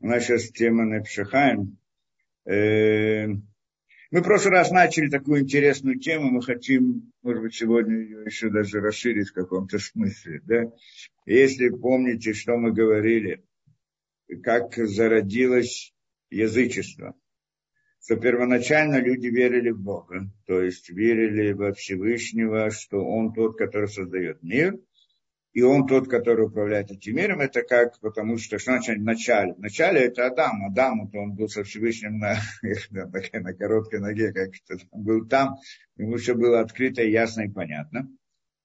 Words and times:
У 0.00 0.06
нас 0.06 0.24
сейчас 0.24 0.50
тема 0.50 0.84
Непшахаем. 0.84 1.76
Э, 2.44 3.26
мы 3.26 4.20
в 4.20 4.22
прошлый 4.22 4.52
раз 4.52 4.70
начали 4.70 5.10
такую 5.10 5.42
интересную 5.42 5.98
тему, 5.98 6.30
мы 6.30 6.40
хотим, 6.40 7.12
может 7.22 7.42
быть, 7.42 7.54
сегодня 7.54 7.96
ее 7.96 8.24
еще 8.24 8.48
даже 8.48 8.80
расширить 8.80 9.28
в 9.28 9.34
каком-то 9.34 9.78
смысле. 9.78 10.40
Да? 10.44 10.62
Если 11.26 11.68
помните, 11.68 12.32
что 12.32 12.56
мы 12.56 12.72
говорили, 12.72 13.44
как 14.42 14.74
зародилось 14.76 15.92
язычество, 16.30 17.14
что 18.00 18.16
первоначально 18.16 19.00
люди 19.00 19.26
верили 19.26 19.70
в 19.70 19.80
Бога, 19.80 20.30
то 20.46 20.62
есть 20.62 20.88
верили 20.88 21.52
во 21.52 21.74
Всевышнего, 21.74 22.70
что 22.70 23.04
Он 23.04 23.34
тот, 23.34 23.58
который 23.58 23.88
создает 23.88 24.42
мир, 24.42 24.78
и 25.52 25.62
он 25.62 25.86
тот, 25.86 26.08
который 26.08 26.46
управляет 26.46 26.90
этим 26.90 27.16
миром, 27.16 27.40
это 27.40 27.62
как, 27.62 27.98
потому 28.00 28.38
что, 28.38 28.58
что 28.58 28.72
значит 28.72 28.98
начале? 28.98 29.54
Начале 29.56 30.02
это 30.02 30.26
Адам, 30.26 30.66
Адам, 30.66 31.10
то 31.10 31.18
он 31.18 31.34
был 31.34 31.48
со 31.48 31.64
Всевышним 31.64 32.18
на, 32.20 32.38
на, 32.90 33.06
на 33.40 33.54
короткой 33.54 34.00
ноге, 34.00 34.32
как 34.32 34.50
это 34.68 34.84
был 34.92 35.26
там, 35.26 35.56
ему 35.96 36.16
все 36.16 36.34
было 36.34 36.60
открыто, 36.60 37.02
ясно 37.02 37.42
и 37.42 37.48
понятно. 37.48 38.08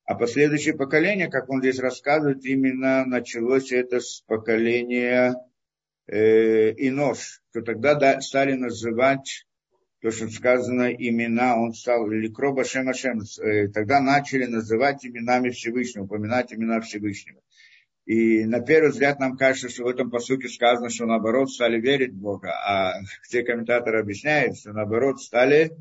А 0.06 0.16
последующее 0.16 0.76
поколение, 0.76 1.30
как 1.30 1.50
он 1.50 1.62
здесь 1.62 1.80
рассказывает, 1.80 2.44
именно 2.44 3.06
началось 3.06 3.72
это 3.72 4.02
с 4.02 4.22
поколения 4.28 5.36
э, 6.08 6.72
Инош, 6.72 7.42
что 7.52 7.62
тогда 7.62 7.96
да, 7.96 8.20
стали 8.20 8.54
называть 8.54 9.46
то, 10.04 10.12
что 10.12 10.30
сказано 10.30 10.92
имена, 10.92 11.58
он 11.58 11.74
стал 11.74 12.10
Ликроба 12.10 12.66
Шем 12.66 12.90
Ашем, 12.90 13.22
э, 13.22 13.70
тогда 13.70 14.02
начали 14.02 14.44
называть 14.44 15.06
именами 15.06 15.50
Всевышнего, 15.50 16.04
упоминать 16.04 16.52
имена 16.52 16.82
Всевышнего. 16.82 17.40
И 18.06 18.44
на 18.44 18.60
первый 18.60 18.90
взгляд 18.90 19.22
нам 19.22 19.38
кажется, 19.38 19.70
что 19.70 19.86
в 19.86 19.88
этом 19.88 20.12
посуке 20.12 20.50
сказано, 20.50 20.90
что 20.90 21.06
наоборот 21.06 21.50
стали 21.50 21.80
верить 21.80 22.12
в 22.12 22.18
Бога, 22.18 22.52
а 22.52 22.96
те 23.30 23.44
комментаторы 23.44 24.02
объясняют, 24.02 24.58
что 24.58 24.74
наоборот 24.74 25.22
стали, 25.22 25.72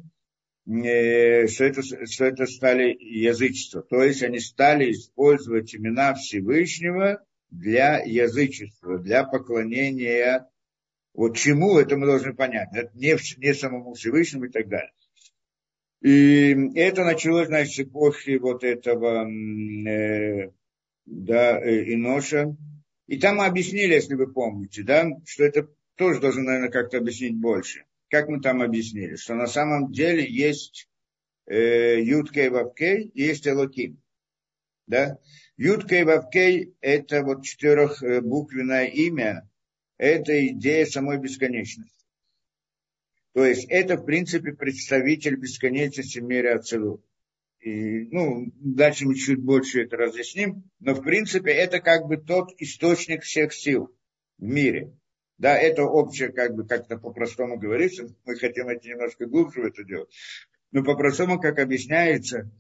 э, 0.68 1.48
что 1.48 1.64
это, 1.64 1.82
что 1.82 2.24
это 2.24 2.46
стали 2.46 2.96
язычество. 3.00 3.82
То 3.82 4.04
есть 4.04 4.22
они 4.22 4.38
стали 4.38 4.92
использовать 4.92 5.74
имена 5.74 6.14
Всевышнего 6.14 7.24
для 7.50 7.98
язычества, 7.98 9.00
для 9.00 9.24
поклонения 9.24 10.46
вот 11.14 11.36
чему 11.36 11.78
это 11.78 11.96
мы 11.96 12.06
должны 12.06 12.34
понять. 12.34 12.68
Это 12.72 12.90
не, 12.94 13.16
не 13.38 13.54
самому 13.54 13.94
Всевышнему 13.94 14.46
и 14.46 14.50
так 14.50 14.68
далее. 14.68 14.92
И 16.00 16.50
это 16.74 17.04
началось, 17.04 17.46
значит, 17.46 17.92
после 17.92 18.38
вот 18.38 18.64
этого 18.64 19.28
э, 19.28 20.50
да, 21.06 21.60
э, 21.60 21.94
Иноша. 21.94 22.56
И 23.06 23.18
там 23.18 23.36
мы 23.36 23.46
объяснили, 23.46 23.94
если 23.94 24.14
вы 24.14 24.32
помните, 24.32 24.82
да, 24.82 25.08
что 25.26 25.44
это 25.44 25.68
тоже 25.96 26.20
должен, 26.20 26.44
наверное, 26.44 26.70
как-то 26.70 26.98
объяснить 26.98 27.36
больше. 27.36 27.84
Как 28.08 28.28
мы 28.28 28.40
там 28.40 28.62
объяснили? 28.62 29.16
Что 29.16 29.34
на 29.34 29.46
самом 29.46 29.92
деле 29.92 30.28
есть 30.28 30.88
э, 31.46 32.00
Юткей 32.00 32.48
Вавкей 32.48 33.04
и 33.14 33.22
есть 33.22 33.46
Элоким. 33.46 34.02
Да? 34.86 35.18
Юткей 35.56 36.04
Вавкей– 36.04 36.74
это 36.80 37.22
вот 37.22 37.44
четырехбуквенное 37.44 38.86
имя, 38.86 39.48
это 39.98 40.46
идея 40.48 40.86
самой 40.86 41.18
бесконечности. 41.18 42.04
То 43.34 43.44
есть 43.44 43.66
это, 43.70 43.96
в 43.96 44.04
принципе, 44.04 44.52
представитель 44.52 45.36
бесконечности 45.36 46.18
в 46.18 46.24
мире 46.24 46.54
Ацелут. 46.54 47.04
И, 47.60 48.08
ну, 48.10 48.52
дальше 48.60 49.06
мы 49.06 49.14
чуть 49.14 49.38
больше 49.38 49.82
это 49.82 49.96
разъясним, 49.96 50.64
но, 50.80 50.94
в 50.94 51.02
принципе, 51.02 51.52
это 51.52 51.80
как 51.80 52.06
бы 52.06 52.16
тот 52.16 52.50
источник 52.58 53.22
всех 53.22 53.54
сил 53.54 53.94
в 54.38 54.42
мире. 54.42 54.92
Да, 55.38 55.56
это 55.56 55.84
общее, 55.84 56.32
как 56.32 56.54
бы, 56.54 56.66
как-то 56.66 56.98
по-простому 56.98 57.58
говорится, 57.58 58.08
мы 58.24 58.36
хотим 58.36 58.68
это 58.68 58.86
немножко 58.86 59.26
глубже 59.26 59.62
в 59.62 59.66
это 59.66 59.84
делать. 59.84 60.10
Но 60.72 60.82
по-простому, 60.82 61.40
как 61.40 61.58
объясняется, 61.58 62.50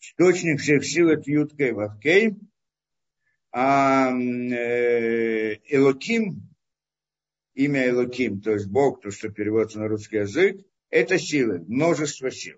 источник 0.00 0.60
всех 0.60 0.84
сил 0.84 1.08
это 1.08 1.30
Юткей 1.30 1.72
Вавкей, 1.72 2.36
а 3.50 4.10
э, 4.10 5.54
Элоким, 5.68 6.53
имя 7.54 7.88
Элоким, 7.88 8.40
то 8.40 8.52
есть 8.52 8.66
Бог, 8.66 9.00
то, 9.00 9.10
что 9.10 9.28
переводится 9.30 9.78
на 9.78 9.88
русский 9.88 10.16
язык, 10.18 10.60
это 10.90 11.18
силы, 11.18 11.60
множество 11.66 12.30
сил. 12.30 12.56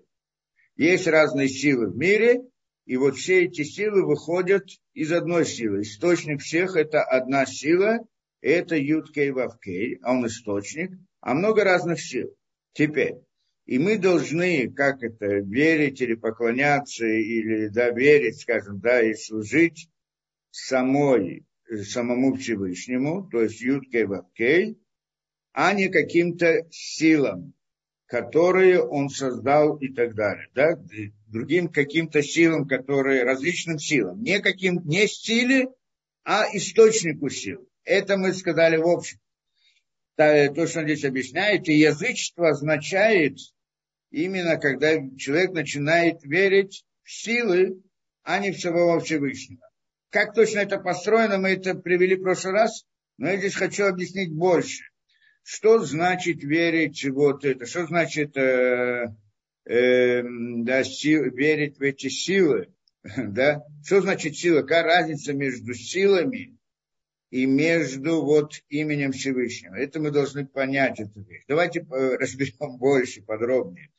Есть 0.75 1.07
разные 1.07 1.49
силы 1.49 1.89
в 1.89 1.97
мире, 1.97 2.41
и 2.85 2.97
вот 2.97 3.17
все 3.17 3.45
эти 3.45 3.63
силы 3.63 4.05
выходят 4.05 4.63
из 4.93 5.11
одной 5.11 5.45
силы. 5.45 5.81
Источник 5.81 6.41
всех– 6.41 6.75
это 6.75 7.03
одна 7.03 7.45
сила, 7.45 7.99
это 8.41 8.75
Юткей 8.77 9.31
Вавкей, 9.31 9.99
а 10.03 10.13
он 10.13 10.27
источник, 10.27 10.91
а 11.19 11.33
много 11.33 11.63
разных 11.63 11.99
сил. 11.99 12.35
Теперь, 12.73 13.15
и 13.65 13.79
мы 13.79 13.97
должны, 13.97 14.71
как 14.71 15.03
это, 15.03 15.39
верить 15.39 15.99
или 15.99 16.13
поклоняться, 16.13 17.05
или 17.05 17.67
да, 17.67 17.89
верить, 17.89 18.39
скажем, 18.39 18.79
да, 18.79 19.01
и 19.01 19.13
служить 19.13 19.89
самой, 20.51 21.45
самому 21.83 22.35
Всевышнему, 22.35 23.27
то 23.29 23.41
есть 23.41 23.59
Юткей 23.61 24.05
Вавкей, 24.05 24.77
а 25.59 25.73
не 25.73 25.89
каким-то 25.89 26.67
силам, 26.69 27.55
которые 28.05 28.79
он 28.79 29.09
создал 29.09 29.77
и 29.77 29.91
так 29.91 30.13
далее. 30.13 30.47
Да? 30.53 30.79
Другим 31.25 31.69
каким-то 31.69 32.21
силам, 32.21 32.67
которые 32.67 33.23
различным 33.23 33.79
силам. 33.79 34.21
Не, 34.21 34.39
каким, 34.39 34.85
не 34.85 35.07
силе, 35.07 35.69
а 36.23 36.45
источнику 36.53 37.29
сил. 37.29 37.67
Это 37.83 38.17
мы 38.17 38.33
сказали 38.33 38.77
в 38.77 38.87
общем. 38.87 39.17
То, 40.15 40.67
что 40.67 40.81
он 40.81 40.85
здесь 40.85 41.03
объясняет, 41.05 41.67
и 41.67 41.73
язычество 41.73 42.49
означает 42.49 43.39
именно, 44.11 44.57
когда 44.57 44.93
человек 45.17 45.53
начинает 45.53 46.23
верить 46.23 46.85
в 47.01 47.11
силы, 47.11 47.81
а 48.21 48.37
не 48.37 48.51
в 48.51 48.59
самого 48.59 48.99
Всевышнего. 48.99 49.67
Как 50.11 50.35
точно 50.35 50.59
это 50.59 50.77
построено, 50.77 51.39
мы 51.39 51.49
это 51.49 51.73
привели 51.73 52.15
в 52.15 52.21
прошлый 52.21 52.53
раз, 52.53 52.85
но 53.17 53.31
я 53.31 53.37
здесь 53.37 53.55
хочу 53.55 53.85
объяснить 53.85 54.31
больше. 54.31 54.83
Что 55.49 55.79
значит 55.79 56.43
верить 56.43 57.05
вот 57.05 57.45
это? 57.45 57.65
Что 57.65 57.87
значит 57.87 58.35
э, 58.35 59.15
э, 59.63 60.21
да, 60.21 60.83
сил, 60.83 61.23
верить 61.31 61.77
в 61.77 61.81
эти 61.83 62.09
силы? 62.09 62.73
Да? 63.17 63.63
Что 63.81 64.01
значит 64.01 64.35
сила? 64.35 64.63
Какая 64.63 64.83
разница 64.83 65.31
между 65.31 65.73
силами 65.73 66.57
и 67.29 67.45
между 67.45 68.23
вот 68.23 68.55
именем 68.67 69.13
Всевышнего? 69.13 69.75
Это 69.75 70.01
мы 70.01 70.11
должны 70.11 70.45
понять 70.45 70.99
эту 70.99 71.21
вещь. 71.21 71.45
Давайте 71.47 71.79
э, 71.79 71.85
разберем 72.19 72.77
больше, 72.77 73.21
подробнее. 73.21 73.89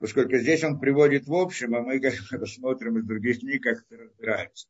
Поскольку 0.00 0.36
здесь 0.38 0.64
он 0.64 0.80
приводит 0.80 1.28
в 1.28 1.34
общем, 1.34 1.76
а 1.76 1.82
мы 1.82 2.00
рассмотрим 2.32 2.98
из 2.98 3.04
других 3.04 3.38
книг, 3.38 3.62
как 3.62 3.84
это 3.88 4.02
разбирается. 4.02 4.66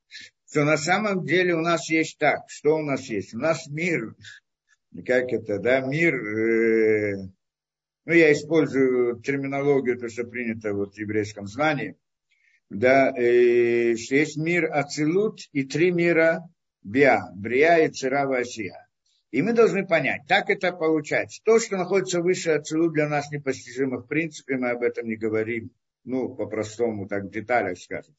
Что 0.47 0.65
на 0.65 0.77
самом 0.77 1.25
деле 1.25 1.55
у 1.55 1.63
нас 1.63 1.89
есть 1.89 2.19
так. 2.19 2.41
Что 2.49 2.77
у 2.77 2.83
нас 2.83 3.09
есть? 3.09 3.33
У 3.33 3.39
нас 3.39 3.67
мир 3.69 4.15
как 5.05 5.33
это, 5.33 5.59
да, 5.59 5.81
мир, 5.81 6.15
э, 6.15 7.17
ну, 8.05 8.13
я 8.13 8.33
использую 8.33 9.21
терминологию, 9.21 9.99
то, 9.99 10.09
что 10.09 10.25
принято 10.25 10.73
вот 10.73 10.95
в 10.95 10.99
еврейском 10.99 11.47
знании, 11.47 11.97
да, 12.71 13.13
э, 13.17 13.97
что 13.97 14.15
есть 14.15 14.37
мир 14.37 14.71
Ацилут 14.73 15.41
и 15.53 15.65
три 15.65 15.91
мира 15.91 16.49
Биа, 16.83 17.31
Брия 17.35 17.79
и 17.79 17.91
Цирава 17.91 18.39
Асия. 18.39 18.87
И 19.33 19.43
мы 19.43 19.53
должны 19.53 19.87
понять, 19.87 20.23
так 20.29 20.51
это 20.51 20.73
получается. 20.73 21.43
То, 21.45 21.59
что 21.59 21.77
находится 21.77 22.21
выше 22.21 22.51
Ацилут, 22.51 22.95
для 22.95 23.09
нас 23.09 23.31
непостижимо. 23.31 23.99
В 23.99 24.07
принципе, 24.07 24.57
мы 24.57 24.71
об 24.71 24.83
этом 24.83 25.09
не 25.09 25.17
говорим, 25.17 25.71
ну, 26.05 26.35
по-простому, 26.35 27.09
так 27.09 27.25
в 27.25 27.31
деталях 27.31 27.79
скажем. 27.79 28.15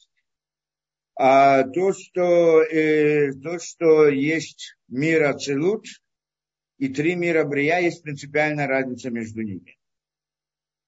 А 1.15 1.63
то, 1.63 1.93
что, 1.93 2.61
э, 2.61 3.31
то, 3.41 3.57
что 3.57 4.07
есть 4.09 4.77
мир 4.87 5.23
Ацилут, 5.23 5.85
и 6.77 6.89
три 6.89 7.15
мира 7.15 7.43
Брия 7.43 7.79
есть 7.79 8.03
принципиальная 8.03 8.67
разница 8.67 9.09
между 9.09 9.41
ними. 9.41 9.77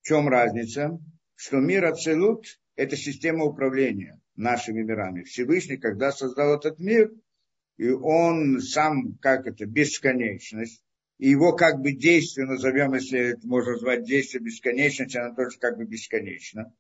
В 0.02 0.08
чем 0.08 0.30
разница? 0.30 1.00
Что 1.36 1.58
мир 1.58 1.86
Ацелут– 1.86 2.46
это 2.76 2.96
система 2.96 3.46
управления 3.46 4.20
нашими 4.36 4.84
мирами. 4.84 5.24
Всевышний, 5.24 5.78
когда 5.78 6.12
создал 6.12 6.58
этот 6.58 6.80
мир, 6.80 7.12
и 7.78 7.90
он 7.90 8.60
сам, 8.60 9.18
как 9.18 9.48
это, 9.48 9.66
бесконечность, 9.66 10.84
и 11.18 11.30
его 11.30 11.54
как 11.54 11.82
бы 11.82 11.92
действие, 11.92 12.46
назовем, 12.46 12.94
если 12.94 13.32
это 13.32 13.48
можно 13.48 13.74
назвать 13.74 14.06
действие 14.06 14.42
бесконечности, 14.42 15.18
оно 15.18 15.36
тоже 15.36 15.58
как 15.60 15.78
бы 15.78 15.86
бесконечно. 15.86 16.74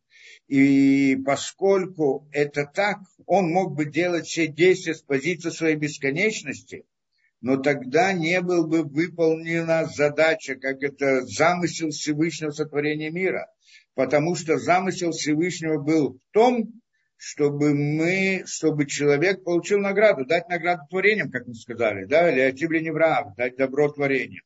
И 0.48 1.18
поскольку 1.25 2.28
это 2.31 2.66
так, 2.66 3.00
он 3.25 3.50
мог 3.50 3.75
бы 3.75 3.86
делать 3.86 4.28
все 4.28 4.48
действия 4.48 4.94
с 4.94 5.01
позиции 5.01 5.50
своей 5.50 5.75
бесконечности– 5.75 6.86
но 7.41 7.57
тогда 7.57 8.12
не 8.13 8.41
был 8.41 8.68
бы 8.68 8.83
выполнена 8.83 9.86
задача, 9.86 10.56
как 10.56 10.83
это 10.83 11.21
замысел 11.25 11.89
Всевышнего 11.89 12.51
сотворения 12.51 13.09
мира. 13.09 13.47
Потому 13.95 14.36
что 14.36 14.57
замысел 14.57 15.12
Всевышнего 15.12 15.77
был 15.80 16.13
в 16.13 16.33
том, 16.33 16.81
чтобы 17.15 17.74
мы, 17.74 18.44
чтобы 18.45 18.86
человек 18.86 19.44
получил 19.44 19.80
награду, 19.80 20.25
дать 20.25 20.47
награду 20.47 20.83
творениям, 20.89 21.30
как 21.31 21.47
мы 21.47 21.53
сказали, 21.53 22.06
да, 22.06 22.31
или 22.31 22.39
Атибли 22.39 22.80
Невраав, 22.80 23.36
дать 23.36 23.57
добро 23.57 23.89
творениям. 23.89 24.44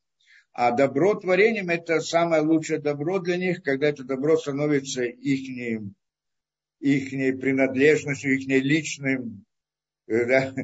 А 0.52 0.70
добро 0.70 1.14
творением– 1.14 1.68
это 1.70 2.00
самое 2.00 2.42
лучшее 2.42 2.80
добро 2.80 3.18
для 3.18 3.36
них, 3.36 3.62
когда 3.62 3.88
это 3.88 4.04
добро 4.04 4.36
становится 4.36 5.02
их, 5.04 5.82
их 6.80 7.40
принадлежностью, 7.40 8.36
их 8.36 8.46
личным, 8.46 9.44
э, 10.06 10.24
да, 10.26 10.54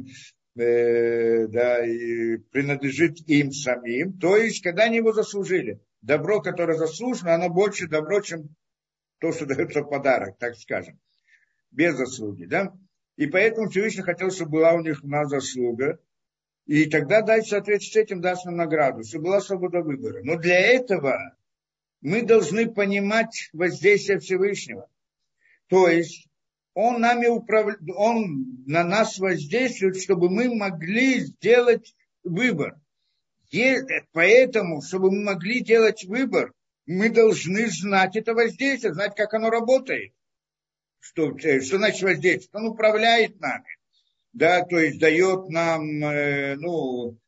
э, 0.56 1.46
да, 1.46 1.84
и 1.86 2.36
принадлежит 2.36 3.18
им 3.28 3.52
самим. 3.52 4.18
То 4.18 4.36
есть, 4.36 4.62
когда 4.62 4.84
они 4.84 4.96
его 4.96 5.12
заслужили. 5.12 5.80
Добро, 6.02 6.40
которое 6.40 6.78
заслужено, 6.78 7.34
оно 7.34 7.50
больше 7.50 7.86
добро, 7.86 8.20
чем 8.20 8.54
то, 9.18 9.32
что 9.32 9.46
дается 9.46 9.82
в 9.82 9.88
подарок, 9.88 10.38
так 10.38 10.56
скажем. 10.56 10.98
Без 11.70 11.94
заслуги, 11.96 12.46
да? 12.46 12.72
И 13.16 13.26
поэтому 13.26 13.68
Всевышний 13.68 14.02
хотел, 14.02 14.30
чтобы 14.30 14.52
была 14.52 14.72
у 14.72 14.80
них 14.80 15.02
на 15.02 15.26
заслуга. 15.26 16.00
И 16.66 16.86
тогда 16.86 17.20
дать 17.20 17.46
соответствие 17.46 18.04
с 18.04 18.06
этим 18.06 18.20
даст 18.20 18.44
нам 18.46 18.56
награду, 18.56 19.04
чтобы 19.04 19.24
была 19.24 19.40
свобода 19.40 19.80
выбора. 19.80 20.20
Но 20.22 20.36
для 20.36 20.58
этого 20.58 21.36
мы 22.00 22.22
должны 22.22 22.72
понимать 22.72 23.50
воздействие 23.52 24.20
Всевышнего. 24.20 24.88
То 25.66 25.88
есть 25.88 26.29
он, 26.80 27.00
нами 27.00 27.26
управ... 27.26 27.76
он 27.96 28.64
на 28.66 28.84
нас 28.84 29.18
воздействует, 29.18 30.00
чтобы 30.00 30.30
мы 30.30 30.54
могли 30.54 31.20
сделать 31.20 31.94
выбор. 32.22 32.78
И 33.50 33.76
поэтому, 34.12 34.82
чтобы 34.82 35.10
мы 35.10 35.22
могли 35.22 35.60
делать 35.60 36.04
выбор, 36.04 36.52
мы 36.86 37.10
должны 37.10 37.68
знать 37.68 38.16
это 38.16 38.34
воздействие, 38.34 38.94
знать, 38.94 39.14
как 39.14 39.34
оно 39.34 39.50
работает. 39.50 40.12
Что, 40.98 41.36
э, 41.38 41.60
что 41.60 41.78
значит 41.78 42.02
воздействие? 42.02 42.50
Он 42.52 42.68
управляет 42.68 43.40
нами 43.40 43.66
да, 44.32 44.62
то 44.62 44.78
есть 44.78 44.98
дает 44.98 45.48
нам, 45.48 46.04
э, 46.04 46.56
ну, 46.56 47.18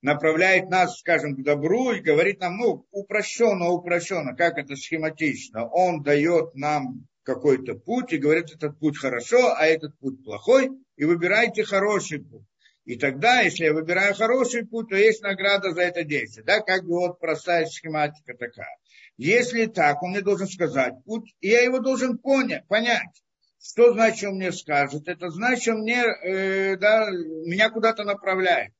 направляет 0.00 0.68
нас, 0.68 0.98
скажем, 0.98 1.36
к 1.36 1.42
добру 1.42 1.92
и 1.92 2.00
говорит 2.00 2.40
нам, 2.40 2.56
ну, 2.56 2.86
упрощенно, 2.90 3.68
упрощенно, 3.70 4.34
как 4.34 4.58
это 4.58 4.76
схематично. 4.76 5.68
Он 5.68 6.02
дает 6.02 6.54
нам 6.54 7.06
какой-то 7.22 7.74
путь 7.74 8.12
и 8.12 8.18
говорит, 8.18 8.50
этот 8.54 8.78
путь 8.78 8.98
хорошо, 8.98 9.54
а 9.56 9.66
этот 9.66 9.98
путь 9.98 10.22
плохой, 10.24 10.70
и 10.96 11.04
выбирайте 11.04 11.64
хороший 11.64 12.20
путь. 12.20 12.44
И 12.84 12.96
тогда, 12.96 13.40
если 13.40 13.64
я 13.64 13.74
выбираю 13.74 14.14
хороший 14.14 14.66
путь, 14.66 14.88
то 14.88 14.96
есть 14.96 15.22
награда 15.22 15.70
за 15.70 15.82
это 15.82 16.02
действие. 16.02 16.44
Да, 16.44 16.60
как 16.60 16.82
бы 16.82 16.98
вот 16.98 17.20
простая 17.20 17.66
схематика 17.66 18.34
такая. 18.34 18.76
Если 19.16 19.66
так, 19.66 20.02
он 20.02 20.10
мне 20.10 20.20
должен 20.20 20.48
сказать 20.48 20.94
путь, 21.04 21.32
и 21.40 21.48
я 21.48 21.60
его 21.60 21.78
должен 21.78 22.18
понять, 22.18 22.66
понять. 22.66 23.22
Что 23.62 23.92
значит 23.92 24.28
он 24.28 24.36
мне 24.36 24.50
скажет? 24.50 25.06
Это 25.06 25.30
значит, 25.30 25.74
мне, 25.76 26.02
э, 26.02 26.76
да, 26.76 27.08
меня 27.10 27.70
куда-то 27.70 28.02
направляет. 28.02 28.72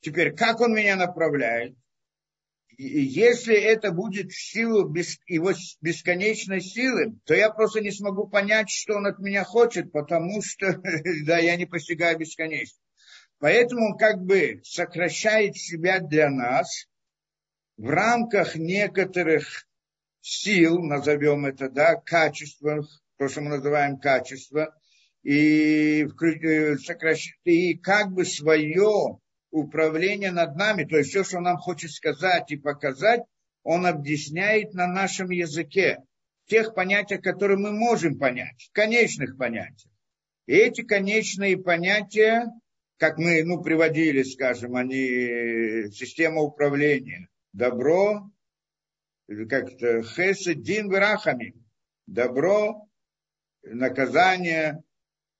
Теперь, 0.00 0.32
как 0.36 0.60
он 0.60 0.74
меня 0.74 0.94
направляет? 0.94 1.74
Если 2.80 3.56
это 3.56 3.90
будет 3.90 4.30
в 4.30 4.40
силу 4.40 4.94
его 5.26 5.52
бесконечной 5.80 6.60
силы, 6.60 7.18
то 7.24 7.34
я 7.34 7.50
просто 7.50 7.80
не 7.80 7.90
смогу 7.90 8.28
понять, 8.28 8.70
что 8.70 8.94
он 8.94 9.06
от 9.06 9.18
меня 9.18 9.42
хочет, 9.42 9.90
потому 9.90 10.40
что 10.42 10.80
да, 11.26 11.38
я 11.38 11.56
не 11.56 11.66
постигаю 11.66 12.16
бесконечность. 12.16 12.80
Поэтому 13.40 13.92
он 13.92 13.98
как 13.98 14.22
бы 14.22 14.60
сокращает 14.62 15.56
себя 15.56 15.98
для 15.98 16.30
нас 16.30 16.86
в 17.76 17.90
рамках 17.90 18.54
некоторых 18.54 19.66
сил, 20.20 20.78
назовем 20.80 21.46
это, 21.46 21.68
да, 21.68 21.96
качествах, 21.96 22.86
то, 23.16 23.28
что 23.28 23.40
мы 23.40 23.56
называем 23.56 23.98
качество, 23.98 24.72
и, 25.24 26.06
э, 26.06 26.76
и 27.42 27.76
как 27.78 28.12
бы 28.12 28.24
свое 28.24 29.18
управление 29.50 30.30
над 30.30 30.56
нами, 30.56 30.84
то 30.84 30.96
есть 30.96 31.10
все, 31.10 31.24
что 31.24 31.38
он 31.38 31.44
нам 31.44 31.56
хочет 31.56 31.90
сказать 31.90 32.50
и 32.50 32.56
показать, 32.56 33.22
он 33.62 33.86
объясняет 33.86 34.74
на 34.74 34.86
нашем 34.86 35.30
языке, 35.30 35.98
тех 36.46 36.74
понятиях, 36.74 37.22
которые 37.22 37.58
мы 37.58 37.72
можем 37.72 38.18
понять, 38.18 38.70
конечных 38.72 39.36
понятиях. 39.36 39.92
И 40.46 40.54
эти 40.54 40.82
конечные 40.82 41.58
понятия, 41.58 42.46
как 42.96 43.18
мы 43.18 43.44
ну, 43.44 43.62
приводили, 43.62 44.22
скажем, 44.22 44.74
они 44.74 45.90
система 45.92 46.40
управления, 46.40 47.28
добро, 47.52 48.30
как-то 49.48 50.02
хесед, 50.02 50.62
дин, 50.62 50.88
врахами, 50.88 51.54
добро, 52.06 52.88
наказание 53.62 54.82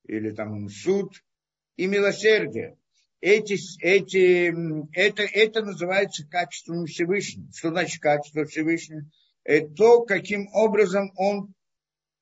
или 0.05 0.31
там 0.31 0.69
суд 0.69 1.25
и 1.77 1.87
милосердие. 1.87 2.78
Эти, 3.21 3.59
эти, 3.81 4.55
это, 4.97 5.23
это 5.23 5.63
называется 5.65 6.27
качеством 6.29 6.87
Всевышнего. 6.87 7.49
Что 7.53 7.71
значит 7.71 8.01
качество 8.01 8.45
Всевышнего? 8.45 9.03
Это 9.45 9.69
то, 9.75 10.03
каким 10.03 10.49
образом 10.53 11.11
он 11.17 11.55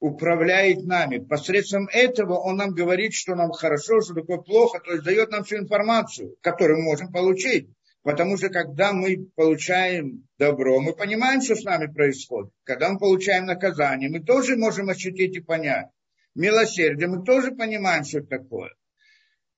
управляет 0.00 0.84
нами. 0.84 1.18
Посредством 1.18 1.88
этого 1.92 2.38
он 2.38 2.56
нам 2.56 2.70
говорит, 2.70 3.14
что 3.14 3.34
нам 3.34 3.50
хорошо, 3.52 4.00
что 4.00 4.14
такое 4.14 4.38
плохо, 4.38 4.80
то 4.80 4.92
есть 4.92 5.04
дает 5.04 5.30
нам 5.30 5.44
всю 5.44 5.56
информацию, 5.56 6.36
которую 6.40 6.78
мы 6.78 6.84
можем 6.84 7.12
получить. 7.12 7.68
Потому 8.02 8.36
что 8.36 8.50
когда 8.50 8.92
мы 8.92 9.26
получаем 9.34 10.28
добро, 10.38 10.80
мы 10.80 10.92
понимаем, 10.94 11.42
что 11.42 11.56
с 11.56 11.64
нами 11.64 11.92
происходит. 11.92 12.52
Когда 12.62 12.90
мы 12.90 12.98
получаем 13.00 13.46
наказание, 13.46 14.08
мы 14.08 14.20
тоже 14.20 14.56
можем 14.56 14.88
ощутить 14.88 15.36
и 15.36 15.40
понять. 15.40 15.88
Милосердие, 16.36 17.08
мы 17.08 17.24
тоже 17.24 17.50
понимаем, 17.50 18.04
что 18.04 18.18
это 18.18 18.28
такое. 18.28 18.70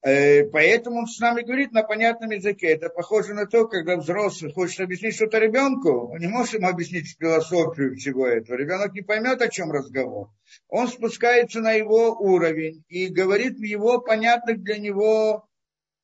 Э, 0.03 0.45
поэтому 0.45 1.01
он 1.01 1.07
с 1.07 1.19
нами 1.19 1.43
говорит 1.43 1.73
на 1.73 1.83
понятном 1.83 2.31
языке. 2.31 2.69
Это 2.69 2.89
похоже 2.89 3.35
на 3.35 3.47
то, 3.47 3.67
когда 3.67 3.97
взрослый 3.97 4.53
хочет 4.53 4.81
объяснить 4.81 5.17
что-то 5.17 5.39
ребенку, 5.39 6.13
он 6.13 6.19
не 6.19 6.29
может 6.29 6.55
ему 6.55 6.69
объяснить 6.69 7.17
философию 7.19 7.97
всего 7.97 8.27
этого. 8.27 8.57
Ребенок 8.57 8.93
не 8.93 9.03
поймет, 9.03 9.43
о 9.43 9.49
чем 9.49 9.73
разговор. 9.73 10.31
Он 10.69 10.87
спускается 10.87 11.61
на 11.61 11.73
его 11.73 12.13
уровень 12.13 12.85
и 12.89 13.09
говорит 13.09 13.59
в 13.59 13.63
его 13.63 14.01
понятных 14.01 14.63
для 14.63 14.79
него 14.79 15.49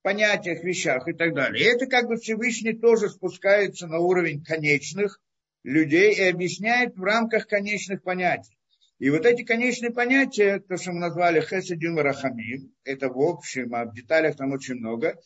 понятиях, 0.03 0.65
вещах 0.65 1.07
и 1.09 1.13
так 1.13 1.33
далее. 1.35 1.65
И 1.65 1.69
это 1.69 1.87
как 1.87 2.09
бы 2.09 2.17
Всевышний 2.17 2.75
тоже 2.75 3.09
спускается 3.09 3.87
на 3.87 4.01
уровень 4.01 4.45
конечных 4.45 5.21
людей 5.63 6.15
и 6.15 6.29
объясняет 6.29 6.97
в 6.97 7.03
рамках 7.03 7.47
конечных 7.47 8.03
понятий. 8.03 8.59
И 9.05 9.11
вот 9.11 9.27
эти 9.27 9.43
конечные 9.43 9.91
понятия, 9.91 10.61
то, 10.61 10.79
что 10.79 10.93
мы 10.93 11.01
назвали 11.01 11.43
хесидим 11.43 11.99
рахамим, 11.99 12.75
это 12.85 13.11
в 13.11 13.21
общем, 13.21 13.75
а 13.75 13.85
в 13.85 13.95
деталях 13.95 14.35
там 14.35 14.53
очень 14.53 14.77
много, 14.77 15.21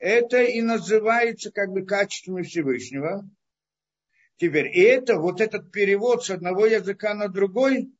это 0.00 0.42
и 0.42 0.60
называется 0.60 1.52
как 1.52 1.70
бы 1.70 1.86
качествами 1.86 2.42
Всевышнего. 2.42 3.22
Теперь, 4.36 4.76
и 4.76 4.80
это, 4.80 5.20
вот 5.20 5.40
этот 5.40 5.70
перевод 5.70 6.24
с 6.24 6.30
одного 6.30 6.66
языка 6.66 7.14
на 7.14 7.28
другой, 7.28 7.92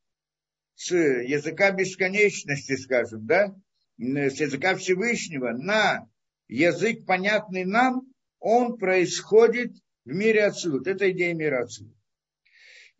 с 0.74 0.90
языка 0.96 1.70
бесконечности, 1.70 2.74
скажем, 2.74 3.24
да, 3.24 3.54
с 3.98 4.40
языка 4.40 4.74
Всевышнего 4.74 5.52
на 5.52 6.08
язык, 6.48 7.06
понятный 7.06 7.64
нам, 7.64 8.02
он 8.40 8.78
происходит 8.78 9.74
в 10.04 10.12
мире 10.12 10.46
Ацилут. 10.46 10.88
Это 10.88 11.08
идея 11.12 11.34
мира 11.34 11.62
Ацилут. 11.62 11.99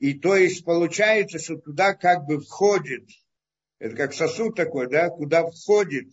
И 0.00 0.14
то 0.14 0.34
есть 0.34 0.64
получается, 0.64 1.38
что 1.38 1.56
туда 1.56 1.94
как 1.94 2.24
бы 2.24 2.40
входит, 2.40 3.06
это 3.78 3.94
как 3.94 4.14
сосуд 4.14 4.56
такой, 4.56 4.88
да, 4.88 5.10
куда 5.10 5.44
входит 5.44 6.08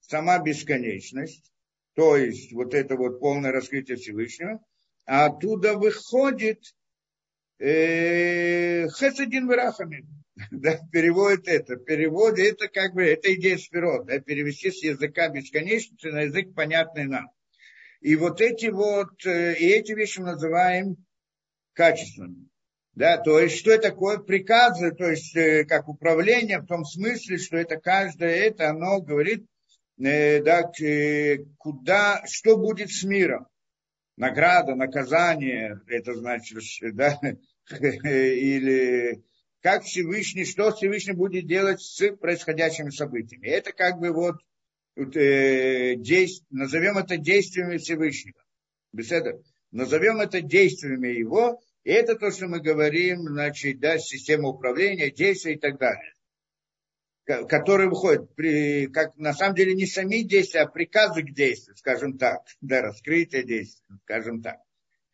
сама 0.00 0.38
бесконечность, 0.38 1.52
то 1.94 2.16
есть 2.16 2.52
вот 2.54 2.72
это 2.72 2.96
вот 2.96 3.20
полное 3.20 3.52
раскрытие 3.52 3.98
Всевышнего, 3.98 4.58
а 5.04 5.26
оттуда 5.26 5.74
выходит 5.74 6.62
э, 7.58 8.88
Хесадин 8.88 9.46
Варахами. 9.46 10.06
Да, 10.50 10.80
переводит 10.90 11.46
это. 11.46 11.76
Перевод 11.76 12.40
это 12.40 12.66
как 12.66 12.94
бы, 12.94 13.04
это 13.04 13.32
идея 13.34 13.56
сферот, 13.56 14.06
да, 14.06 14.18
перевести 14.18 14.72
с 14.72 14.82
языка 14.82 15.28
бесконечности 15.28 16.08
на 16.08 16.22
язык, 16.22 16.54
понятный 16.54 17.04
нам. 17.04 17.30
И 18.00 18.16
вот 18.16 18.40
эти 18.40 18.66
вот, 18.66 19.24
э, 19.26 19.54
и 19.56 19.66
эти 19.66 19.92
вещи 19.92 20.18
мы 20.18 20.32
называем 20.32 20.96
качественными. 21.74 22.48
Да, 22.94 23.18
то 23.18 23.40
есть, 23.40 23.58
что 23.58 23.72
это 23.72 23.88
такое 23.90 24.18
приказы, 24.18 24.92
то 24.92 25.10
есть, 25.10 25.34
э, 25.34 25.64
как 25.64 25.88
управление, 25.88 26.60
в 26.60 26.66
том 26.66 26.84
смысле, 26.84 27.38
что 27.38 27.56
это 27.56 27.76
каждое 27.76 28.36
это, 28.36 28.70
оно 28.70 29.00
говорит, 29.00 29.46
э, 29.98 30.40
да, 30.40 30.70
э, 30.80 31.38
куда, 31.58 32.22
что 32.26 32.56
будет 32.56 32.90
с 32.90 33.02
миром. 33.02 33.48
Награда, 34.16 34.76
наказание, 34.76 35.80
это 35.88 36.14
значит, 36.14 36.62
да, 36.94 37.18
или 37.70 39.24
как 39.60 39.82
Всевышний, 39.82 40.44
что 40.44 40.70
Всевышний 40.70 41.14
будет 41.14 41.48
делать 41.48 41.80
с 41.80 42.14
происходящими 42.16 42.90
событиями. 42.90 43.48
Это 43.48 43.72
как 43.72 43.98
бы 43.98 44.12
вот, 44.12 44.36
э, 44.94 45.96
действ, 45.96 46.44
назовем 46.50 46.98
это 46.98 47.16
действиями 47.16 47.78
Всевышнего. 47.78 48.38
Беседа. 48.92 49.40
Назовем 49.72 50.20
это 50.20 50.40
действиями 50.40 51.08
его, 51.08 51.60
и 51.84 51.90
это 51.90 52.16
то, 52.16 52.30
что 52.30 52.48
мы 52.48 52.60
говорим, 52.60 53.28
значит, 53.28 53.78
да, 53.78 53.98
система 53.98 54.48
управления, 54.48 55.10
действия 55.10 55.54
и 55.54 55.58
так 55.58 55.78
далее 55.78 56.14
которые 57.24 57.88
выходят, 57.88 58.34
при, 58.34 58.86
как 58.88 59.16
на 59.16 59.32
самом 59.32 59.54
деле 59.54 59.74
не 59.74 59.86
сами 59.86 60.22
действия, 60.22 60.60
а 60.60 60.66
приказы 60.66 61.22
к 61.22 61.32
действию, 61.32 61.76
скажем 61.76 62.18
так, 62.18 62.42
да, 62.60 62.82
раскрытие 62.82 63.44
действия, 63.44 63.96
скажем 64.04 64.42
так. 64.42 64.58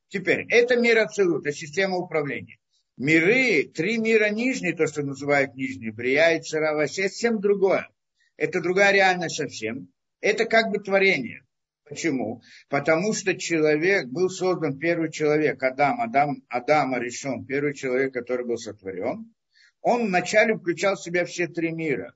Теперь, 0.08 0.44
это 0.48 0.76
мир 0.76 0.98
Ацилут, 0.98 1.46
это 1.46 1.56
система 1.56 1.96
управления. 1.96 2.58
Миры, 2.96 3.64
три 3.64 3.98
мира 3.98 4.28
нижние, 4.28 4.74
то, 4.74 4.86
что 4.86 5.02
называют 5.02 5.54
нижние, 5.54 5.92
Брия 5.92 6.36
и 6.36 6.42
Царава, 6.42 6.86
совсем 6.86 7.40
другое. 7.40 7.88
Это 8.36 8.60
другая 8.60 8.92
реальность 8.92 9.36
совсем. 9.36 9.88
Это 10.20 10.46
как 10.46 10.70
бы 10.70 10.80
творение. 10.80 11.44
Почему? 11.90 12.40
Потому 12.68 13.12
что 13.12 13.36
человек 13.36 14.06
был 14.06 14.30
создан, 14.30 14.78
первый 14.78 15.10
человек, 15.10 15.60
Адам, 15.60 16.00
Адам, 16.00 16.44
Адама 16.48 17.00
решен, 17.00 17.44
первый 17.44 17.74
человек, 17.74 18.14
который 18.14 18.46
был 18.46 18.58
сотворен. 18.58 19.34
Он 19.80 20.06
вначале 20.06 20.56
включал 20.56 20.94
в 20.94 21.02
себя 21.02 21.24
все 21.24 21.48
три 21.48 21.72
мира. 21.72 22.14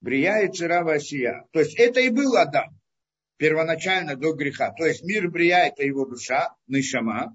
Брия 0.00 0.42
и 0.42 0.52
Цирава 0.52 0.94
Осия. 0.94 1.44
То 1.50 1.58
есть 1.58 1.76
это 1.76 1.98
и 1.98 2.10
был 2.10 2.36
Адам 2.36 2.78
первоначально 3.36 4.14
до 4.14 4.32
греха. 4.32 4.70
То 4.70 4.86
есть 4.86 5.02
мир 5.02 5.28
Брия– 5.28 5.66
это 5.66 5.82
его 5.82 6.06
душа, 6.06 6.54
Нишама. 6.68 7.34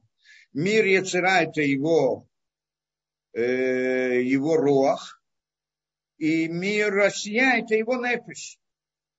Мир 0.53 0.85
Яцера– 0.85 1.41
это 1.41 1.61
его, 1.61 2.25
э, 3.33 4.21
его 4.21 4.55
руах. 4.55 5.21
И 6.19 6.47
мир 6.47 6.93
Россия– 6.93 7.55
это 7.57 7.75
его 7.75 7.95
нефиш. 7.95 8.59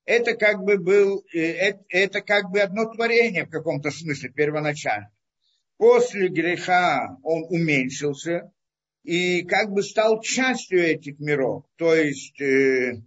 Это 0.07 0.35
как 0.35 0.63
бы 0.63 0.77
был, 0.77 1.25
э, 1.33 1.39
это, 1.39 1.83
это 1.89 2.21
как 2.21 2.49
бы 2.49 2.61
одно 2.61 2.85
творение 2.85 3.45
в 3.45 3.49
каком-то 3.49 3.91
смысле 3.91 4.29
первоначально. 4.29 5.11
После 5.75 6.29
греха 6.29 7.17
он 7.23 7.43
уменьшился 7.49 8.49
и 9.03 9.43
как 9.43 9.71
бы 9.71 9.83
стал 9.83 10.21
частью 10.21 10.79
этих 10.79 11.19
миров. 11.19 11.65
То 11.75 11.93
есть 11.93 12.39
э, 12.39 13.01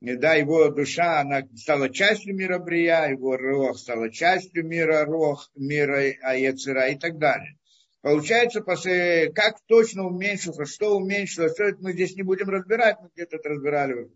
да, 0.00 0.34
его 0.34 0.68
душа, 0.68 1.20
она 1.20 1.42
стала 1.56 1.92
частью 1.92 2.36
мира 2.36 2.60
Брия, 2.60 3.06
его 3.08 3.36
рох 3.36 3.76
стала 3.76 4.08
частью 4.08 4.64
мира 4.64 5.04
рох, 5.06 5.50
мира 5.56 6.00
Аяцера 6.22 6.88
и 6.88 6.96
так 6.96 7.18
далее. 7.18 7.58
Получается, 8.00 8.60
после, 8.60 9.32
как 9.32 9.56
точно 9.66 10.06
уменьшился, 10.06 10.66
что 10.66 10.96
уменьшилось, 10.96 11.52
что 11.54 11.64
это 11.64 11.82
мы 11.82 11.94
здесь 11.94 12.14
не 12.14 12.22
будем 12.22 12.48
разбирать, 12.48 12.98
мы 13.02 13.08
где-то 13.12 13.38
это 13.38 13.48
разбирали 13.48 13.92
в 13.94 14.10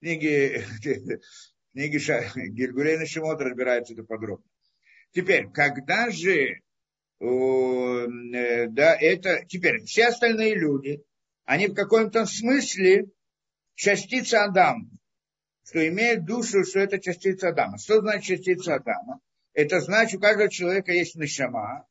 книге, 0.00 0.62
книге 1.74 1.98
Гильгулейна 1.98 3.06
Шимот 3.06 3.40
разбирается 3.40 3.92
это 3.92 4.04
подробно. 4.04 4.46
Теперь, 5.12 5.48
когда 5.50 6.10
же, 6.10 6.60
э, 7.20 8.66
да, 8.68 8.96
это, 8.96 9.44
теперь, 9.46 9.84
все 9.84 10.06
остальные 10.06 10.56
люди, 10.56 11.02
они 11.44 11.66
в 11.66 11.74
каком-то 11.74 12.26
смысле 12.26 13.06
частица 13.74 14.44
Адама 14.44 14.88
что 15.64 15.86
имеет 15.88 16.24
душу, 16.24 16.64
что 16.64 16.80
это 16.80 17.00
частица 17.00 17.48
Адама. 17.48 17.78
Что 17.78 18.00
значит 18.00 18.24
частица 18.24 18.76
Адама? 18.76 19.20
Это 19.54 19.80
значит, 19.80 20.16
у 20.16 20.20
каждого 20.20 20.50
человека 20.50 20.92
есть 20.92 21.16
нишама, 21.16 21.86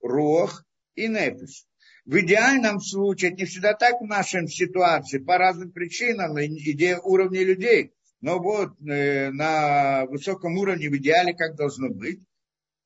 рох 0.00 0.64
и 0.94 1.08
нефиш. 1.08 1.64
В 2.04 2.18
идеальном 2.20 2.80
случае, 2.80 3.30
это 3.30 3.42
не 3.42 3.46
всегда 3.46 3.74
так 3.74 4.00
в 4.00 4.06
нашей 4.06 4.48
ситуации, 4.48 5.18
по 5.18 5.38
разным 5.38 5.70
причинам, 5.70 6.36
идея 6.40 6.98
уровня 6.98 7.44
людей, 7.44 7.92
но 8.22 8.38
вот 8.38 8.70
э, 8.88 9.30
на 9.30 10.06
высоком 10.06 10.56
уровне, 10.56 10.88
в 10.88 10.96
идеале, 10.96 11.34
как 11.34 11.56
должно 11.56 11.90
быть, 11.90 12.20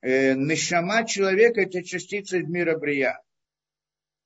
э, 0.00 0.34
нишама 0.34 1.06
человека– 1.06 1.60
это 1.62 1.84
частица 1.84 2.38
из 2.38 2.48
мира 2.48 2.78
Брия. 2.78 3.20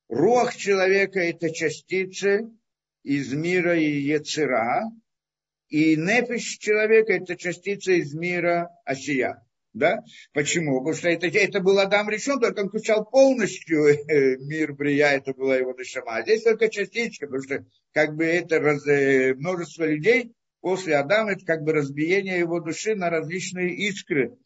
Рох 0.09 0.55
человека– 0.55 1.19
это 1.21 1.51
частица 1.51 2.49
из 3.03 3.33
мира 3.33 3.77
Ецера, 3.77 4.85
и 5.69 5.97
нефиш 5.97 6.59
человека– 6.59 7.13
это 7.15 7.37
частица 7.37 7.93
из 7.93 8.15
мира 8.15 8.71
Асия. 8.85 9.45
Да? 9.73 10.05
Почему? 10.33 10.79
Потому 10.79 10.95
что 10.95 11.09
это, 11.09 11.27
это 11.27 11.61
был 11.61 11.81
Адам 11.81 12.09
решен, 12.09 12.39
только 12.39 12.61
он 12.61 12.69
включал 12.69 13.05
полностью 13.05 13.85
э, 13.87 14.37
мир 14.37 14.75
Брия, 14.75 15.09
это 15.09 15.33
была 15.35 15.57
его 15.57 15.75
душама. 15.75 16.19
А 16.19 16.23
здесь 16.23 16.45
только 16.45 16.69
частичка, 16.69 17.27
потому 17.27 17.43
что 17.43 17.65
как 17.93 18.15
бы 18.15 18.25
это 18.25 18.61
раз, 18.61 18.87
э, 18.87 19.35
множество 19.35 19.85
людей 19.85 20.33
после 20.61 20.97
Адама, 20.97 21.33
это 21.33 21.45
как 21.45 21.63
бы 21.63 21.73
разбиение 21.73 22.39
его 22.39 22.61
души 22.61 22.95
на 22.95 23.11
различные 23.11 23.75
искры 23.75 24.37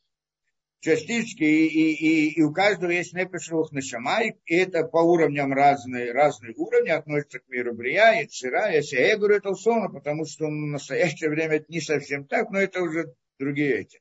частички, 0.85 1.43
и, 1.43 1.67
и, 1.67 1.93
и, 1.93 2.29
и 2.39 2.43
у 2.43 2.53
каждого 2.53 2.91
есть 2.91 3.15
непешевых 3.15 3.73
нишама, 3.73 4.23
и 4.23 4.55
это 4.55 4.85
по 4.85 4.99
уровням 4.99 5.53
разные, 5.53 6.13
разные 6.13 6.53
уровни 6.57 6.91
относятся 6.91 7.39
к 7.39 7.49
миру 7.49 7.75
Брия, 7.75 8.21
и 8.21 8.27
Цира, 8.27 8.71
и 8.71 8.79
Асия. 8.79 9.07
Я 9.07 9.17
говорю 9.17 9.37
это 9.37 9.51
условно, 9.51 9.89
потому 9.89 10.27
что 10.27 10.47
в 10.47 10.51
настоящее 10.51 11.31
время 11.31 11.57
это 11.57 11.67
не 11.69 11.81
совсем 11.81 12.27
так, 12.27 12.51
но 12.51 12.61
это 12.61 12.83
уже 12.83 13.15
другие 13.39 13.81
эти. 13.81 14.01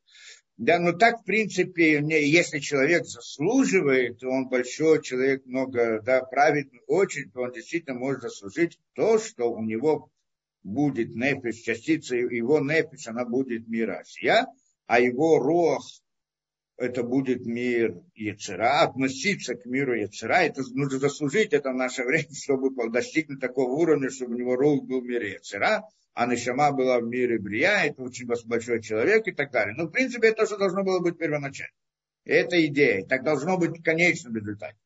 Да, 0.57 0.77
но 0.77 0.91
так, 0.91 1.21
в 1.21 1.23
принципе, 1.23 2.01
если 2.01 2.59
человек 2.59 3.05
заслуживает, 3.05 4.23
он 4.23 4.49
большой 4.49 5.01
человек, 5.01 5.45
много, 5.45 6.01
да, 6.01 6.21
праведный 6.21 6.81
очень, 6.85 7.31
то 7.31 7.41
он 7.41 7.53
действительно 7.53 7.97
может 7.97 8.21
заслужить 8.21 8.77
то, 8.93 9.17
что 9.17 9.51
у 9.51 9.63
него 9.63 10.11
будет 10.63 11.15
нефиш, 11.15 11.57
частица 11.57 12.15
его 12.15 12.59
нефиш, 12.59 13.07
она 13.07 13.25
будет 13.25 13.67
мира 13.67 13.99
Асия, 13.99 14.47
а 14.87 14.99
его 14.99 15.39
рох, 15.39 15.83
это 16.77 17.03
будет 17.03 17.45
мир 17.45 18.01
Яцера, 18.15 18.81
относиться 18.81 19.55
к 19.55 19.65
миру 19.65 19.93
Яцера, 19.95 20.43
это 20.43 20.61
нужно 20.73 20.99
заслужить 20.99 21.53
это 21.53 21.71
наше 21.71 22.03
время, 22.03 22.29
чтобы 22.33 22.71
достигнуть 22.89 23.39
такого 23.39 23.71
уровня, 23.71 24.09
чтобы 24.09 24.35
у 24.35 24.37
него 24.37 24.55
рух 24.55 24.83
был 24.85 25.01
в 25.01 25.05
мире 25.05 25.33
Яцера, 25.33 25.83
а 26.13 26.27
Нишама 26.27 26.71
была 26.71 26.99
в 26.99 27.03
мире 27.03 27.39
Брия, 27.39 27.85
это 27.85 28.01
очень 28.03 28.27
большой 28.27 28.81
человек 28.81 29.27
и 29.27 29.31
так 29.31 29.51
далее. 29.51 29.75
Но, 29.75 29.85
в 29.85 29.91
принципе, 29.91 30.27
это 30.27 30.43
тоже 30.45 30.57
должно 30.57 30.83
было 30.83 30.99
быть 30.99 31.17
первоначально. 31.17 31.73
Это 32.23 32.63
идея. 32.67 33.03
Так 33.05 33.23
должно 33.23 33.57
быть 33.57 33.79
в 33.79 33.83
конечном 33.83 34.35
результате. 34.35 34.77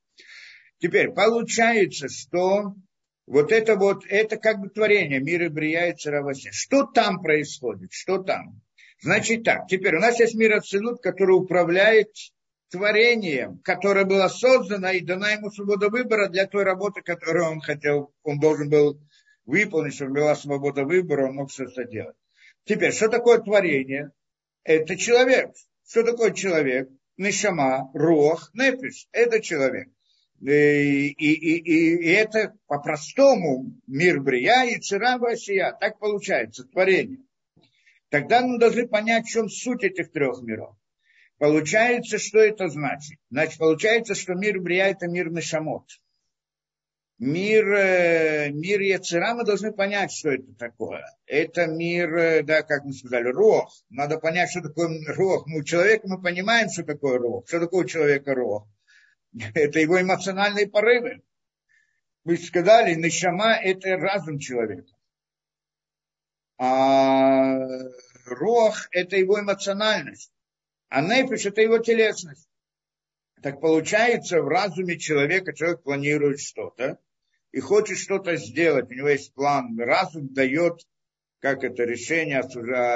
Теперь, 0.79 1.11
получается, 1.11 2.07
что 2.07 2.75
вот 3.27 3.51
это 3.51 3.75
вот, 3.75 4.05
это 4.07 4.37
как 4.37 4.59
бы 4.59 4.69
творение 4.69 5.19
мира 5.19 5.49
Брия 5.49 5.91
и 5.91 5.95
Царавасе. 5.95 6.51
Что 6.51 6.85
там 6.85 7.21
происходит? 7.21 7.91
Что 7.91 8.17
там? 8.19 8.61
Значит 9.01 9.43
так, 9.43 9.67
теперь 9.67 9.97
у 9.97 9.99
нас 9.99 10.19
есть 10.19 10.33
мир 10.33 10.53
Ацилут, 10.55 11.03
который 11.03 11.33
управляет 11.33 12.09
творением, 12.71 13.59
которое 13.59 14.05
было 14.05 14.27
создано 14.27 14.91
и 14.91 15.01
дана 15.01 15.33
ему 15.33 15.51
свобода 15.51 15.89
выбора 15.89 16.29
для 16.29 16.47
той 16.47 16.63
работы, 16.63 17.01
которую 17.01 17.45
он 17.45 17.61
хотел, 17.61 18.11
он 18.23 18.39
должен 18.39 18.69
был 18.69 18.99
выполнить, 19.45 19.93
чтобы 19.93 20.15
была 20.15 20.35
свобода 20.35 20.83
выбора, 20.83 21.27
он 21.27 21.35
мог 21.35 21.51
все 21.51 21.65
это 21.65 21.83
делать. 21.83 22.15
Теперь, 22.63 22.91
что 22.91 23.07
такое 23.07 23.39
творение? 23.39 24.11
Это 24.63 24.95
человек. 24.97 25.51
Что 25.87 26.03
такое 26.03 26.31
человек? 26.31 26.89
Нишама, 27.17 27.89
рох, 27.93 28.49
нефиш. 28.53 29.07
Это 29.11 29.41
человек. 29.41 29.89
И, 30.41 31.07
и, 31.07 31.33
и, 31.33 31.95
и 31.97 32.09
это 32.11 32.53
по-простому 32.67 33.73
мир 33.87 34.21
Брия 34.21 34.65
и 34.65 34.79
Цира 34.79 35.15
Асия. 35.15 35.75
Так 35.79 35.99
получается, 35.99 36.65
творение. 36.65 37.19
Тогда 38.09 38.41
мы 38.41 38.59
должны 38.59 38.87
понять, 38.87 39.25
в 39.25 39.29
чем 39.29 39.49
суть 39.49 39.83
этих 39.83 40.11
трех 40.11 40.41
миров. 40.41 40.75
Получается, 41.39 42.17
что 42.17 42.39
это 42.39 42.67
значит? 42.67 43.19
Значит, 43.29 43.59
получается, 43.59 44.15
что 44.15 44.33
мир 44.33 44.59
Брия– 44.59 44.87
это 44.89 45.07
мир 45.07 45.29
Нешамот. 45.31 45.85
Мир, 47.19 47.73
э, 47.73 48.49
мир 48.51 48.79
Яцера 48.79 49.33
мы 49.33 49.43
должны 49.43 49.71
понять, 49.71 50.11
что 50.11 50.29
это 50.29 50.53
такое. 50.53 51.03
Это 51.25 51.65
мир, 51.65 52.15
э, 52.15 52.43
да, 52.43 52.61
как 52.61 52.85
мы 52.85 52.93
сказали, 52.93 53.29
рох. 53.29 53.71
Надо 53.89 54.19
понять, 54.19 54.51
что 54.51 54.61
такое 54.61 54.89
рох. 55.15 55.47
Мы, 55.47 55.61
у 55.61 56.07
мы 56.07 56.21
понимаем, 56.21 56.69
что 56.69 56.83
такое 56.83 57.17
рох. 57.17 57.47
Что 57.47 57.59
такое 57.59 57.85
у 57.85 57.87
человека 57.87 58.35
рох? 58.35 58.67
Это 59.53 59.79
его 59.79 60.01
эмоциональные 60.01 60.67
порывы. 60.67 61.21
Вы 62.23 62.37
сказали, 62.37 62.95
Нешама– 62.95 63.53
это 63.63 63.95
разум 63.95 64.37
человека 64.37 64.97
а 66.57 67.67
рох– 68.25 68.87
это 68.91 69.15
его 69.15 69.39
эмоциональность, 69.39 70.31
а 70.89 71.01
нефиш– 71.01 71.45
это 71.47 71.61
его 71.61 71.77
телесность. 71.79 72.47
Так 73.41 73.61
получается, 73.61 74.41
в 74.41 74.47
разуме 74.47 74.97
человека 74.97 75.53
человек 75.53 75.83
планирует 75.83 76.39
что-то 76.39 76.99
и 77.51 77.59
хочет 77.59 77.99
что-то 77.99 78.35
сделать, 78.35 78.89
у 78.89 78.93
него 78.93 79.09
есть 79.09 79.33
план. 79.33 79.79
Разум 79.79 80.33
дает, 80.33 80.81
как 81.39 81.63
это 81.63 81.83
решение, 81.83 82.41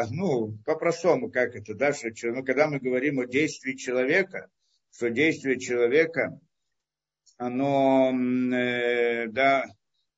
ну, 0.09 0.57
по-простому, 0.65 1.29
как 1.29 1.55
это, 1.55 1.75
да, 1.75 1.93
что 1.93 2.09
ну, 2.31 2.43
когда 2.43 2.67
мы 2.67 2.79
говорим 2.79 3.19
о 3.19 3.27
действии 3.27 3.75
человека, 3.75 4.49
что 4.91 5.09
действие 5.09 5.59
человека, 5.59 6.39
оно, 7.37 8.11
э, 8.13 9.27
да, 9.27 9.65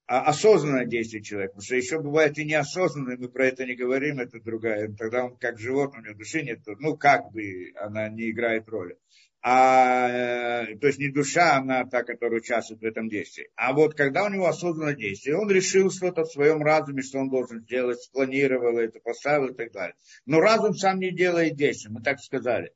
а 0.06 0.22
осознанное 0.30 0.86
действие 0.86 1.24
человека. 1.24 1.54
Потому 1.54 1.66
что 1.66 1.76
еще 1.76 2.00
бывает 2.00 2.38
и 2.38 2.46
неосознанное, 2.46 3.18
мы 3.18 3.30
про 3.30 3.48
это 3.48 3.66
не 3.66 3.76
говорим, 3.76 4.20
это 4.20 4.40
другая. 4.42 4.94
Тогда 4.94 5.26
он 5.26 5.38
как 5.38 5.58
животное, 5.58 6.02
у 6.02 6.04
него 6.06 6.18
души 6.18 6.42
нет, 6.42 6.60
ну 6.80 6.98
как 6.98 7.32
бы 7.32 7.72
она 7.80 8.10
не 8.10 8.30
играет 8.32 8.68
роли. 8.68 8.98
А, 9.46 10.66
то 10.80 10.88
есть 10.88 11.00
не 11.00 11.10
душа, 11.10 11.58
она 11.58 11.84
та, 11.86 12.04
которая 12.04 12.40
участвует 12.40 12.82
в 12.82 12.86
этом 12.86 13.10
действии. 13.10 13.50
А 13.56 13.74
вот 13.74 13.94
когда 13.94 14.24
у 14.24 14.30
него 14.30 14.48
осознанное 14.48 14.96
действие, 14.96 15.38
он 15.38 15.50
решил 15.52 15.92
что-то 15.92 16.24
в 16.24 16.32
своем 16.32 16.64
разуме, 16.64 17.02
что 17.02 17.20
он 17.20 17.30
должен 17.30 17.62
сделать, 17.62 18.02
спланировал 18.02 18.78
это, 18.78 19.00
поставил 19.02 19.48
и 19.48 19.54
так 19.54 19.74
далее. 19.74 19.96
Но 20.26 20.40
разум 20.40 20.74
сам 20.76 21.00
не 21.00 21.12
делает 21.12 21.58
действия, 21.58 21.92
мы 21.92 22.02
так 22.02 22.20
сказали. 22.20 22.72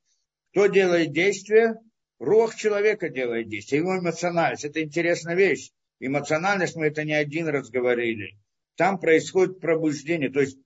Кто 0.51 0.67
делает 0.67 1.13
действие? 1.13 1.75
Рох 2.19 2.55
человека 2.55 3.09
делает 3.09 3.47
действие, 3.47 3.81
его 3.81 3.97
эмоциональность. 3.97 4.65
Это 4.65 4.81
интересная 4.81 5.35
вещь. 5.35 5.71
Эмоциональность, 5.99 6.75
мы 6.75 6.87
это 6.87 7.03
не 7.03 7.13
один 7.13 7.47
раз 7.47 7.69
говорили. 7.69 8.37
Там 8.75 8.99
происходит 8.99 9.59
пробуждение. 9.59 10.29
То 10.29 10.41
есть 10.41 10.57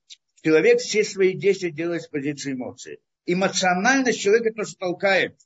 человек 0.44 0.80
все 0.80 1.04
свои 1.04 1.34
действия 1.34 1.72
делает 1.72 2.04
с 2.04 2.08
позиции 2.08 2.54
эмоций. 2.54 3.00
Эмоциональность 3.26 4.20
человека 4.20 4.54
то, 4.54 4.64
что 4.66 4.78
толкает 4.78 5.38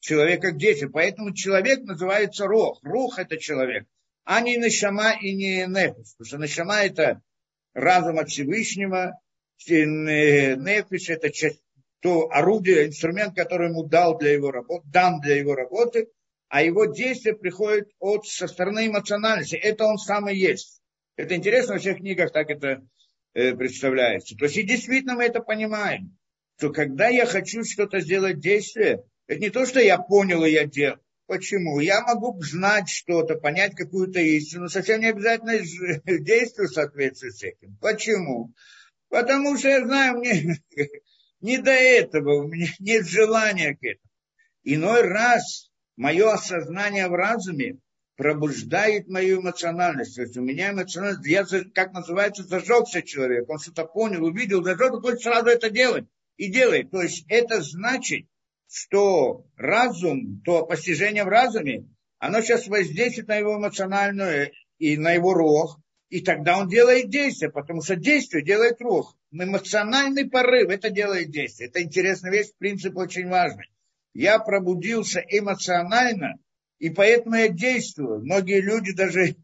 человека 0.00 0.52
к 0.52 0.58
действию. 0.58 0.90
Поэтому 0.90 1.34
человек 1.34 1.82
называется 1.82 2.46
рох. 2.46 2.80
Рух– 2.82 3.18
это 3.18 3.36
человек. 3.36 3.86
А 4.24 4.40
не 4.40 4.58
нашама 4.58 5.12
и 5.20 5.34
не 5.34 5.66
нефиш. 5.66 6.12
Потому 6.12 6.26
что 6.26 6.38
нашама– 6.38 6.82
это 6.84 7.22
разум 7.74 8.18
от 8.18 8.28
Всевышнего, 8.28 9.18
нефиш– 9.66 11.08
это 11.10 11.30
то 12.00 12.30
орудие, 12.30 12.86
инструмент, 12.86 13.34
который 13.34 13.68
ему 13.68 13.84
дал 13.84 14.18
для 14.18 14.32
его 14.32 14.50
работы, 14.50 14.86
дан 14.88 15.20
для 15.20 15.36
его 15.36 15.54
работы, 15.54 16.08
а 16.48 16.62
его 16.62 16.86
действие 16.86 17.36
приходит 17.36 17.88
от, 17.98 18.26
со 18.26 18.48
стороны 18.48 18.88
эмоциональности. 18.88 19.56
Это 19.56 19.84
он 19.84 19.98
сам 19.98 20.28
и 20.28 20.34
есть. 20.34 20.80
Это 21.16 21.36
интересно, 21.36 21.74
во 21.74 21.80
всех 21.80 21.98
книгах 21.98 22.32
так 22.32 22.50
это 22.50 22.82
э, 23.34 23.54
представляется. 23.54 24.34
То 24.36 24.46
есть 24.46 24.56
и 24.56 24.62
действительно 24.62 25.14
мы 25.14 25.24
это 25.24 25.40
понимаем, 25.40 26.16
что 26.58 26.70
когда 26.70 27.08
я 27.08 27.26
хочу 27.26 27.62
что-то 27.64 28.00
сделать 28.00 28.40
действие, 28.40 29.04
это 29.26 29.40
не 29.40 29.50
то, 29.50 29.66
что 29.66 29.80
я 29.80 29.98
понял 29.98 30.44
и 30.44 30.50
я 30.50 30.66
делал. 30.66 30.98
Почему? 31.26 31.78
Я 31.78 32.00
могу 32.02 32.42
знать 32.42 32.88
что-то, 32.88 33.36
понять 33.36 33.76
какую-то 33.76 34.18
истину, 34.18 34.68
совсем 34.68 35.00
не 35.00 35.10
обязательно 35.10 35.58
действую 36.18 36.68
в 36.68 36.72
соответствии 36.72 37.28
с 37.28 37.42
этим. 37.44 37.76
Почему? 37.80 38.52
Потому 39.08 39.56
что 39.56 39.68
я 39.68 39.84
знаю, 39.84 40.18
мне 40.18 40.56
не 41.40 41.58
до 41.58 41.70
этого, 41.70 42.42
у 42.42 42.48
меня 42.48 42.68
нет 42.78 43.06
желания 43.06 43.74
к 43.74 43.82
этому. 43.82 44.10
Иной 44.62 45.02
раз 45.02 45.70
мое 45.96 46.32
осознание 46.32 47.08
в 47.08 47.14
разуме 47.14 47.78
пробуждает 48.16 49.08
мою 49.08 49.40
эмоциональность. 49.40 50.16
То 50.16 50.22
есть 50.22 50.36
у 50.36 50.42
меня 50.42 50.72
эмоциональность, 50.72 51.26
я, 51.26 51.44
как 51.74 51.92
называется, 51.92 52.42
зажегся 52.42 53.00
человек. 53.00 53.48
Он 53.48 53.58
что-то 53.58 53.86
понял, 53.86 54.24
увидел, 54.24 54.62
зажег, 54.62 55.00
хочет 55.00 55.22
сразу 55.22 55.46
это 55.46 55.70
делать. 55.70 56.04
И 56.36 56.50
делает. 56.50 56.90
То 56.90 57.02
есть 57.02 57.24
это 57.28 57.62
значит, 57.62 58.26
что 58.70 59.46
разум, 59.56 60.42
то 60.44 60.64
постижение 60.66 61.24
в 61.24 61.28
разуме, 61.28 61.86
оно 62.18 62.40
сейчас 62.42 62.66
воздействует 62.66 63.28
на 63.28 63.36
его 63.36 63.56
эмоциональную 63.56 64.52
и 64.78 64.96
на 64.96 65.12
его 65.12 65.32
рог, 65.32 65.80
и 66.10 66.20
тогда 66.20 66.58
он 66.58 66.68
делает 66.68 67.08
действие, 67.08 67.50
потому 67.50 67.82
что 67.82 67.96
действие 67.96 68.44
делает 68.44 68.80
рух. 68.80 69.16
Эмоциональный 69.32 70.28
порыв, 70.28 70.70
это 70.70 70.90
делает 70.90 71.30
действие. 71.30 71.68
Это 71.68 71.82
интересная 71.82 72.32
вещь, 72.32 72.48
принцип 72.58 72.96
очень 72.96 73.28
важный. 73.28 73.70
Я 74.12 74.38
пробудился 74.40 75.20
эмоционально, 75.20 76.34
и 76.78 76.90
поэтому 76.90 77.36
я 77.36 77.48
действую. 77.48 78.20
Многие 78.24 78.60
люди 78.60 78.92
даже 78.92 79.36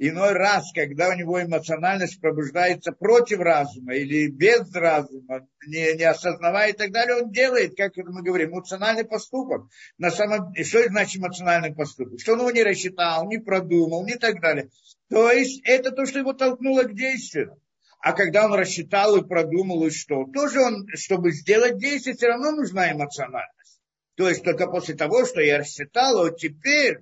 иной 0.00 0.32
раз, 0.32 0.72
когда 0.74 1.10
у 1.10 1.14
него 1.14 1.42
эмоциональность 1.42 2.20
пробуждается 2.20 2.92
против 2.92 3.38
разума 3.40 3.94
или 3.94 4.28
без 4.28 4.72
разума, 4.74 5.46
не, 5.66 5.94
не 5.94 6.04
осознавая 6.04 6.70
и 6.70 6.76
так 6.76 6.90
далее, 6.90 7.22
он 7.22 7.30
делает, 7.30 7.76
как 7.76 7.96
мы 7.96 8.22
говорим, 8.22 8.50
эмоциональный 8.50 9.04
поступок. 9.04 9.68
На 9.98 10.10
самом 10.10 10.52
деле, 10.52 10.64
что 10.66 10.82
значит 10.88 11.20
эмоциональный 11.20 11.74
поступок? 11.74 12.20
Что 12.20 12.32
он 12.32 12.40
его 12.40 12.50
не 12.50 12.62
рассчитал, 12.62 13.26
не 13.28 13.38
продумал, 13.38 14.06
не 14.06 14.16
так 14.16 14.40
далее. 14.40 14.70
То 15.08 15.30
есть 15.30 15.60
это 15.64 15.90
то, 15.92 16.06
что 16.06 16.18
его 16.18 16.32
толкнуло 16.32 16.82
к 16.84 16.94
действию. 16.94 17.60
А 18.00 18.12
когда 18.14 18.46
он 18.46 18.54
рассчитал 18.54 19.16
и 19.16 19.26
продумал, 19.26 19.86
и 19.86 19.90
что, 19.90 20.24
тоже 20.32 20.60
он, 20.60 20.86
чтобы 20.94 21.32
сделать 21.32 21.78
действие, 21.78 22.16
все 22.16 22.28
равно 22.28 22.52
нужна 22.52 22.92
эмоциональность. 22.92 23.80
То 24.16 24.28
есть 24.28 24.42
только 24.42 24.66
после 24.66 24.94
того, 24.94 25.26
что 25.26 25.40
я 25.40 25.58
рассчитал, 25.58 26.16
вот 26.16 26.38
теперь 26.38 27.00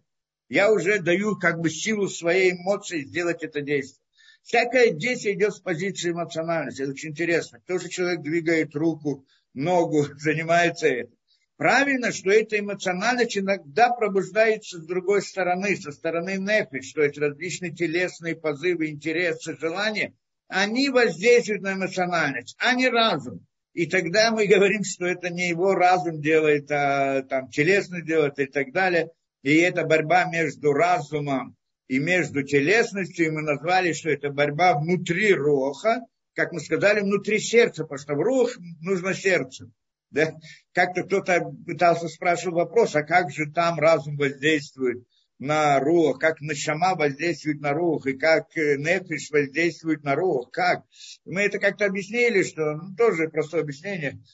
я 0.49 0.73
уже 0.73 1.00
даю 1.00 1.37
как 1.37 1.61
бы 1.61 1.71
силу 1.71 2.09
своей 2.09 2.52
эмоции 2.52 3.05
сделать 3.05 3.45
это 3.45 3.61
действие. 3.61 4.02
Всякое 4.43 4.91
действие 4.91 5.34
идет 5.34 5.54
с 5.54 5.61
позиции 5.61 6.11
эмоциональности. 6.11 6.82
Это 6.82 6.93
очень 6.93 7.11
интересно. 7.11 7.61
Тоже 7.67 7.89
человек 7.89 8.23
двигает 8.23 8.75
руку, 8.75 9.25
ногу, 9.54 10.04
занимается 10.17 10.89
этим. 10.89 11.15
Правильно, 11.56 12.13
что 12.13 12.30
эта 12.30 12.58
эмоциональность 12.58 13.37
иногда 13.37 13.91
пробуждается 13.91 14.78
с 14.78 14.87
другой 14.87 15.23
стороны, 15.23 15.76
со 15.76 15.91
стороны 15.93 16.37
нефи, 16.39 16.80
что 16.82 17.02
эти 17.02 17.19
различные 17.19 17.73
телесные 17.73 18.37
позывы, 18.37 18.91
интересы, 18.91 19.56
желания, 19.58 20.15
они 20.49 20.89
воздействуют 20.89 21.63
на 21.63 21.75
эмоциональность, 21.75 22.56
а 22.58 22.75
не 22.75 22.89
разум. 22.89 23.47
И 23.75 23.87
тогда 23.87 24.30
мы 24.30 24.47
говорим, 24.49 24.82
что 24.82 25.06
это 25.06 25.30
не 25.30 25.49
его 25.49 25.75
разум 25.75 26.21
делает, 26.21 26.71
а 26.71 27.23
там 27.23 27.49
телесность 27.49 28.06
делает 28.06 28.39
и 28.39 28.47
так 28.47 28.73
далее. 28.73 29.11
И 29.43 29.54
это 29.56 29.84
борьба 29.84 30.25
между 30.25 30.73
разумом 30.73 31.56
и 31.87 31.99
между 31.99 32.43
телесностью. 32.43 33.26
И 33.26 33.30
мы 33.30 33.43
назвали, 33.43 33.93
что 33.93 34.11
это 34.11 34.30
борьба 34.30 34.78
внутри 34.78 35.32
роха, 35.32 36.00
как 36.34 36.52
мы 36.52 36.61
сказали, 36.61 37.00
внутри 37.00 37.39
сердца, 37.39 37.84
потому 37.84 37.99
что 37.99 38.15
в 38.15 38.21
рух 38.21 38.50
нужно 38.80 39.15
сердце. 39.15 39.71
Да? 40.11 40.32
Как-то 40.73 41.02
кто-то 41.02 41.52
пытался 41.67 42.08
спрашивать 42.08 42.54
вопрос, 42.54 42.97
а 42.97 43.02
как 43.02 43.30
же 43.30 43.50
там 43.52 43.78
разум 43.78 44.17
воздействует 44.17 45.04
на 45.39 45.79
рух, 45.81 46.19
как 46.19 46.41
нашама 46.41 46.95
воздействует 46.95 47.61
на 47.61 47.73
рух, 47.73 48.07
и 48.07 48.15
как 48.15 48.57
э, 48.57 48.77
нефиш 48.77 49.31
воздействует 49.31 50.05
на 50.05 50.15
рух, 50.15 50.51
как. 50.51 50.85
Мы 51.25 51.43
это 51.43 51.59
как-то 51.59 51.87
объяснили, 51.87 52.43
что 52.43 52.75
ну, 52.75 52.95
тоже 52.97 53.29
простое 53.29 53.63
объяснение– 53.63 54.19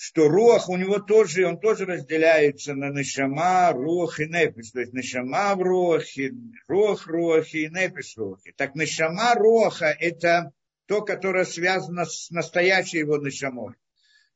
что 0.00 0.28
рух 0.28 0.68
у 0.68 0.76
него 0.76 1.00
тоже, 1.00 1.44
он 1.44 1.58
тоже 1.58 1.84
разделяется 1.84 2.74
на 2.74 2.90
нишама, 2.90 3.72
рух 3.72 4.20
и 4.20 4.26
непиш. 4.26 4.70
То 4.70 4.80
есть 4.80 4.92
нишама 4.92 5.56
в 5.56 5.62
рухе, 5.62 6.32
рух 6.68 7.08
рухе 7.08 7.64
и 7.64 7.68
непиш 7.68 8.16
рухе. 8.16 8.52
Так 8.56 8.76
нишама 8.76 9.34
роха– 9.34 9.86
это 10.00 10.52
то, 10.86 11.02
которое 11.02 11.44
связано 11.44 12.04
с 12.04 12.30
настоящей 12.30 12.98
его 12.98 13.18
нишамой. 13.18 13.74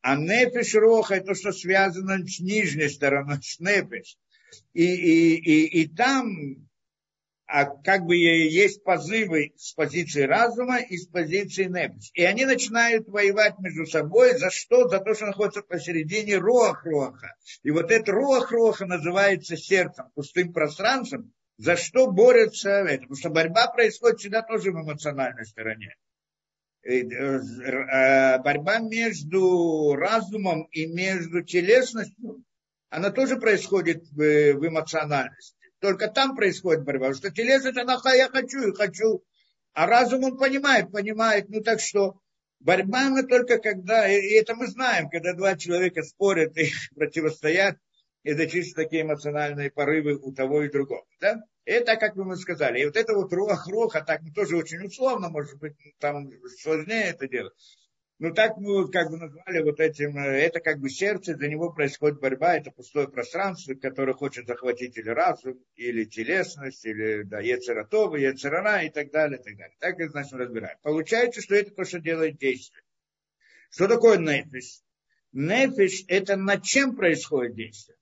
А 0.01 0.17
непиш 0.17 0.75
роха– 0.75 1.15
это 1.17 1.27
то, 1.27 1.35
что 1.35 1.53
связано 1.53 2.19
с 2.27 2.41
нижней 2.41 2.89
стороной, 2.89 3.39
с 3.41 3.61
непиш. 3.61 4.17
И, 4.73 4.85
и, 4.85 5.37
и, 5.37 5.83
и 5.83 5.89
там 5.89 6.67
а 7.53 7.67
как 7.67 8.07
бы 8.07 8.17
есть 8.17 8.83
позывы 8.83 9.53
с 9.59 9.75
позиции 9.75 10.23
разума 10.23 10.81
и 10.81 10.97
с 10.97 11.07
позиции 11.07 11.65
нефиш. 11.65 12.11
И 12.15 12.25
они 12.25 12.47
начинают 12.47 13.07
воевать 13.09 13.59
между 13.59 13.85
собой 13.85 14.39
за 14.39 14.51
что? 14.51 14.89
За 14.89 15.01
то, 15.01 15.13
что 15.13 15.27
находится 15.27 15.61
посередине 15.61 16.39
руах-роха. 16.39 17.35
И 17.63 17.71
вот 17.71 17.91
это 17.91 18.11
руах-роха 18.11 18.87
называется 18.87 19.59
сердцем, 19.59 20.07
пустым 20.15 20.55
пространством, 20.55 21.35
за 21.59 21.77
что 21.77 22.11
борются 22.11 22.71
это. 22.71 23.03
Потому 23.03 23.17
что 23.17 23.29
борьба 23.29 23.67
происходит 23.67 24.21
всегда 24.21 24.41
тоже 24.41 24.73
в 24.73 24.77
эмоциональной 24.77 25.45
стороне. 25.45 25.95
Э, 26.85 27.01
э, 27.01 28.39
борьба 28.39 28.79
между 28.79 29.95
разумом 29.95 30.63
и 30.73 30.87
между 30.87 31.43
телесностью, 31.43 32.43
она 32.93 33.11
тоже 33.11 33.37
происходит 33.37 34.05
в 34.11 34.23
эмоциональности. 34.23 35.57
Только 35.81 36.09
там 36.09 36.37
происходит 36.37 36.85
борьба. 36.85 37.07
Потому 37.09 37.15
что 37.15 37.31
телес 37.31 37.65
это 37.65 37.85
наха, 37.85 38.13
я 38.13 38.29
хочу 38.29 38.69
и 38.69 38.75
хочу. 38.75 39.25
А 39.73 39.87
разум 39.87 40.25
он 40.25 40.37
понимает, 40.37 40.93
понимает. 40.93 41.49
Ну 41.49 41.63
так 41.63 41.81
что 41.81 42.21
борьба 42.61 43.09
мы 43.09 43.23
только 43.23 43.59
когда, 43.59 44.07
и 44.07 44.35
это 44.35 44.55
мы 44.55 44.67
знаем, 44.67 45.09
когда 45.09 45.33
два 45.33 45.57
человека 45.57 46.03
спорят 46.03 46.55
и 46.59 46.71
противостоят, 46.95 47.79
это 48.25 48.47
чисто 48.47 48.83
такие 48.83 49.03
эмоциональные 49.03 49.71
порывы 49.71 50.17
у 50.17 50.31
того 50.35 50.63
и 50.63 50.71
другого. 50.71 51.07
Да? 51.19 51.43
Это, 51.65 51.97
как 51.97 52.15
мы 52.17 52.37
сказали, 52.37 52.81
и 52.81 52.85
вот 52.85 52.97
это 52.97 53.15
вот 53.15 53.33
рух-рух, 53.33 53.97
а 53.97 54.03
так 54.03 54.21
мы 54.21 54.33
тоже 54.33 54.57
очень 54.57 54.85
условно, 54.85 55.31
может 55.31 55.59
быть, 55.59 55.77
там 55.99 56.29
сложнее 56.61 57.05
это 57.05 57.27
делать. 57.27 57.55
Ну, 58.23 58.33
так 58.33 58.57
мы 58.57 58.89
как 58.89 59.11
бы 59.11 59.17
назвали 59.17 59.65
вот 59.65 59.81
этим, 59.81 60.17
э, 60.17 60.43
это 60.43 60.61
как 60.61 60.79
бы 60.79 60.89
сердце, 60.89 61.35
для 61.35 61.49
него 61.49 61.73
происходит 61.73 62.21
борьба, 62.21 62.57
это 62.57 62.71
пустое 62.71 63.09
пространство, 63.09 63.75
которое 63.75 64.13
хочет 64.13 64.47
захватить 64.47 64.97
или 64.97 65.09
разум, 65.09 65.59
или 65.75 66.05
телесность, 66.05 66.85
или 66.85 67.25
да, 67.25 67.41
Ецератова, 67.41 68.15
Ецерара 68.15 68.85
и 68.85 68.91
так 68.91 69.11
далее, 69.11 69.41
и 69.41 69.43
так 69.43 69.57
далее. 69.57 69.77
Так 69.81 69.99
это 69.99 70.13
значит 70.13 70.35
разбираем. 70.35 70.79
Получается, 70.83 71.43
что 71.43 71.57
это 71.57 71.73
то, 71.73 71.85
что 71.85 71.99
делает 71.99 72.39
действие. 72.39 72.85
Что 73.71 73.89
такое 73.89 74.19
нефиш? 74.19 74.83
Нефиш– 75.33 76.05
это 76.07 76.37
над 76.37 76.63
чем 76.63 76.95
происходит 76.95 77.57
действие. 77.57 77.97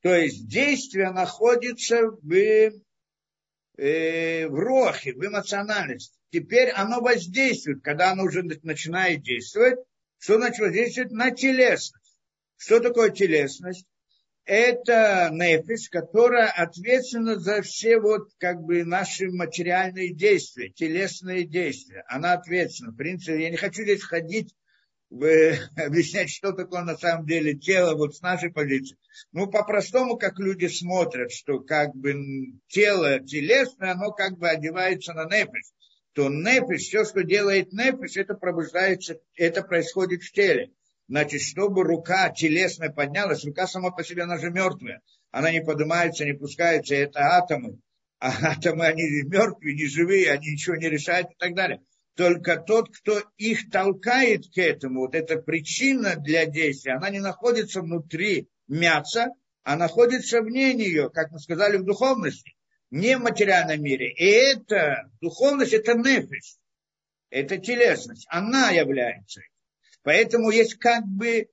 То 0.00 0.14
есть 0.14 0.48
действие 0.48 1.10
находится 1.10 2.06
в, 2.06 2.32
э, 3.76 4.48
в 4.48 4.54
рохе, 4.54 5.12
в 5.12 5.22
эмоциональности 5.22 6.17
теперь 6.30 6.70
оно 6.70 7.00
воздействует, 7.00 7.82
когда 7.82 8.12
оно 8.12 8.24
уже 8.24 8.42
начинает 8.42 9.22
действовать, 9.22 9.78
что 10.18 10.36
значит 10.36 10.60
воздействует 10.60 11.10
на 11.12 11.30
телесность. 11.30 12.20
Что 12.56 12.80
такое 12.80 13.10
телесность? 13.10 13.86
Это 14.44 15.28
нефис, 15.30 15.90
которая 15.90 16.50
ответственна 16.50 17.38
за 17.38 17.60
все 17.60 18.00
вот 18.00 18.30
как 18.38 18.62
бы 18.62 18.82
наши 18.84 19.28
материальные 19.28 20.14
действия, 20.14 20.70
телесные 20.70 21.44
действия. 21.44 22.02
Она 22.08 22.32
ответственна. 22.32 22.92
В 22.92 22.96
принципе, 22.96 23.42
я 23.42 23.50
не 23.50 23.58
хочу 23.58 23.82
здесь 23.82 24.02
ходить 24.02 24.54
объяснять, 25.10 26.30
что 26.30 26.52
такое 26.52 26.82
на 26.82 26.96
самом 26.96 27.26
деле 27.26 27.54
тело, 27.54 27.94
вот 27.94 28.16
с 28.16 28.20
нашей 28.20 28.50
позиции. 28.50 28.96
Ну, 29.32 29.46
по-простому, 29.46 30.16
как 30.16 30.38
люди 30.38 30.66
смотрят, 30.66 31.30
что 31.32 31.60
как 31.60 31.94
бы 31.94 32.14
тело 32.68 33.20
телесное, 33.20 33.92
оно 33.92 34.12
как 34.12 34.38
бы 34.38 34.48
одевается 34.48 35.14
на 35.14 35.24
нефиш. 35.24 35.66
То 36.18 36.28
нефиш, 36.28 36.88
все, 36.88 37.04
что 37.04 37.22
делает 37.22 37.72
нефиш, 37.72 38.16
это 38.16 38.34
пробуждается, 38.34 39.20
это 39.36 39.62
происходит 39.62 40.24
в 40.24 40.32
теле. 40.32 40.72
Значит, 41.06 41.42
чтобы 41.42 41.84
рука 41.84 42.28
телесная 42.30 42.90
поднялась, 42.90 43.44
рука 43.44 43.68
сама 43.68 43.92
по 43.92 44.02
себе, 44.02 44.24
она 44.24 44.36
же 44.36 44.50
мертвая. 44.50 45.00
Она 45.30 45.52
не 45.52 45.62
поднимается, 45.62 46.24
не 46.24 46.32
пускается, 46.32 46.96
это 46.96 47.20
атомы. 47.20 47.78
А 48.18 48.32
атомы, 48.50 48.86
они 48.86 49.04
мертвые, 49.28 49.76
не 49.76 49.86
живые, 49.86 50.32
они 50.32 50.54
ничего 50.54 50.74
не 50.74 50.90
решают 50.90 51.30
и 51.30 51.36
так 51.38 51.54
далее 51.54 51.82
только 52.16 52.56
тот, 52.56 52.88
кто 52.92 53.22
их 53.36 53.70
толкает 53.70 54.42
к 54.52 54.58
этому, 54.58 55.02
вот 55.02 55.14
эта 55.14 55.36
причина 55.36 56.16
для 56.16 56.46
действия, 56.46 56.94
она 56.94 57.10
не 57.10 57.20
находится 57.20 57.80
внутри 57.80 58.48
мяса, 58.66 59.28
а 59.62 59.76
находится 59.76 60.42
вне 60.42 60.74
нее, 60.74 61.10
как 61.10 61.30
мы 61.30 61.38
сказали, 61.38 61.76
в 61.76 61.84
духовности, 61.84 62.56
не 62.90 63.16
в 63.16 63.20
материальном 63.20 63.82
мире. 63.82 64.12
И 64.12 64.24
это, 64.24 65.10
духовность, 65.20 65.72
это 65.72 65.94
нефиш, 65.94 66.56
это 67.30 67.58
телесность, 67.58 68.26
она 68.30 68.70
является. 68.70 69.42
Поэтому 70.02 70.50
есть 70.50 70.76
как 70.76 71.04
бы 71.04 71.48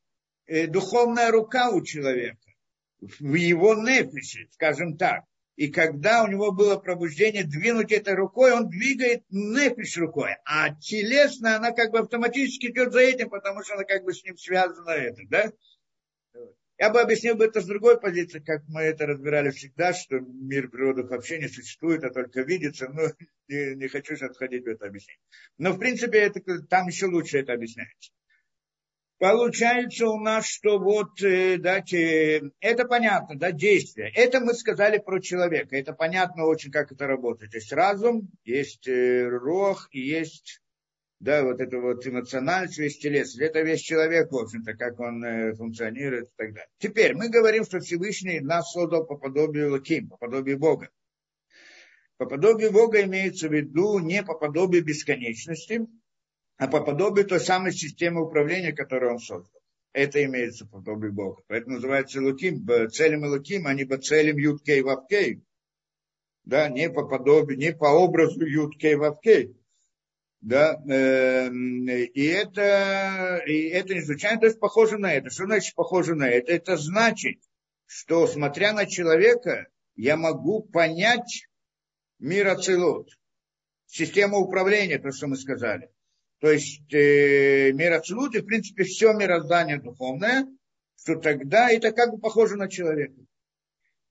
э, 0.46 0.68
духовная 0.68 1.32
рука 1.32 1.72
у 1.72 1.84
человека 1.84 2.38
в 3.00 3.34
его 3.34 3.76
нефише, 3.76 4.48
скажем 4.52 4.98
так. 4.98 5.24
И 5.56 5.70
когда 5.70 6.24
у 6.24 6.28
него 6.28 6.52
было 6.52 6.76
пробуждение 6.76 7.46
двинуть 7.46 7.92
этой 7.92 8.14
рукой, 8.14 8.52
он 8.52 8.68
двигает 8.68 9.24
нефиш 9.30 9.98
рукой. 9.98 10.36
А 10.46 10.76
телесная, 10.76 11.58
она 11.58 11.72
как 11.72 11.92
бы 11.92 12.00
автоматически 12.00 12.68
идет 12.68 12.92
за 12.92 13.00
этим, 13.00 13.30
потому 13.30 13.64
что 13.64 13.76
она 13.76 13.84
как 13.86 14.04
бы 14.04 14.14
с 14.14 14.24
ним 14.24 14.38
связана. 14.38 14.90
Это, 14.90 15.22
да? 15.30 15.52
Я 16.78 16.90
бы 16.90 17.00
объяснил 17.00 17.36
бы 17.36 17.46
это 17.46 17.62
с 17.62 17.66
другой 17.66 18.00
позиции, 18.00 18.40
как 18.40 18.64
мы 18.68 18.82
это 18.82 19.06
разбирали 19.06 19.50
всегда, 19.52 19.94
что 19.94 20.20
мир 20.20 20.70
природы 20.70 21.04
вообще 21.04 21.40
не 21.40 21.48
существует, 21.48 22.04
а 22.04 22.10
только 22.10 22.42
видится. 22.42 22.90
Но 22.90 23.04
не, 23.48 23.76
не 23.76 23.88
хочу 23.88 24.16
сейчас 24.16 24.36
входить 24.36 24.66
в 24.66 24.68
это 24.68 24.88
объяснение. 24.88 25.22
Но 25.58 25.72
в 25.72 25.80
принципе 25.80 26.20
это, 26.20 26.42
там 26.70 26.88
еще 26.88 27.06
лучше 27.06 27.40
это 27.40 27.54
объясняется. 27.54 28.12
Получается 29.18 30.08
у 30.08 30.20
нас, 30.20 30.46
что 30.46 30.78
вот, 30.78 31.22
э, 31.24 31.58
да, 31.58 31.82
это 32.60 32.86
понятно, 32.86 33.40
да, 33.40 33.54
действие. 33.54 34.12
Это 34.14 34.42
мы 34.42 34.54
сказали 34.54 34.98
про 34.98 35.22
человека. 35.22 35.78
Это 35.78 35.94
понятно 35.94 36.46
очень, 36.46 36.70
как 36.70 36.92
это 36.92 37.08
работает. 37.08 37.54
Есть 37.54 37.72
разум, 37.72 38.30
есть 38.44 38.86
э, 38.90 39.26
рох 39.26 39.88
и 39.92 40.02
есть, 40.02 40.60
да, 41.26 41.44
вот 41.44 41.60
это 41.60 41.80
вот 41.80 42.06
эмоциональность, 42.06 42.78
весь. 42.78 43.04
Это 43.40 43.62
весь 43.62 43.82
человек, 43.82 44.32
в 44.32 44.38
общем-то, 44.38 44.76
как 44.76 45.00
он 45.00 45.24
э, 45.24 45.56
функционирует 45.56 46.26
и 46.26 46.34
так 46.38 46.54
далее. 46.54 46.70
Теперь 46.78 47.16
мы 47.16 47.30
говорим, 47.30 47.66
что 47.66 47.80
Всевышний 47.80 48.40
нас 48.42 48.72
создал 48.72 49.08
по 49.08 49.18
подобию 49.18 49.72
Лаким, 49.72 50.08
по 50.08 50.18
подобию 50.18 50.60
Бога. 50.60 50.90
По 52.18 52.28
подобию 52.28 52.72
Бога 52.72 53.02
имеется 53.02 53.50
в 53.50 53.54
виду 53.54 53.98
не 53.98 54.22
по 54.22 54.36
подобию 54.36 54.86
бесконечности, 54.86 55.88
а 56.58 56.68
по 56.68 56.82
подобию 56.82 57.26
той 57.26 57.40
самой 57.40 57.74
системы 57.74 58.22
управления, 58.24 58.72
которую 58.72 59.14
он 59.14 59.20
создал. 59.20 59.60
Это 59.94 60.24
имеется 60.24 60.68
по 60.68 60.78
подобию 60.78 61.12
Бога. 61.12 61.42
Поэтому 61.48 61.78
называется 61.78 62.22
Луким, 62.22 62.68
целем 62.92 63.24
Луким, 63.24 63.66
а 63.66 63.74
не 63.74 63.86
по 63.86 63.98
целям 63.98 64.38
Юткей 64.38 64.82
Вавкей. 64.82 65.42
Да, 66.44 66.70
не 66.70 66.88
по 66.88 67.04
подобию, 67.08 67.58
не 67.58 67.74
по 67.74 67.86
образу 67.86 68.46
Юткей 68.46 68.94
Вавкей. 68.94 69.56
Да, 70.46 70.80
э, 70.88 71.50
и 71.50 72.26
это, 72.28 73.42
и 73.48 73.68
это 73.70 73.96
не 73.96 74.02
случайно, 74.02 74.40
то 74.40 74.46
есть 74.46 74.60
похоже 74.60 74.98
на 74.98 75.12
это. 75.12 75.30
Что 75.30 75.46
значит 75.46 75.74
похоже 75.76 76.14
на 76.14 76.30
это? 76.30 76.52
Это 76.52 76.78
значит, 76.78 77.40
что 77.86 78.28
смотря 78.28 78.72
на 78.72 78.86
человека, 78.86 79.68
я 79.96 80.18
могу 80.18 80.62
понять 80.62 81.48
мир 82.20 82.48
Ацелот, 82.50 83.10
систему 83.88 84.38
управления, 84.38 85.00
то, 85.00 85.12
что 85.12 85.28
мы 85.28 85.36
сказали 85.36 85.90
то 86.40 86.52
есть 86.52 86.94
э, 86.94 87.72
мир 87.72 87.94
Ацелут, 87.94 88.36
и 88.36 88.42
в 88.42 88.46
принципе 88.46 88.84
все 88.84 89.14
мироздание 89.14 89.80
духовное, 89.80 90.48
что 90.96 91.16
тогда 91.16 91.72
это 91.72 91.92
как 91.92 92.12
бы 92.12 92.20
похоже 92.20 92.56
на 92.56 92.70
человека. 92.70 93.20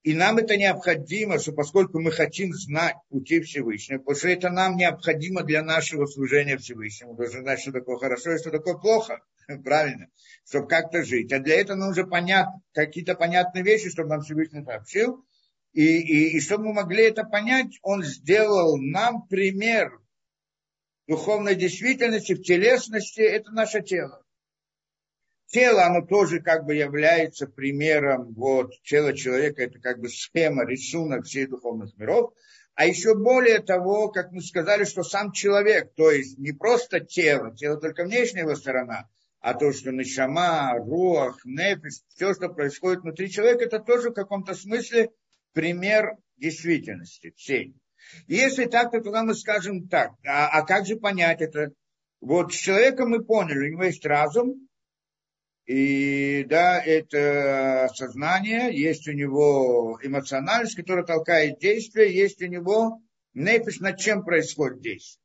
И 0.05 0.13
нам 0.13 0.37
это 0.37 0.59
необходимо, 0.59 1.39
что 1.39 1.53
поскольку 1.53 1.99
мы 1.99 2.13
хотим 2.13 2.53
знать 2.53 2.97
пути 3.09 3.41
Всевышнего, 3.41 4.01
потому 4.01 4.17
что 4.17 4.29
это 4.29 4.51
нам 4.51 4.77
необходимо 4.77 5.43
для 5.45 5.63
нашего 5.63 6.05
служения 6.05 6.59
Всевышнему. 6.59 7.15
Должны 7.15 7.41
знать, 7.41 7.61
что 7.61 7.73
такое 7.73 7.97
хорошо 7.97 8.33
и 8.33 8.39
что 8.39 8.51
такое 8.51 8.75
плохо. 8.75 9.21
Правильно. 9.65 10.09
Чтобы 10.47 10.69
как-то 10.69 11.03
жить. 11.03 11.33
А 11.33 11.39
для 11.39 11.59
этого 11.59 11.79
нужно 11.79 12.07
понять 12.07 12.49
какие-то 12.73 13.15
понятные 13.15 13.65
вещи, 13.65 13.89
чтобы 13.89 14.11
нам 14.11 14.21
Всевышний 14.21 14.63
сообщил. 14.63 15.25
И, 15.73 15.83
и, 15.83 16.37
и 16.37 16.41
чтобы 16.41 16.67
мы 16.67 16.75
могли 16.75 17.05
это 17.05 17.25
понять, 17.25 17.79
он 17.81 18.05
сделал 18.05 18.77
нам 18.77 19.27
пример 19.27 19.91
духовной 21.07 21.55
действительности, 21.55 22.35
в 22.35 22.43
телесности, 22.43 23.23
это 23.23 23.53
наше 23.53 23.81
тело. 23.83 24.24
Тело, 25.55 25.85
оно 25.85 26.05
тоже 26.05 26.41
как 26.41 26.65
бы 26.65 26.75
является 26.75 27.47
примером, 27.47 28.35
вот, 28.35 28.73
тело 28.83 29.13
человека, 29.13 29.63
это 29.63 29.79
как 29.79 30.01
бы 30.01 30.09
схема, 30.09 30.67
рисунок 30.67 31.27
всех 31.27 31.51
духовных 31.51 31.97
миров. 31.97 32.35
А 32.75 32.87
еще 32.87 33.15
более 33.15 33.61
того, 33.61 34.09
как 34.09 34.33
мы 34.33 34.43
сказали, 34.43 34.83
что 34.83 35.05
сам 35.05 35.31
человек, 35.31 35.95
то 35.95 36.11
есть 36.11 36.39
не 36.39 36.51
просто 36.51 36.99
тело, 36.99 37.55
тело 37.55 37.81
только 37.81 38.03
внешняя 38.03 38.41
его 38.41 38.57
сторона, 38.57 39.09
а 39.39 39.55
то, 39.55 39.73
что 39.73 39.93
нишама, 39.93 40.75
руах, 40.77 41.39
нефис, 41.45 42.03
все, 42.09 42.35
что 42.35 42.49
происходит 42.49 43.03
внутри 43.03 43.31
человека, 43.31 43.67
это 43.67 43.79
тоже 43.79 44.11
в 44.11 44.15
каком-то 44.15 44.57
смысле 44.57 45.11
пример 45.53 46.17
действительности 46.37 47.33
всей. 47.37 47.77
Если 48.27 48.65
так, 48.65 48.91
то 48.91 49.01
тогда 49.01 49.23
мы 49.23 49.37
скажем 49.37 49.87
так. 49.87 50.15
А, 50.27 50.49
а 50.49 50.67
как 50.67 50.85
же 50.85 50.97
понять 50.97 51.43
это? 51.43 51.71
Вот 52.21 52.53
с 52.53 52.57
человеком 52.57 53.11
мы 53.11 53.25
поняли, 53.25 53.69
у 53.69 53.73
него 53.75 53.85
есть 53.85 54.05
разум, 54.05 54.67
и 55.67 56.45
да, 56.45 56.83
это 56.83 57.89
сознание, 57.95 58.77
есть 58.79 59.09
у 59.09 59.13
него 59.13 59.99
эмоциональность, 60.03 60.77
которая 60.77 61.07
толкает 61.07 61.59
действие, 61.59 62.15
есть 62.15 62.43
у 62.43 62.47
него 62.47 63.01
нефиш, 63.33 63.81
над 63.81 63.99
чем 63.99 64.25
происходит 64.25 64.83
действие. 64.83 65.23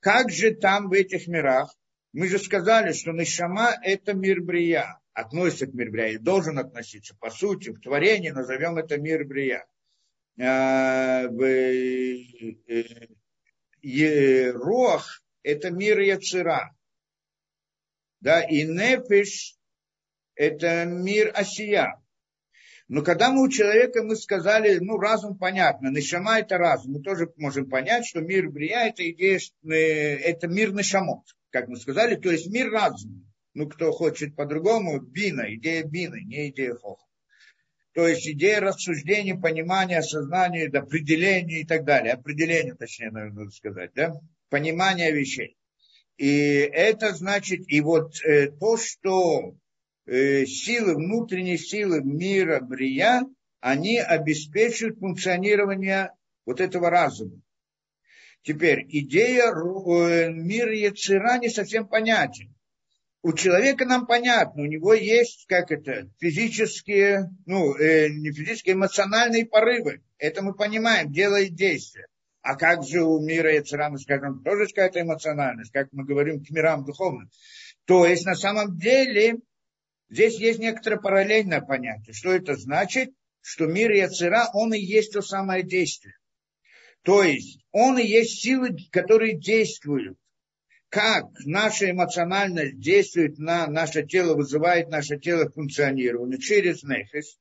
Как 0.00 0.30
же 0.30 0.52
там 0.52 0.88
в 0.88 0.92
этих 0.92 1.28
мирах? 1.28 1.72
Мы 2.12 2.26
же 2.28 2.38
сказали, 2.38 2.92
что 2.92 3.12
Нишама– 3.12 3.76
это 3.82 4.14
мир 4.14 4.42
Брия, 4.42 4.98
относится 5.12 5.66
к 5.66 5.74
мир 5.74 5.90
Брия, 5.90 6.14
и 6.14 6.18
должен 6.18 6.58
относиться, 6.58 7.14
по 7.20 7.30
сути, 7.30 7.70
в 7.70 7.80
творении 7.80 8.30
назовем 8.30 8.78
это 8.78 8.98
мир 8.98 9.24
Брия. 9.24 9.66
Э, 10.36 11.28
э, 13.82 14.50
Руах– 14.50 15.22
это 15.42 15.70
мир 15.70 16.00
Яцера. 16.00 16.74
Да, 18.20 18.42
и 18.42 18.64
Нефиш– 18.64 19.54
это 20.36 20.84
мир 20.84 21.32
Осия. 21.34 22.00
Но 22.88 23.02
когда 23.02 23.32
мы 23.32 23.42
у 23.42 23.48
человека, 23.48 24.04
мы 24.04 24.14
сказали, 24.14 24.78
ну, 24.78 24.96
разум 24.96 25.36
понятно, 25.36 25.88
Нишама– 25.88 26.38
это 26.40 26.56
разум. 26.56 26.92
Мы 26.92 27.02
тоже 27.02 27.32
можем 27.36 27.68
понять, 27.68 28.06
что 28.06 28.20
мир 28.20 28.48
Брия– 28.48 28.86
это 28.88 29.10
идея, 29.10 29.40
э, 29.64 29.74
это 29.74 30.46
мир 30.46 30.72
Нишамот, 30.72 31.24
как 31.50 31.66
мы 31.66 31.76
сказали, 31.76 32.14
то 32.14 32.30
есть 32.30 32.46
мир 32.46 32.70
разума. 32.70 33.24
Ну, 33.54 33.68
кто 33.68 33.90
хочет 33.90 34.36
по-другому, 34.36 35.00
бина, 35.00 35.52
идея 35.54 35.82
бины, 35.82 36.22
не 36.24 36.50
идея 36.50 36.74
хоха. 36.74 37.06
То 37.94 38.06
есть 38.06 38.28
идея 38.28 38.60
рассуждения, 38.60 39.34
понимания, 39.34 39.98
осознания, 39.98 40.68
определения 40.68 41.62
и 41.62 41.66
так 41.66 41.84
далее. 41.84 42.12
Определение, 42.12 42.74
точнее, 42.74 43.10
наверное, 43.10 43.44
надо 43.44 43.50
сказать, 43.50 43.92
да? 43.94 44.12
Понимание 44.50 45.10
вещей. 45.10 45.56
И 46.18 46.28
это 46.28 47.14
значит, 47.14 47.62
и 47.68 47.80
вот 47.80 48.12
э, 48.22 48.50
то, 48.50 48.76
что 48.76 49.54
силы, 50.06 50.94
внутренние 50.94 51.58
силы 51.58 52.02
мира 52.02 52.60
Брия, 52.60 53.22
они 53.60 53.98
обеспечивают 53.98 54.98
функционирование 54.98 56.12
вот 56.44 56.60
этого 56.60 56.90
разума. 56.90 57.40
Теперь, 58.42 58.86
идея 58.88 59.50
э, 59.50 60.30
мира 60.30 60.72
Яцера 60.72 61.38
не 61.38 61.48
совсем 61.48 61.88
понятен 61.88 62.56
у 63.26 63.32
человека 63.32 63.84
нам 63.84 64.06
понятно, 64.06 64.62
у 64.62 64.66
него 64.66 64.94
есть, 64.94 65.46
как 65.48 65.72
это, 65.72 66.08
физические, 66.20 67.28
ну, 67.44 67.74
э, 67.74 68.08
не 68.08 68.30
физические, 68.30 68.76
эмоциональные 68.76 69.46
порывы. 69.46 70.00
Это 70.16 70.42
мы 70.42 70.54
понимаем, 70.54 71.10
делает 71.10 71.56
действие. 71.56 72.06
А 72.42 72.54
как 72.54 72.84
же 72.84 73.02
у 73.02 73.18
мира 73.18 73.52
Яцера, 73.52 73.90
мы 73.90 73.98
скажем, 73.98 74.44
тоже 74.44 74.66
какая-то 74.68 75.00
эмоциональность, 75.00 75.72
как 75.72 75.88
мы 75.90 76.04
говорим 76.04 76.44
к 76.44 76.50
мирам 76.50 76.84
духовным. 76.84 77.28
То 77.84 78.06
есть, 78.06 78.24
на 78.24 78.36
самом 78.36 78.78
деле, 78.78 79.38
здесь 80.08 80.38
есть 80.38 80.58
некоторое 80.58 80.98
параллельное 80.98 81.60
понятие. 81.60 82.14
Что 82.14 82.32
это 82.32 82.56
значит? 82.56 83.10
Что 83.40 83.66
мир 83.66 83.92
Яцера, 83.92 84.48
он 84.52 84.74
и 84.74 84.80
есть 84.80 85.12
то 85.12 85.22
самое 85.22 85.62
действие. 85.62 86.14
То 87.02 87.22
есть, 87.22 87.60
он 87.70 87.98
и 87.98 88.06
есть 88.06 88.40
силы, 88.40 88.76
которые 88.90 89.38
действуют 89.38 90.18
как 90.88 91.26
наша 91.44 91.90
эмоциональность 91.90 92.78
действует 92.78 93.38
на 93.38 93.66
наше 93.66 94.06
тело, 94.06 94.34
вызывает 94.34 94.88
наше 94.88 95.18
тело 95.18 95.50
функционирование 95.50 96.38
через 96.38 96.82
нефис, 96.84 97.38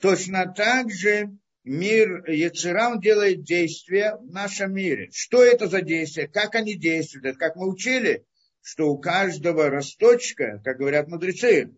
точно 0.00 0.52
так 0.52 0.90
же 0.90 1.30
мир 1.64 2.28
Яцерам 2.30 3.00
делает 3.00 3.42
действия 3.44 4.16
в 4.16 4.30
нашем 4.32 4.74
мире. 4.74 5.08
Что 5.12 5.42
это 5.42 5.66
за 5.68 5.82
действия? 5.82 6.28
Как 6.28 6.54
они 6.54 6.74
действуют? 6.74 7.26
Это 7.26 7.38
как 7.38 7.56
мы 7.56 7.70
учили, 7.70 8.24
что 8.60 8.90
у 8.90 8.98
каждого 8.98 9.70
росточка, 9.70 10.60
как 10.64 10.78
говорят 10.78 11.08
мудрецы, 11.08 11.70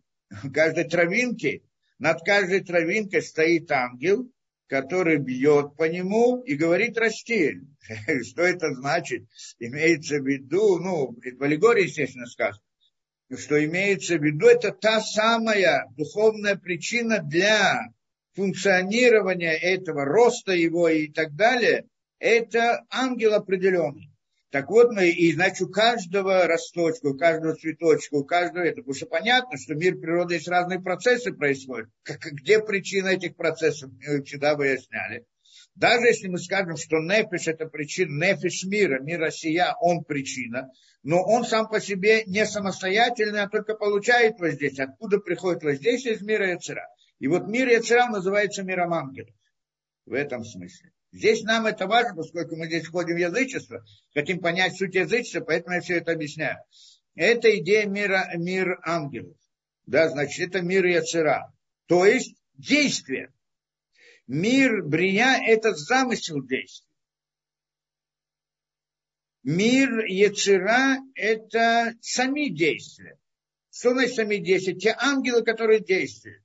каждой 0.52 0.84
травинки, 0.84 1.62
над 1.98 2.20
каждой 2.22 2.60
травинкой 2.60 3.22
стоит 3.22 3.70
ангел, 3.70 4.30
который 4.66 5.18
бьет 5.18 5.76
по 5.76 5.84
нему 5.84 6.42
и 6.42 6.54
говорит 6.54 6.96
расти. 6.96 7.60
Что 8.22 8.42
это 8.42 8.74
значит? 8.74 9.24
Имеется 9.58 10.18
в 10.18 10.26
виду, 10.26 10.78
ну, 10.78 11.14
в 11.14 11.42
аллегории, 11.42 11.84
естественно, 11.84 12.26
сказано, 12.26 12.62
что 13.36 13.62
имеется 13.64 14.18
в 14.18 14.22
виду, 14.22 14.46
это 14.46 14.72
та 14.72 15.00
самая 15.00 15.86
духовная 15.96 16.56
причина 16.56 17.20
для 17.22 17.80
функционирования 18.34 19.56
этого, 19.56 20.04
роста 20.04 20.52
его 20.52 20.88
и 20.88 21.08
так 21.08 21.34
далее, 21.34 21.86
это 22.18 22.84
ангел 22.90 23.34
определенный. 23.34 24.11
Так 24.52 24.68
вот, 24.68 24.92
мы, 24.92 25.08
и 25.08 25.32
значит, 25.32 25.62
у 25.62 25.70
каждого 25.70 26.46
росточка, 26.46 27.06
у 27.06 27.16
каждого 27.16 27.54
цветочка, 27.54 28.14
у 28.16 28.24
каждого 28.24 28.62
это, 28.62 28.82
потому 28.82 28.94
что 28.94 29.06
понятно, 29.06 29.56
что 29.56 29.74
мир 29.74 29.96
природы 29.96 30.34
есть 30.34 30.46
разные 30.46 30.78
процессы 30.78 31.32
происходят. 31.32 31.88
Как, 32.02 32.20
где 32.20 32.60
причина 32.60 33.08
этих 33.08 33.34
процессов, 33.34 33.90
мы 34.06 34.22
всегда 34.22 34.54
выясняли. 34.54 35.24
Даже 35.74 36.06
если 36.06 36.28
мы 36.28 36.38
скажем, 36.38 36.76
что 36.76 36.98
нефиш 36.98 37.48
это 37.48 37.64
причина, 37.64 38.26
нефиш 38.26 38.64
мира, 38.64 39.00
мир 39.00 39.20
Россия, 39.20 39.74
он 39.80 40.04
причина, 40.04 40.70
но 41.02 41.22
он 41.22 41.46
сам 41.46 41.66
по 41.66 41.80
себе 41.80 42.24
не 42.26 42.44
самостоятельный, 42.44 43.40
а 43.40 43.48
только 43.48 43.74
получает 43.74 44.38
воздействие. 44.38 44.88
Откуда 44.88 45.16
приходит 45.16 45.62
воздействие 45.62 46.16
из 46.16 46.20
мира 46.20 46.50
Яцера? 46.50 46.86
И 47.20 47.26
вот 47.26 47.48
мир 47.48 47.68
Яцера 47.68 48.08
называется 48.08 48.62
миром 48.64 48.92
ангелов. 48.92 49.34
В 50.04 50.12
этом 50.12 50.44
смысле. 50.44 50.90
Здесь 51.12 51.42
нам 51.42 51.66
это 51.66 51.86
важно, 51.86 52.16
поскольку 52.16 52.56
мы 52.56 52.66
здесь 52.66 52.86
входим 52.86 53.16
в 53.16 53.18
язычество, 53.18 53.84
хотим 54.14 54.40
понять 54.40 54.76
суть 54.76 54.94
язычества, 54.94 55.40
поэтому 55.40 55.76
я 55.76 55.82
все 55.82 55.98
это 55.98 56.12
объясняю. 56.12 56.58
Это 57.14 57.54
идея 57.58 57.86
мира, 57.86 58.30
мир 58.36 58.80
ангелов. 58.82 59.36
Да, 59.84 60.08
значит, 60.08 60.48
это 60.48 60.62
мир 60.62 60.86
Яцера. 60.86 61.52
То 61.86 62.06
есть 62.06 62.34
действие. 62.54 63.30
Мир 64.26 64.82
Брия– 64.82 65.38
это 65.46 65.74
замысел 65.74 66.42
действия. 66.42 66.88
Мир 69.42 70.06
Яцера– 70.06 70.96
это 71.14 71.94
сами 72.00 72.48
действия. 72.48 73.18
Что 73.70 73.90
значит 73.90 74.14
сами 74.14 74.36
действия? 74.36 74.74
Те 74.74 74.96
ангелы, 74.98 75.44
которые 75.44 75.80
действуют. 75.80 76.42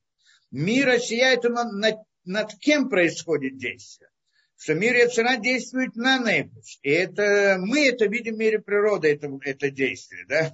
Мир 0.51 0.87
Россия– 0.87 1.27
это 1.33 1.49
над, 1.49 1.99
над 2.25 2.53
кем 2.59 2.89
происходит 2.89 3.57
действие? 3.57 4.09
Что 4.57 4.73
мир 4.73 4.95
Яцера 4.95 5.37
действует 5.37 5.95
на 5.95 6.17
Нефиш. 6.17 6.79
И 6.81 6.89
это, 6.89 7.57
мы 7.59 7.87
это 7.87 8.05
видим 8.07 8.35
в 8.35 8.39
мире 8.39 8.59
природы, 8.59 9.13
это, 9.13 9.29
это 9.43 9.69
действие, 9.69 10.25
да. 10.27 10.51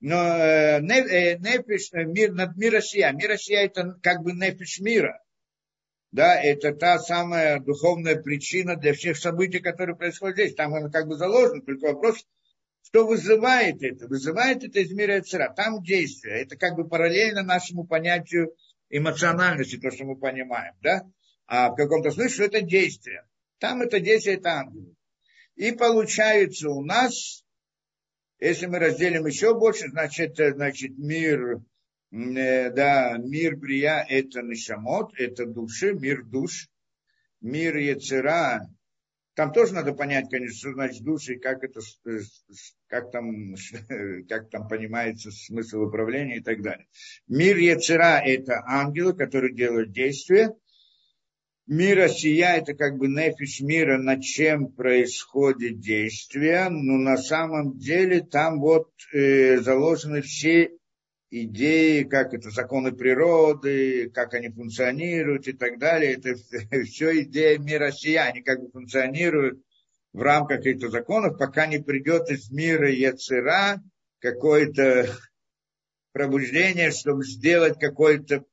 Но 0.00 0.16
э, 0.16 0.80
э 0.80 1.38
Нефиш, 1.38 1.92
э, 1.92 2.04
мир, 2.04 2.32
над 2.32 2.56
мир 2.56 2.72
Россия, 2.72 3.12
мир 3.12 3.30
Россия 3.30 3.64
это 3.64 3.98
как 4.02 4.22
бы 4.22 4.32
Нефиш 4.32 4.80
мира. 4.80 5.22
Да, 6.12 6.40
это 6.40 6.74
та 6.74 6.98
самая 6.98 7.58
духовная 7.58 8.16
причина 8.16 8.76
для 8.76 8.92
всех 8.92 9.16
событий, 9.16 9.60
которые 9.60 9.96
происходят 9.96 10.36
здесь. 10.36 10.54
Там 10.54 10.74
оно 10.74 10.90
как 10.90 11.08
бы 11.08 11.16
заложено, 11.16 11.62
только 11.62 11.86
вопрос, 11.86 12.24
что 12.82 13.06
вызывает 13.06 13.82
это? 13.82 14.06
Вызывает 14.06 14.62
это 14.62 14.80
из 14.80 14.92
мира 14.92 15.16
Яцера. 15.16 15.52
Там 15.56 15.82
действие. 15.82 16.42
Это 16.42 16.56
как 16.56 16.74
бы 16.74 16.86
параллельно 16.86 17.42
нашему 17.42 17.84
понятию 17.84 18.54
эмоциональности, 18.90 19.78
то, 19.78 19.90
что 19.90 20.04
мы 20.04 20.16
понимаем, 20.16 20.74
да? 20.82 21.06
А 21.46 21.70
в 21.70 21.76
каком-то 21.76 22.10
смысле 22.10 22.46
это 22.46 22.60
действие. 22.60 23.24
Там 23.62 23.80
это 23.80 24.00
10 24.00 24.44
ангелов. 24.44 24.96
И 25.54 25.70
получается 25.70 26.68
у 26.68 26.84
нас, 26.84 27.44
если 28.40 28.66
мы 28.66 28.80
разделим 28.80 29.24
еще 29.26 29.56
больше, 29.56 29.88
значит, 29.88 30.36
значит 30.36 30.98
мир, 30.98 31.60
э, 32.10 32.70
да, 32.70 33.16
мир 33.18 33.54
Брия– 33.54 34.04
это 34.08 34.42
Нишамот, 34.42 35.12
это 35.16 35.46
души, 35.46 35.92
мир 35.92 36.24
душ. 36.24 36.68
Мир 37.40 37.76
Яцера, 37.76 38.68
там 39.34 39.52
тоже 39.52 39.74
надо 39.74 39.92
понять, 39.92 40.28
конечно, 40.28 40.58
что 40.58 40.72
значит 40.72 41.04
души, 41.04 41.36
как 41.36 41.62
это, 41.62 41.80
как 42.88 43.12
там, 43.12 43.54
как 44.28 44.50
там 44.50 44.66
понимается 44.66 45.30
смысл 45.30 45.82
управления 45.82 46.38
и 46.38 46.42
так 46.42 46.62
далее. 46.62 46.88
Мир 47.28 47.56
Яцера– 47.58 48.20
это 48.24 48.60
ангелы, 48.66 49.14
которые 49.14 49.54
делают 49.54 49.92
действия, 49.92 50.52
мира 51.66 52.08
сия, 52.08 52.56
это 52.56 52.74
как 52.74 52.98
бы 52.98 53.08
нефиш 53.08 53.60
мира, 53.60 53.98
над 53.98 54.22
чем 54.22 54.68
происходит 54.68 55.80
действие, 55.80 56.68
но 56.68 56.98
на 56.98 57.16
самом 57.16 57.78
деле 57.78 58.20
там 58.20 58.60
вот 58.60 58.90
э, 59.12 59.58
заложены 59.58 60.22
все 60.22 60.70
идеи, 61.30 62.02
как 62.02 62.34
это 62.34 62.50
законы 62.50 62.92
природы, 62.92 64.10
как 64.10 64.34
они 64.34 64.50
функционируют 64.50 65.48
и 65.48 65.52
так 65.52 65.78
далее. 65.78 66.14
Это 66.14 66.34
все 66.84 67.22
идея 67.22 67.58
мира 67.58 67.90
сия, 67.90 68.24
они 68.24 68.42
как 68.42 68.60
бы 68.60 68.70
функционируют 68.70 69.62
в 70.12 70.20
рамках 70.20 70.66
этих 70.66 70.90
законов, 70.90 71.38
пока 71.38 71.66
не 71.66 71.78
придет 71.78 72.30
из 72.30 72.50
мира 72.50 72.90
Яцера 72.90 73.82
какое-то 74.18 75.08
пробуждение, 76.12 76.90
чтобы 76.90 77.24
сделать 77.24 77.78
какой-то 77.78 78.44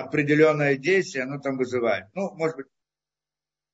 определенное 0.00 0.76
действие, 0.76 1.24
оно 1.24 1.40
там 1.40 1.56
вызывает. 1.56 2.06
Ну, 2.14 2.34
может 2.34 2.56
быть, 2.56 2.66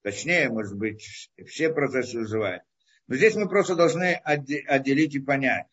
точнее, 0.03 0.49
может 0.49 0.77
быть, 0.77 1.31
все 1.47 1.73
процессы 1.73 2.19
вызывают. 2.19 2.63
Но 3.09 3.17
здесь 3.17 3.37
мы 3.37 3.49
просто 3.49 3.77
должны 3.77 4.15
отделить 4.15 5.15
и 5.15 5.21
понять, 5.21 5.67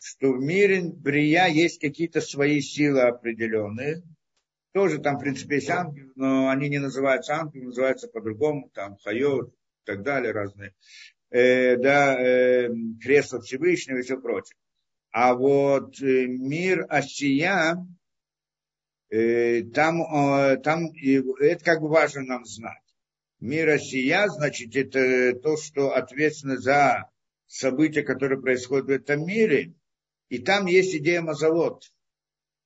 что 0.00 0.32
в 0.32 0.40
мире 0.40 0.82
Брия 0.84 1.46
есть 1.46 1.80
какие-то 1.80 2.20
свои 2.20 2.60
силы 2.60 3.02
определенные. 3.02 4.02
Тоже 4.72 4.98
там, 4.98 5.16
в 5.16 5.20
принципе, 5.20 5.56
есть 5.56 5.68
ангелы, 5.68 6.12
но 6.16 6.48
они 6.48 6.70
не 6.70 6.78
называются 6.78 7.34
ангелы, 7.34 7.66
называются 7.66 8.08
по-другому, 8.08 8.70
там, 8.72 8.96
хайот 8.96 9.50
и 9.50 9.84
так 9.84 10.02
далее, 10.02 10.32
разные. 10.32 10.74
Э, 11.30 11.76
да, 11.76 12.18
э, 12.18 12.68
кресло 13.02 13.40
Всевышнего 13.40 13.98
и 13.98 14.02
все 14.02 14.18
прочее. 14.18 14.56
А 15.10 15.34
вот 15.34 16.00
э, 16.00 16.26
мир 16.26 16.86
Асия, 16.88 17.76
там, 19.12 20.02
э, 20.02 20.56
там 20.58 20.86
это 21.40 21.62
как 21.62 21.82
бы 21.82 21.88
важно 21.88 22.22
нам 22.22 22.46
знать. 22.46 22.78
Мир 23.40 23.78
сия, 23.78 24.26
значит, 24.28 24.74
это 24.74 25.38
то, 25.38 25.58
что 25.58 25.94
ответственно 25.94 26.56
за 26.56 27.10
события, 27.46 28.02
которые 28.02 28.40
происходят 28.40 28.86
в 28.86 28.90
этом 28.90 29.26
мире. 29.26 29.74
И 30.30 30.38
там 30.38 30.64
есть 30.64 30.94
идея 30.96 31.20
Мазолот. 31.20 31.92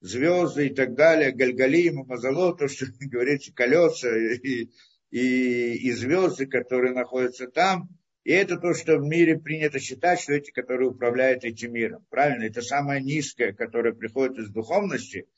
Звезды 0.00 0.68
и 0.68 0.74
так 0.74 0.94
далее, 0.94 1.32
Гальгалим, 1.32 2.04
Мазолот, 2.06 2.58
то, 2.58 2.68
что 2.68 2.86
говорится, 3.00 3.52
колеса 3.52 4.16
и, 4.16 4.70
и, 5.10 5.88
и 5.88 5.92
звезды, 5.92 6.46
которые 6.46 6.94
находятся 6.94 7.48
там. 7.48 7.88
И 8.22 8.30
это 8.30 8.56
то, 8.56 8.72
что 8.72 8.98
в 8.98 9.02
мире 9.02 9.36
принято 9.36 9.80
считать, 9.80 10.20
что 10.20 10.34
эти, 10.34 10.52
которые 10.52 10.90
управляют 10.90 11.44
этим 11.44 11.72
миром. 11.72 12.06
Правильно? 12.08 12.44
Это 12.44 12.62
самое 12.62 13.02
низкое, 13.02 13.52
которое 13.52 13.94
приходит 13.94 14.38
из 14.38 14.50
духовности– 14.50 15.26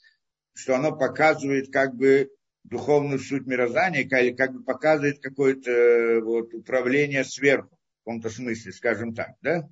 что 0.55 0.75
оно 0.75 0.97
показывает 0.97 1.73
как 1.73 1.95
бы 1.95 2.31
духовную 2.65 3.19
суть 3.19 3.47
мироздания, 3.47 4.03
или 4.03 4.35
как 4.35 4.53
бы 4.53 4.63
показывает 4.63 5.21
какое-то 5.21 5.71
э, 5.71 6.21
вот, 6.21 6.53
управление 6.55 7.25
сверху, 7.25 7.77
в 7.77 8.05
каком-то 8.05 8.31
смысле, 8.31 8.73
скажем 8.73 9.15
так, 9.15 9.31
да? 9.41 9.69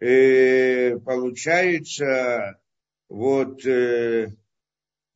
И 0.00 0.04
э, 0.04 0.98
получается, 0.98 2.58
вот, 3.08 3.64
э, 3.66 4.28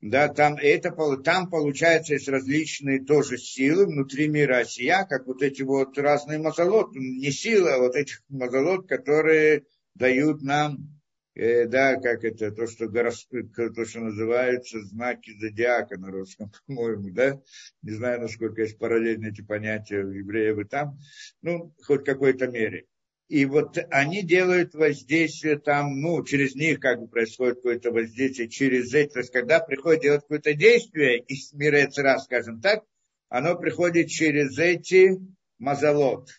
да, 0.00 0.28
там, 0.28 0.56
это, 0.56 0.92
там 1.24 1.50
получается 1.50 2.14
есть 2.14 2.28
различные 2.28 3.04
тоже 3.04 3.38
силы 3.38 3.86
внутри 3.86 4.28
мира 4.28 4.58
Осия, 4.58 5.04
как 5.04 5.26
вот 5.26 5.42
эти 5.42 5.62
вот 5.62 5.96
разные 5.98 6.38
мазолот, 6.38 6.94
не 6.94 7.30
силы, 7.30 7.70
а 7.70 7.78
вот 7.78 7.96
этих 7.96 8.22
мазолот, 8.28 8.88
которые 8.88 9.64
дают 9.94 10.42
нам 10.42 10.95
э, 11.36 11.66
да, 11.66 11.96
как 11.96 12.24
это, 12.24 12.50
то, 12.50 12.66
что, 12.66 12.88
то, 12.88 13.84
что 13.84 14.00
называется 14.00 14.80
знаки 14.80 15.38
зодиака 15.38 15.98
на 15.98 16.10
русском, 16.10 16.50
по-моему, 16.66 17.10
да, 17.10 17.40
не 17.82 17.92
знаю, 17.92 18.22
насколько 18.22 18.62
есть 18.62 18.78
параллельные 18.78 19.30
эти 19.30 19.42
понятия 19.42 20.02
у 20.02 20.10
евреев 20.10 20.58
и 20.58 20.64
там, 20.64 20.98
ну, 21.42 21.74
хоть 21.84 22.00
в 22.00 22.04
какой-то 22.04 22.48
мере. 22.48 22.86
И 23.28 23.44
вот 23.44 23.76
они 23.90 24.22
делают 24.22 24.74
воздействие 24.74 25.58
там, 25.58 26.00
ну, 26.00 26.24
через 26.24 26.54
них 26.54 26.78
как 26.78 27.00
бы 27.00 27.08
происходит 27.08 27.56
какое-то 27.56 27.90
воздействие, 27.90 28.48
через 28.48 28.94
эти, 28.94 29.12
то 29.12 29.18
есть 29.18 29.32
когда 29.32 29.58
приходит 29.60 30.02
делать 30.02 30.22
какое-то 30.22 30.54
действие 30.54 31.18
из 31.20 31.52
мира 31.52 31.84
Эцера, 31.84 32.18
скажем 32.18 32.60
так, 32.60 32.84
оно 33.28 33.56
приходит 33.56 34.08
через 34.08 34.56
эти 34.58 35.18
мазолот. 35.58 36.30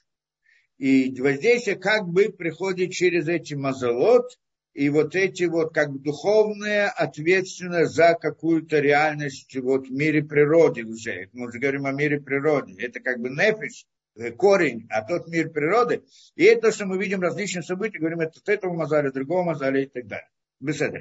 И 0.78 1.14
воздействие 1.20 1.76
как 1.76 2.08
бы 2.08 2.30
приходит 2.30 2.92
через 2.92 3.28
эти 3.28 3.54
мазолот, 3.54 4.32
и 4.78 4.90
вот 4.90 5.16
эти 5.16 5.46
вот 5.46 5.74
как 5.74 5.92
бы 5.92 5.98
духовные 5.98 6.86
ответственность 6.86 7.96
за 7.96 8.14
какую-то 8.14 8.78
реальность 8.80 9.56
вот 9.56 9.88
в 9.88 9.92
мире 9.92 10.24
природы 10.24 10.84
уже. 10.86 11.30
Мы 11.34 11.48
уже 11.48 11.58
говорим 11.58 11.88
о 11.88 11.92
мире 11.92 12.22
природы. 12.22 12.76
Это 12.78 13.00
как 13.00 13.20
бы 13.20 13.30
нефиш, 13.30 13.88
э, 14.18 14.30
корень, 14.34 14.86
а 14.92 15.02
тот 15.02 15.30
мир 15.30 15.50
природы. 15.50 16.04
И 16.36 16.44
это, 16.44 16.72
что 16.72 16.86
мы 16.86 17.00
видим 17.00 17.22
различные 17.22 17.64
события, 17.64 17.98
говорим, 17.98 18.20
это 18.20 18.40
от 18.40 18.48
этого 18.50 18.72
мазаля, 18.72 19.12
другого 19.12 19.46
мазаля 19.46 19.82
и 19.82 19.88
так 19.88 20.06
далее. 20.06 20.30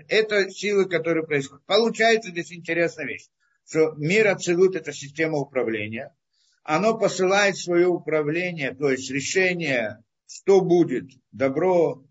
Это 0.09 0.51
силы, 0.51 0.87
которые 0.89 1.27
происходят. 1.27 1.63
Получается 1.67 2.31
здесь 2.31 2.53
интересная 2.53 3.05
вещь, 3.05 3.29
что 3.69 3.93
мир 3.99 4.29
Ацелут– 4.29 4.75
это 4.77 4.95
система 4.95 5.37
управления. 5.37 6.17
Оно 6.63 6.97
посылает 6.97 7.59
свое 7.59 7.89
управление, 7.89 8.75
то 8.75 8.91
есть 8.91 9.11
решение, 9.11 10.03
что 10.27 10.63
будет, 10.63 11.11
добро, 11.31 12.06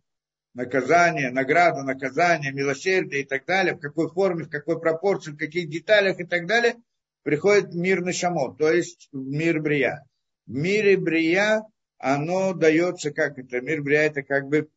наказание, 0.55 1.31
награда, 1.31 1.83
наказание, 1.83 2.51
милосердие 2.51 3.21
и 3.21 3.25
так 3.25 3.45
далее, 3.45 3.75
в 3.75 3.79
какой 3.79 4.09
форме, 4.09 4.45
в 4.45 4.49
какой 4.49 4.79
пропорции, 4.79 5.31
в 5.31 5.37
каких 5.37 5.69
деталях 5.69 6.19
и 6.19 6.23
так 6.23 6.47
далее, 6.47 6.75
приходит 7.23 7.73
мир 7.73 8.01
Нашамот, 8.01 8.57
то 8.57 8.71
есть 8.71 9.09
мир 9.11 9.61
Брия. 9.61 10.05
В 10.47 10.53
мире 10.53 10.97
Брия 10.97 11.63
оно 11.97 12.53
дается, 12.53 13.11
как 13.11 13.37
это, 13.37 13.61
мир 13.61 13.81
Брия 13.81 14.03
это 14.03 14.23
как 14.23 14.47
бы 14.47 14.69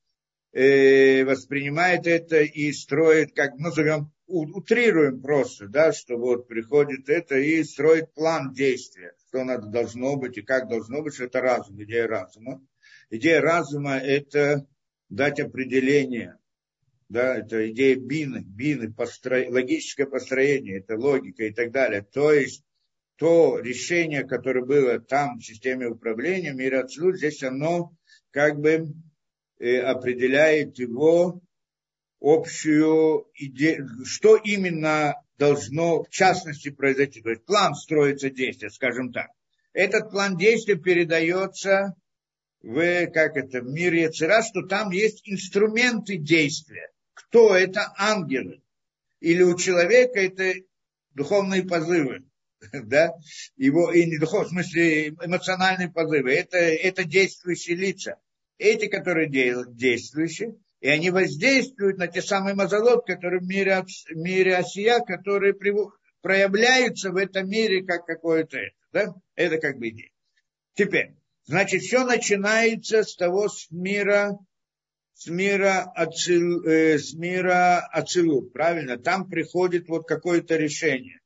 э, 0.52 1.24
воспринимает 1.24 2.06
это 2.06 2.40
и 2.42 2.72
строит, 2.72 3.32
как 3.34 3.54
назовем, 3.54 4.10
утрируем 4.26 5.22
просто, 5.22 5.68
да, 5.68 5.92
что 5.92 6.16
вот 6.16 6.48
приходит 6.48 7.08
это 7.08 7.38
и 7.38 7.62
строит 7.62 8.12
план 8.14 8.52
действия, 8.52 9.12
что 9.28 9.44
надо 9.44 9.68
должно 9.68 10.16
быть 10.16 10.38
и 10.38 10.42
как 10.42 10.68
должно 10.68 11.02
быть, 11.02 11.14
что 11.14 11.24
это 11.24 11.40
разум, 11.40 11.80
идея 11.84 12.08
разума. 12.08 12.60
Идея 13.10 13.40
разума 13.40 13.96
это 13.96 14.66
дать 15.08 15.40
определение, 15.40 16.36
да, 17.08 17.38
это 17.38 17.70
идея 17.70 17.96
бины, 17.96 18.44
бины, 18.44 18.92
постро... 18.92 19.48
логическое 19.48 20.06
построение, 20.06 20.78
это 20.78 20.96
логика 20.96 21.44
и 21.44 21.52
так 21.52 21.72
далее. 21.72 22.02
То 22.02 22.32
есть 22.32 22.62
то 23.16 23.58
решение, 23.58 24.24
которое 24.24 24.64
было 24.64 25.00
там 25.00 25.38
в 25.38 25.44
системе 25.44 25.88
управления, 25.88 26.52
мира 26.52 26.84
Ацелут, 26.84 27.16
здесь 27.16 27.42
оно 27.42 27.92
как 28.30 28.60
бы 28.60 28.92
э, 29.58 29.78
определяет 29.80 30.78
его 30.78 31.40
общую 32.20 33.26
идею, 33.34 33.88
что 34.04 34.36
именно 34.36 35.14
должно 35.38 36.04
в 36.04 36.10
частности 36.10 36.70
произойти. 36.70 37.22
То 37.22 37.30
есть 37.30 37.44
план 37.44 37.74
строится 37.74 38.30
действия, 38.30 38.70
скажем 38.70 39.12
так. 39.12 39.28
Этот 39.72 40.10
план 40.10 40.36
действия 40.36 40.76
передается 40.76 41.94
в, 42.68 43.06
как 43.12 43.38
это, 43.38 43.62
в 43.62 43.68
мире 43.68 44.02
Яцера, 44.02 44.42
что 44.42 44.60
там 44.60 44.90
есть 44.90 45.22
инструменты 45.24 46.18
действия. 46.18 46.90
Кто 47.14 47.56
это? 47.56 47.94
Ангелы. 47.96 48.60
Или 49.20 49.42
у 49.42 49.56
человека 49.56 50.20
это 50.20 50.52
духовные 51.14 51.64
позывы. 51.64 52.24
Да? 52.72 53.14
Его, 53.56 53.90
и 53.92 54.04
не 54.04 54.18
духовные, 54.18 54.48
в 54.48 54.50
смысле 54.50 55.08
эмоциональные 55.08 55.90
позывы. 55.90 56.34
Это, 56.34 56.58
это 56.58 57.04
действующие 57.04 57.74
лица. 57.74 58.16
Эти, 58.58 58.86
которые 58.86 59.28
действующие, 59.30 60.56
и 60.80 60.88
они 60.88 61.10
воздействуют 61.10 61.96
на 61.96 62.08
те 62.08 62.20
самые 62.20 62.54
мазолот, 62.54 63.06
которые 63.06 63.40
в 63.40 63.46
мире, 63.46 63.82
в 63.82 64.16
мире 64.16 64.56
Осия, 64.56 64.98
которые 64.98 65.54
проявляются 66.20 67.12
в 67.12 67.16
этом 67.16 67.48
мире 67.48 67.82
как 67.84 68.04
какое-то 68.04 68.58
это. 68.58 68.76
Да? 68.92 69.14
Это 69.36 69.56
как 69.58 69.78
бы 69.78 69.88
идея. 69.88 70.10
Теперь, 70.74 71.14
Значит, 71.48 71.80
все 71.80 72.04
начинается 72.04 73.02
с 73.02 73.16
того 73.16 73.48
с 73.48 73.70
мира, 73.70 74.38
с 75.14 75.28
мира, 75.28 75.90
ацил, 75.94 76.62
э, 76.64 76.98
с 76.98 77.14
мира 77.14 77.88
Ацилу, 77.90 78.50
правильно? 78.50 78.98
Там 78.98 79.30
приходит 79.30 79.88
вот 79.88 80.06
какое-то 80.06 80.56
решение. 80.56 81.20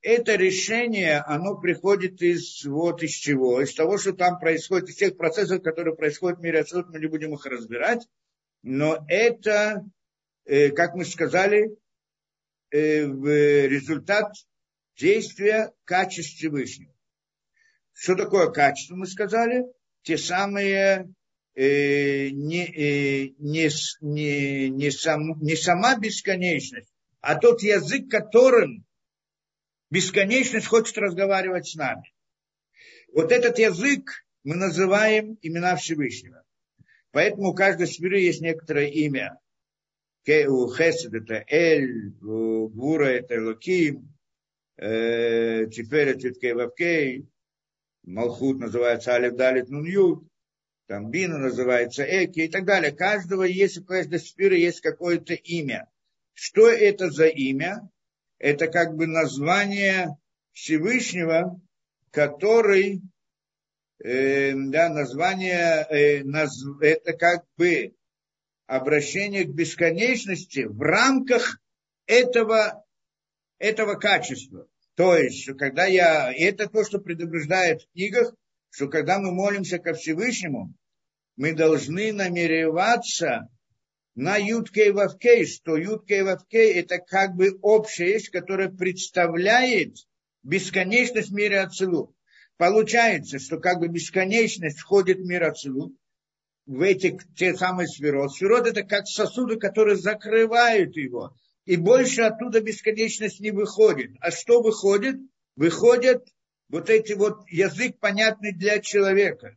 Это 0.00 0.36
решение, 0.36 1.18
оно 1.18 1.60
приходит 1.60 2.22
из, 2.22 2.64
вот 2.64 3.02
из 3.02 3.10
чего? 3.10 3.60
Из 3.60 3.74
того, 3.74 3.98
что 3.98 4.14
там 4.14 4.38
происходит, 4.38 4.88
из 4.88 4.96
тех 4.96 5.18
процессов, 5.18 5.62
которые 5.62 5.96
происходят 5.96 6.38
в 6.38 6.42
мире 6.42 6.60
Ацилут, 6.60 6.88
мы 6.88 6.98
не 6.98 7.06
будем 7.06 7.34
их 7.34 7.44
разбирать. 7.44 8.08
Но 8.62 9.04
это, 9.06 9.84
э, 10.46 10.70
как 10.70 10.94
мы 10.94 11.04
сказали, 11.04 11.76
э, 12.70 13.04
результат 13.04 14.32
действия 14.96 15.72
качеств 15.84 16.38
Всевышнего. 16.38 16.91
Что 17.92 18.14
такое 18.16 18.50
качество, 18.50 18.96
мы 18.96 19.06
сказали? 19.06 19.64
Те 20.02 20.18
самые 20.18 21.12
э, 21.54 22.28
не, 22.30 22.64
э, 22.64 23.28
не, 23.38 23.70
не, 24.00 24.68
не, 24.70 24.90
сам, 24.90 25.38
не 25.40 25.56
сама 25.56 25.96
бесконечность, 25.98 26.92
а 27.20 27.36
тот 27.36 27.62
язык, 27.62 28.10
которым 28.10 28.84
бесконечность 29.90 30.66
хочет 30.66 30.96
разговаривать 30.98 31.68
с 31.68 31.74
нами. 31.74 32.12
Вот 33.12 33.30
этот 33.30 33.58
язык 33.58 34.24
мы 34.42 34.56
называем 34.56 35.38
имена 35.42 35.76
Всевышнего. 35.76 36.42
Поэтому 37.10 37.50
у 37.50 37.54
каждой 37.54 37.86
сферы 37.86 38.20
есть 38.20 38.40
некоторое 38.40 38.88
имя. 38.88 39.38
У 40.26 40.72
Хесед 40.72 41.12
это 41.14 41.44
Эль, 41.48 42.12
у 42.22 42.68
Гура 42.68 43.06
это 43.06 43.40
Луким, 43.40 44.14
э, 44.76 45.66
теперь 45.66 46.10
это 46.10 46.30
Кевавкей, 46.30 47.26
Малхут 48.04 48.58
называется 48.58 49.12
Алиф 49.12 49.36
Далит 49.36 49.68
Нун 49.68 50.28
там 50.92 51.10
Бина 51.10 51.38
называется 51.38 52.02
Эки 52.02 52.40
и 52.40 52.48
так 52.48 52.66
далее. 52.66 52.92
Каждого 52.92 53.44
есть, 53.44 53.78
у 53.78 53.84
каждой 53.84 54.20
сферы 54.20 54.56
есть 54.56 54.80
какое-то 54.80 55.32
имя. 55.32 55.88
Что 56.34 56.68
это 56.68 57.10
за 57.10 57.28
имя? 57.28 57.88
Это 58.38 58.66
как 58.66 58.94
бы 58.94 59.06
название 59.06 60.16
Всевышнего, 60.52 61.60
который, 62.10 63.00
э, 64.04 64.52
да, 64.54 64.90
название, 64.90 65.86
э, 65.88 66.24
наз, 66.24 66.62
это 66.82 67.14
как 67.14 67.46
бы 67.56 67.94
обращение 68.66 69.44
к 69.44 69.54
бесконечности 69.54 70.64
в 70.64 70.80
рамках 70.82 71.58
этого, 72.06 72.84
этого 73.58 73.94
качества. 73.94 74.66
То 74.94 75.16
есть, 75.16 75.42
что 75.42 75.54
когда 75.54 75.86
я... 75.86 76.32
Это 76.32 76.68
то, 76.68 76.84
что 76.84 76.98
предупреждает 76.98 77.82
в 77.82 77.92
книгах, 77.92 78.34
что 78.70 78.88
когда 78.88 79.18
мы 79.18 79.32
молимся 79.32 79.78
ко 79.78 79.94
Всевышнему, 79.94 80.74
мы 81.36 81.54
должны 81.54 82.12
намереваться 82.12 83.48
на 84.14 84.36
Юткей 84.36 84.90
Вавкей, 84.90 85.46
что 85.46 85.76
Юткей 85.76 86.22
Вавкей 86.22 86.74
это 86.74 86.98
как 86.98 87.34
бы 87.34 87.58
общая 87.62 88.06
вещь, 88.06 88.30
которая 88.30 88.68
представляет 88.68 89.96
бесконечность 90.42 91.30
мира 91.30 91.62
Ацелу. 91.62 92.14
Получается, 92.58 93.38
что 93.38 93.58
как 93.58 93.78
бы 93.78 93.88
бесконечность 93.88 94.78
входит 94.78 95.18
в 95.18 95.24
мир 95.24 95.44
Ацелу, 95.44 95.96
в 96.66 96.80
эти 96.82 97.18
те 97.34 97.54
самые 97.54 97.88
сферот. 97.88 98.32
Сферот 98.32 98.66
это 98.66 98.82
как 98.82 99.06
сосуды, 99.06 99.56
которые 99.56 99.96
закрывают 99.96 100.96
его 100.96 101.34
и 101.64 101.76
больше 101.76 102.22
оттуда 102.22 102.60
бесконечность 102.60 103.40
не 103.40 103.50
выходит. 103.50 104.12
А 104.20 104.30
что 104.30 104.62
выходит? 104.62 105.16
Выходит 105.54 106.24
вот 106.68 106.90
эти 106.90 107.12
вот 107.12 107.48
язык, 107.48 107.98
понятный 107.98 108.52
для 108.52 108.80
человека. 108.80 109.56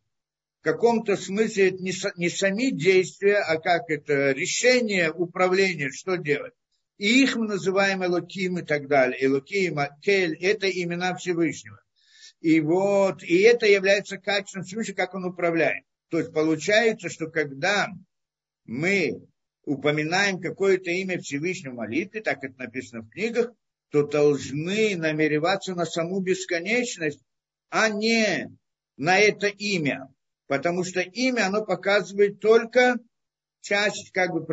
В 0.59 0.63
каком-то 0.63 1.15
смысле 1.15 1.69
это 1.69 1.77
не, 1.83 1.93
не 2.17 2.29
сами 2.29 2.71
действия, 2.71 3.37
а 3.37 3.59
как 3.59 3.89
это 3.89 4.31
решение 4.31 5.11
управления, 5.11 5.89
что 5.91 6.15
делать. 6.17 6.53
И 6.97 7.23
их 7.23 7.35
мы 7.35 7.47
называем 7.47 8.03
Элоким 8.03 8.59
и 8.59 8.63
так 8.63 8.87
далее. 8.87 9.23
Элоким, 9.23 9.79
Кель– 10.01 10.35
это 10.41 10.69
имена 10.69 11.15
Всевышнего. 11.15 11.79
И 12.41 12.59
вот, 12.61 13.23
и 13.23 13.39
это 13.41 13.65
является 13.65 14.17
качеством 14.17 14.63
Всевышнего, 14.63 14.95
как 14.95 15.13
он 15.13 15.25
управляет. 15.25 15.83
То 16.09 16.19
есть 16.19 16.33
получается, 16.33 17.09
что 17.09 17.27
когда 17.27 17.87
мы 18.65 19.27
упоминаем 19.65 20.39
какое-то 20.39 20.91
имя 20.91 21.19
Всевышнего 21.19 21.73
молитвы, 21.73 22.21
так 22.21 22.43
это 22.43 22.57
написано 22.57 23.01
в 23.01 23.09
книгах, 23.09 23.51
то 23.91 24.03
должны 24.03 24.95
намереваться 24.95 25.75
на 25.75 25.85
саму 25.85 26.19
бесконечность, 26.21 27.21
а 27.69 27.89
не 27.89 28.49
на 28.97 29.19
это 29.19 29.47
имя. 29.47 30.07
Потому 30.47 30.83
что 30.83 31.01
имя, 31.01 31.47
оно 31.47 31.65
показывает 31.65 32.39
только 32.39 32.97
часть, 33.61 34.11
как 34.11 34.31
бы, 34.31 34.45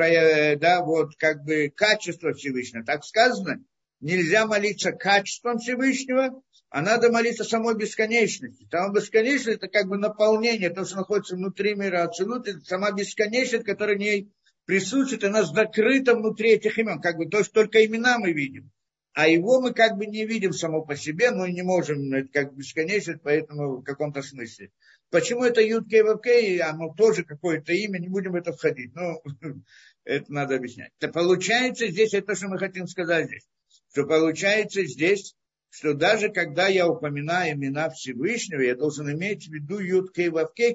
да, 0.58 0.82
вот, 0.82 1.16
как 1.16 1.44
бы, 1.44 1.70
качество 1.74 2.32
Всевышнего. 2.32 2.84
Так 2.84 3.04
сказано, 3.04 3.62
нельзя 4.00 4.46
молиться 4.46 4.92
качеством 4.92 5.58
Всевышнего, 5.58 6.42
а 6.70 6.80
надо 6.80 7.12
молиться 7.12 7.44
самой 7.44 7.76
бесконечности. 7.76 8.66
Сама 8.70 8.94
бесконечность– 8.94 9.58
это 9.62 9.68
как 9.68 9.88
бы 9.88 9.98
наполнение, 9.98 10.70
то, 10.70 10.86
что 10.86 10.96
находится 10.96 11.36
внутри 11.36 11.74
мира 11.74 12.04
Ацелут, 12.04 12.48
это 12.48 12.60
сама 12.60 12.92
бесконечность, 12.92 13.66
которая 13.66 13.96
не 13.96 14.32
присутствует, 14.64 15.24
она 15.24 15.44
закрыта 15.44 16.14
внутри 16.14 16.52
этих 16.52 16.78
имен. 16.78 17.00
Как 17.00 17.16
бы, 17.16 17.28
то 17.28 17.38
есть 17.38 17.52
только 17.52 17.84
имена 17.84 18.18
мы 18.18 18.32
видим. 18.32 18.70
а 19.14 19.28
его 19.28 19.60
мы 19.60 19.74
как 19.74 19.98
бы 19.98 20.06
не 20.06 20.24
видим 20.24 20.52
само 20.52 20.82
по 20.82 20.96
себе, 20.96 21.30
но 21.30 21.46
не 21.46 21.62
можем, 21.62 22.12
это 22.14 22.28
как 22.32 22.54
бесконечность, 22.54 23.20
поэтому 23.22 23.78
в 23.78 23.82
каком-то 23.82 24.22
смысле. 24.22 24.70
Почему 25.10 25.44
это 25.44 25.60
Юд 25.60 25.86
Кей 25.88 26.58
оно 26.60 26.94
тоже 26.94 27.22
какое-то 27.22 27.74
имя, 27.74 27.98
не 27.98 28.08
будем 28.08 28.32
в 28.32 28.36
это 28.36 28.52
входить, 28.52 28.94
но 28.94 29.22
это 30.04 30.32
надо 30.32 30.56
объяснять. 30.56 30.92
То 30.98 31.08
получается 31.08 31.88
здесь, 31.88 32.14
это 32.14 32.28
то, 32.28 32.34
что 32.34 32.48
мы 32.48 32.58
хотим 32.58 32.86
сказать 32.86 33.26
здесь, 33.26 33.46
что 33.92 34.06
получается 34.06 34.82
здесь, 34.86 35.34
что 35.68 35.92
даже 35.92 36.30
когда 36.30 36.68
я 36.68 36.88
упоминаю 36.88 37.54
имена 37.54 37.90
Всевышнего, 37.90 38.60
я 38.60 38.74
должен 38.74 39.10
иметь 39.12 39.46
в 39.46 39.52
виду 39.52 39.78
Юд 39.78 40.12
Кей 40.12 40.30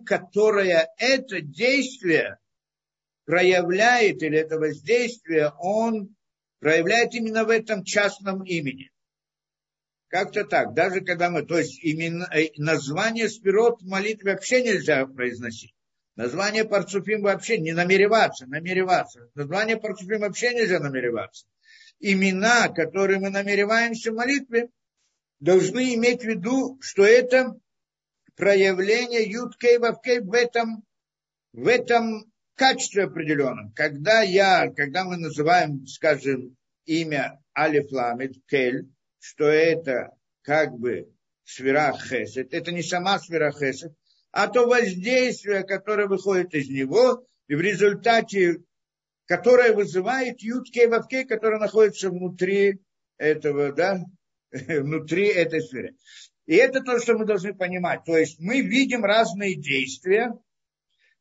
которое 0.05 0.87
это 0.99 1.41
действие 1.41 2.37
проявляет, 3.27 4.23
или 4.23 4.39
это 4.39 4.57
воздействие, 4.57 5.51
он 5.59 6.15
проявляет 6.59 7.13
именно 7.13 7.43
в 7.43 7.49
этом 7.49 7.83
частном 7.83 8.43
имени. 8.43 8.89
Как-то 10.07 10.45
так. 10.45 10.73
Даже 10.73 11.01
когда 11.01 11.29
мы, 11.29 11.45
то 11.45 11.57
есть 11.57 11.83
именно, 11.83 12.23
э, 12.33 12.51
название 12.55 13.27
спирот 13.27 13.81
в 13.81 13.85
молитве 13.85 14.31
вообще 14.31 14.63
нельзя 14.63 15.05
произносить. 15.05 15.75
Название 16.15 16.63
парцуфим 16.63 17.21
вообще 17.21 17.57
не 17.57 17.73
намереваться, 17.73 18.47
намереваться. 18.47 19.29
Название 19.35 19.75
парцуфим 19.75 20.21
вообще 20.21 20.53
нельзя 20.53 20.79
намереваться. 20.79 21.47
Имена, 21.99 22.69
которые 22.69 23.19
мы 23.19 23.29
намереваемся 23.29 24.11
в 24.11 24.15
молитве, 24.15 24.69
должны 25.41 25.95
иметь 25.95 26.21
в 26.21 26.27
виду, 26.27 26.77
что 26.79 27.03
это 27.03 27.59
проявление 28.37 29.29
юткей 29.29 29.79
вавкей 29.79 30.21
в 30.21 30.31
этом, 30.31 30.85
в 31.51 31.67
этом 31.67 32.31
качестве 32.57 33.05
определенном. 33.05 33.71
Когда 33.73 34.21
я, 34.21 34.69
когда 34.75 35.05
мы 35.05 35.17
называем, 35.17 35.85
скажем, 35.87 36.57
имя 36.85 37.39
Алиф 37.57 37.91
Ламид, 37.91 38.33
Кель, 38.47 38.89
что 39.19 39.45
это 39.45 40.11
как 40.41 40.77
бы 40.77 41.09
сфера 41.45 41.93
Хесед, 41.93 42.53
это 42.53 42.71
не 42.71 42.81
сама 42.81 43.19
сфера 43.19 43.51
Хесед, 43.51 43.93
а 44.31 44.47
то 44.47 44.67
воздействие, 44.67 45.63
которое 45.63 46.07
выходит 46.07 46.53
из 46.53 46.69
него, 46.69 47.25
и 47.47 47.55
в 47.55 47.61
результате, 47.61 48.63
которое 49.25 49.73
вызывает 49.73 50.41
Юткей 50.41 50.87
Вавкей, 50.87 51.25
который 51.25 51.59
находится 51.59 52.09
внутри 52.09 52.79
этого, 53.17 53.71
да, 53.71 54.03
внутри 54.51 55.27
этой 55.27 55.61
сферы. 55.61 55.95
И 56.45 56.55
это 56.55 56.81
то, 56.81 56.99
что 56.99 57.17
мы 57.17 57.25
должны 57.25 57.53
понимать. 57.53 58.03
То 58.05 58.17
есть 58.17 58.39
мы 58.39 58.61
видим 58.61 59.03
разные 59.03 59.55
действия, 59.55 60.31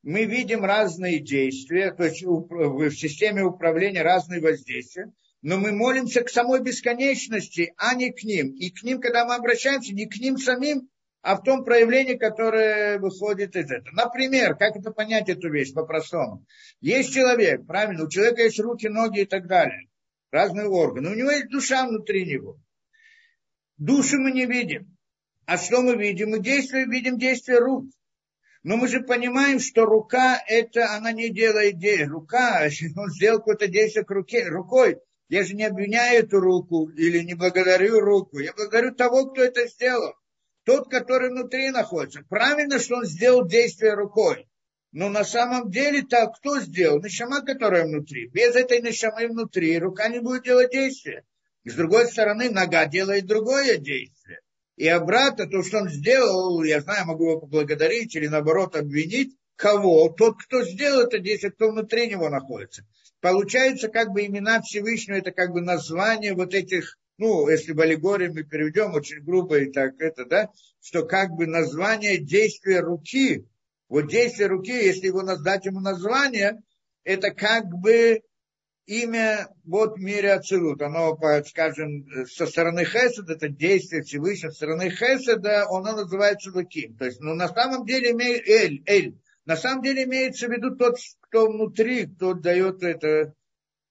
мы 0.06 0.24
видим 0.24 0.64
разные 0.64 1.18
действия, 1.18 1.90
то 1.90 2.04
есть 2.04 2.22
в 2.22 2.90
системе 2.92 3.42
управления 3.42 4.02
разные 4.02 4.40
воздействия, 4.40 5.12
но 5.42 5.58
мы 5.58 5.72
молимся 5.72 6.22
к 6.22 6.28
самой 6.28 6.60
бесконечности, 6.60 7.74
а 7.76 7.92
не 7.96 8.12
к 8.12 8.22
ним. 8.22 8.52
И 8.52 8.70
к 8.70 8.84
ним, 8.84 9.00
когда 9.00 9.26
мы 9.26 9.34
обращаемся, 9.34 9.92
не 9.92 10.06
к 10.06 10.16
ним 10.18 10.38
самим, 10.38 10.88
а 11.22 11.34
в 11.34 11.42
том 11.42 11.64
проявлении, 11.64 12.14
которое 12.14 13.00
выходит 13.00 13.56
из 13.56 13.68
этого. 13.68 13.96
Например, 13.96 14.54
как 14.54 14.76
это 14.76 14.92
понять 14.92 15.28
эту 15.28 15.50
вещь 15.50 15.72
по-простому? 15.72 16.46
Есть 16.80 17.12
человек, 17.12 17.66
правильно, 17.66 18.04
у 18.04 18.08
человека 18.08 18.42
есть 18.42 18.60
руки, 18.60 18.86
ноги 18.86 19.22
и 19.22 19.26
так 19.26 19.48
далее, 19.48 19.88
разные 20.30 20.68
органы. 20.68 21.10
У 21.10 21.14
него 21.14 21.32
есть 21.32 21.48
душа 21.48 21.84
внутри 21.84 22.24
него. 22.26 22.60
Душу 23.76 24.20
мы 24.20 24.30
не 24.30 24.46
видим. 24.46 24.96
А 25.46 25.58
что 25.58 25.82
мы 25.82 25.96
видим? 25.96 26.30
Мы 26.30 26.38
действие, 26.38 26.86
видим 26.86 27.18
действие 27.18 27.58
рук. 27.58 27.86
Но 28.66 28.76
мы 28.76 28.88
же 28.88 29.00
понимаем, 29.00 29.60
что 29.60 29.84
рука, 29.84 30.42
это 30.44 30.92
она 30.96 31.12
не 31.12 31.28
делает 31.28 31.78
действие. 31.78 32.08
Рука, 32.08 32.68
он 32.96 33.10
сделал 33.12 33.38
какое-то 33.38 33.68
действие 33.68 34.04
к 34.04 34.10
руке, 34.10 34.48
рукой. 34.48 34.98
Я 35.28 35.44
же 35.44 35.54
не 35.54 35.62
обвиняю 35.62 36.24
эту 36.24 36.40
руку 36.40 36.88
или 36.88 37.20
не 37.20 37.34
благодарю 37.34 38.00
руку. 38.00 38.40
Я 38.40 38.52
благодарю 38.54 38.92
того, 38.92 39.26
кто 39.30 39.44
это 39.44 39.68
сделал. 39.68 40.14
Тот, 40.64 40.90
который 40.90 41.30
внутри 41.30 41.70
находится. 41.70 42.24
Правильно, 42.28 42.80
что 42.80 42.96
он 42.96 43.04
сделал 43.04 43.46
действие 43.46 43.94
рукой. 43.94 44.48
Но 44.90 45.10
на 45.10 45.22
самом 45.22 45.70
деле 45.70 46.02
так 46.02 46.34
кто 46.34 46.58
сделал? 46.58 47.00
Нишама, 47.00 47.42
которая 47.42 47.84
внутри. 47.84 48.26
Без 48.30 48.56
этой 48.56 48.82
нишамы 48.82 49.28
внутри 49.28 49.78
рука 49.78 50.08
не 50.08 50.18
будет 50.18 50.42
делать 50.42 50.72
действия. 50.72 51.24
С 51.64 51.72
другой 51.74 52.08
стороны, 52.08 52.50
нога 52.50 52.86
делает 52.86 53.26
другое 53.26 53.76
действие. 53.76 54.40
И 54.76 54.86
обратно, 54.88 55.46
то, 55.46 55.62
что 55.62 55.78
он 55.78 55.88
сделал, 55.88 56.62
я 56.62 56.80
знаю, 56.82 57.06
могу 57.06 57.30
его 57.30 57.40
поблагодарить 57.40 58.14
или 58.14 58.26
наоборот 58.26 58.76
обвинить, 58.76 59.34
кого? 59.56 60.10
Тот, 60.10 60.36
кто 60.42 60.62
сделал 60.62 61.06
это 61.06 61.18
действие, 61.18 61.52
кто 61.52 61.70
внутри 61.70 62.08
него 62.08 62.28
находится. 62.28 62.86
Получается, 63.20 63.88
как 63.88 64.10
бы 64.10 64.26
имена 64.26 64.60
Всевышнего, 64.60 65.16
это 65.16 65.32
как 65.32 65.52
бы 65.52 65.62
название 65.62 66.34
вот 66.34 66.52
этих, 66.54 66.98
ну, 67.16 67.48
если 67.48 67.72
в 67.72 67.80
аллегории 67.80 68.28
мы 68.28 68.44
переведем 68.44 68.94
очень 68.94 69.24
грубо 69.24 69.60
и 69.60 69.72
так 69.72 69.94
это, 69.98 70.26
да, 70.26 70.50
что 70.82 71.04
как 71.04 71.30
бы 71.30 71.46
название 71.46 72.18
действия 72.18 72.80
руки, 72.80 73.46
вот 73.88 74.08
действие 74.08 74.48
руки, 74.48 74.72
если 74.72 75.06
его 75.06 75.22
дать 75.22 75.64
ему 75.64 75.80
название, 75.80 76.60
это 77.02 77.30
как 77.30 77.66
бы 77.66 78.20
имя 78.86 79.48
вот 79.64 79.98
в 79.98 80.00
мире 80.00 80.32
Ацилут, 80.32 80.80
оно, 80.80 81.18
скажем, 81.46 82.06
со 82.26 82.46
стороны 82.46 82.84
Хеседа, 82.84 83.34
это 83.34 83.48
действие 83.48 84.02
Всевышнего, 84.02 84.50
со 84.50 84.56
стороны 84.56 84.90
Хеседа, 84.90 85.66
оно 85.68 85.92
называется 85.92 86.50
Луким. 86.52 86.96
То 86.96 87.04
есть, 87.04 87.20
ну, 87.20 87.34
на 87.34 87.48
самом 87.48 87.84
деле, 87.84 88.12
имеет 88.12 88.48
Эль, 88.48 88.82
Эль. 88.86 89.18
На 89.44 89.56
самом 89.56 89.82
деле 89.82 90.04
имеется 90.04 90.46
в 90.46 90.50
виду 90.50 90.74
тот, 90.76 90.96
кто 91.20 91.48
внутри, 91.48 92.06
кто 92.06 92.34
дает 92.34 92.82
это, 92.82 93.34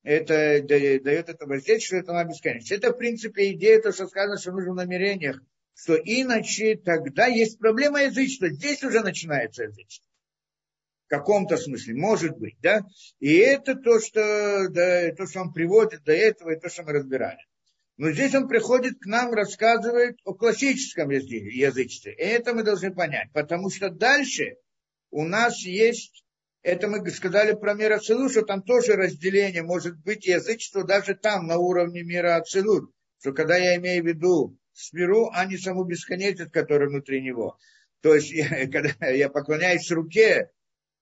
это 0.04 0.62
дает 0.62 1.30
это 1.30 1.46
воздействие, 1.46 1.80
что 1.80 1.98
это 1.98 2.14
на 2.14 2.24
бесконечность. 2.24 2.72
Это, 2.72 2.92
в 2.92 2.98
принципе, 2.98 3.52
идея, 3.52 3.82
то, 3.82 3.92
что 3.92 4.08
сказано, 4.08 4.38
что 4.38 4.52
нужно 4.52 4.74
в 4.74 4.76
намерениях, 4.76 5.42
что 5.74 5.96
иначе 5.96 6.78
тогда 6.78 7.28
есть 7.28 7.60
проблема 7.60 8.04
язычества. 8.04 8.50
Здесь 8.50 8.84
уже 8.84 9.02
начинается 9.02 9.64
язычество 9.64 10.10
каком-то 11.18 11.58
смысле, 11.58 11.96
может 11.96 12.38
быть, 12.38 12.56
да, 12.62 12.82
и 13.20 13.36
это 13.36 13.76
то, 13.76 14.00
что, 14.00 14.68
да, 14.70 15.12
то, 15.14 15.26
что 15.28 15.42
он 15.42 15.54
приводит 15.54 16.04
до 16.04 16.14
этого, 16.14 16.52
и 16.52 16.60
то, 16.60 16.70
что 16.70 16.84
мы 16.84 16.94
разбирали. 16.94 17.40
Но 17.98 18.12
здесь 18.12 18.36
он 18.36 18.48
приходит 18.48 19.00
к 19.00 19.06
нам, 19.06 19.34
рассказывает 19.34 20.18
о 20.26 20.34
классическом 20.34 21.10
язычестве. 21.10 22.14
И 22.14 22.22
это 22.22 22.54
мы 22.54 22.64
должны 22.64 22.94
понять, 22.94 23.30
потому 23.34 23.70
что 23.70 23.90
дальше 23.90 24.58
у 25.12 25.24
нас 25.24 25.64
есть, 25.64 26.26
это 26.62 26.88
мы 26.88 27.10
сказали 27.10 27.54
про 27.54 27.74
мир 27.74 27.94
Ацелут, 27.94 28.32
что 28.32 28.42
там 28.42 28.64
тоже 28.64 28.94
разделение 28.94 29.64
может 29.64 29.98
быть 30.04 30.26
язычество 30.26 30.84
даже 30.84 31.16
там, 31.16 31.48
на 31.48 31.58
уровне 31.58 32.04
мира 32.04 32.36
Ацелут. 32.36 32.92
Что 33.22 33.32
когда 33.32 33.56
я 33.56 33.78
имею 33.78 34.04
в 34.04 34.08
виду 34.08 34.58
сферу, 34.74 35.30
а 35.34 35.46
не 35.46 35.58
саму 35.58 35.86
бесконечность, 35.86 36.52
которая 36.52 36.90
внутри 36.90 37.22
него. 37.22 37.58
То 38.02 38.14
есть, 38.14 38.32
я, 38.32 38.68
когда 38.72 39.08
я 39.08 39.30
поклоняюсь 39.30 39.90
руке, 39.92 40.50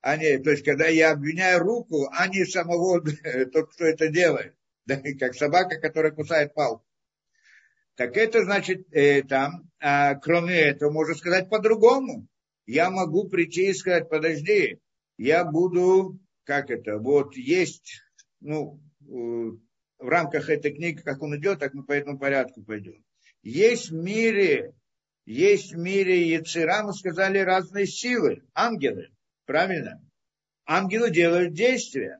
а 0.04 0.18
не, 0.18 0.38
то 0.38 0.52
есть, 0.52 0.66
когда 0.66 0.88
я 0.88 1.12
обвиняю 1.12 1.62
руку, 1.62 2.10
а 2.12 2.28
не 2.28 2.44
самого, 2.44 3.02
тот, 3.54 3.72
кто 3.72 3.86
это 3.86 4.10
делает. 4.10 4.54
Да, 4.86 5.02
как 5.18 5.34
собака, 5.34 5.80
которая 5.80 6.12
кусает 6.12 6.54
палку. 6.54 6.86
Так 7.96 8.18
это 8.18 8.44
значит 8.44 8.86
э, 8.92 9.24
там, 9.24 9.72
а, 9.80 10.16
кроме 10.16 10.56
этого, 10.56 10.92
можно 10.92 11.16
сказать 11.16 11.50
по-другому. 11.50 12.28
Я 12.66 12.90
могу 12.90 13.30
прийти 13.30 13.70
и 13.70 13.74
сказать, 13.74 14.10
подожди, 14.10 14.82
я 15.18 15.46
буду, 15.46 16.20
как 16.44 16.70
это, 16.70 16.98
вот 16.98 17.38
есть, 17.38 18.02
ну, 18.42 18.82
в 19.00 19.58
рамках 20.00 20.50
этой 20.50 20.74
книги, 20.74 21.00
как 21.00 21.22
он 21.22 21.38
идет, 21.38 21.60
так 21.60 21.74
мы 21.74 21.86
по 21.86 21.94
этому 21.94 22.20
порядку 22.20 22.62
пойдем. 22.62 23.06
Есть 23.42 23.90
в 23.90 23.96
мире, 23.96 24.74
есть 25.26 25.72
в 25.74 25.78
мире 25.78 26.28
Яцера, 26.28 26.84
мы 26.84 26.92
сказали, 26.92 27.38
разные 27.38 27.88
силы, 27.88 28.44
ангелы. 28.54 29.14
Правильно? 29.46 30.02
Ангелы 30.66 31.12
делают 31.12 31.54
действия. 31.54 32.20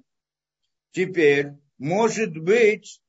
Теперь, 0.92 1.54
может 1.78 2.38
быть, 2.38 3.02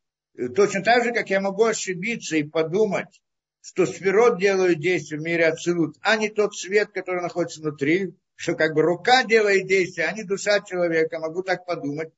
точно 0.54 0.82
так 0.82 1.04
же, 1.04 1.12
как 1.12 1.30
я 1.30 1.40
могу 1.40 1.64
ошибиться 1.64 2.36
и 2.36 2.44
подумать, 2.44 3.20
что 3.60 3.86
сферот 3.86 4.38
делают 4.38 4.80
действия 4.80 5.18
в 5.18 5.22
мире 5.22 5.46
Ацелут, 5.46 5.96
а 6.00 6.16
не 6.16 6.28
тот 6.28 6.54
свет, 6.54 6.92
который 6.92 7.22
находится 7.22 7.60
внутри, 7.60 8.14
что 8.36 8.54
как 8.54 8.74
бы 8.74 8.82
рука 8.82 9.24
делает 9.24 9.66
действия, 9.66 10.04
а 10.04 10.12
не 10.12 10.22
душа 10.22 10.60
человека, 10.60 11.18
могу 11.18 11.42
так 11.42 11.66
подумать. 11.66 12.12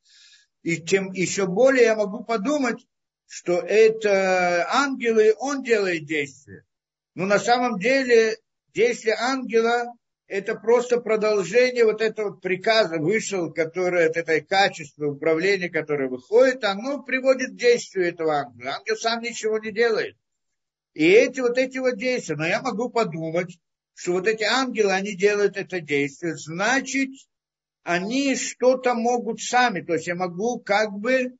И 0.63 0.79
тем 0.79 1.13
еще 1.13 1.47
более 1.47 1.85
я 1.85 1.97
могу 1.97 2.25
подумать, 2.25 2.87
что 3.29 3.59
это 3.59 4.67
ангелы, 4.71 5.35
он 5.39 5.63
делает 5.63 6.07
действия. 6.07 6.65
Но 7.15 7.27
на 7.27 7.39
самом 7.39 7.79
деле 7.79 8.37
действие 8.75 9.17
ангела 9.19 9.87
это 10.29 10.57
просто 10.57 11.01
продолжение 11.01 11.85
вот 11.85 12.01
этого 12.01 12.33
приказа 12.33 12.99
вышел, 12.99 13.53
которое, 13.53 14.09
от 14.09 14.17
этой 14.17 14.41
качества 14.41 15.07
управления, 15.07 15.69
которое 15.69 16.09
выходит, 16.09 16.65
оно 16.65 17.03
приводит 17.03 17.53
к 17.53 17.57
действию 17.57 18.09
этого 18.09 18.35
ангела. 18.35 18.77
Ангел 18.77 18.97
сам 18.97 19.23
ничего 19.23 19.59
не 19.59 19.73
делает. 19.73 20.17
И 20.95 21.07
эти 21.07 21.41
вот 21.41 21.59
эти 21.59 21.79
вот 21.79 21.97
действия, 21.97 22.37
но 22.37 22.47
я 22.47 22.61
могу 22.61 22.91
подумать, 22.91 23.59
что 23.95 24.13
вот 24.13 24.27
эти 24.27 24.43
ангелы, 24.43 24.93
они 24.93 25.15
делают 25.15 25.57
это 25.57 25.81
действие, 25.81 26.37
значит, 26.37 27.11
они 27.83 28.35
что-то 28.35 28.95
могут 28.95 29.41
сами, 29.41 29.81
то 29.81 29.95
есть 29.95 30.09
я 30.09 30.17
могу 30.17 30.59
как 30.59 30.93
бы 30.93 31.37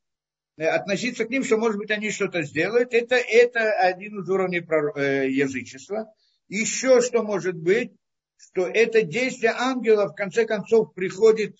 относиться 0.57 1.25
к 1.25 1.31
ним, 1.31 1.43
что, 1.43 1.59
может 1.59 1.77
быть, 1.77 1.91
они 1.91 2.11
что-то 2.11 2.43
сделают. 2.43 2.95
Это, 2.95 3.17
это 3.17 3.73
один 3.73 4.21
из 4.21 4.29
уровней 4.29 4.59
язычества. 4.59 6.13
Еще 6.49 7.03
что 7.03 7.23
может 7.23 7.57
быть, 7.57 7.93
что 8.37 8.67
это 8.67 9.03
действие 9.03 9.53
ангела 9.57 10.09
в 10.09 10.15
конце 10.15 10.47
концов 10.47 10.95
приходит, 10.95 11.57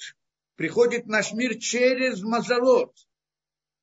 приходит 0.57 1.05
в 1.05 1.09
наш 1.09 1.33
мир 1.33 1.57
через 1.59 2.23
мазалот. 2.23 2.95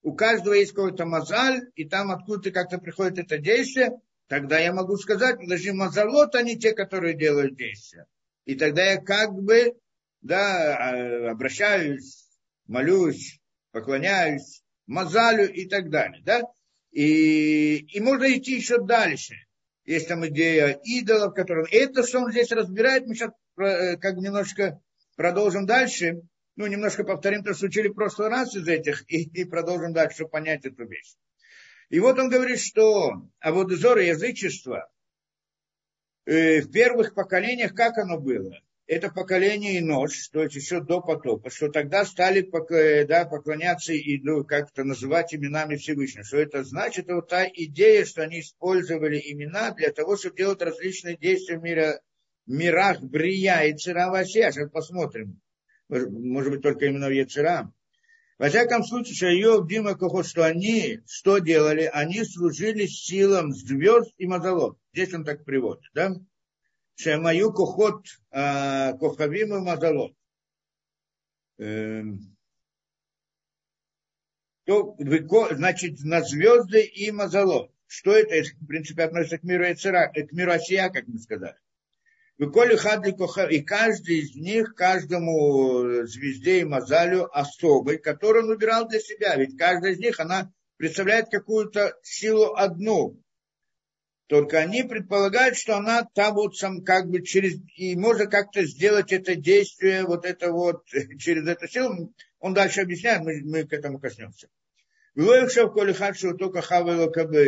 У 0.01 0.13
каждого 0.13 0.53
есть 0.53 0.73
какой-то 0.73 1.05
мазаль, 1.05 1.61
и 1.75 1.85
там 1.85 2.11
откуда-то 2.11 2.51
как-то 2.51 2.77
приходит 2.77 3.19
это 3.19 3.37
действие, 3.37 3.91
тогда 4.27 4.59
я 4.59 4.73
могу 4.73 4.97
сказать, 4.97 5.39
подожди, 5.39 5.71
мазалот, 5.71 6.35
они 6.35 6.57
те, 6.57 6.73
которые 6.73 7.15
делают 7.15 7.55
действия. 7.55 8.05
И 8.45 8.55
тогда 8.55 8.83
я 8.83 8.97
как 9.01 9.31
бы 9.33 9.77
да, 10.21 10.77
а, 10.77 11.31
обращаюсь, 11.31 12.27
молюсь, 12.67 13.39
поклоняюсь 13.71 14.63
мазалю 14.87 15.51
и 15.51 15.67
так 15.67 15.89
далее. 15.89 16.21
Да? 16.23 16.41
И, 16.91 17.77
и 17.77 17.99
можно 17.99 18.31
идти 18.31 18.55
еще 18.55 18.83
дальше. 18.83 19.35
Есть 19.85 20.07
там 20.07 20.25
идея 20.27 20.79
идолов, 20.83 21.33
которые... 21.33 21.67
Это, 21.71 22.03
что 22.03 22.19
он 22.19 22.31
здесь 22.31 22.51
разбирает, 22.51 23.05
мы 23.05 23.15
сейчас 23.15 23.31
э, 23.57 23.97
как 23.97 24.15
бы 24.15 24.21
немножко 24.21 24.81
продолжим 25.15 25.65
дальше. 25.65 26.21
Ну, 26.55 26.67
немножко 26.67 27.03
повторим 27.03 27.43
то, 27.43 27.53
что 27.53 27.65
учили 27.65 27.87
в 27.87 27.93
прошлый 27.93 28.29
раз 28.29 28.55
из 28.55 28.67
этих, 28.67 29.03
и, 29.11 29.23
и 29.23 29.43
продолжим 29.43 29.91
дальше, 29.91 30.17
чтобы 30.17 30.31
понять 30.31 30.65
эту 30.65 30.85
вещь. 30.85 31.15
И 31.89 31.99
вот 31.99 32.17
он 32.19 32.29
говорит, 32.29 32.59
что 32.59 33.27
а 33.39 33.51
вот 33.51 33.71
язычества 33.71 34.89
э, 36.25 36.61
в 36.61 36.71
первых 36.71 37.13
поколениях, 37.13 37.73
как 37.73 37.97
оно 37.97 38.19
было? 38.19 38.59
Это 38.93 39.09
поколение 39.09 39.77
и 39.77 39.81
ночь, 39.81 40.29
то 40.29 40.43
есть 40.43 40.55
еще 40.55 40.81
до 40.81 41.01
потопа, 41.01 41.49
что 41.49 41.69
тогда 41.69 42.05
стали 42.05 42.41
да, 43.05 43.25
поклоняться 43.25 43.93
и 43.93 44.19
ну, 44.21 44.43
как-то 44.43 44.83
называть 44.83 45.33
именами 45.33 45.75
Всевышнего. 45.75 46.23
Что 46.23 46.37
это 46.37 46.63
значит? 46.63 47.05
Это 47.05 47.15
вот 47.15 47.29
та 47.29 47.47
идея, 47.47 48.05
что 48.05 48.23
они 48.23 48.39
использовали 48.39 49.19
имена 49.19 49.71
для 49.71 49.91
того, 49.91 50.17
чтобы 50.17 50.37
делать 50.37 50.61
различные 50.61 51.17
действия 51.17 51.57
в 51.57 51.63
мире, 51.63 51.99
мирах 52.45 53.01
Брия 53.01 53.61
и 53.63 53.75
Цировасе. 53.75 54.51
Сейчас 54.51 54.69
посмотрим. 54.69 55.41
Может 55.89 56.51
быть, 56.51 56.61
только 56.61 56.85
именно 56.85 57.07
в 57.07 57.11
Ецера. 57.11 57.71
Во 58.39 58.49
всяком 58.49 58.83
случае, 58.83 59.15
Шайов, 59.15 59.67
Дима, 59.67 59.95
Кохот, 59.95 60.25
что 60.25 60.43
они 60.43 60.99
что 61.07 61.37
делали? 61.37 61.89
Они 61.93 62.23
служили 62.23 62.87
силам 62.87 63.53
звезд 63.53 64.11
и 64.17 64.25
мазолот. 64.25 64.77
Здесь 64.93 65.13
он 65.13 65.23
так 65.23 65.45
приводит, 65.45 65.83
да? 65.93 66.15
Шамаю 66.95 67.51
Кухот 67.51 68.05
Кухавим 68.99 69.55
и 69.55 69.59
Мазалот. 69.59 70.13
То, 74.65 74.95
значит, 75.51 75.99
на 76.03 76.21
звезды 76.21 76.83
и 76.83 77.11
Мазалот. 77.11 77.71
Что 77.87 78.13
это, 78.13 78.49
в 78.59 78.65
принципе, 78.65 79.03
относится 79.03 79.37
к 79.37 79.43
миру 79.43 79.65
Эцера, 79.65 80.11
к 80.11 80.31
миру 80.31 80.51
Осия, 80.51 80.89
как 80.89 81.07
мы 81.07 81.19
сказали. 81.19 81.57
Выколи 82.39 82.75
хадли 82.75 83.15
и 83.51 83.61
каждый 83.61 84.19
из 84.19 84.35
них, 84.35 84.73
каждому 84.73 85.85
э, 85.85 86.05
звезде 86.07 86.61
и 86.61 86.63
мазалю 86.65 87.29
особый, 87.31 87.99
который 87.99 88.41
он 88.41 88.47
выбирал 88.47 88.87
для 88.87 88.99
себя. 88.99 89.35
Ведь 89.35 89.55
каждая 89.55 89.93
из 89.93 89.99
них, 89.99 90.19
она 90.19 90.51
представляет 90.77 91.29
какую-то 91.29 91.95
силу 92.01 92.55
одну, 92.55 93.21
только 94.27 94.59
они 94.59 94.83
предполагают, 94.83 95.57
что 95.57 95.75
она 95.75 96.07
там 96.13 96.35
вот 96.35 96.55
сам 96.55 96.83
как 96.83 97.09
бы 97.09 97.21
через... 97.21 97.59
И 97.75 97.95
можно 97.95 98.25
как-то 98.27 98.65
сделать 98.65 99.11
это 99.11 99.35
действие, 99.35 100.03
вот 100.03 100.25
это 100.25 100.51
вот, 100.51 100.85
через 101.19 101.47
эту 101.47 101.67
силу. 101.67 102.13
Он 102.39 102.53
дальше 102.53 102.81
объясняет, 102.81 103.21
мы, 103.21 103.41
мы 103.43 103.63
к 103.65 103.73
этому 103.73 103.99
коснемся. 103.99 104.47
только 106.37 106.61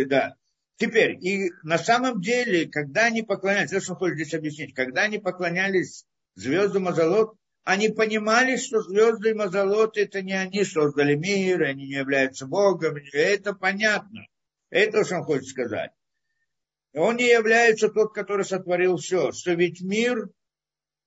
да. 0.05 0.35
Теперь, 0.77 1.17
и 1.25 1.51
на 1.63 1.77
самом 1.77 2.19
деле, 2.21 2.67
когда 2.67 3.05
они 3.05 3.23
поклонялись, 3.23 3.81
что 3.81 3.93
он 3.93 3.97
хочет 3.99 4.17
здесь 4.17 4.33
объяснить, 4.33 4.73
когда 4.73 5.03
они 5.03 5.19
поклонялись 5.19 6.05
звездам 6.35 6.83
Мазалот, 6.83 7.37
они 7.63 7.89
понимали, 7.89 8.57
что 8.57 8.81
звезды 8.81 9.31
и 9.31 9.33
Мазалот 9.33 9.97
это 9.97 10.21
не 10.21 10.33
они 10.33 10.65
создали 10.65 11.15
мир, 11.15 11.63
они 11.63 11.87
не 11.87 11.93
являются 11.93 12.45
Богом, 12.45 12.97
это 13.13 13.53
понятно. 13.53 14.27
Это 14.69 15.05
что 15.05 15.17
он 15.17 15.23
хочет 15.23 15.47
сказать. 15.47 15.91
Он 16.95 17.17
не 17.17 17.27
является 17.27 17.89
тот, 17.89 18.13
который 18.13 18.45
сотворил 18.45 18.95
все. 18.95 19.33
Что 19.33 19.51
ведь 19.51 19.81
мир, 19.81 20.29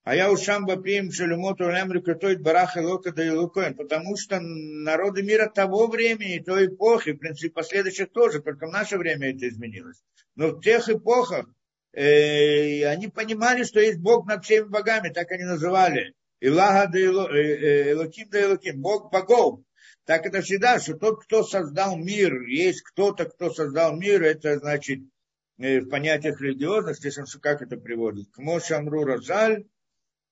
а 0.03 0.15
я 0.15 0.31
ушам 0.31 0.65
бапим 0.65 1.11
шелюмоту 1.11 1.67
лемрю 1.67 2.03
катоид 2.03 2.41
барах 2.41 2.77
и 2.77 2.81
лока 2.81 3.11
да 3.11 3.23
и 3.25 3.73
потому 3.73 4.15
что 4.15 4.39
народы 4.39 5.23
мира 5.23 5.49
того 5.49 5.87
времени, 5.87 6.43
той 6.45 6.67
эпохи, 6.67 7.13
в 7.13 7.17
принципе, 7.17 7.51
последующих 7.51 8.11
тоже, 8.11 8.39
только 8.39 8.67
в 8.67 8.71
наше 8.71 8.97
время 8.97 9.31
это 9.31 9.49
изменилось. 9.49 9.99
Но 10.35 10.49
в 10.49 10.61
тех 10.61 10.87
эпохах 10.89 11.47
э, 11.93 12.85
они 12.85 13.07
понимали, 13.07 13.63
что 13.63 13.79
есть 13.79 13.99
Бог 13.99 14.27
над 14.27 14.45
всеми 14.45 14.67
богами, 14.67 15.09
так 15.09 15.31
они 15.31 15.43
называли. 15.43 16.13
Илага 16.39 16.91
да 16.91 16.99
Элоким 16.99 18.27
э, 18.27 18.31
да 18.31 18.43
Элоким, 18.43 18.79
Бог 18.79 19.11
богов. 19.11 19.61
Так 20.05 20.27
это 20.27 20.41
всегда, 20.41 20.79
что 20.79 20.95
тот, 20.95 21.23
кто 21.23 21.43
создал 21.43 21.97
мир, 21.97 22.43
есть 22.43 22.83
кто-то, 22.83 23.25
кто 23.25 23.49
создал 23.49 23.95
мир, 23.95 24.23
это 24.23 24.59
значит 24.59 24.99
Э, 24.99 25.18
в 25.59 25.89
понятиях 25.89 26.39
религиозных, 26.41 26.95
здесь 26.97 27.19
как 27.41 27.61
это 27.61 27.77
приводит? 27.77 28.31
К 28.31 28.37
Мошамру 28.39 29.03
Разаль, 29.03 29.65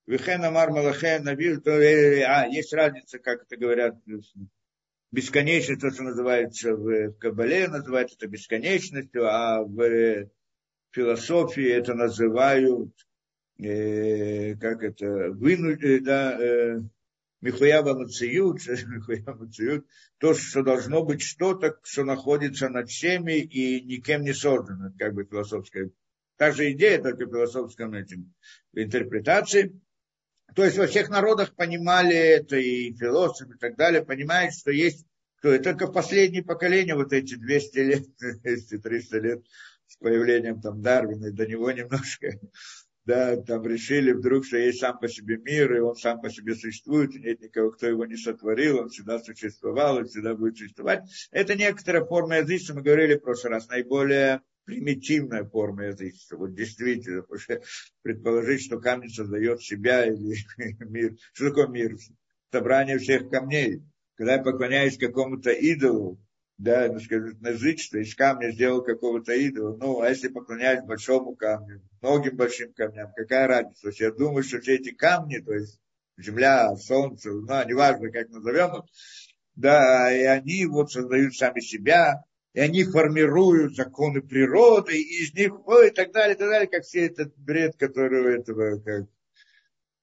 Вихен 0.05 0.43
Амар 0.45 0.71
Малахен 0.71 1.23
Навил, 1.25 1.61
то, 1.61 1.71
э, 1.71 2.23
а, 2.23 2.47
есть 2.47 2.73
разница, 2.73 3.19
как 3.19 3.43
это 3.43 3.57
говорят, 3.57 3.95
бесконечность, 5.11 5.81
то, 5.81 5.91
что 5.91 6.03
называется 6.03 6.73
в 6.75 7.11
Кабале, 7.13 7.67
называют 7.67 8.13
это 8.13 8.27
бесконечностью, 8.27 9.25
а 9.25 9.63
в 9.63 10.29
философии 10.91 11.67
это 11.67 11.93
называют, 11.93 12.93
э, 13.59 14.55
как 14.55 14.81
это, 14.81 15.31
вынудить, 15.31 16.05
да, 16.05 16.37
э, 16.39 16.79
Михуява 17.41 17.93
Мациют, 19.37 19.85
то, 20.17 20.33
что 20.33 20.63
должно 20.63 21.03
быть 21.03 21.21
что-то, 21.21 21.77
что 21.83 22.03
находится 22.03 22.69
над 22.69 22.89
всеми 22.89 23.39
и 23.39 23.81
никем 23.83 24.23
не 24.23 24.33
создано, 24.33 24.91
как 24.97 25.13
бы 25.13 25.25
философская. 25.25 25.91
Та 26.37 26.51
же 26.51 26.71
идея, 26.71 27.01
только 27.01 27.25
в 27.25 27.29
философском 27.29 27.93
этим, 27.93 28.33
интерпретации. 28.73 29.79
То 30.55 30.63
есть 30.63 30.77
во 30.77 30.87
всех 30.87 31.09
народах 31.09 31.55
понимали 31.55 32.15
это, 32.15 32.57
и 32.57 32.93
философы 32.95 33.55
и 33.55 33.57
так 33.57 33.75
далее, 33.75 34.03
понимают, 34.03 34.53
что 34.53 34.71
есть 34.71 35.05
кто 35.37 35.53
и 35.53 35.59
только 35.59 35.87
в 35.87 35.93
последнее 35.93 36.43
поколение, 36.43 36.95
вот 36.95 37.13
эти 37.13 37.35
200 37.35 37.77
лет, 37.79 38.03
200-300 38.43 39.19
лет 39.19 39.45
с 39.85 39.95
появлением 39.97 40.61
там 40.61 40.81
Дарвина, 40.81 41.31
до 41.31 41.45
него 41.45 41.71
немножко 41.71 42.39
да, 43.07 43.37
там 43.37 43.65
решили 43.65 44.11
вдруг, 44.11 44.45
что 44.45 44.57
есть 44.57 44.79
сам 44.79 44.99
по 44.99 45.07
себе 45.07 45.37
мир, 45.37 45.73
и 45.73 45.79
он 45.79 45.95
сам 45.95 46.19
по 46.19 46.29
себе 46.29 46.55
существует, 46.55 47.15
и 47.15 47.19
нет 47.19 47.39
никого, 47.39 47.71
кто 47.71 47.87
его 47.87 48.05
не 48.05 48.17
сотворил, 48.17 48.79
он 48.79 48.89
всегда 48.89 49.17
существовал, 49.19 49.99
и 50.01 50.03
всегда 50.03 50.35
будет 50.35 50.57
существовать. 50.57 51.03
Это 51.31 51.55
некоторая 51.55 52.03
форма 52.03 52.39
язычества, 52.39 52.73
мы 52.73 52.81
говорили 52.81 53.15
в 53.15 53.21
прошлый 53.21 53.53
раз, 53.53 53.69
наиболее 53.69 54.41
примитивная 54.65 55.45
форма 55.45 55.85
язычества. 55.85 56.35
Вот 56.35 56.53
действительно, 56.53 57.21
потому 57.21 57.39
что 57.39 57.61
предположить, 58.01 58.65
что 58.65 58.77
камень 58.77 59.09
создает 59.09 59.61
себя 59.61 60.05
или 60.05 60.35
мир. 60.83 61.15
Что 61.31 61.47
такое 61.47 61.67
мир? 61.67 61.95
Собрание 62.51 62.97
всех 62.97 63.29
камней. 63.29 63.83
Когда 64.15 64.33
я 64.33 64.43
поклоняюсь 64.43 64.97
какому-то 64.97 65.51
идолу, 65.51 66.19
да, 66.57 66.91
ну, 66.91 66.99
скажем, 66.99 67.37
язычество, 67.43 67.97
из 67.97 68.15
камня 68.15 68.51
сделал 68.51 68.83
какого-то 68.83 69.33
идола. 69.33 69.77
Ну, 69.77 70.01
а 70.01 70.09
если 70.09 70.27
поклоняюсь 70.27 70.83
большому 70.83 71.35
камню, 71.35 71.81
многим 72.01 72.35
большим 72.35 72.73
камням, 72.73 73.11
какая 73.15 73.47
разница? 73.47 73.81
То 73.83 73.87
есть 73.89 73.99
я 73.99 74.11
думаю, 74.11 74.43
что 74.43 74.59
все 74.59 74.75
эти 74.75 74.91
камни, 74.91 75.37
то 75.37 75.53
есть 75.53 75.79
земля, 76.17 76.75
солнце, 76.75 77.31
ну, 77.31 77.67
неважно, 77.67 78.11
как 78.11 78.29
назовем 78.29 78.77
их, 78.77 78.85
да, 79.55 80.11
и 80.11 80.23
они 80.23 80.65
вот 80.65 80.91
создают 80.91 81.35
сами 81.35 81.59
себя, 81.59 82.23
и 82.53 82.59
они 82.59 82.83
формируют 82.83 83.75
законы 83.75 84.21
природы, 84.21 84.97
и 84.99 85.23
из 85.23 85.33
них, 85.35 85.53
ой, 85.67 85.89
и 85.89 85.91
так 85.91 86.11
далее, 86.11 86.35
и 86.35 86.39
так 86.39 86.49
далее, 86.49 86.67
как 86.67 86.83
все 86.83 87.05
этот 87.05 87.37
бред, 87.37 87.75
который 87.77 88.21
у 88.21 88.39
этого, 88.39 88.79
как, 88.79 89.05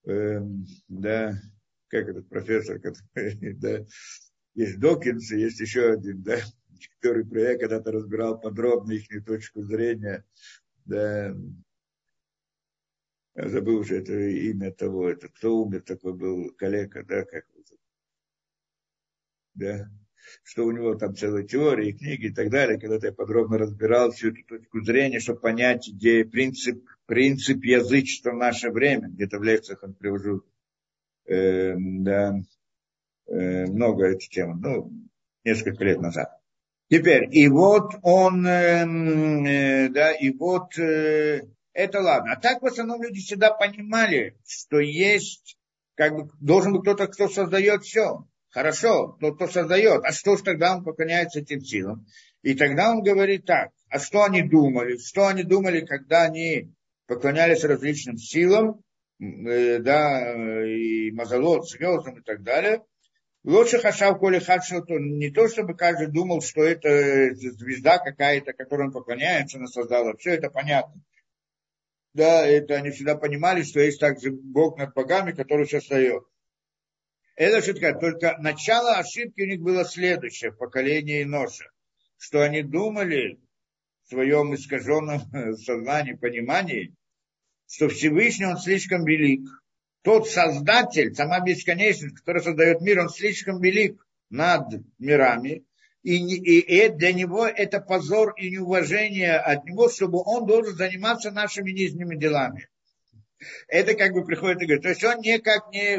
эм, 0.06 0.64
да, 0.86 1.34
как 1.88 2.08
этот 2.08 2.28
профессор, 2.28 2.78
который, 2.78 3.54
да, 3.54 3.84
есть 4.54 4.78
Докинс, 4.78 5.30
и 5.32 5.40
есть 5.40 5.60
еще 5.60 5.92
один, 5.92 6.22
да, 6.22 6.38
который 7.00 7.24
проект 7.24 7.62
когда-то 7.62 7.92
разбирал 7.92 8.40
подробно 8.40 8.92
их 8.92 9.06
точку 9.24 9.62
зрения. 9.62 10.24
Да, 10.84 11.34
я 13.36 13.48
забыл 13.48 13.78
уже 13.78 13.98
это 13.98 14.12
имя 14.12 14.70
того, 14.70 15.08
это 15.08 15.28
кто 15.28 15.56
умер, 15.56 15.82
такой 15.82 16.14
был 16.14 16.50
коллега, 16.50 17.02
да, 17.04 17.24
как 17.24 17.46
да, 19.54 19.88
что 20.42 20.64
у 20.64 20.72
него 20.72 20.96
там 20.96 21.14
целая 21.14 21.44
теория, 21.44 21.92
книги 21.92 22.26
и 22.26 22.34
так 22.34 22.50
далее, 22.50 22.78
когда-то 22.78 23.06
я 23.06 23.12
подробно 23.12 23.56
разбирал 23.56 24.10
всю 24.10 24.30
эту 24.30 24.42
точку 24.44 24.82
зрения, 24.82 25.20
чтобы 25.20 25.40
понять 25.40 25.88
идею, 25.88 26.28
принцип, 26.28 26.84
принцип 27.06 27.62
язычества 27.62 28.32
в 28.32 28.36
наше 28.36 28.70
время, 28.70 29.08
где-то 29.08 29.38
в 29.38 29.44
лекциях 29.44 29.84
он 29.84 29.94
привожу, 29.94 30.44
э, 31.26 31.74
да, 31.76 32.34
Э, 32.34 32.63
много 33.26 34.06
этой 34.06 34.28
темы. 34.28 34.56
Ну, 34.60 34.92
несколько 35.44 35.84
лет 35.84 36.00
назад. 36.00 36.30
Теперь, 36.90 37.28
и 37.30 37.48
вот 37.48 37.94
он, 38.02 38.46
э, 38.46 38.84
э, 38.84 39.88
да, 39.88 40.12
и 40.12 40.30
вот 40.30 40.78
э, 40.78 41.42
это 41.72 42.00
ладно. 42.00 42.32
А 42.32 42.40
так 42.40 42.62
в 42.62 42.66
основном 42.66 43.02
люди 43.02 43.20
всегда 43.20 43.52
понимали, 43.52 44.36
что 44.46 44.80
есть, 44.80 45.56
как 45.94 46.14
бы, 46.14 46.30
должен 46.40 46.72
быть 46.72 46.82
кто-то, 46.82 47.06
кто 47.06 47.28
создает 47.28 47.82
все. 47.84 48.26
Хорошо, 48.50 49.16
тот, 49.20 49.36
кто 49.36 49.48
создает. 49.48 50.04
А 50.04 50.12
что 50.12 50.36
ж 50.36 50.42
тогда 50.42 50.76
он 50.76 50.84
поклоняется 50.84 51.40
этим 51.40 51.60
силам? 51.60 52.06
И 52.42 52.54
тогда 52.54 52.90
он 52.90 53.02
говорит 53.02 53.46
так, 53.46 53.70
а 53.88 53.98
что 53.98 54.22
они 54.22 54.42
думали? 54.42 54.98
Что 54.98 55.26
они 55.26 55.42
думали, 55.42 55.80
когда 55.80 56.22
они 56.24 56.70
поклонялись 57.06 57.64
различным 57.64 58.18
силам, 58.18 58.82
э, 59.18 59.78
да, 59.78 60.64
и 60.66 61.10
мазолот, 61.12 61.68
звездам 61.68 62.18
и 62.18 62.22
так 62.22 62.42
далее. 62.42 62.82
Лучше 63.44 63.78
хашав 63.78 64.18
коли 64.18 64.38
хадшилту, 64.40 64.98
не 64.98 65.30
то, 65.30 65.48
чтобы 65.48 65.76
каждый 65.76 66.06
думал, 66.06 66.40
что 66.40 66.62
это 66.62 67.34
звезда 67.34 67.98
какая-то, 67.98 68.52
которой 68.52 68.86
он 68.86 68.92
поклоняется, 68.92 69.58
она 69.58 69.66
создала. 69.66 70.16
Все 70.16 70.30
это 70.32 70.50
понятно 70.50 70.94
да, 72.14 72.46
это 72.46 72.76
они 72.76 72.90
всегда 72.90 73.16
понимали, 73.16 73.62
что 73.62 73.80
есть 73.80 74.00
также 74.00 74.30
Бог 74.30 74.78
над 74.78 74.94
богами, 74.94 75.32
который 75.32 75.66
создает. 75.66 76.24
Это 77.34 77.58
ошибка. 77.58 77.92
Только 77.98 78.38
начало 78.38 78.94
ошибки 78.94 79.42
у 79.42 79.46
них 79.46 79.60
было 79.60 79.84
следующее 79.84 80.52
в 80.52 80.56
поколении 80.56 81.24
Ноша, 81.24 81.68
что 82.16 82.42
они 82.42 82.62
думали 82.62 83.40
в 84.04 84.10
своем 84.10 84.54
искаженном 84.54 85.20
сознании, 85.56 86.14
понимании, 86.14 86.94
что 87.66 87.88
Всевышний, 87.88 88.46
он 88.46 88.58
слишком 88.58 89.04
велик. 89.04 89.42
Тот 90.04 90.28
создатель, 90.28 91.14
сама 91.14 91.40
бесконечность, 91.40 92.16
который 92.16 92.42
создает 92.42 92.82
мир, 92.82 93.00
он 93.00 93.08
слишком 93.08 93.58
велик 93.62 94.06
над 94.28 94.66
мирами, 94.98 95.64
и, 96.02 96.18
и, 96.18 96.58
и 96.60 96.88
для 96.90 97.14
него 97.14 97.46
это 97.46 97.80
позор 97.80 98.34
и 98.36 98.50
неуважение 98.50 99.38
от 99.38 99.64
него, 99.64 99.88
чтобы 99.88 100.20
он 100.22 100.44
должен 100.44 100.76
заниматься 100.76 101.30
нашими 101.30 101.70
нижними 101.70 102.16
делами. 102.16 102.68
Это 103.66 103.94
как 103.94 104.12
бы 104.12 104.26
приходит 104.26 104.60
и 104.60 104.66
говорит, 104.66 104.82
то 104.82 104.90
есть 104.90 105.02
он 105.04 105.20
никак 105.20 105.72
не, 105.72 105.96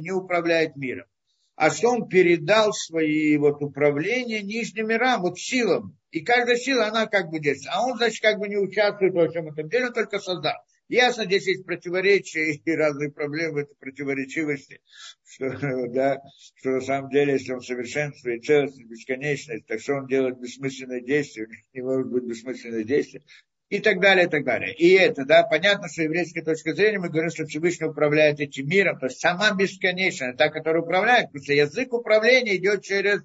не 0.00 0.10
управляет 0.10 0.74
миром. 0.74 1.06
А 1.54 1.70
что 1.70 1.90
он 1.90 2.08
передал 2.08 2.72
свои 2.72 3.36
вот 3.36 3.62
управления 3.62 4.42
нижним 4.42 4.88
мирам, 4.88 5.20
вот 5.20 5.38
силам. 5.38 5.96
И 6.10 6.20
каждая 6.22 6.56
сила, 6.56 6.88
она 6.88 7.06
как 7.06 7.30
бы 7.30 7.38
действует. 7.38 7.72
А 7.76 7.86
он, 7.86 7.96
значит, 7.96 8.22
как 8.22 8.40
бы 8.40 8.48
не 8.48 8.56
участвует 8.56 9.14
во 9.14 9.28
всем 9.28 9.46
этом 9.46 9.68
деле, 9.68 9.86
он 9.86 9.92
только 9.92 10.18
создал. 10.18 10.54
Ясно, 10.90 11.24
здесь 11.24 11.46
есть 11.46 11.64
противоречия 11.64 12.52
и 12.64 12.70
разные 12.72 13.12
проблемы, 13.12 13.60
это 13.60 13.74
противоречивости, 13.78 14.80
что, 15.24 15.50
да, 15.88 16.18
что 16.56 16.70
на 16.70 16.80
самом 16.80 17.10
деле, 17.10 17.34
если 17.34 17.52
он 17.52 17.60
совершенствует 17.60 18.44
целостность, 18.44 18.90
бесконечность, 18.90 19.66
так 19.66 19.80
что 19.80 19.94
он 19.94 20.08
делает 20.08 20.40
бессмысленное 20.40 21.00
действие, 21.00 21.46
не 21.72 21.82
может 21.82 22.08
быть 22.08 22.24
бессмысленное 22.24 22.82
действие, 22.82 23.22
и 23.68 23.78
так 23.78 24.00
далее, 24.00 24.26
и 24.26 24.28
так 24.28 24.44
далее. 24.44 24.74
И 24.74 24.90
это, 24.94 25.24
да, 25.24 25.44
понятно, 25.44 25.88
что 25.88 26.02
еврейская 26.02 26.42
точка 26.42 26.74
зрения, 26.74 26.98
мы 26.98 27.08
говорим, 27.08 27.30
что 27.30 27.46
Всевышний 27.46 27.86
управляет 27.86 28.40
этим 28.40 28.66
миром, 28.68 28.98
то 28.98 29.06
есть 29.06 29.20
сама 29.20 29.54
бесконечная, 29.54 30.34
та, 30.34 30.48
которая 30.48 30.82
управляет, 30.82 31.26
потому 31.26 31.44
что 31.44 31.52
язык 31.52 31.92
управления 31.92 32.56
идет 32.56 32.82
через 32.82 33.20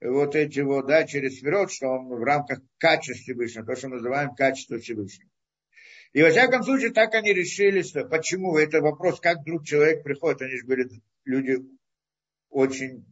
вот 0.00 0.36
эти 0.36 0.60
вот, 0.60 0.86
да, 0.86 1.04
через 1.04 1.38
сферот, 1.38 1.72
что 1.72 1.88
он 1.88 2.06
в 2.06 2.22
рамках 2.22 2.60
качества 2.78 3.14
Всевышнего, 3.14 3.66
то, 3.66 3.74
что 3.74 3.88
мы 3.88 3.96
называем 3.96 4.36
качество 4.36 4.78
Всевышнего. 4.78 5.28
И 6.16 6.22
во 6.22 6.30
всяком 6.30 6.62
случае 6.62 6.92
так 6.92 7.14
они 7.14 7.34
решили, 7.34 7.82
что 7.82 8.06
почему 8.06 8.56
это 8.56 8.80
вопрос, 8.80 9.20
как 9.20 9.40
вдруг 9.40 9.66
человек 9.66 10.02
приходит, 10.02 10.40
они 10.40 10.56
же 10.56 10.64
были 10.64 10.88
люди 11.26 11.58
очень 12.48 13.04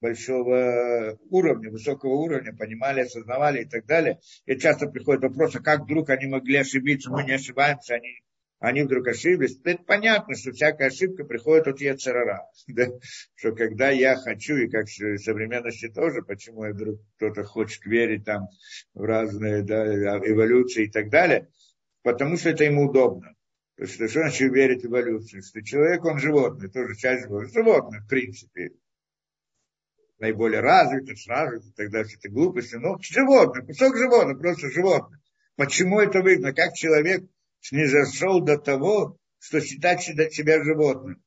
большого 0.00 1.18
уровня, 1.28 1.72
высокого 1.72 2.12
уровня, 2.12 2.54
понимали, 2.56 3.00
осознавали 3.00 3.62
и 3.62 3.64
так 3.64 3.84
далее. 3.84 4.20
И 4.46 4.54
часто 4.54 4.86
приходит 4.86 5.22
вопрос, 5.22 5.56
а 5.56 5.60
как 5.60 5.80
вдруг 5.80 6.08
они 6.10 6.26
могли 6.26 6.58
ошибиться, 6.58 7.10
мы 7.10 7.24
не 7.24 7.32
ошибаемся, 7.32 7.94
они, 7.94 8.22
они 8.60 8.84
вдруг 8.84 9.08
ошиблись. 9.08 9.58
Это 9.64 9.82
понятно, 9.82 10.36
что 10.36 10.52
всякая 10.52 10.86
ошибка 10.86 11.24
приходит 11.24 11.66
от 11.66 11.80
Яцерара. 11.80 12.46
Да? 12.68 12.86
Что 13.34 13.56
когда 13.56 13.90
я 13.90 14.14
хочу, 14.14 14.54
и 14.54 14.68
как 14.68 14.86
в 14.86 15.18
современности 15.18 15.88
тоже, 15.88 16.22
почему 16.22 16.62
вдруг 16.72 17.00
кто-то 17.16 17.42
хочет 17.42 17.84
верить 17.86 18.24
там 18.24 18.46
в 18.94 19.02
разные 19.02 19.64
да, 19.64 19.84
эволюции 20.18 20.84
и 20.84 20.90
так 20.92 21.10
далее– 21.10 21.48
потому 22.02 22.36
что 22.36 22.50
это 22.50 22.64
ему 22.64 22.88
удобно. 22.88 23.34
То 23.76 23.84
есть, 23.84 23.94
что 23.94 24.08
значит 24.08 24.52
верить 24.52 24.82
в 24.82 24.88
эволюцию? 24.88 25.42
Что 25.42 25.62
человек, 25.62 26.04
он 26.04 26.18
животное, 26.18 26.68
тоже 26.68 26.96
часть 26.96 27.22
животного. 27.22 27.52
Животное, 27.52 28.00
в 28.00 28.08
принципе. 28.08 28.72
Наиболее 30.18 30.60
развитый, 30.60 31.16
сразу, 31.16 31.72
тогда 31.72 32.04
все 32.04 32.18
это 32.18 32.28
глупости. 32.28 32.74
Но 32.74 32.98
животное, 33.00 33.64
кусок 33.64 33.96
животного, 33.96 34.38
просто 34.38 34.70
животное. 34.70 35.18
Почему 35.56 35.98
это 35.98 36.20
видно? 36.20 36.52
Как 36.52 36.74
человек 36.74 37.22
снизошел 37.60 38.40
до 38.42 38.58
того, 38.58 39.16
что 39.38 39.60
считать 39.60 40.02
себя 40.02 40.62
животным? 40.62 41.22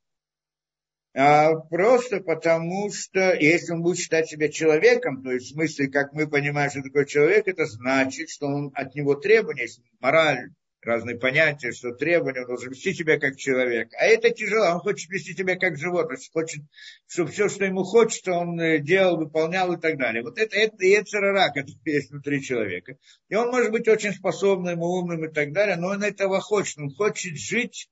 А 1.16 1.56
просто 1.56 2.22
потому, 2.22 2.92
что 2.92 3.34
если 3.34 3.74
он 3.74 3.84
будет 3.84 3.98
считать 3.98 4.30
себя 4.30 4.50
человеком, 4.50 5.22
то 5.24 5.32
есть 5.32 5.48
в 5.48 5.54
смысле, 5.54 5.88
как 5.90 6.14
мы 6.14 6.28
понимаем, 6.28 6.72
что 6.72 6.82
такое 6.82 7.06
человек, 7.06 7.48
это 7.48 7.66
значит, 7.66 8.30
что 8.30 8.48
он 8.48 8.72
от 8.74 8.96
него 8.96 9.14
требования, 9.14 9.68
мораль, 10.00 10.50
разные 10.86 11.18
понятия, 11.18 11.72
что 11.72 11.94
требования, 11.94 12.42
он 12.42 12.48
должен 12.48 12.72
вести 12.72 12.94
себя 12.94 13.20
как 13.20 13.38
человек. 13.38 13.90
А 13.94 14.06
это 14.06 14.30
тяжело, 14.30 14.74
он 14.74 14.80
хочет 14.80 15.10
вести 15.10 15.34
себя 15.34 15.56
как 15.56 15.78
животное, 15.78 16.18
хочет, 16.32 16.64
чтобы 17.08 17.32
все, 17.32 17.50
что 17.50 17.66
ему 17.66 17.84
хочется, 17.84 18.34
он 18.34 18.60
э, 18.60 18.80
делал, 18.80 19.18
выполнял 19.18 19.74
и 19.74 19.80
так 19.80 19.98
далее. 19.98 20.24
Вот 20.24 20.38
это, 20.38 20.56
это 20.56 20.78
и 20.86 21.02
церара, 21.04 21.50
который 21.50 21.78
есть 21.86 22.12
внутри 22.12 22.42
человека. 22.42 22.98
И 23.30 23.36
он 23.36 23.50
может 23.50 23.72
быть 23.72 23.88
очень 23.88 24.14
способным, 24.14 24.82
умным 24.82 25.26
и 25.26 25.34
так 25.34 25.54
далее, 25.54 25.76
но 25.76 25.90
он 25.90 26.04
этого 26.04 26.40
хочет. 26.40 26.78
Он 26.78 26.90
хочет 26.90 27.38
жить, 27.38 27.90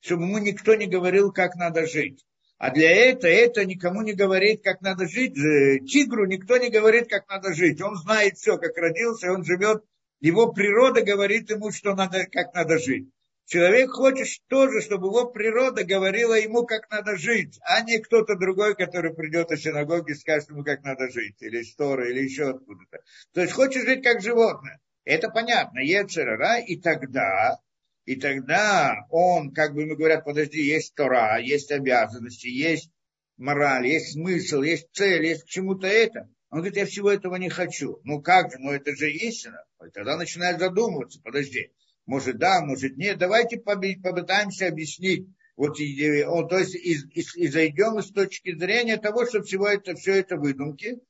чтобы 0.00 0.24
ему 0.24 0.38
никто 0.38 0.74
не 0.74 0.86
говорил, 0.86 1.32
как 1.32 1.54
надо 1.56 1.86
жить. 1.86 2.24
А 2.58 2.72
для 2.72 2.90
этого 2.90 3.30
это 3.30 3.64
никому 3.64 4.02
не 4.02 4.14
говорит, 4.14 4.64
как 4.64 4.80
надо 4.80 5.06
жить. 5.06 5.38
Э, 5.38 5.78
тигру 5.78 6.26
никто 6.26 6.56
не 6.56 6.70
говорит, 6.70 7.08
как 7.08 7.28
надо 7.28 7.54
жить. 7.54 7.80
Он 7.80 7.94
знает 7.96 8.36
все, 8.36 8.58
как 8.58 8.76
родился, 8.76 9.32
он 9.32 9.44
живет 9.44 9.84
его 10.20 10.52
природа 10.52 11.02
говорит 11.02 11.50
ему, 11.50 11.70
что 11.70 11.94
надо, 11.94 12.26
как 12.26 12.54
надо 12.54 12.78
жить. 12.78 13.08
Человек 13.46 13.92
хочет 13.92 14.28
тоже, 14.48 14.82
чтобы 14.82 15.06
его 15.06 15.30
природа 15.30 15.82
говорила 15.82 16.34
ему, 16.34 16.66
как 16.66 16.90
надо 16.90 17.16
жить, 17.16 17.58
а 17.62 17.80
не 17.80 17.98
кто-то 17.98 18.36
другой, 18.36 18.76
который 18.76 19.14
придет 19.14 19.50
из 19.50 19.62
синагоги 19.62 20.10
и 20.10 20.14
скажет 20.14 20.50
ему, 20.50 20.62
как 20.64 20.82
надо 20.82 21.08
жить, 21.10 21.36
или 21.40 21.60
из 21.60 21.74
Торы, 21.74 22.10
или 22.10 22.24
еще 22.24 22.50
откуда-то. 22.50 22.98
То 23.32 23.40
есть 23.40 23.54
хочет 23.54 23.86
жить 23.86 24.02
как 24.02 24.20
животное. 24.20 24.80
Это 25.04 25.30
понятно, 25.30 25.78
Ецерара, 25.78 26.58
и 26.58 26.76
тогда, 26.78 27.58
и 28.04 28.16
тогда 28.16 29.06
он, 29.08 29.54
как 29.54 29.72
бы 29.72 29.80
ему 29.80 29.96
говорят, 29.96 30.26
подожди, 30.26 30.60
есть 30.60 30.94
Тора, 30.94 31.38
есть 31.38 31.72
обязанности, 31.72 32.48
есть 32.48 32.90
мораль, 33.38 33.86
есть 33.86 34.12
смысл, 34.12 34.60
есть 34.60 34.88
цель, 34.92 35.24
есть 35.24 35.44
к 35.44 35.48
чему-то 35.48 35.86
это. 35.86 36.28
Он 36.50 36.58
говорит, 36.58 36.76
я 36.76 36.86
всего 36.86 37.10
этого 37.10 37.36
не 37.36 37.50
хочу. 37.50 38.00
Ну 38.04 38.22
как 38.22 38.50
же, 38.50 38.58
ну 38.58 38.70
это 38.72 38.94
же 38.96 39.10
истина. 39.10 39.62
И 39.86 39.90
тогда 39.90 40.16
начинает 40.16 40.58
задумываться, 40.58 41.20
подожди, 41.22 41.72
может 42.06 42.38
да, 42.38 42.64
может 42.64 42.96
нет, 42.96 43.18
давайте 43.18 43.58
попытаемся 43.58 44.68
объяснить. 44.68 45.28
Вот, 45.56 45.76
то 45.76 46.58
есть 46.58 46.74
из, 46.76 47.04
из, 47.10 47.36
и 47.36 47.48
зайдем 47.48 48.00
с 48.00 48.12
точки 48.12 48.56
зрения 48.56 48.96
того, 48.96 49.26
что 49.26 49.42
всего 49.42 49.66
это, 49.66 49.96
все 49.96 50.14
это 50.14 50.36
выдумки, 50.36 51.00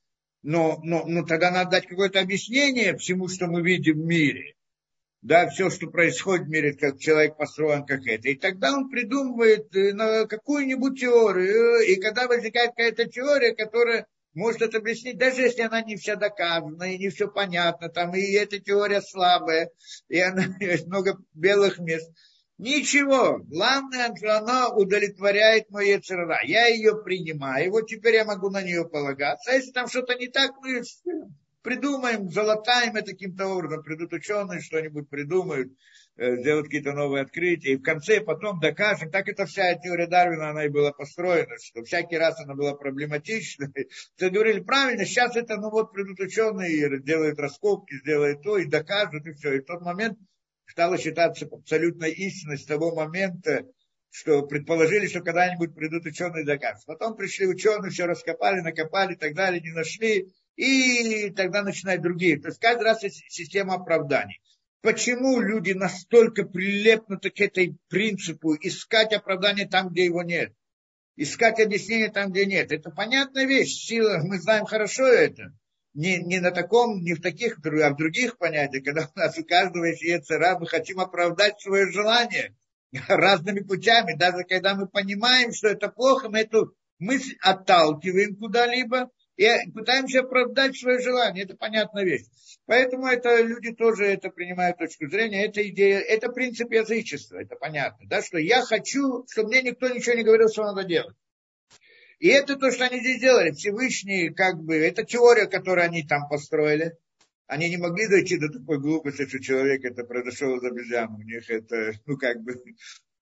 но, 0.43 0.80
но, 0.82 1.05
но 1.07 1.24
тогда 1.24 1.51
надо 1.51 1.72
дать 1.72 1.86
какое-то 1.86 2.20
объяснение 2.20 2.97
всему, 2.97 3.28
что 3.28 3.47
мы 3.47 3.62
видим 3.62 4.01
в 4.01 4.07
мире. 4.07 4.55
Да, 5.20 5.49
все, 5.51 5.68
что 5.68 5.89
происходит 5.89 6.47
в 6.47 6.51
мире, 6.51 6.74
как 6.74 6.99
человек 6.99 7.36
построен, 7.36 7.84
как 7.84 8.07
это. 8.07 8.28
И 8.28 8.36
тогда 8.36 8.72
он 8.72 8.89
придумывает 8.89 9.74
э, 9.76 10.26
какую-нибудь 10.26 10.99
теорию. 10.99 11.80
И 11.86 11.97
когда 11.97 12.28
возникает 12.28 12.70
какая-то 12.70 13.05
теория, 13.07 13.55
которая 13.55 14.07
может 14.39 14.62
это 14.62 14.78
объяснить, 14.78 15.18
даже 15.18 15.43
если 15.43 15.62
она 15.62 15.82
не 15.82 15.97
вся 15.97 16.14
доказана, 16.14 16.84
и 16.84 16.97
не 16.97 17.09
все 17.09 17.28
понятно, 17.28 17.89
там, 17.89 18.14
и 18.14 18.32
эта 18.32 18.59
теория 18.59 19.03
слабая, 19.03 19.70
и 20.09 20.20
она, 20.20 20.45
есть 20.61 20.86
много 20.86 21.18
белых 21.34 21.78
мест. 21.78 22.11
Ничего, 22.57 23.39
главное, 23.39 24.14
что 24.16 24.36
она 24.39 24.68
удовлетворяет 24.68 25.70
мою 25.70 26.01
церва. 26.01 26.41
Я 26.45 26.66
ее 26.66 27.03
принимаю, 27.05 27.70
вот 27.70 27.89
теперь 27.89 28.14
я 28.14 28.24
могу 28.24 28.51
на 28.51 28.62
нее 28.62 28.89
полагаться. 28.89 29.51
А 29.51 29.55
если 29.55 29.70
там 29.70 29.86
что-то 29.89 30.14
не 30.14 30.28
так, 30.28 30.53
мы 30.61 30.82
придумаем, 31.62 32.28
золотаем 32.30 32.96
это 32.96 33.12
каким-то 33.12 33.46
образом, 33.46 33.82
придут 33.82 34.12
ученые, 34.12 34.61
что-нибудь 34.61 35.09
придумают, 35.09 35.72
Э, 36.20 36.34
сделать 36.34 36.64
какие-то 36.64 36.94
новые 36.94 37.22
открытия, 37.22 37.74
и 37.74 37.76
в 37.76 37.82
конце 37.82 38.20
потом 38.20 38.59
докажем, 38.59 39.09
так 39.09 39.28
это 39.28 39.46
вся 39.46 39.76
теория 39.76 40.09
Дарвина, 40.09 40.50
она 40.50 40.64
и 40.64 40.68
была 40.68 40.90
построена, 40.90 41.54
что 41.62 41.84
всякий 41.84 42.18
раз 42.18 42.40
она 42.40 42.56
была 42.56 42.74
проблематичной. 42.74 43.68
Все 44.16 44.28
говорили, 44.28 44.59
правильно, 44.59 45.04
сейчас 45.04 45.36
это, 45.36 45.56
ну 45.59 45.70
вот 45.70 45.92
придут 45.92 46.18
ученые 46.18 46.72
и 46.72 47.02
делают 47.04 47.38
раскопки, 47.38 48.00
сделают 48.00 48.42
то, 48.42 48.59
и 48.59 48.64
докажут, 48.64 49.26
и 49.26 49.32
все. 49.32 49.59
И 49.59 49.61
в 49.61 49.66
тот 49.66 49.80
момент 49.82 50.18
стало 50.66 50.98
считаться 50.98 51.46
абсолютной 51.46 52.11
истиной 52.11 52.59
с 52.59 52.64
того 52.64 52.96
момента, 52.96 53.62
что 54.11 54.42
предположили, 54.42 55.06
что 55.06 55.20
когда-нибудь 55.20 55.76
придут 55.76 56.04
ученые 56.04 56.44
докажут. 56.44 56.82
Потом 56.86 57.14
пришли 57.14 57.46
ученые, 57.46 57.92
все 57.92 58.06
раскопали, 58.06 58.61
накопали 58.61 59.12
и 59.12 59.16
так 59.16 59.36
далее, 59.36 59.61
не 59.61 59.70
нашли. 59.70 60.26
И 60.59 61.30
тогда 61.30 61.62
начинают 61.62 62.02
другие. 62.02 62.36
То 62.40 62.48
есть 62.48 62.59
каждый 62.59 62.82
раз 62.82 63.04
есть 63.04 63.22
система 63.28 63.74
оправданий. 63.74 64.40
Почему 64.82 65.40
люди 65.40 65.70
настолько 65.70 66.42
прилепнуты 66.42 67.30
к 67.30 67.40
этой 67.40 67.78
принципу 67.88 68.56
искать 68.56 69.12
оправдание 69.12 69.68
там, 69.68 69.90
где 69.90 70.06
его 70.06 70.24
нет? 70.24 70.52
Искать 71.14 71.61
объяснение 71.61 72.11
там, 72.11 72.32
где 72.32 72.44
нет. 72.44 72.72
Это 72.72 72.90
понятная 72.90 73.46
вещь. 73.46 73.86
Сила, 73.86 74.18
мы 74.24 74.40
знаем 74.40 74.64
хорошо 74.64 75.06
это. 75.06 75.52
Не, 75.94 76.18
не 76.18 76.40
на 76.40 76.50
таком, 76.50 77.02
не 77.02 77.14
в 77.14 77.22
таких, 77.22 77.59
а 77.64 77.90
в 77.90 77.96
других 77.96 78.36
понятиях, 78.36 78.82
когда 78.82 79.09
у 79.14 79.18
нас 79.18 79.38
у 79.38 79.44
каждого 79.44 79.84
есть 79.84 80.02
яйцера, 80.02 80.59
мы 80.59 80.66
хотим 80.66 80.98
оправдать 80.98 81.61
свое 81.61 81.88
желание 81.92 82.56
разными 83.06 83.61
путями. 83.61 84.16
Даже 84.16 84.42
когда 84.42 84.74
мы 84.74 84.88
понимаем, 84.88 85.52
что 85.52 85.68
это 85.68 85.88
плохо, 85.88 86.28
мы 86.28 86.40
эту 86.40 86.74
мысль 86.98 87.36
отталкиваем 87.42 88.34
куда-либо, 88.34 89.11
и 89.39 89.70
пытаемся 89.70 90.20
оправдать 90.20 90.76
свое 90.76 91.01
желание. 91.01 91.45
Это 91.45 91.57
понятная 91.57 92.05
вещь. 92.05 92.26
Поэтому 92.66 93.07
это 93.07 93.41
люди 93.41 93.72
тоже 93.72 94.05
это 94.05 94.30
принимают 94.30 94.78
точку 94.78 95.09
зрения. 95.09 95.47
Это 95.47 95.66
идея, 95.68 96.01
это 96.01 96.28
принцип 96.28 96.72
язычества, 96.72 97.39
это 97.39 97.55
понятно. 97.55 98.09
Да, 98.09 98.20
что 98.20 98.36
я 98.39 98.62
хочу, 98.62 99.24
чтобы 99.30 99.51
мне 99.51 99.62
никто 99.62 99.89
ничего 99.89 100.16
не 100.16 100.24
говорил, 100.24 100.49
что 100.49 100.64
надо 100.64 100.82
делать. 100.82 101.16
И 102.18 102.26
это 102.26 102.57
то, 102.57 102.72
что 102.72 102.86
они 102.86 102.99
здесь 102.99 103.20
делали. 103.20 103.53
Всевышний, 103.53 104.30
как 104.30 104.59
бы, 104.61 104.74
это 104.74 105.05
теория, 105.05 105.47
которую 105.47 105.84
они 105.84 106.03
там 106.03 106.28
построили. 106.28 106.99
Они 107.47 107.70
не 107.70 107.76
могли 107.76 108.09
дойти 108.09 108.39
до 108.39 108.49
такой 108.49 108.80
глупости, 108.80 109.24
что 109.24 109.39
человек 109.39 109.84
это 109.84 110.03
произошел 110.03 110.57
из 110.57 110.64
обезьян. 110.64 111.14
У 111.14 111.22
них 111.22 111.49
это, 111.49 111.93
ну, 112.07 112.16
как 112.16 112.43
бы, 112.43 112.61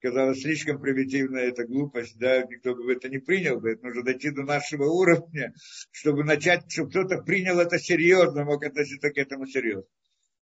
казалось 0.01 0.42
слишком 0.42 0.80
примитивная 0.80 1.44
эта 1.44 1.64
глупость, 1.64 2.18
да, 2.18 2.42
никто 2.42 2.74
бы 2.74 2.92
это 2.92 3.09
не 3.09 3.18
принял 3.18 3.61
бы, 3.61 3.72
это 3.72 3.84
нужно 3.84 4.03
дойти 4.03 4.30
до 4.30 4.42
нашего 4.42 4.84
уровня, 4.84 5.53
чтобы 5.90 6.24
начать, 6.24 6.70
чтобы 6.70 6.90
кто-то 6.90 7.22
принял 7.22 7.59
это 7.59 7.78
серьезно, 7.78 8.44
мог 8.44 8.64
относиться 8.64 9.11
к 9.11 9.18
этому 9.18 9.47
серьезно. 9.47 9.88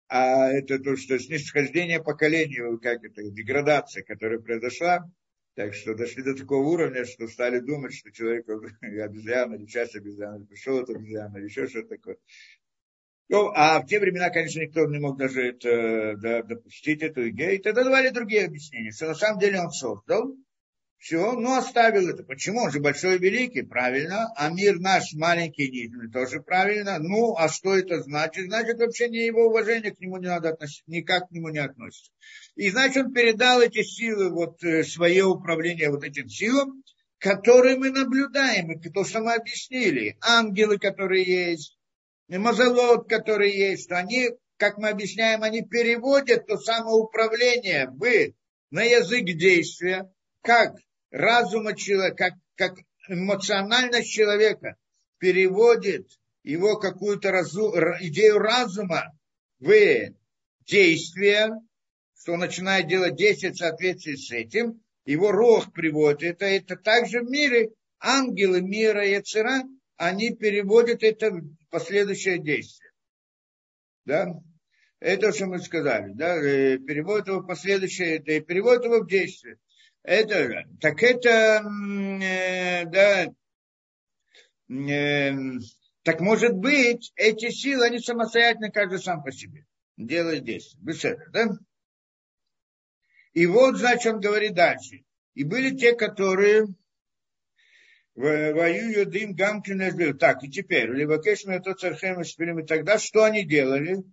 А 0.09 0.49
это 0.51 0.79
то, 0.79 0.97
что 0.97 1.19
снисхождение 1.19 2.03
поколению, 2.03 2.79
как 2.79 3.05
это, 3.05 3.23
деградация, 3.31 4.03
которая 4.03 4.39
произошла, 4.39 5.05
так 5.55 5.73
что 5.73 5.95
дошли 5.95 6.23
до 6.23 6.35
такого 6.35 6.67
уровня, 6.67 7.05
что 7.05 7.29
стали 7.29 7.61
думать, 7.61 7.95
что 7.95 8.11
человек 8.11 8.47
обезьяна, 8.83 9.55
или 9.55 9.67
часть 9.67 9.97
обезьяны, 9.97 10.47
пришел 10.47 10.79
от 10.79 10.91
обезьяны, 10.91 11.39
или 11.39 11.45
еще 11.45 11.67
что-то 11.69 11.89
такое. 11.89 12.17
Ну, 13.29 13.51
а 13.55 13.81
в 13.81 13.87
те 13.87 13.99
времена, 14.01 14.31
конечно, 14.31 14.61
никто 14.61 14.87
не 14.87 14.99
мог 14.99 15.17
даже 15.17 15.49
это, 15.49 16.17
да, 16.19 16.43
допустить 16.43 17.03
эту 17.03 17.31
идею. 17.31 17.55
И 17.55 17.63
тогда 17.63 17.85
давали 17.85 18.11
другие 18.11 18.45
объяснения, 18.45 18.93
что 18.93 19.07
на 19.07 19.15
самом 19.15 19.41
деле 19.41 19.61
он 19.61 19.71
создал, 19.71 20.37
все, 21.05 21.33
ну 21.33 21.55
оставил 21.55 22.09
это. 22.09 22.23
Почему? 22.23 22.61
Он 22.63 22.71
же 22.71 22.81
большой 22.81 23.17
и 23.17 23.19
великий, 23.19 23.61
правильно. 23.61 24.33
А 24.37 24.49
мир 24.49 24.79
наш 24.79 25.13
маленький, 25.13 25.71
нижний, 25.71 26.11
тоже 26.11 26.41
правильно. 26.41 26.99
Ну, 26.99 27.37
а 27.37 27.51
что 27.51 27.77
это 27.77 28.01
значит? 28.01 28.47
Значит, 28.47 28.79
вообще 28.79 29.11
не 29.11 29.27
его 29.27 29.49
уважение 29.49 29.95
к 29.95 30.01
нему 30.01 30.17
не 30.17 30.29
надо 30.29 30.49
относиться, 30.49 30.83
никак 30.87 31.29
к 31.29 31.31
нему 31.31 31.51
не 31.51 31.59
относится. 31.59 32.11
И 32.57 32.71
значит, 32.71 33.05
он 33.05 33.13
передал 33.13 33.61
эти 33.61 33.83
силы, 33.83 34.31
вот 34.31 34.65
э, 34.65 34.83
свое 34.83 35.27
управление 35.27 35.91
вот 35.91 36.05
этим 36.05 36.27
силам, 36.27 36.83
которые 37.19 37.77
мы 37.77 37.91
наблюдаем, 37.91 38.73
и 38.73 38.91
то, 38.91 39.05
что 39.05 39.21
мы 39.21 39.35
объяснили. 39.35 40.17
Ангелы, 40.23 40.79
которые 40.79 41.23
есть, 41.25 41.77
мазолот, 42.29 43.09
которые 43.09 43.57
есть, 43.57 43.85
что 43.85 43.99
они, 43.99 44.31
как 44.57 44.79
мы 44.79 44.89
объясняем, 44.89 45.43
они 45.43 45.63
переводят 45.63 46.47
то 46.47 46.57
самоуправление 46.57 47.89
в, 47.91 48.33
на 48.71 48.83
язык 48.83 49.25
действия, 49.37 50.11
как 50.43 50.75
разума 51.11 51.77
человека, 51.77 52.17
как, 52.17 52.35
как 52.57 52.85
эмоциональность 53.09 54.11
человека 54.11 54.77
переводит 55.19 56.09
его 56.43 56.79
какую-то 56.79 57.31
разу, 57.31 57.73
идею 58.01 58.39
разума 58.39 59.13
в 59.61 59.73
действие, 60.67 61.51
что 62.19 62.33
он 62.33 62.41
начинает 62.41 62.89
делать 62.89 63.17
действия 63.17 63.51
в 63.51 63.57
соответствии 63.57 64.17
с 64.17 64.31
этим, 64.31 64.83
его 65.05 65.31
рог 65.33 65.73
приводит. 65.73 66.23
Это, 66.23 66.47
это 66.47 66.77
также 66.77 67.21
в 67.21 67.31
мире 67.31 67.71
ангелы 68.01 68.63
мира 68.63 69.07
Яцера, 69.07 69.63
они 69.97 70.35
переводят 70.35 71.03
это 71.03 71.31
в 71.31 71.69
последующее 71.71 72.39
действие. 72.39 72.93
Да? 74.05 74.41
Это, 75.01 75.33
что 75.33 75.47
мы 75.47 75.59
сказали. 75.59 76.13
Да? 76.15 76.37
Э, 76.37 76.79
переводят 76.79 77.29
его 77.29 77.41
в 77.41 77.47
последующее, 77.47 78.17
это, 78.17 78.41
переводят 78.41 78.85
его 78.85 79.01
в 79.01 79.09
действие. 79.09 79.59
Это, 80.03 80.65
так 80.81 81.03
это, 81.03 81.65
э, 82.23 82.85
да, 82.87 83.27
э, 84.69 85.33
так 86.03 86.21
может 86.21 86.53
быть, 86.53 87.13
эти 87.17 87.51
силы, 87.51 87.87
они 87.87 87.99
самостоятельно 87.99 88.71
каждый 88.71 88.99
сам 88.99 89.23
по 89.23 89.33
себе. 89.33 89.67
Делает 89.97 90.45
действие. 90.45 90.83
Беседа, 90.83 91.25
да? 91.33 91.49
И 93.33 93.47
вот, 93.47 93.77
значит, 93.77 94.13
он 94.13 94.21
говорит 94.21 94.55
дальше. 94.55 95.05
И 95.35 95.45
были 95.45 95.77
те, 95.77 95.95
которые 95.95 96.67
воюют 98.15 99.11
дым 99.11 99.35
гамкин 99.35 100.19
Так, 100.19 100.45
и 100.45 100.51
теперь, 100.51 100.91
Ливакеш 100.91 101.45
это 101.47 101.75
цархем 101.75 102.21
и 102.21 102.67
тогда 102.67 102.99
что 102.99 103.25
они 103.25 103.45
делали? 103.45 104.05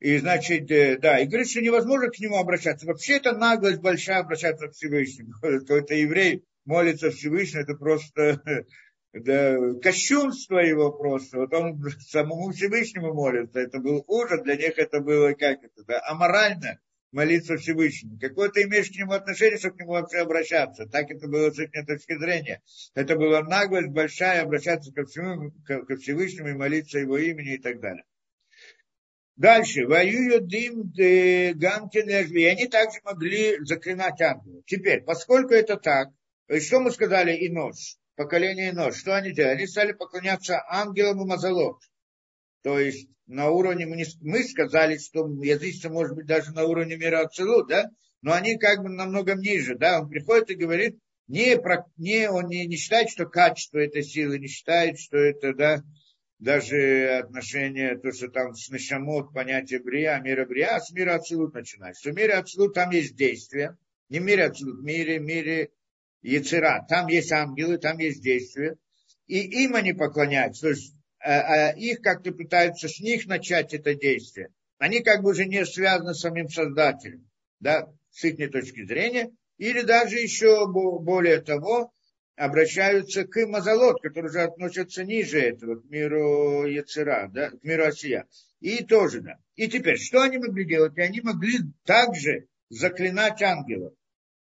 И 0.00 0.16
значит, 0.16 0.70
э, 0.70 0.96
да, 0.96 1.18
и 1.18 1.26
говорит, 1.26 1.50
что 1.50 1.60
невозможно 1.60 2.08
к 2.08 2.18
нему 2.18 2.38
обращаться. 2.38 2.86
Вообще 2.86 3.18
это 3.18 3.32
наглость 3.32 3.82
большая 3.82 4.20
обращаться 4.20 4.68
к 4.68 4.72
Всевышнему. 4.72 5.32
Какой-то 5.42 5.94
еврей 5.94 6.42
молится 6.64 7.10
Всевышнему, 7.10 7.64
это 7.64 7.74
просто 7.74 8.42
да, 9.12 9.58
кощунство 9.82 10.58
его 10.58 10.90
просто. 10.90 11.40
Вот 11.40 11.52
он 11.52 11.82
самому 12.08 12.50
Всевышнему 12.50 13.12
молится. 13.12 13.60
Это 13.60 13.78
был 13.78 14.02
ужас, 14.06 14.42
для 14.42 14.56
них 14.56 14.78
это 14.78 15.00
было 15.00 15.34
как 15.34 15.62
это, 15.62 15.84
да, 15.84 16.00
аморально 16.08 16.80
молиться 17.12 17.56
Всевышнему. 17.56 18.18
Какое 18.20 18.50
ты 18.50 18.62
имеешь 18.62 18.90
к 18.90 18.96
нему 18.96 19.12
отношение, 19.12 19.58
чтобы 19.58 19.76
к 19.76 19.80
нему 19.80 19.92
вообще 19.92 20.18
обращаться? 20.18 20.86
Так 20.86 21.10
это 21.10 21.26
было 21.28 21.50
с 21.50 21.58
их 21.58 21.70
точки 21.86 22.18
зрения. 22.18 22.62
Это 22.94 23.16
была 23.16 23.42
наглость 23.42 23.88
большая 23.88 24.42
обращаться 24.42 24.92
ко, 24.92 25.04
всему, 25.04 25.52
ко 25.64 25.96
Всевышнему 25.96 26.48
и 26.48 26.54
молиться 26.54 26.98
его 26.98 27.18
имени 27.18 27.54
и 27.54 27.58
так 27.58 27.80
далее. 27.80 28.04
Дальше. 29.36 29.86
Воюют 29.86 30.48
дым 30.48 30.92
гамкин 31.58 32.10
и 32.10 32.44
они 32.44 32.66
также 32.66 33.00
могли 33.04 33.56
заклинать 33.64 34.20
ангелов. 34.20 34.64
Теперь, 34.66 35.02
поскольку 35.02 35.54
это 35.54 35.76
так, 35.76 36.08
что 36.60 36.80
мы 36.80 36.90
сказали 36.90 37.34
и 37.34 37.48
нож, 37.48 37.96
поколение 38.16 38.68
и 38.68 38.72
нож, 38.72 38.96
что 38.96 39.16
они 39.16 39.32
делали? 39.32 39.54
Они 39.54 39.66
стали 39.66 39.92
поклоняться 39.92 40.62
ангелам 40.68 41.22
и 41.22 41.26
мазолот. 41.26 41.80
То 42.62 42.78
есть 42.78 43.08
на 43.30 43.48
уровне, 43.50 43.86
мы, 43.86 43.96
не, 43.96 44.06
мы 44.20 44.42
сказали, 44.42 44.98
что 44.98 45.26
язычество 45.42 45.88
может 45.88 46.16
быть 46.16 46.26
даже 46.26 46.52
на 46.52 46.64
уровне 46.64 46.96
мира 46.96 47.20
Ацелут, 47.20 47.68
да, 47.68 47.88
но 48.22 48.32
они 48.32 48.58
как 48.58 48.82
бы 48.82 48.88
намного 48.88 49.34
ниже, 49.34 49.76
да, 49.76 50.00
он 50.00 50.08
приходит 50.08 50.50
и 50.50 50.56
говорит, 50.56 50.98
не, 51.28 51.56
про, 51.56 51.86
не 51.96 52.28
он 52.28 52.48
не, 52.48 52.66
не 52.66 52.76
считает, 52.76 53.08
что 53.08 53.26
качество 53.26 53.78
этой 53.78 54.02
силы, 54.02 54.38
не 54.40 54.48
считает, 54.48 54.98
что 54.98 55.16
это, 55.16 55.54
да, 55.54 55.82
даже 56.40 57.18
отношение, 57.22 57.96
то, 57.98 58.10
что 58.12 58.28
там 58.28 58.54
с 58.54 58.68
Нашамот, 58.68 59.32
понятие 59.32 59.80
Брия, 59.80 60.18
мира 60.18 60.44
Брия, 60.44 60.76
а 60.76 60.80
с 60.80 60.90
мира 60.90 61.14
Ацелут 61.14 61.54
начинает. 61.54 61.96
Что 61.96 62.10
в 62.10 62.16
мире 62.16 62.34
Ацелут 62.34 62.74
там 62.74 62.90
есть 62.90 63.14
действие, 63.14 63.76
не 64.08 64.18
в 64.18 64.22
мире 64.22 64.46
Ацелут, 64.46 64.80
в 64.80 64.82
мире, 64.82 65.20
мире 65.20 65.70
Яцера, 66.22 66.84
там 66.88 67.06
есть 67.06 67.30
ангелы, 67.30 67.78
там 67.78 67.98
есть 67.98 68.22
действия, 68.22 68.76
и 69.26 69.38
им 69.64 69.76
они 69.76 69.92
поклоняются. 69.92 70.62
То 70.62 70.68
есть 70.70 70.94
их 71.24 72.00
как-то 72.00 72.32
пытаются 72.32 72.88
с 72.88 73.00
них 73.00 73.26
начать 73.26 73.74
это 73.74 73.94
действие. 73.94 74.48
Они 74.78 75.00
как 75.00 75.22
бы 75.22 75.30
уже 75.30 75.44
не 75.44 75.64
связаны 75.66 76.14
с 76.14 76.20
самим 76.20 76.48
Создателем, 76.48 77.28
да, 77.58 77.92
с 78.10 78.24
их 78.24 78.50
точки 78.50 78.86
зрения. 78.86 79.30
Или 79.58 79.82
даже 79.82 80.16
еще 80.16 80.66
более 80.66 81.42
того, 81.42 81.92
обращаются 82.36 83.26
к 83.26 83.46
Мазалот, 83.46 84.00
который 84.00 84.30
уже 84.30 84.40
относится 84.40 85.04
ниже 85.04 85.40
этого, 85.40 85.80
к 85.80 85.84
миру 85.90 86.64
Яцера, 86.64 87.28
да, 87.30 87.50
к 87.50 87.62
миру 87.62 87.84
Осия. 87.84 88.26
И 88.60 88.82
тоже, 88.82 89.20
да. 89.20 89.36
И 89.56 89.68
теперь, 89.68 89.98
что 89.98 90.22
они 90.22 90.38
могли 90.38 90.64
делать? 90.64 90.96
Они 90.98 91.20
могли 91.20 91.58
также 91.84 92.46
заклинать 92.70 93.42
ангелов, 93.42 93.92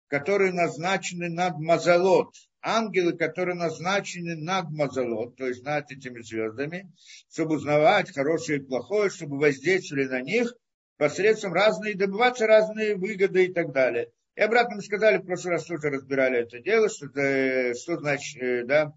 которые 0.06 0.52
назначены 0.52 1.28
над 1.28 1.58
Мазалот, 1.58 2.32
ангелы, 2.62 3.16
которые 3.16 3.54
назначены 3.54 4.36
над 4.36 4.70
Мазалот, 4.70 5.36
то 5.36 5.46
есть 5.46 5.64
над 5.64 5.90
этими 5.90 6.20
звездами, 6.20 6.92
чтобы 7.30 7.56
узнавать 7.56 8.12
хорошее 8.12 8.58
и 8.58 8.62
плохое, 8.62 9.10
чтобы 9.10 9.38
воздействовали 9.38 10.04
на 10.06 10.20
них 10.20 10.54
посредством 10.96 11.54
разные, 11.54 11.96
добываться 11.96 12.46
разные 12.46 12.96
выгоды 12.96 13.46
и 13.46 13.52
так 13.52 13.72
далее. 13.72 14.10
И 14.36 14.40
обратно 14.42 14.76
мы 14.76 14.82
сказали, 14.82 15.18
в 15.18 15.24
прошлый 15.24 15.54
раз 15.54 15.64
тоже 15.64 15.90
разбирали 15.90 16.40
это 16.40 16.60
дело, 16.60 16.88
что, 16.88 17.06
это, 17.06 17.78
что 17.78 17.98
значит, 17.98 18.42
э, 18.42 18.64
да, 18.64 18.92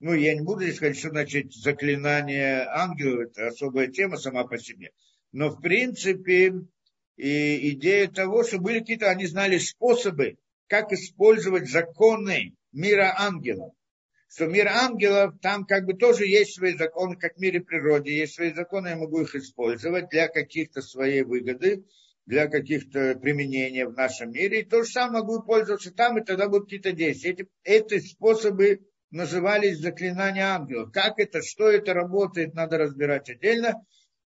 ну, 0.00 0.14
я 0.14 0.34
не 0.34 0.40
буду 0.40 0.62
здесь 0.62 0.76
сказать, 0.76 0.98
что 0.98 1.10
значит 1.10 1.52
заклинание 1.52 2.64
ангелов, 2.66 3.30
это 3.30 3.48
особая 3.48 3.88
тема 3.88 4.16
сама 4.16 4.44
по 4.44 4.58
себе. 4.58 4.92
Но, 5.32 5.50
в 5.50 5.60
принципе, 5.60 6.54
и 7.16 7.70
идея 7.72 8.08
того, 8.08 8.44
что 8.44 8.58
были 8.58 8.80
какие-то, 8.80 9.10
они 9.10 9.26
знали 9.26 9.58
способы, 9.58 10.38
как 10.66 10.92
использовать 10.92 11.68
законы 11.68 12.54
мира 12.72 13.14
ангелов. 13.18 13.74
Что 14.28 14.46
мир 14.46 14.68
ангелов, 14.68 15.34
там 15.42 15.66
как 15.66 15.86
бы 15.86 15.94
тоже 15.94 16.24
есть 16.26 16.54
свои 16.54 16.76
законы, 16.76 17.16
как 17.16 17.34
в 17.34 17.40
мире 17.40 17.60
природы, 17.60 18.10
есть 18.10 18.34
свои 18.34 18.52
законы, 18.52 18.88
я 18.88 18.96
могу 18.96 19.22
их 19.22 19.34
использовать 19.34 20.08
для 20.08 20.28
каких-то 20.28 20.82
своей 20.82 21.22
выгоды, 21.22 21.84
для 22.26 22.46
каких-то 22.46 23.18
применения 23.20 23.86
в 23.88 23.96
нашем 23.96 24.30
мире. 24.30 24.60
И 24.60 24.64
то 24.64 24.84
же 24.84 24.90
самое 24.90 25.22
могу 25.22 25.42
пользоваться 25.42 25.92
там, 25.92 26.18
и 26.18 26.24
тогда 26.24 26.48
будут 26.48 26.66
какие-то 26.66 26.92
действия. 26.92 27.32
Эти, 27.32 27.48
эти 27.64 27.98
способы 27.98 28.86
назывались 29.10 29.80
заклинания 29.80 30.46
ангелов. 30.46 30.92
Как 30.92 31.18
это, 31.18 31.42
что 31.42 31.68
это 31.68 31.92
работает, 31.92 32.54
надо 32.54 32.78
разбирать 32.78 33.28
отдельно. 33.28 33.84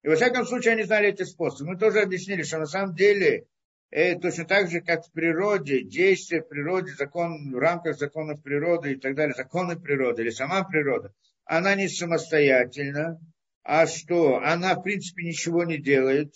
И 0.02 0.08
во 0.08 0.16
всяком 0.16 0.46
случае 0.46 0.74
они 0.74 0.84
знали 0.84 1.10
эти 1.10 1.24
способы. 1.24 1.72
Мы 1.72 1.78
тоже 1.78 2.00
объяснили, 2.00 2.42
что 2.42 2.58
на 2.58 2.66
самом 2.66 2.96
деле 2.96 3.46
э, 3.94 4.20
точно 4.20 4.46
так 4.46 4.70
же, 4.70 4.82
как 4.82 5.06
в 5.06 5.12
природе, 5.12 5.84
действия 5.84 6.42
в 6.42 6.48
природе, 6.48 6.94
закон 6.94 7.52
в 7.52 7.58
рамках 7.58 7.98
законов 7.98 8.42
природы 8.42 8.94
и 8.94 8.96
так 8.96 9.16
далее, 9.16 9.36
законы 9.36 9.80
природы 9.80 10.24
или 10.24 10.30
сама 10.32 10.64
природа, 10.64 11.14
она 11.46 11.76
не 11.76 11.88
самостоятельна, 11.88 13.20
а 13.64 13.86
что? 13.86 14.38
Она, 14.44 14.76
в 14.76 14.84
принципе, 14.84 15.24
ничего 15.24 15.64
не 15.64 15.78
делает. 15.78 16.34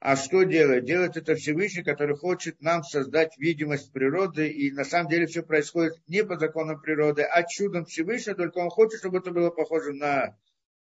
А 0.00 0.16
что 0.16 0.42
делает? 0.44 0.86
Делает 0.86 1.16
это 1.16 1.34
Всевышний, 1.34 1.82
который 1.82 2.16
хочет 2.16 2.60
нам 2.60 2.82
создать 2.82 3.36
видимость 3.38 3.92
природы, 3.92 4.48
и 4.48 4.72
на 4.72 4.84
самом 4.84 5.10
деле 5.10 5.26
все 5.26 5.42
происходит 5.42 5.94
не 6.08 6.24
по 6.24 6.38
законам 6.38 6.80
природы, 6.80 7.22
а 7.22 7.42
чудом 7.44 7.84
Всевышнего, 7.84 8.36
только 8.36 8.58
он 8.58 8.70
хочет, 8.70 8.98
чтобы 8.98 9.18
это 9.18 9.30
было 9.30 9.50
похоже 9.50 9.92
на 9.92 10.36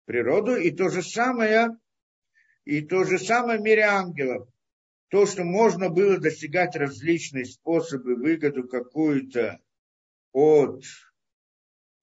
природу, 0.06 0.56
и 0.56 0.72
то 0.72 0.90
же 0.90 1.04
самое, 1.04 1.78
и 2.64 2.82
то 2.82 3.04
же 3.04 3.20
самое 3.20 3.60
в 3.60 3.62
мире 3.62 3.84
ангелов. 3.84 4.48
То, 5.10 5.26
что 5.26 5.44
можно 5.44 5.90
было 5.90 6.20
достигать 6.20 6.76
различные 6.76 7.46
способы, 7.46 8.16
выгоду 8.16 8.68
какую-то 8.68 9.60
от, 10.32 10.84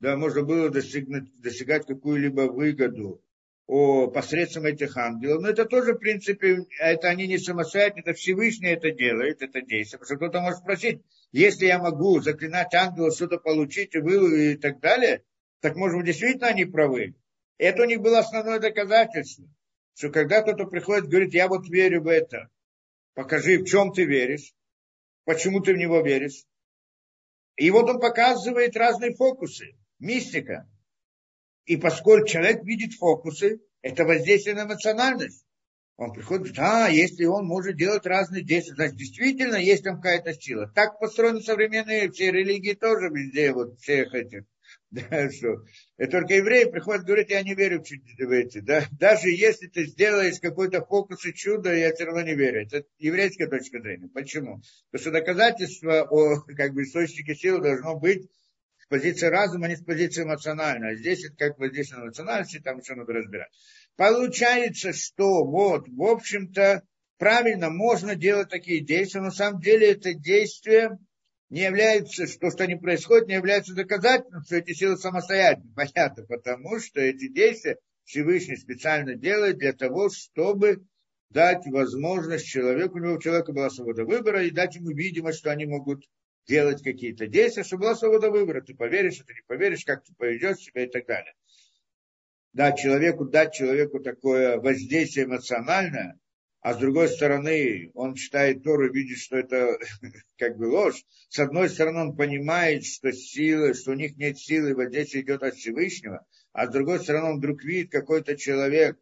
да, 0.01 0.17
можно 0.17 0.43
было 0.43 0.71
достигнуть, 0.71 1.41
достигать 1.41 1.87
какую-либо 1.87 2.43
выгоду 2.43 3.23
о, 3.67 4.09
посредством 4.09 4.67
этих 4.67 4.97
ангелов. 4.97 5.41
Но 5.41 5.49
это 5.49 5.65
тоже, 5.65 5.95
в 5.95 5.99
принципе, 5.99 6.67
это 6.81 7.09
они 7.09 7.29
не 7.29 7.39
самостоятельно, 7.39 8.01
это 8.01 8.13
Всевышний 8.15 8.71
это 8.71 8.91
делает, 8.91 9.41
это 9.41 9.61
действие. 9.61 10.01
Потому 10.01 10.07
что 10.07 10.17
кто-то 10.17 10.41
может 10.41 10.59
спросить, 10.61 11.03
если 11.31 11.67
я 11.67 11.79
могу 11.79 12.21
заклинать 12.21 12.75
ангела, 12.75 13.13
что-то 13.13 13.39
получить 13.39 13.95
и, 13.95 13.99
вы, 13.99 14.53
и 14.53 14.57
так 14.57 14.81
далее, 14.81 15.23
так, 15.61 15.77
может 15.77 15.97
быть, 15.99 16.07
действительно 16.07 16.49
они 16.49 16.65
правы. 16.65 17.15
Это 17.59 17.83
у 17.83 17.87
них 17.87 18.01
было 18.01 18.19
основное 18.19 18.59
доказательство, 18.59 19.49
что 19.95 20.11
когда 20.11 20.43
кто-то 20.43 20.67
приходит 20.67 21.07
и 21.07 21.09
говорит, 21.09 21.35
я 21.35 21.49
вот 21.49 21.69
верю 21.69 22.03
в 22.03 22.09
это, 22.09 22.51
покажи, 23.17 23.59
в 23.59 23.65
чем 23.65 23.93
ты 23.93 24.05
веришь, 24.05 24.55
почему 25.25 25.61
ты 25.61 25.73
в 25.73 25.79
него 25.79 26.03
веришь. 26.03 26.45
И 27.57 27.71
вот 27.71 27.89
он 27.89 27.99
показывает 27.99 28.77
разные 28.77 29.15
фокусы, 29.15 29.75
мистика. 29.99 30.71
И 31.65 31.79
поскольку 31.79 32.29
человек 32.29 32.63
видит 32.63 32.93
фокусы, 32.93 33.61
это 33.81 34.05
воздействие 34.05 34.55
на 34.55 34.65
эмоциональность. 34.65 35.45
Он 35.97 36.13
приходит, 36.13 36.55
да, 36.55 36.89
если 36.89 37.25
он 37.25 37.47
может 37.47 37.77
делать 37.77 38.05
разные 38.05 38.45
действия, 38.45 38.75
значит, 38.75 38.97
действительно 38.97 39.57
есть 39.57 39.83
там 39.83 39.97
какая-то 39.97 40.35
сила. 40.35 40.71
Так 40.75 41.01
построены 41.01 41.41
современные 41.41 42.11
все 42.11 42.31
религии 42.31 42.75
тоже 42.75 43.09
везде, 43.09 43.51
вот 43.53 43.81
всех 43.81 44.13
этих. 44.13 44.45
Да, 44.91 45.31
что. 45.31 45.65
И 45.99 46.07
только 46.07 46.35
евреи 46.35 46.65
приходят 46.65 47.03
и 47.03 47.07
говорят, 47.07 47.31
я 47.31 47.43
не 47.43 47.55
верю 47.55 47.83
в 47.83 48.31
эти. 48.31 48.61
Да? 48.61 48.85
Даже 48.99 49.31
если 49.31 49.67
ты 49.67 49.87
сделаешь 49.87 50.41
какой-то 50.41 50.85
фокус 50.85 51.25
и 51.27 51.35
чудо, 51.35 51.75
я 51.75 51.93
все 51.93 52.05
равно 52.05 52.23
не 52.23 52.35
верю. 52.35 52.63
Это 52.63 52.85
еврейская 52.99 53.49
точка 53.49 53.81
зрения. 53.81 54.09
Почему? 54.09 54.63
Потому 54.91 55.01
что 55.03 55.11
доказательство 55.11 56.03
о 56.03 56.41
как 56.57 56.73
бы, 56.73 56.85
источнике 56.85 57.35
силы 57.35 57.63
должно 57.63 57.99
быть 57.99 58.31
с 58.79 58.87
позиции 58.87 59.27
разума, 59.27 59.67
а 59.67 59.69
не 59.71 59.77
с 59.77 59.83
позиции 59.83 60.23
эмоциональной. 60.23 60.93
А 60.93 60.95
здесь 60.95 61.25
это 61.25 61.37
как 61.37 61.59
воздействие 61.59 62.03
эмоциональности, 62.03 62.61
там 62.61 62.79
еще 62.79 62.95
надо 62.95 63.13
разбирать. 63.13 63.51
Получается, 63.97 64.93
что 64.93 65.45
вот, 65.45 65.89
в 65.89 66.03
общем-то, 66.03 66.83
правильно, 67.19 67.71
можно 67.71 68.15
делать 68.15 68.51
такие 68.51 68.85
действия, 68.85 69.21
но 69.21 69.27
на 69.27 69.33
самом 69.33 69.61
деле 69.61 69.93
это 69.93 70.15
действие 70.15 70.99
не 71.49 71.63
является, 71.63 72.27
что, 72.27 72.51
что 72.51 72.67
не 72.67 72.77
происходит, 72.77 73.29
не 73.29 73.35
является 73.35 73.75
доказательством, 73.75 74.43
что 74.45 74.57
эти 74.57 74.73
силы 74.73 74.97
самостоятельны. 74.97 75.73
Понятно, 75.75 76.25
потому 76.27 76.81
что 76.81 77.01
эти 77.01 77.29
действия 77.29 77.79
Всевышний 78.05 78.57
специально 78.57 79.15
делает 79.15 79.59
для 79.59 79.73
того, 79.73 80.11
чтобы 80.11 80.85
дать 81.31 81.67
возможность 81.67 82.47
человеку, 82.47 82.99
у 82.99 83.03
него 83.03 83.15
у 83.15 83.21
человека 83.21 83.53
была 83.53 83.71
свобода 83.71 84.05
выбора, 84.05 84.45
и 84.45 84.51
дать 84.51 84.77
ему 84.77 84.91
видимость, 84.91 85.39
что 85.39 85.51
они 85.51 85.67
могут 85.67 86.05
делать 86.47 86.83
какие-то 86.83 87.27
действия, 87.27 87.65
чтобы 87.65 87.83
была 87.83 87.95
свобода 87.97 88.31
выбора. 88.31 88.63
Ты 88.63 88.75
поверишь, 88.75 89.19
ты 89.19 89.35
не 89.35 89.43
поверишь, 89.47 89.85
как 89.85 90.05
ты 90.05 90.15
поведешь 90.15 90.59
себя 90.59 90.85
и 90.85 90.89
так 90.89 91.07
далее. 91.07 91.35
Да, 92.53 92.73
человеку, 92.73 93.27
дать 93.27 93.53
человеку 93.53 94.01
такое 94.01 94.59
воздействие 94.59 95.27
эмоциональное, 95.27 96.19
а 96.67 96.75
с 96.75 96.79
другой 96.79 97.09
стороны, 97.09 97.93
он 97.95 98.15
читает 98.15 98.65
Тору 98.65 98.89
и 98.89 98.93
видит, 98.93 99.19
что 99.19 99.37
это 99.37 99.79
как 100.37 100.57
бы 100.57 100.65
ложь. 100.65 101.05
С 101.29 101.39
одной 101.39 101.71
стороны, 101.71 102.01
он 102.01 102.17
понимает, 102.17 102.85
что 102.85 103.13
силы, 103.13 103.73
что 103.75 103.93
у 103.93 103.95
них 103.95 104.17
нет 104.17 104.37
силы, 104.37 104.75
воздействие 104.75 105.23
идет 105.23 105.45
от 105.45 105.55
Всевышнего, 105.55 106.27
а 106.53 106.67
с 106.67 106.73
другой 106.73 106.99
стороны, 106.99 107.35
он 107.35 107.39
вдруг 107.39 107.63
видит 107.63 107.93
какой-то 107.93 108.37
человек, 108.37 108.99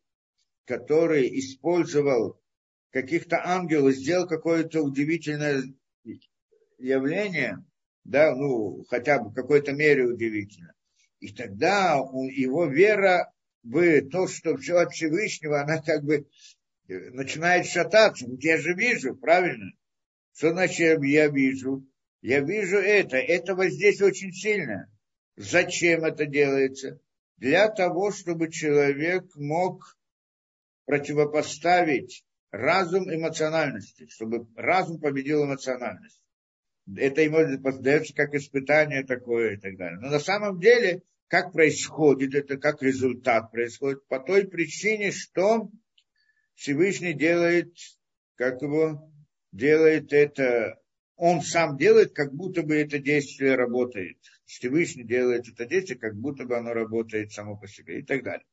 который 0.67 1.39
использовал 1.39 2.39
каких-то 2.91 3.41
ангелов, 3.43 3.95
сделал 3.95 4.29
какое-то 4.29 4.83
удивительное 4.83 5.63
явление, 6.77 7.65
да, 8.05 8.37
ну, 8.37 8.85
хотя 8.91 9.21
бы 9.21 9.31
в 9.31 9.35
какой-то 9.35 9.73
мере 9.73 10.05
удивительно. 10.05 10.75
И 11.21 11.33
тогда 11.33 11.95
его 11.95 12.67
вера 12.67 13.33
в 13.63 14.03
то, 14.11 14.29
что 14.29 14.55
все 14.59 14.77
от 14.77 14.93
Всевышнего, 14.93 15.63
она 15.63 15.81
как 15.81 16.05
бы 16.05 16.27
начинает 16.89 17.67
шататься. 17.67 18.27
Я 18.41 18.59
же 18.59 18.75
вижу, 18.75 19.17
правильно? 19.17 19.73
Что 20.35 20.51
значит 20.51 21.03
я 21.03 21.29
вижу? 21.29 21.87
Я 22.21 22.41
вижу 22.41 22.79
это. 22.79 23.17
Это 23.17 23.55
вот 23.55 23.67
здесь 23.67 24.01
очень 24.01 24.33
сильно. 24.33 24.91
Зачем 25.37 26.05
это 26.05 26.27
делается? 26.27 27.01
Для 27.37 27.69
того, 27.69 28.13
чтобы 28.13 28.51
человек 28.51 29.25
мог 29.35 29.99
противопоставить 30.87 32.25
разум 32.51 33.13
эмоциональности, 33.13 34.07
чтобы 34.09 34.47
разум 34.55 35.01
победил 35.01 35.45
эмоциональность 35.45 36.25
это 36.97 37.23
ему 37.23 37.63
подается 37.63 38.15
как 38.15 38.35
испытание 38.35 39.05
такое 39.05 39.55
и 39.55 39.57
так 39.57 39.77
далее. 39.77 39.99
Но 40.01 40.11
на 40.11 40.21
самом 40.21 40.61
деле, 40.61 41.03
как 41.29 41.53
происходит 41.53 42.35
это, 42.35 42.57
как 42.57 42.83
результат 42.83 43.51
происходит, 43.51 44.07
по 44.07 44.21
той 44.21 44.47
причине, 44.47 45.11
что 45.11 45.71
Всевышний 46.55 47.15
делает, 47.15 47.75
как 48.37 48.63
его, 48.63 49.11
делает 49.53 50.13
это, 50.13 50.81
он 51.17 51.43
сам 51.43 51.77
делает, 51.77 52.15
как 52.15 52.33
будто 52.35 52.63
бы 52.63 52.77
это 52.77 52.99
действие 52.99 53.57
работает. 53.57 54.19
Всевышний 54.47 55.05
делает 55.05 55.49
это 55.49 55.67
действие, 55.67 55.99
как 55.99 56.17
будто 56.17 56.45
бы 56.45 56.57
оно 56.57 56.73
работает 56.73 57.33
само 57.33 57.57
по 57.57 57.67
себе 57.67 58.01
и 58.01 58.03
так 58.03 58.23
далее. 58.23 58.47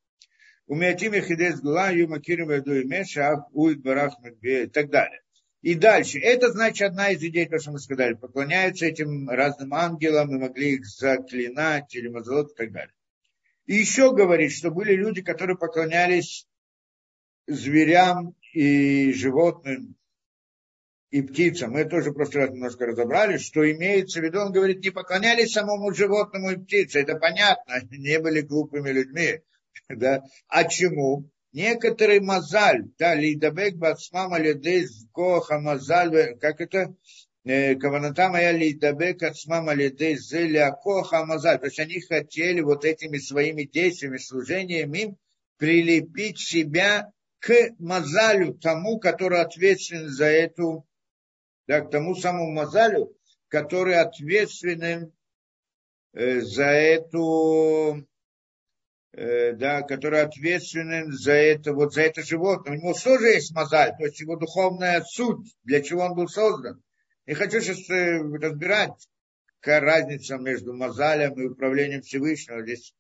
У 0.68 0.76
Миатима 0.76 1.22
Хидес 1.22 1.60
Гула, 1.60 1.92
Юмакирим 1.92 2.52
и 2.52 2.84
Меша, 2.86 3.46
Уид 3.52 3.82
Барах 3.82 4.14
и 4.42 4.68
так 4.68 4.90
далее. 4.90 5.22
И 5.62 5.76
дальше. 5.76 6.18
Это 6.20 6.52
значит 6.52 6.88
одна 6.88 7.10
из 7.10 7.22
идей, 7.22 7.48
то, 7.48 7.60
что 7.60 7.72
мы 7.72 7.80
сказали. 7.80 8.14
Поклоняются 8.14 8.86
этим 8.86 9.30
разным 9.30 9.74
ангелам 9.74 10.34
и 10.34 10.40
могли 10.40 10.76
их 10.76 10.86
заклинать 10.86 11.94
или 11.94 12.08
мазолот 12.08 12.52
и 12.52 12.56
так 12.56 12.72
далее. 12.72 12.94
И 13.66 13.76
еще 13.76 14.16
говорит, 14.16 14.54
что 14.54 14.72
были 14.72 14.96
люди, 14.96 15.22
которые 15.22 15.58
поклонялись 15.58 16.48
зверям 17.54 18.36
и 18.54 19.12
животным, 19.14 19.96
и 21.10 21.22
птицам. 21.22 21.72
Мы 21.72 21.86
тоже 21.86 22.12
в 22.12 22.14
прошлый 22.14 22.46
раз 22.46 22.54
немножко 22.54 22.86
разобрали, 22.86 23.38
что 23.38 23.70
имеется 23.70 24.20
в 24.20 24.24
виду, 24.24 24.40
он 24.40 24.52
говорит, 24.52 24.84
не 24.84 24.92
поклонялись 24.92 25.52
самому 25.52 25.94
животному 25.94 26.52
и 26.52 26.58
птице. 26.58 27.00
Это 27.00 27.16
понятно, 27.16 27.82
не 27.92 28.20
были 28.20 28.42
глупыми 28.42 28.90
людьми. 28.90 29.42
Да? 29.90 30.24
А 30.48 30.64
чему? 30.66 31.30
некоторый 31.54 32.20
мазаль, 32.20 32.86
да, 32.98 33.16
лидабек 33.16 33.76
бацмам 33.76 34.34
алидей 34.34 34.88
коха 35.14 35.60
мазаль, 35.60 36.38
как 36.40 36.62
это, 36.62 36.96
э, 37.44 37.76
каваната 37.76 38.30
моя 38.30 38.52
лидабек 38.52 39.24
ацмам 39.24 39.70
алидей 39.70 40.18
зеля 40.18 40.72
коха 40.72 41.26
мазаль, 41.26 41.60
то 41.60 41.66
есть 41.66 41.80
они 41.80 42.00
хотели 42.00 42.62
вот 42.62 42.86
этими 42.86 43.18
своими 43.18 43.64
действиями, 43.64 44.18
служениями 44.18 45.16
прилепить 45.58 46.40
себя 46.40 47.12
к 47.42 47.76
мазалю, 47.80 48.54
тому, 48.54 49.00
который 49.00 49.42
ответственен 49.42 50.08
за 50.08 50.28
эту, 50.28 50.88
да, 51.68 51.82
к 51.82 51.92
тому 51.92 52.16
самому 52.16 52.52
мазалю, 52.52 53.14
который 53.50 53.96
ответственен 53.96 55.12
э, 56.14 56.40
за 56.40 56.68
эту 56.68 58.08
Э, 59.14 59.52
да, 59.54 59.82
который 59.82 60.22
ответственен 60.22 61.12
за 61.12 61.34
это, 61.34 61.74
вот 61.74 61.94
за 61.94 62.04
это 62.04 62.24
животное. 62.24 62.74
У 62.74 62.76
него 62.78 62.94
тоже 62.94 63.28
есть 63.28 63.54
мозаль, 63.54 63.94
то 63.98 64.06
есть 64.06 64.22
его 64.22 64.38
духовная 64.38 65.02
суть, 65.02 65.54
для 65.64 65.82
чего 65.82 66.04
он 66.04 66.16
был 66.16 66.30
создан. 66.30 66.82
Не 67.26 67.34
хочу 67.34 67.60
сейчас 67.60 67.90
э, 67.90 68.20
разбирать, 68.22 69.10
какая 69.60 69.82
разница 69.82 70.38
между 70.38 70.74
мозалем 70.74 71.34
и 71.34 71.48
управлением 71.48 72.04
Всевышнего. 72.04 72.62
Здесь 72.62 72.94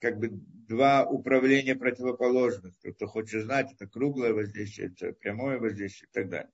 как 0.00 0.16
бы 0.16 0.40
два 0.72 1.04
управления 1.04 1.76
противоположных. 1.76 2.74
Кто 2.94 3.06
хочет 3.06 3.42
знать, 3.42 3.72
это 3.72 3.86
круглое 3.86 4.32
воздействие, 4.32 4.88
это 4.88 5.12
прямое 5.12 5.58
воздействие 5.58 6.08
и 6.10 6.14
так 6.14 6.28
далее. 6.30 6.50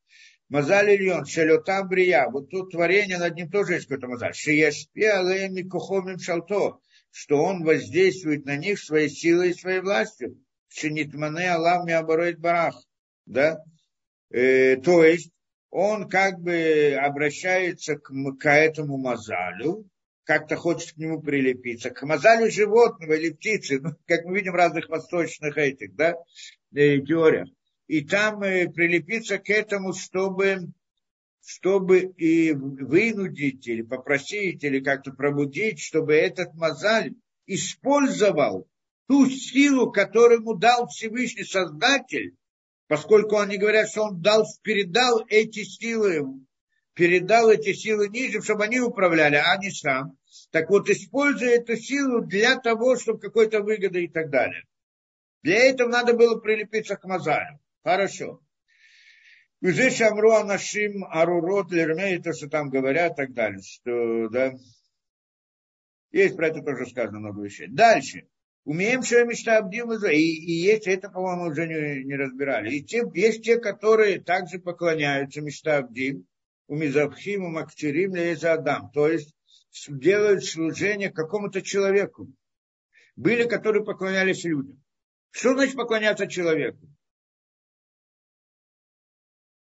Мазаль 0.48 0.90
Ильон, 0.96 1.24
Шелютам 1.24 1.88
Брия. 1.88 2.28
Вот 2.28 2.50
тут 2.50 2.72
творение 2.72 3.18
над 3.18 3.36
ним 3.36 3.48
тоже 3.48 3.74
есть 3.74 3.86
какой-то 3.86 4.08
мазаль. 4.08 4.34
Шиешпи 4.34 5.04
алейми 5.04 5.62
кухомим 5.62 6.18
шалто. 6.18 6.78
Что 7.10 7.42
он 7.42 7.64
воздействует 7.64 8.44
на 8.44 8.56
них 8.56 8.78
своей 8.80 9.08
силой 9.08 9.50
и 9.50 9.54
своей 9.54 9.80
властью. 9.80 10.42
Шинитмане 10.68 11.52
Аллах 11.52 11.86
Миабароид 11.86 12.40
Барах. 12.40 12.76
Да? 13.24 13.58
Э, 14.30 14.76
то 14.76 15.04
есть, 15.04 15.30
он 15.70 16.08
как 16.08 16.40
бы 16.40 16.98
обращается 17.00 17.96
к, 17.96 18.10
к 18.40 18.50
этому 18.50 18.98
мазалю, 18.98 19.86
как-то 20.28 20.56
хочет 20.56 20.92
к 20.92 20.98
нему 20.98 21.22
прилепиться. 21.22 21.88
К 21.88 22.02
мазалю 22.02 22.50
животного 22.50 23.14
или 23.14 23.30
птицы, 23.30 23.80
ну, 23.80 23.92
как 24.06 24.26
мы 24.26 24.36
видим 24.36 24.52
в 24.52 24.56
разных 24.56 24.90
восточных 24.90 25.56
этих, 25.56 25.96
да, 25.96 26.16
э, 26.74 27.00
теориях 27.00 27.48
и 27.86 28.04
там 28.04 28.42
э, 28.42 28.68
прилепиться 28.68 29.38
к 29.38 29.48
этому, 29.48 29.94
чтобы, 29.94 30.68
чтобы 31.42 32.00
и 32.00 32.52
вынудить 32.52 33.66
или 33.66 33.80
попросить, 33.80 34.62
или 34.62 34.80
как-то 34.80 35.12
пробудить, 35.12 35.80
чтобы 35.80 36.12
этот 36.14 36.52
мозаль 36.52 37.14
использовал 37.46 38.68
ту 39.06 39.30
силу, 39.30 39.90
которую 39.90 40.40
ему 40.40 40.54
дал 40.54 40.88
Всевышний 40.88 41.44
Создатель, 41.44 42.36
поскольку 42.86 43.38
они 43.38 43.56
говорят, 43.56 43.88
что 43.88 44.02
он 44.02 44.20
дал, 44.20 44.44
передал 44.62 45.24
эти 45.30 45.64
силы, 45.64 46.44
передал 46.98 47.48
эти 47.48 47.72
силы 47.74 48.08
ниже, 48.08 48.42
чтобы 48.42 48.64
они 48.64 48.80
управляли, 48.80 49.36
а 49.36 49.56
не 49.56 49.70
сам. 49.70 50.18
Так 50.50 50.68
вот, 50.68 50.90
используя 50.90 51.60
эту 51.60 51.76
силу 51.76 52.22
для 52.22 52.56
того, 52.56 52.96
чтобы 52.96 53.20
какой-то 53.20 53.62
выгоды 53.62 54.04
и 54.04 54.08
так 54.08 54.30
далее. 54.30 54.64
Для 55.42 55.70
этого 55.70 55.88
надо 55.88 56.14
было 56.14 56.40
прилепиться 56.40 56.96
к 56.96 57.04
Мазарю. 57.04 57.60
Хорошо. 57.84 58.42
Уже 59.60 59.90
шамру 59.90 60.32
анашим 60.32 61.04
арурот 61.04 61.70
лермей, 61.70 62.20
то, 62.20 62.32
что 62.32 62.48
там 62.48 62.68
говорят, 62.68 63.12
и 63.12 63.16
так 63.16 63.32
далее. 63.32 63.60
Что, 63.62 64.28
да. 64.28 64.54
Есть 66.10 66.34
про 66.34 66.48
это 66.48 66.62
тоже 66.62 66.86
сказано 66.86 67.20
много 67.20 67.44
вещей. 67.44 67.68
Дальше. 67.68 68.26
Умеем, 68.64 69.04
что 69.04 69.24
мечта 69.24 69.58
Абдим 69.58 69.92
и, 69.92 70.16
и 70.16 70.52
есть, 70.52 70.88
это, 70.88 71.10
по-моему, 71.10 71.44
уже 71.44 71.68
не, 71.68 72.04
не 72.04 72.16
разбирали. 72.16 72.74
И 72.74 72.82
те, 72.82 73.04
есть 73.14 73.44
те, 73.44 73.60
которые 73.60 74.20
также 74.20 74.58
поклоняются 74.58 75.40
мечта 75.40 75.78
Абдим, 75.78 76.26
у 76.68 76.76
Мизабхим, 76.76 77.44
у 77.44 77.48
Мактерим, 77.48 78.14
за 78.36 78.52
Адам. 78.52 78.90
То 78.92 79.08
есть 79.08 79.34
делают 79.88 80.44
служение 80.44 81.10
какому-то 81.10 81.62
человеку. 81.62 82.32
Были, 83.16 83.48
которые 83.48 83.84
поклонялись 83.84 84.44
людям. 84.44 84.82
Что 85.30 85.54
значит 85.54 85.76
поклоняться 85.76 86.26
человеку? 86.26 86.88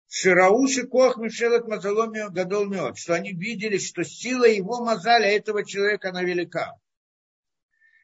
Ширауши 0.08 0.86
Кох 0.86 1.18
Мишелет 1.18 1.66
Мазаломио 1.68 2.30
Гадол 2.30 2.66
Мед, 2.66 2.98
что 2.98 3.14
они 3.14 3.32
видели, 3.32 3.78
что 3.78 4.04
сила 4.04 4.44
его 4.44 4.84
мозаля 4.84 5.26
этого 5.26 5.64
человека, 5.64 6.10
она 6.10 6.22
велика. 6.22 6.74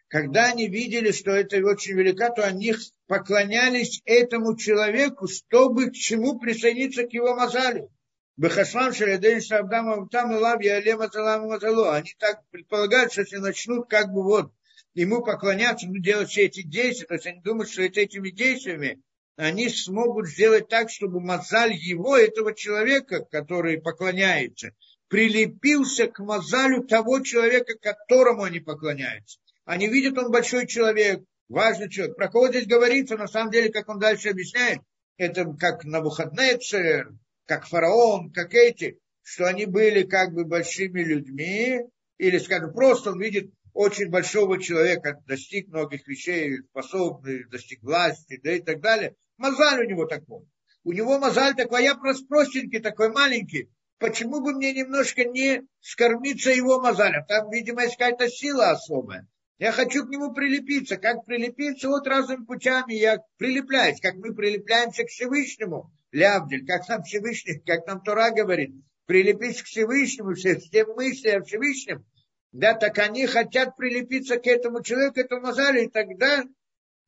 Когда 0.08 0.46
они 0.46 0.68
видели, 0.68 1.10
что 1.10 1.32
это 1.32 1.56
очень 1.66 1.94
велика, 1.94 2.30
то 2.30 2.46
они 2.46 2.74
поклонялись 3.06 4.02
этому 4.04 4.56
человеку, 4.56 5.26
чтобы 5.26 5.90
к 5.90 5.94
чему 5.94 6.38
присоединиться 6.38 7.04
к 7.04 7.12
его 7.12 7.34
мозалю. 7.34 7.90
Бехашлам 8.36 8.92
Шалядейн 8.92 9.40
Шабдам 9.40 10.08
там 10.08 10.32
Лав 10.32 10.60
Яле 10.60 10.96
Мазалам 10.96 11.48
Мазалу. 11.48 11.88
Они 11.88 12.14
так 12.18 12.42
предполагают, 12.50 13.12
что 13.12 13.22
если 13.22 13.36
начнут 13.38 13.88
как 13.88 14.12
бы 14.12 14.22
вот 14.22 14.52
ему 14.92 15.22
поклоняться, 15.22 15.86
ну, 15.86 15.98
делать 15.98 16.28
все 16.28 16.44
эти 16.44 16.62
действия, 16.62 17.06
то 17.06 17.14
есть 17.14 17.26
они 17.26 17.40
думают, 17.40 17.70
что 17.70 17.82
этими 17.82 18.30
действиями 18.30 19.00
они 19.36 19.68
смогут 19.68 20.28
сделать 20.28 20.68
так, 20.68 20.90
чтобы 20.90 21.20
мозаль 21.20 21.72
его, 21.74 22.16
этого 22.16 22.54
человека, 22.54 23.24
который 23.24 23.80
поклоняется, 23.80 24.70
прилепился 25.08 26.06
к 26.06 26.18
мозалю 26.18 26.84
того 26.84 27.20
человека, 27.20 27.78
которому 27.78 28.44
они 28.44 28.60
поклоняются. 28.60 29.38
Они 29.64 29.88
видят, 29.88 30.16
он 30.18 30.30
большой 30.30 30.66
человек, 30.66 31.22
важный 31.48 31.90
человек. 31.90 32.16
Про 32.16 32.28
кого 32.28 32.48
здесь 32.48 32.66
говорится, 32.66 33.16
на 33.16 33.28
самом 33.28 33.50
деле, 33.50 33.70
как 33.70 33.88
он 33.88 33.98
дальше 33.98 34.30
объясняет, 34.30 34.80
это 35.18 35.44
как 35.58 35.84
Навуходнецер, 35.84 37.12
как 37.46 37.66
фараон, 37.66 38.30
как 38.32 38.54
эти, 38.54 38.98
что 39.22 39.46
они 39.46 39.66
были 39.66 40.02
как 40.02 40.32
бы 40.32 40.44
большими 40.44 41.02
людьми, 41.02 41.80
или, 42.18 42.38
скажем, 42.38 42.72
просто 42.72 43.12
он 43.12 43.20
видит 43.20 43.50
очень 43.72 44.08
большого 44.08 44.60
человека, 44.60 45.22
достиг 45.26 45.68
многих 45.68 46.06
вещей, 46.08 46.62
способный, 46.70 47.44
достиг 47.48 47.82
власти, 47.82 48.40
да 48.42 48.52
и 48.52 48.60
так 48.60 48.80
далее. 48.80 49.14
Мозаль 49.36 49.84
у 49.84 49.88
него 49.88 50.06
такой. 50.06 50.46
У 50.82 50.92
него 50.92 51.18
мозаль 51.18 51.54
такой, 51.54 51.80
а 51.80 51.82
я 51.82 51.94
просто 51.94 52.26
простенький, 52.26 52.80
такой 52.80 53.10
маленький. 53.10 53.68
Почему 53.98 54.40
бы 54.40 54.52
мне 54.52 54.72
немножко 54.72 55.24
не 55.24 55.62
скормиться 55.80 56.50
его 56.50 56.80
мозалем? 56.80 57.24
Там, 57.26 57.50
видимо, 57.50 57.82
есть 57.82 57.96
какая-то 57.96 58.28
сила 58.28 58.70
особая. 58.70 59.26
Я 59.58 59.72
хочу 59.72 60.04
к 60.04 60.10
нему 60.10 60.32
прилепиться. 60.32 60.98
Как 60.98 61.24
прилепиться? 61.24 61.88
Вот 61.88 62.06
разными 62.06 62.44
путями 62.44 62.92
я 62.92 63.18
прилепляюсь. 63.38 64.00
Как 64.00 64.16
мы 64.16 64.34
прилепляемся 64.34 65.04
к 65.04 65.08
Всевышнему. 65.08 65.90
Лявдель, 66.16 66.64
как 66.66 66.84
сам 66.84 67.02
Всевышний, 67.02 67.60
как 67.66 67.86
нам 67.86 68.00
Тора 68.02 68.30
говорит. 68.30 68.74
Прилепись 69.04 69.62
к 69.62 69.66
Всевышнему, 69.66 70.34
все, 70.34 70.56
все 70.56 70.86
мысли 70.86 71.28
о 71.28 71.42
Всевышнем. 71.42 72.06
Да, 72.52 72.72
так 72.72 72.98
они 72.98 73.26
хотят 73.26 73.76
прилепиться 73.76 74.38
к 74.38 74.46
этому 74.46 74.82
человеку, 74.82 75.14
к 75.14 75.18
этому 75.18 75.42
мозалю, 75.42 75.82
и 75.82 75.88
тогда 75.88 76.42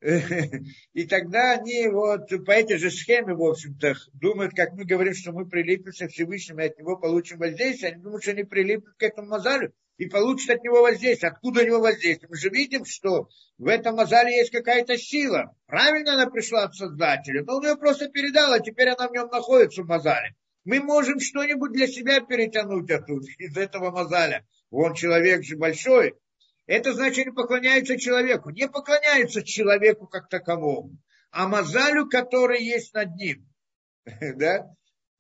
и 0.93 1.07
тогда 1.07 1.53
они 1.53 1.89
вот 1.89 2.29
по 2.45 2.51
этой 2.53 2.77
же 2.77 2.91
схеме, 2.91 3.35
в 3.35 3.43
общем-то, 3.43 3.95
думают, 4.13 4.55
как 4.55 4.75
мы 4.75 4.85
говорим, 4.85 5.15
что 5.15 5.33
мы 5.33 5.49
прилипимся 5.49 6.07
к 6.07 6.13
Всевышнему 6.13 6.61
и 6.61 6.67
от 6.67 6.79
него 6.79 6.97
получим 6.99 7.39
воздействие. 7.39 7.93
Они 7.93 8.03
думают, 8.03 8.23
что 8.23 8.33
они 8.33 8.45
прилипнут 8.45 8.95
к 8.97 9.03
этому 9.03 9.29
мазалю 9.29 9.73
и 9.99 10.07
получат 10.07 10.57
от 10.57 10.65
него 10.65 10.81
воздействие. 10.81 11.31
Откуда 11.31 11.61
у 11.61 11.65
него 11.65 11.81
воздействие? 11.81 12.29
Мы 12.31 12.37
же 12.37 12.49
видим, 12.49 12.85
что 12.85 13.29
в 13.59 13.67
этом 13.67 13.97
мазале 13.97 14.37
есть 14.37 14.51
какая-то 14.51 14.97
сила. 14.97 15.55
Правильно 15.67 16.15
она 16.15 16.31
пришла 16.31 16.63
от 16.65 16.75
Создателя, 16.75 17.45
но 17.45 17.57
он 17.57 17.67
ее 17.67 17.77
просто 17.77 18.09
передал, 18.09 18.53
а 18.53 18.61
теперь 18.61 18.89
она 18.89 19.09
в 19.09 19.13
нем 19.13 19.29
находится 19.29 19.83
в 19.83 19.87
мазале. 19.87 20.35
Мы 20.65 20.81
можем 20.81 21.21
что-нибудь 21.21 21.73
для 21.73 21.87
себя 21.87 22.21
перетянуть 22.21 22.91
оттуда, 22.91 23.27
из 23.39 23.57
этого 23.57 23.91
мазаля. 23.91 24.47
Он 24.71 24.95
человек 24.95 25.43
же 25.43 25.57
большой, 25.57 26.15
это 26.67 26.93
значит, 26.93 27.27
они 27.27 27.35
поклоняются 27.35 27.99
человеку. 27.99 28.51
Не 28.51 28.69
поклоняются 28.69 29.43
человеку 29.43 30.07
как 30.07 30.29
таковому, 30.29 30.99
а 31.31 31.49
мазалю, 31.49 32.07
который 32.07 32.63
есть 32.63 32.93
над 32.93 33.15
ним. 33.17 33.49
да? 34.37 34.71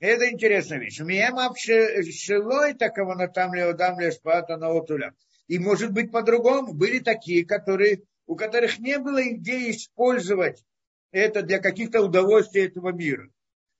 Это 0.01 0.31
интересная 0.31 0.79
вещь. 0.79 1.01
Миемав 1.01 1.59
шелой 1.59 2.75
такого 2.75 3.15
на 3.15 3.27
там 3.27 3.55
леодам 3.55 3.99
лешпата 3.99 4.57
на 4.57 4.69
отуля. 4.69 5.15
И 5.49 5.59
может 5.59 5.93
быть 5.93 6.13
по-другому. 6.13 6.73
Были 6.73 7.01
такие, 7.01 7.45
которые, 7.45 8.03
у 8.27 8.37
которых 8.37 8.79
не 8.79 8.99
было 8.99 9.27
идеи 9.33 9.73
использовать 9.73 10.63
это 11.11 11.43
для 11.43 11.59
каких-то 11.59 12.03
удовольствий 12.03 12.67
этого 12.67 12.93
мира. 12.93 13.29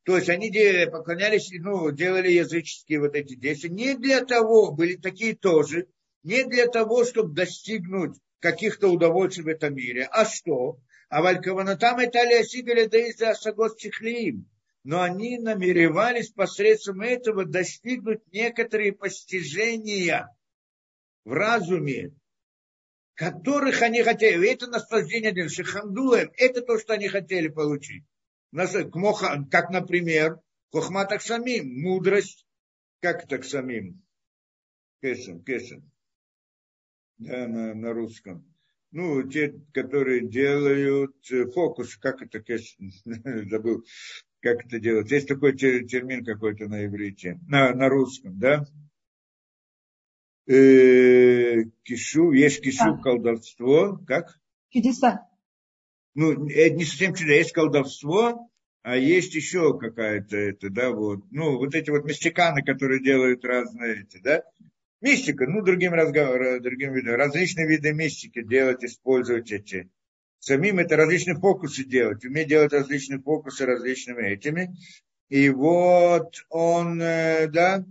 То 0.05 0.17
есть 0.17 0.31
они 0.31 0.51
поклонялись, 0.87 1.51
ну, 1.53 1.91
делали 1.91 2.31
языческие 2.31 3.01
вот 3.01 3.15
эти 3.15 3.35
действия. 3.35 3.69
Не 3.69 3.95
для 3.95 4.25
того, 4.25 4.73
были 4.73 4.97
такие 4.97 5.37
тоже, 5.37 5.87
не 6.23 6.45
для 6.45 6.67
того, 6.67 7.05
чтобы 7.05 7.35
достигнуть 7.35 8.17
каких-то 8.41 8.89
удовольствий 8.89 9.45
в 9.45 9.49
этом 9.49 9.75
мире. 9.75 10.09
А 10.11 10.25
что? 10.25 10.79
А 11.11 11.23
валькаванатам 11.23 11.99
это 11.99 12.21
алиасигаля 12.21 12.89
да 12.89 13.35
сагос 13.35 13.77
чехлиим. 13.77 14.49
Но 14.85 15.03
они 15.03 15.39
намеревались 15.39 16.31
посредством 16.31 17.03
этого 17.03 17.45
достигнуть 17.45 18.21
некоторые 18.33 18.93
постижения 18.93 20.35
в 21.25 21.33
разуме, 21.33 22.13
которых 23.15 23.83
они 23.83 24.03
хотели. 24.03 24.51
Это 24.51 24.67
наслаждение 24.69 25.33
для 25.33 25.49
Шихамдулаем. 25.49 26.31
Это 26.37 26.63
то, 26.63 26.79
что 26.79 26.95
они 26.95 27.09
хотели 27.09 27.49
получить. 27.49 28.05
Как, 28.53 29.71
например, 29.71 30.41
Хохматах 30.71 31.23
самим, 31.23 31.81
мудрость, 31.81 32.47
как 33.01 33.27
так 33.27 33.45
самим? 33.45 34.03
Кесем, 35.01 35.43
кесем 35.43 35.91
да, 37.19 37.47
на, 37.47 37.75
на 37.75 37.93
русском. 37.93 38.45
Ну, 38.91 39.23
те, 39.29 39.55
которые 39.75 40.27
делают 40.27 41.31
э, 41.31 41.45
фокус, 41.51 41.97
как 41.97 42.23
это, 42.23 42.43
забыл, 43.51 43.85
как 44.41 44.65
это 44.67 44.79
делать. 44.79 45.11
Есть 45.11 45.29
такой 45.29 45.57
термин 45.57 46.25
какой-то 46.25 46.67
на 46.69 46.85
иврите, 46.85 47.39
на, 47.49 47.75
на 47.75 47.89
русском, 47.89 48.39
да? 48.39 48.65
Э, 50.47 51.65
кишу, 51.83 52.33
есть 52.33 52.63
кишу, 52.63 52.97
да. 52.97 53.03
колдовство, 53.03 53.99
как? 54.07 54.39
Чудеса. 54.71 55.29
Ну, 56.15 56.49
это 56.49 56.75
не 56.75 56.85
совсем 56.85 57.15
чудо, 57.15 57.33
есть 57.33 57.53
колдовство, 57.53 58.51
а 58.83 58.97
есть 58.97 59.35
еще 59.35 59.79
какая-то 59.79 60.37
это, 60.37 60.71
да, 60.71 60.91
вот, 60.91 61.21
ну, 61.31 61.59
вот 61.59 61.75
эти 61.75 61.91
вот 61.91 62.05
мистиканы, 62.05 62.63
которые 62.63 63.03
делают 63.03 63.45
разные 63.45 64.03
эти, 64.03 64.19
да, 64.23 64.43
мистика, 65.01 65.47
ну, 65.47 65.63
другим 65.63 65.93
разговором, 65.93 66.63
другим 66.63 66.95
видом, 66.95 67.17
различные 67.17 67.69
виды 67.69 67.93
мистики 67.93 68.43
делать, 68.43 68.83
использовать 68.83 69.53
эти. 69.53 69.91
Самим 70.41 70.79
это 70.79 70.97
различные 70.97 71.37
фокусы 71.37 71.85
делать, 71.85 72.25
уметь 72.25 72.49
делать 72.49 72.73
различные 72.73 73.21
фокусы 73.21 73.67
различными 73.67 74.29
этими. 74.29 74.77
И 75.29 75.51
вот 75.51 76.35
он, 76.49 77.03
э, 77.03 77.49
да, 77.49 77.85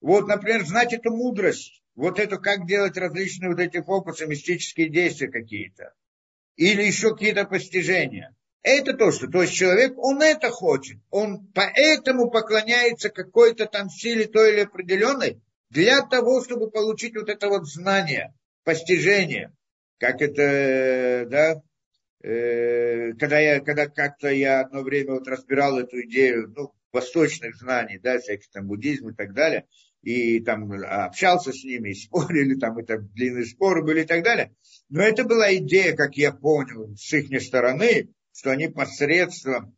вот, 0.00 0.26
например, 0.26 0.66
знать 0.66 0.92
эту 0.92 1.10
мудрость, 1.10 1.82
вот 1.94 2.18
это 2.18 2.38
как 2.38 2.66
делать 2.66 2.96
различные 2.96 3.50
вот 3.50 3.60
эти 3.60 3.80
фокусы, 3.80 4.26
мистические 4.26 4.88
действия 4.88 5.28
какие-то. 5.28 5.94
Или 6.56 6.82
еще 6.82 7.10
какие-то 7.10 7.44
постижения. 7.44 8.34
Это 8.62 8.94
то, 8.94 9.10
что, 9.10 9.26
то 9.26 9.42
есть 9.42 9.54
человек, 9.54 9.98
он 9.98 10.22
это 10.22 10.50
хочет, 10.50 10.98
он 11.10 11.46
поэтому 11.52 12.30
поклоняется 12.30 13.10
какой-то 13.10 13.66
там 13.66 13.88
силе 13.88 14.26
той 14.26 14.52
или 14.52 14.60
определенной, 14.60 15.40
для 15.70 16.02
того, 16.02 16.44
чтобы 16.44 16.70
получить 16.70 17.16
вот 17.16 17.28
это 17.28 17.48
вот 17.48 17.66
знание, 17.66 18.34
постижение. 18.62 19.52
Как 19.98 20.20
это, 20.20 21.26
да, 21.28 21.52
э, 21.54 21.60
когда 22.22 23.40
я, 23.40 23.60
когда 23.60 23.88
как-то 23.88 24.28
я 24.28 24.60
одно 24.60 24.82
время 24.82 25.14
вот 25.14 25.26
разбирал 25.26 25.78
эту 25.78 26.02
идею, 26.02 26.52
ну, 26.56 26.72
восточных 26.92 27.56
знаний, 27.56 27.98
да, 27.98 28.18
всяких 28.18 28.48
там 28.50 28.68
буддизм 28.68 29.08
и 29.08 29.14
так 29.14 29.32
далее, 29.32 29.66
и 30.02 30.40
там 30.40 30.70
общался 30.72 31.52
с 31.52 31.64
ними, 31.64 31.90
и 31.90 31.94
спорили, 31.94 32.54
там 32.54 32.84
там 32.84 33.08
длинные 33.08 33.46
споры 33.46 33.82
были 33.82 34.02
и 34.02 34.06
так 34.06 34.22
далее. 34.22 34.54
Но 34.88 35.02
это 35.02 35.24
была 35.24 35.54
идея, 35.56 35.96
как 35.96 36.16
я 36.16 36.32
понял, 36.32 36.94
с 36.96 37.12
их 37.12 37.42
стороны, 37.42 38.10
что 38.32 38.50
они 38.50 38.68
посредством 38.68 39.76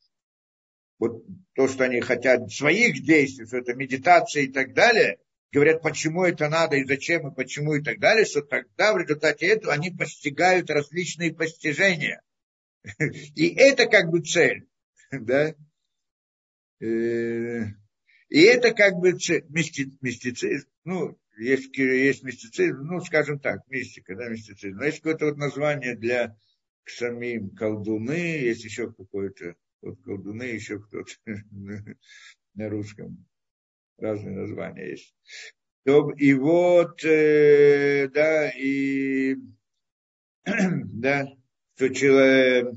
вот 0.98 1.24
то, 1.54 1.68
что 1.68 1.84
они 1.84 2.00
хотят 2.00 2.50
своих 2.50 3.04
действий, 3.04 3.46
что 3.46 3.58
это 3.58 3.74
медитация 3.74 4.42
и 4.42 4.48
так 4.48 4.74
далее, 4.74 5.18
говорят, 5.52 5.82
почему 5.82 6.24
это 6.24 6.48
надо 6.48 6.76
и 6.76 6.84
зачем 6.84 7.28
и 7.28 7.34
почему 7.34 7.74
и 7.74 7.82
так 7.82 8.00
далее, 8.00 8.24
что 8.24 8.42
тогда 8.42 8.92
в 8.92 8.98
результате 8.98 9.46
этого 9.46 9.72
они 9.72 9.90
постигают 9.90 10.70
различные 10.70 11.34
постижения. 11.34 12.20
И 13.34 13.54
это 13.54 13.86
как 13.86 14.10
бы 14.10 14.20
цель. 14.20 14.66
Да? 15.10 15.54
Э, 16.80 17.66
и 18.28 18.40
это 18.40 18.72
как 18.72 18.94
бы 18.94 19.12
мистицизм. 19.12 20.68
Ну, 20.84 21.16
есть, 21.38 21.76
есть 21.76 22.24
мистицизм, 22.24 22.78
ну, 22.82 23.00
скажем 23.00 23.38
так, 23.38 23.60
мистика, 23.68 24.16
да, 24.16 24.28
мистицизм. 24.28 24.76
Но 24.76 24.84
есть 24.84 24.98
какое-то 24.98 25.26
вот 25.26 25.36
название 25.36 25.94
для 25.94 26.36
самим 26.84 27.50
колдуны, 27.50 28.12
есть 28.12 28.64
еще 28.64 28.92
какое-то, 28.92 29.54
вот 29.82 30.02
колдуны, 30.02 30.44
еще 30.44 30.80
кто-то 30.80 31.12
на 32.54 32.68
русском. 32.68 33.24
Разные 33.98 34.34
названия 34.34 34.90
есть. 34.90 35.14
И 35.84 36.34
вот, 36.34 37.04
э, 37.04 38.08
да, 38.08 38.50
и, 38.50 39.36
да, 40.44 41.28
что 41.76 41.88
человек, 41.88 42.74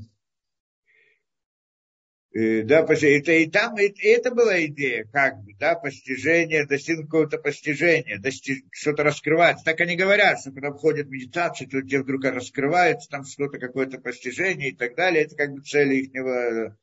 Э, 2.37 2.61
да, 2.61 2.81
это 2.81 3.31
и 3.31 3.47
там, 3.47 3.77
это, 3.77 3.99
это 4.03 4.29
была 4.29 4.63
идея, 4.65 5.05
как 5.11 5.41
бы, 5.43 5.55
да, 5.59 5.73
постижение, 5.73 6.67
достигнуть 6.67 7.07
какого-то 7.07 7.39
постижения, 7.39 8.19
достиг, 8.19 8.63
что-то 8.71 9.03
раскрывать. 9.03 9.57
Так 9.65 9.81
они 9.81 9.95
говорят, 9.95 10.39
что 10.39 10.51
когда 10.51 10.71
входят 10.71 11.07
в 11.07 11.09
медитацию, 11.09 11.67
то 11.67 11.81
тебе 11.81 12.03
вдруг 12.03 12.25
раскрывается 12.25 13.09
там 13.09 13.23
что-то, 13.23 13.57
какое-то 13.57 13.99
постижение 13.99 14.69
и 14.69 14.75
так 14.75 14.95
далее. 14.95 15.23
Это 15.23 15.35
как 15.35 15.51
бы 15.51 15.61
цель 15.61 15.93
их 15.93 16.73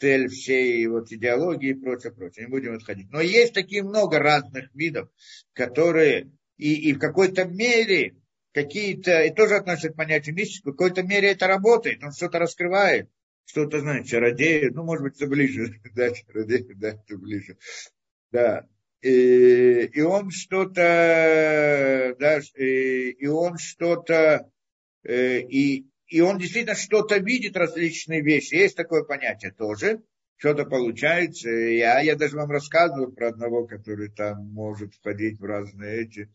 цель 0.00 0.26
всей 0.28 0.84
вот 0.88 1.12
идеологии 1.12 1.70
и 1.70 1.74
прочее, 1.74 2.12
прочее. 2.12 2.46
Не 2.46 2.50
будем 2.50 2.74
отходить. 2.74 3.08
Но 3.12 3.20
есть 3.20 3.54
такие 3.54 3.84
много 3.84 4.18
разных 4.18 4.74
видов, 4.74 5.10
которые 5.52 6.32
и, 6.56 6.90
и 6.90 6.92
в 6.92 6.98
какой-то 6.98 7.44
мере 7.44 8.16
какие-то, 8.54 9.24
и 9.24 9.34
тоже 9.34 9.56
относятся 9.56 9.90
к 9.90 9.96
понятию 9.96 10.34
мистики, 10.34 10.62
в 10.62 10.70
какой-то 10.70 11.02
мере 11.02 11.32
это 11.32 11.46
работает, 11.46 12.02
он 12.02 12.12
что-то 12.12 12.38
раскрывает 12.38 13.10
что-то 13.46 13.80
знает, 13.80 14.06
чародеи, 14.06 14.70
ну, 14.72 14.84
может 14.84 15.02
быть, 15.02 15.16
это 15.16 15.26
ближе, 15.26 15.80
да, 15.94 16.10
чародеи, 16.12 16.72
да, 16.74 16.88
это 16.90 17.18
ближе, 17.18 17.56
да, 18.30 18.66
и, 19.02 19.90
и 19.92 20.00
он 20.00 20.30
что-то, 20.30 22.16
да, 22.18 22.40
и, 22.56 23.10
и 23.10 23.26
он 23.26 23.58
что-то, 23.58 24.50
э, 25.02 25.40
и, 25.40 25.86
и 26.06 26.20
он 26.20 26.38
действительно 26.38 26.74
что-то 26.74 27.18
видит, 27.18 27.56
различные 27.56 28.22
вещи, 28.22 28.54
есть 28.54 28.76
такое 28.76 29.04
понятие 29.04 29.52
тоже, 29.52 30.02
что-то 30.36 30.64
получается, 30.64 31.50
я, 31.50 32.00
я 32.00 32.16
даже 32.16 32.36
вам 32.36 32.50
рассказывал 32.50 33.12
про 33.12 33.28
одного, 33.28 33.66
который 33.66 34.10
там 34.10 34.48
может 34.52 34.94
входить 34.94 35.38
в 35.38 35.44
разные 35.44 36.02
эти, 36.02 36.30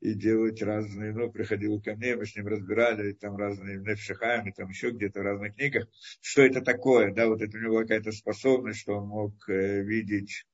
и 0.00 0.14
делать 0.14 0.62
разные, 0.62 1.12
ну, 1.12 1.30
приходил 1.30 1.80
ко 1.80 1.94
мне, 1.94 2.16
мы 2.16 2.26
с 2.26 2.36
ним 2.36 2.46
разбирали, 2.46 3.12
там 3.12 3.36
разные 3.36 3.78
нефшихами, 3.78 4.52
там 4.52 4.68
еще 4.68 4.90
где-то 4.90 5.20
в 5.20 5.22
разных 5.22 5.54
книгах, 5.54 5.88
что 6.20 6.42
это 6.42 6.60
такое, 6.60 7.12
да, 7.12 7.26
вот 7.26 7.42
это 7.42 7.56
у 7.56 7.60
него 7.60 7.80
какая-то 7.80 8.12
способность, 8.12 8.80
что 8.80 8.98
он 8.98 9.08
мог 9.08 9.48
э, 9.48 9.82
видеть, 9.82 10.44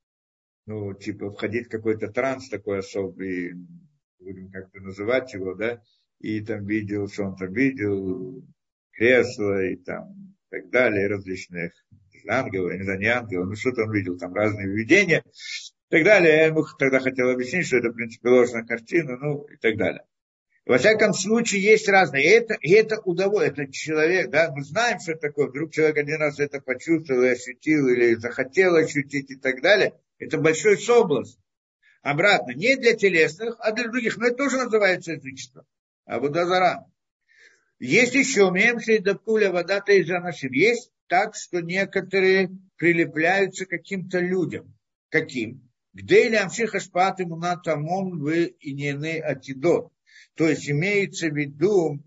ну, 0.66 0.94
типа, 0.94 1.32
входить 1.32 1.66
в 1.66 1.70
какой-то 1.70 2.08
транс 2.08 2.48
такой 2.48 2.78
особый, 2.78 3.54
будем 4.20 4.50
как-то 4.50 4.80
называть 4.80 5.34
его, 5.34 5.54
да, 5.54 5.82
и 6.20 6.40
там 6.40 6.64
видел, 6.64 7.08
что 7.08 7.24
он 7.24 7.36
там 7.36 7.52
видел, 7.52 8.44
кресло 8.92 9.64
и 9.64 9.76
там 9.76 10.36
и 10.50 10.56
так 10.56 10.70
далее, 10.70 11.08
различных 11.08 11.72
ангелов, 12.28 12.72
не 12.74 12.84
знаю, 12.84 13.00
не 13.00 13.06
ангелов, 13.06 13.48
ну 13.48 13.54
что-то 13.56 13.82
он 13.82 13.92
видел, 13.92 14.16
там 14.16 14.32
разные 14.34 14.68
видения. 14.68 15.24
и 15.24 15.81
так 15.92 16.04
далее. 16.04 16.36
Я 16.36 16.46
ему 16.46 16.64
тогда 16.78 17.00
хотел 17.00 17.28
объяснить, 17.28 17.66
что 17.66 17.76
это, 17.76 17.90
в 17.90 17.92
принципе, 17.92 18.30
ложная 18.30 18.64
картина, 18.64 19.18
ну, 19.18 19.42
и 19.42 19.56
так 19.58 19.76
далее. 19.76 20.02
Во 20.64 20.78
всяком 20.78 21.12
случае, 21.12 21.60
есть 21.60 21.86
разные. 21.86 22.24
И 22.24 22.28
это, 22.28 22.54
и 22.54 22.70
это 22.70 22.98
удовольствие. 23.00 23.66
Это 23.66 23.72
человек, 23.74 24.30
да, 24.30 24.50
мы 24.56 24.64
знаем, 24.64 25.00
что 25.00 25.16
такое. 25.16 25.48
Вдруг 25.48 25.70
человек 25.70 25.98
один 25.98 26.18
раз 26.18 26.40
это 26.40 26.62
почувствовал 26.62 27.24
и 27.24 27.28
ощутил, 27.28 27.88
или 27.88 28.14
захотел 28.14 28.74
ощутить 28.76 29.30
и 29.32 29.36
так 29.36 29.60
далее. 29.60 29.92
Это 30.18 30.38
большой 30.38 30.78
соблазн. 30.78 31.38
Обратно, 32.00 32.52
не 32.52 32.76
для 32.76 32.94
телесных, 32.94 33.56
а 33.58 33.72
для 33.72 33.88
других. 33.88 34.16
Но 34.16 34.28
это 34.28 34.36
тоже 34.36 34.56
называется 34.56 35.12
язычество. 35.12 35.66
А 36.06 36.20
Будазара. 36.20 36.86
Есть 37.78 38.14
еще, 38.14 38.50
мемши 38.50 38.94
и 38.94 38.98
дапкуля 38.98 39.52
вода-то 39.52 39.92
из 39.92 40.08
Есть 40.52 40.90
так, 41.06 41.34
что 41.34 41.60
некоторые 41.60 42.50
прилепляются 42.76 43.66
к 43.66 43.70
каким-то 43.70 44.20
людям. 44.20 44.74
Каким? 45.10 45.68
Где 45.92 46.26
или 46.26 46.36
амшиха 46.36 46.80
шпат 46.80 47.20
мунатамон 47.20 48.18
в 48.18 48.30
инены 48.60 49.20
атидот. 49.20 49.92
То 50.34 50.48
есть 50.48 50.68
имеется 50.68 51.28
в 51.28 51.36
виду, 51.36 52.02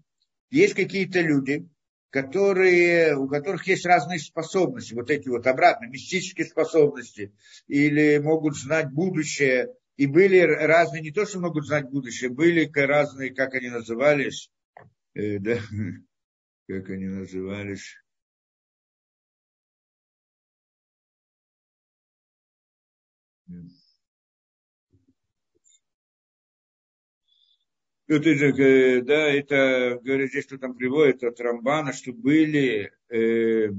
есть 0.49 0.73
какие-то 0.73 1.21
люди, 1.21 1.67
которые, 2.09 3.15
у 3.15 3.27
которых 3.27 3.67
есть 3.67 3.85
разные 3.85 4.19
способности, 4.19 4.93
вот 4.93 5.11
эти 5.11 5.27
вот 5.27 5.45
обратно, 5.45 5.85
мистические 5.87 6.47
способности, 6.47 7.33
или 7.67 8.17
могут 8.17 8.55
знать 8.55 8.89
будущее, 8.89 9.73
и 9.97 10.07
были 10.07 10.39
разные, 10.39 11.01
не 11.01 11.11
то, 11.11 11.25
что 11.25 11.39
могут 11.39 11.67
знать 11.67 11.89
будущее, 11.89 12.29
были 12.29 12.71
разные, 12.73 13.33
как 13.33 13.53
они 13.53 13.69
назывались, 13.69 14.49
э, 15.13 15.39
да, 15.39 15.59
как 16.67 16.89
они 16.89 17.05
назывались, 17.05 17.95
Это 23.47 23.84
же, 28.07 28.51
э, 28.51 29.01
да, 29.01 29.27
это, 29.31 29.99
говорит, 30.03 30.29
здесь 30.29 30.45
что 30.45 30.57
там 30.57 30.75
приводит 30.75 31.23
от 31.23 31.39
Рамбана, 31.39 31.91
что 31.91 32.13
были, 32.13 32.91
э, 33.09 33.69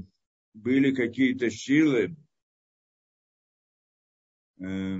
были 0.53 0.93
какие-то 0.93 1.49
силы, 1.49 2.15
э, 4.59 4.97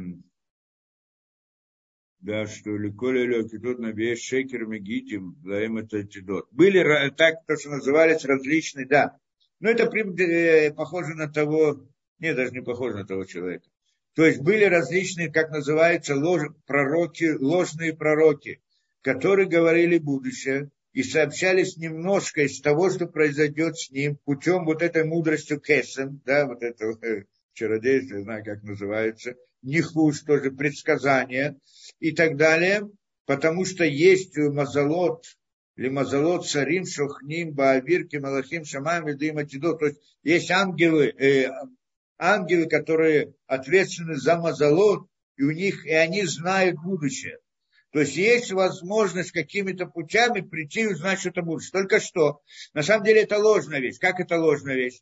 да, 2.19 2.47
что 2.47 2.77
Ликоля 2.77 3.25
Лёкитот 3.25 3.79
на 3.79 3.91
весь 3.91 4.23
шекер 4.23 4.65
мегитим, 4.65 5.37
лаем 5.45 5.77
это 5.77 6.03
тидот. 6.03 6.47
Были 6.51 7.09
так, 7.11 7.45
то, 7.45 7.57
что 7.57 7.69
назывались 7.69 8.25
различные, 8.25 8.85
да. 8.85 9.17
Но 9.59 9.69
это 9.69 9.83
э, 9.85 10.73
похоже 10.73 11.15
на 11.15 11.31
того, 11.31 11.87
нет, 12.19 12.35
даже 12.35 12.51
не 12.51 12.61
похоже 12.61 12.97
на 12.97 13.05
того 13.05 13.25
человека. 13.25 13.67
То 14.13 14.25
есть 14.25 14.41
были 14.41 14.63
различные, 14.63 15.31
как 15.31 15.51
называется, 15.51 16.15
лож, 16.15 16.41
пророки, 16.65 17.35
ложные 17.39 17.95
пророки, 17.95 18.61
которые 19.07 19.47
говорили 19.47 19.99
будущее 19.99 20.69
и 20.91 21.01
сообщались 21.01 21.77
немножко 21.77 22.41
из 22.41 22.59
того, 22.59 22.89
что 22.89 23.07
произойдет 23.07 23.77
с 23.77 23.89
ним 23.89 24.17
путем 24.25 24.65
вот 24.65 24.81
этой 24.81 25.05
мудростью 25.05 25.61
Кесем, 25.61 26.21
да, 26.25 26.45
вот 26.45 26.61
этого 26.61 26.99
э, 27.05 27.23
чародейства, 27.53 28.21
знаю, 28.21 28.43
как 28.43 28.63
называется, 28.63 29.35
нихуш, 29.61 30.23
тоже 30.23 30.51
предсказания 30.51 31.57
и 32.01 32.11
так 32.11 32.35
далее, 32.35 32.81
потому 33.25 33.63
что 33.63 33.85
есть 33.85 34.37
мазалот, 34.37 35.23
или 35.77 35.87
мазалот 35.87 36.45
царим 36.45 36.85
шохним 36.85 37.53
баавирки 37.53 38.17
малахим 38.17 38.65
шамам 38.65 39.05
ведым 39.05 39.37
атидот, 39.37 39.79
то 39.79 39.85
есть 39.85 40.01
есть 40.23 40.51
ангелы, 40.51 41.13
э, 41.17 41.49
ангелы, 42.17 42.67
которые 42.67 43.35
ответственны 43.45 44.17
за 44.17 44.35
мазолот, 44.35 45.07
и 45.37 45.43
у 45.43 45.51
них, 45.51 45.85
и 45.85 45.93
они 45.93 46.25
знают 46.25 46.75
будущее. 46.83 47.37
То 47.91 48.01
есть 48.01 48.15
есть 48.15 48.51
возможность 48.51 49.31
какими-то 49.31 49.85
путями 49.85 50.41
прийти 50.41 50.81
и 50.81 50.87
узнать 50.87 51.19
что-то 51.19 51.41
будущее. 51.41 51.71
Только 51.71 51.99
что. 51.99 52.41
На 52.73 52.83
самом 52.83 53.05
деле 53.05 53.21
это 53.21 53.37
ложная 53.37 53.79
вещь. 53.79 53.97
Как 53.99 54.19
это 54.19 54.37
ложная 54.39 54.75
вещь? 54.75 54.99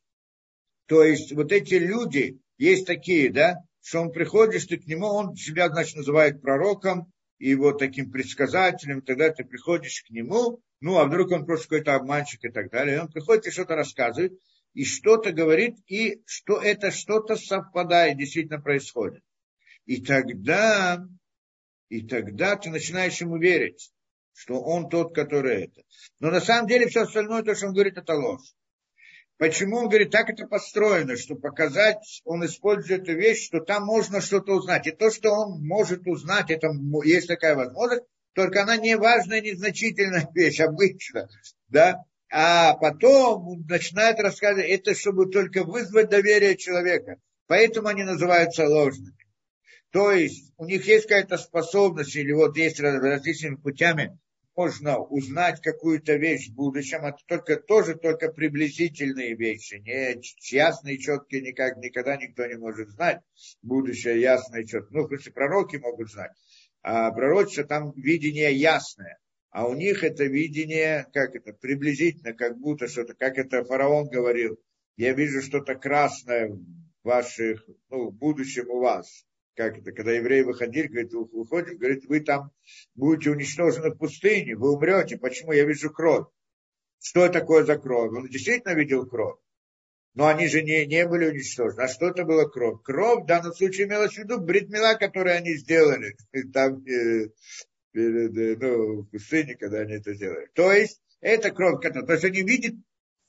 То 0.87 1.03
есть 1.03 1.31
вот 1.33 1.51
эти 1.51 1.75
люди, 1.75 2.39
есть 2.57 2.85
такие, 2.85 3.31
да, 3.31 3.57
что 3.81 4.01
он 4.01 4.11
приходишь, 4.11 4.65
ты 4.65 4.77
к 4.77 4.85
нему, 4.85 5.07
он 5.07 5.35
себя, 5.35 5.69
значит, 5.69 5.95
называет 5.95 6.41
пророком, 6.41 7.11
и 7.37 7.53
вот 7.55 7.79
таким 7.79 8.11
предсказателем, 8.11 9.01
тогда 9.01 9.29
ты 9.29 9.43
приходишь 9.43 10.03
к 10.07 10.09
нему, 10.09 10.61
ну, 10.79 10.97
а 10.97 11.05
вдруг 11.05 11.31
он 11.31 11.45
просто 11.45 11.67
какой-то 11.67 11.95
обманщик 11.95 12.43
и 12.45 12.49
так 12.49 12.69
далее, 12.71 12.95
и 12.95 12.99
он 12.99 13.11
приходит 13.11 13.47
и 13.47 13.51
что-то 13.51 13.75
рассказывает, 13.75 14.33
и 14.73 14.83
что-то 14.85 15.31
говорит, 15.31 15.77
и 15.87 16.21
что 16.25 16.61
это 16.61 16.91
что-то 16.91 17.35
совпадает, 17.35 18.17
действительно 18.17 18.61
происходит. 18.61 19.23
И 19.85 20.01
тогда, 20.01 21.05
и 21.89 22.05
тогда 22.07 22.55
ты 22.55 22.69
начинаешь 22.69 23.19
ему 23.21 23.37
верить, 23.37 23.91
что 24.33 24.61
он 24.61 24.89
тот, 24.89 25.13
который 25.13 25.65
это. 25.65 25.81
Но 26.19 26.31
на 26.31 26.41
самом 26.41 26.67
деле 26.67 26.87
все 26.87 27.01
остальное, 27.01 27.43
то, 27.43 27.55
что 27.55 27.67
он 27.67 27.73
говорит, 27.73 27.97
это 27.97 28.13
ложь. 28.13 28.53
Почему 29.37 29.77
он 29.77 29.89
говорит, 29.89 30.11
так 30.11 30.29
это 30.29 30.47
построено, 30.47 31.17
что 31.17 31.35
показать, 31.35 32.21
он 32.23 32.45
использует 32.45 33.01
эту 33.01 33.17
вещь, 33.17 33.45
что 33.45 33.59
там 33.59 33.83
можно 33.85 34.21
что-то 34.21 34.53
узнать. 34.53 34.87
И 34.87 34.91
то, 34.91 35.11
что 35.11 35.31
он 35.31 35.65
может 35.65 36.07
узнать, 36.07 36.51
это 36.51 36.69
есть 37.03 37.27
такая 37.27 37.55
возможность, 37.55 38.03
только 38.33 38.63
она 38.63 38.77
не 38.77 38.95
важная, 38.95 39.41
незначительная 39.41 40.29
вещь 40.33 40.61
обычно. 40.61 41.27
Да? 41.67 42.05
А 42.31 42.75
потом 42.75 43.65
начинает 43.67 44.19
рассказывать, 44.19 44.69
это 44.69 44.95
чтобы 44.95 45.29
только 45.29 45.63
вызвать 45.63 46.09
доверие 46.09 46.55
человека. 46.55 47.17
Поэтому 47.47 47.89
они 47.89 48.03
называются 48.03 48.67
ложными. 48.67 49.17
То 49.95 50.11
есть 50.11 50.51
у 50.57 50.65
них 50.65 50.85
есть 50.87 51.07
какая-то 51.07 51.37
способность, 51.37 52.17
или 52.17 52.33
вот 52.33 52.57
есть 52.57 52.81
различными 52.81 53.55
путями 53.55 54.19
можно 54.53 54.99
узнать 54.99 55.61
какую-то 55.61 56.15
вещь 56.15 56.49
в 56.49 56.53
будущем, 56.53 57.05
это 57.05 57.19
только, 57.25 57.55
тоже 57.55 57.95
только 57.95 58.29
приблизительные 58.29 59.35
вещи, 59.35 59.75
не 59.75 60.21
ясные, 60.51 60.97
четкие, 60.97 61.43
никак, 61.43 61.77
никогда 61.77 62.17
никто 62.17 62.45
не 62.45 62.57
может 62.57 62.89
знать 62.89 63.21
будущее 63.61 64.19
ясное 64.19 64.65
четкое. 64.65 64.99
Ну, 64.99 65.05
в 65.05 65.07
принципе, 65.07 65.31
пророки 65.31 65.77
могут 65.77 66.11
знать, 66.11 66.31
а 66.81 67.09
пророчество 67.11 67.63
там 67.63 67.93
видение 67.95 68.53
ясное, 68.53 69.17
а 69.49 69.65
у 69.65 69.75
них 69.75 70.03
это 70.03 70.25
видение, 70.25 71.07
как 71.13 71.35
это, 71.35 71.53
приблизительно, 71.53 72.33
как 72.33 72.57
будто 72.57 72.89
что-то, 72.89 73.13
как 73.13 73.37
это 73.37 73.63
фараон 73.63 74.09
говорил, 74.09 74.59
я 74.97 75.13
вижу 75.13 75.41
что-то 75.41 75.75
красное 75.75 76.49
в 76.49 76.59
ваших, 77.01 77.65
ну, 77.89 78.09
в 78.09 78.13
будущем 78.13 78.69
у 78.69 78.79
вас 78.81 79.25
как 79.55 79.77
это, 79.77 79.91
когда 79.91 80.11
евреи 80.11 80.41
выходили, 80.41 80.87
говорит, 80.87 81.13
выходим, 81.13 81.77
говорит, 81.77 82.05
вы 82.05 82.19
там 82.19 82.51
будете 82.93 83.31
уничтожены 83.31 83.91
в 83.91 83.97
пустыне, 83.97 84.55
вы 84.55 84.73
умрете, 84.73 85.17
почему 85.17 85.53
я 85.53 85.65
вижу 85.65 85.89
кровь? 85.91 86.27
Что 86.99 87.29
такое 87.29 87.63
за 87.63 87.77
кровь? 87.77 88.11
Он 88.11 88.27
действительно 88.27 88.73
видел 88.73 89.05
кровь. 89.05 89.39
Но 90.13 90.27
они 90.27 90.47
же 90.47 90.61
не, 90.61 90.85
не 90.85 91.05
были 91.07 91.27
уничтожены. 91.27 91.81
А 91.81 91.87
что 91.87 92.07
это 92.07 92.23
было 92.23 92.47
кровь? 92.47 92.81
Кровь 92.83 93.23
в 93.23 93.27
данном 93.27 93.53
случае 93.53 93.87
имелась 93.87 94.13
в 94.13 94.17
виду 94.17 94.39
бритмила, 94.39 94.95
которую 94.95 95.35
они 95.35 95.55
сделали 95.55 96.15
там, 96.53 96.83
э, 96.85 97.29
перед, 97.91 98.37
э, 98.37 98.55
ну, 98.57 99.01
в 99.01 99.09
пустыне, 99.09 99.55
когда 99.55 99.79
они 99.79 99.93
это 99.95 100.13
сделали. 100.13 100.47
То 100.53 100.71
есть, 100.71 101.01
это 101.19 101.51
кровь, 101.51 101.81
которая... 101.81 102.05
То 102.05 102.13
есть, 102.13 102.25
они 102.25 102.43
видят 102.43 102.75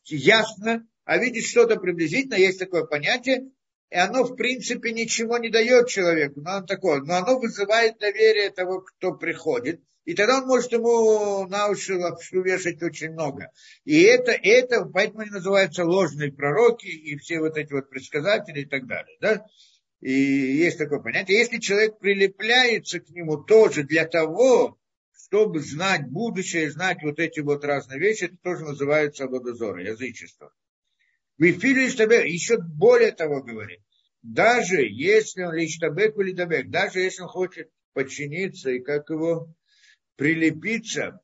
ясно, 0.05 0.87
а 1.05 1.19
видят 1.19 1.45
что-то 1.45 1.77
приблизительно, 1.77 2.35
есть 2.35 2.61
такое 2.61 2.85
понятие, 2.85 3.51
и 3.91 3.97
оно, 3.97 4.25
в 4.25 4.35
принципе, 4.35 4.93
ничего 4.93 5.39
не 5.39 5.49
дает 5.49 5.89
человеку, 5.89 6.41
но, 6.41 6.57
оно 6.57 6.67
такое, 6.67 7.01
но 7.01 7.15
оно 7.15 7.39
вызывает 7.39 7.99
доверие 7.99 8.51
того, 8.51 8.81
кто 8.81 9.13
приходит, 9.13 9.81
и 10.05 10.15
тогда 10.15 10.39
он 10.39 10.47
может 10.47 10.73
ему 10.73 11.47
на 11.49 11.69
уши 11.69 11.97
лапшу 11.97 12.43
вешать 12.43 12.81
очень 12.83 13.11
много. 13.11 13.51
И 13.85 14.03
это, 14.03 14.31
это, 14.31 14.85
поэтому 14.85 15.21
они 15.21 15.31
называются 15.31 15.85
ложные 15.85 16.33
пророки 16.33 16.87
и 16.87 17.17
все 17.17 17.41
вот 17.41 17.57
эти 17.57 17.73
вот 17.73 17.91
предсказатели 17.91 18.61
и 18.61 18.65
так 18.67 18.87
далее. 18.87 19.17
Да? 19.21 19.45
И 20.01 20.13
есть 20.13 20.79
такое 20.79 21.01
понятие. 21.01 21.39
Если 21.39 21.59
человек 21.59 21.99
прилепляется 21.99 23.01
к 23.01 23.09
нему 23.11 23.39
тоже 23.39 23.83
для 23.83 24.07
того, 24.07 24.79
чтобы 25.13 25.61
знать 25.61 26.09
будущее, 26.09 26.71
знать 26.71 26.99
вот 27.03 27.19
эти 27.19 27.41
вот 27.41 27.65
разные 27.65 27.99
вещи, 27.99 28.25
это 28.25 28.37
тоже 28.37 28.65
называется 28.65 29.27
водозор, 29.27 29.79
язычество. 29.79 30.53
Вифили 31.39 31.89
Иштабек, 31.89 32.25
еще 32.27 32.59
более 32.59 33.13
того 33.13 33.43
говорит, 33.43 33.81
даже 34.23 34.83
если 34.83 35.43
он 35.43 35.57
Иштабек 35.57 36.17
или 36.19 36.33
Дабек, 36.33 36.71
даже 36.71 37.01
если 37.01 37.23
он 37.23 37.29
хочет 37.29 37.71
подчиниться 37.93 38.71
и 38.71 38.81
как 38.81 39.11
его 39.11 39.55
прилепиться, 40.17 41.21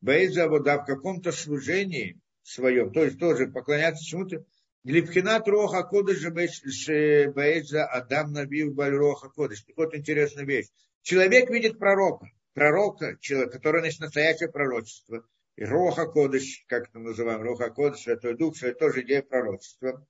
боится 0.00 0.48
вода 0.48 0.78
в 0.78 0.86
каком-то 0.86 1.32
служении 1.32 2.20
своем, 2.42 2.92
то 2.92 3.04
есть 3.04 3.18
тоже 3.18 3.48
поклоняться 3.48 4.04
чему-то, 4.04 4.44
Липхинат 4.84 5.46
Роха 5.46 5.82
Кодыш 5.82 6.24
Баэза 6.26 7.84
Адам 7.84 8.32
Набив 8.32 8.74
Баль 8.74 8.94
Роха 8.94 9.28
Кодыш. 9.28 9.64
Вот 9.76 9.94
интересная 9.94 10.44
вещь. 10.44 10.68
Человек 11.02 11.50
видит 11.50 11.78
пророка, 11.78 12.30
пророка, 12.54 13.18
человек, 13.20 13.52
который 13.52 13.84
есть 13.84 14.00
настоящее 14.00 14.50
пророчество. 14.50 15.26
И 15.56 15.64
Роха 15.64 16.06
Кодыш, 16.06 16.64
как 16.66 16.88
это 16.88 16.98
называем, 16.98 17.42
Роха 17.42 17.70
Кодыш, 17.70 18.00
Святой 18.00 18.36
Дух, 18.36 18.62
это 18.62 18.78
тоже 18.78 19.02
идея 19.02 19.22
пророчества. 19.22 20.06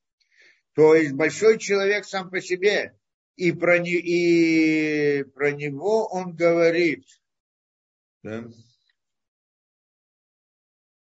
То 0.74 0.94
есть 0.94 1.12
большой 1.12 1.58
человек 1.58 2.04
сам 2.04 2.30
по 2.30 2.40
себе, 2.40 2.96
и 3.36 3.52
про, 3.52 3.78
не, 3.78 3.92
и 3.92 5.24
про 5.24 5.50
него 5.50 6.06
он 6.06 6.36
говорит, 6.36 7.06
да, 8.22 8.44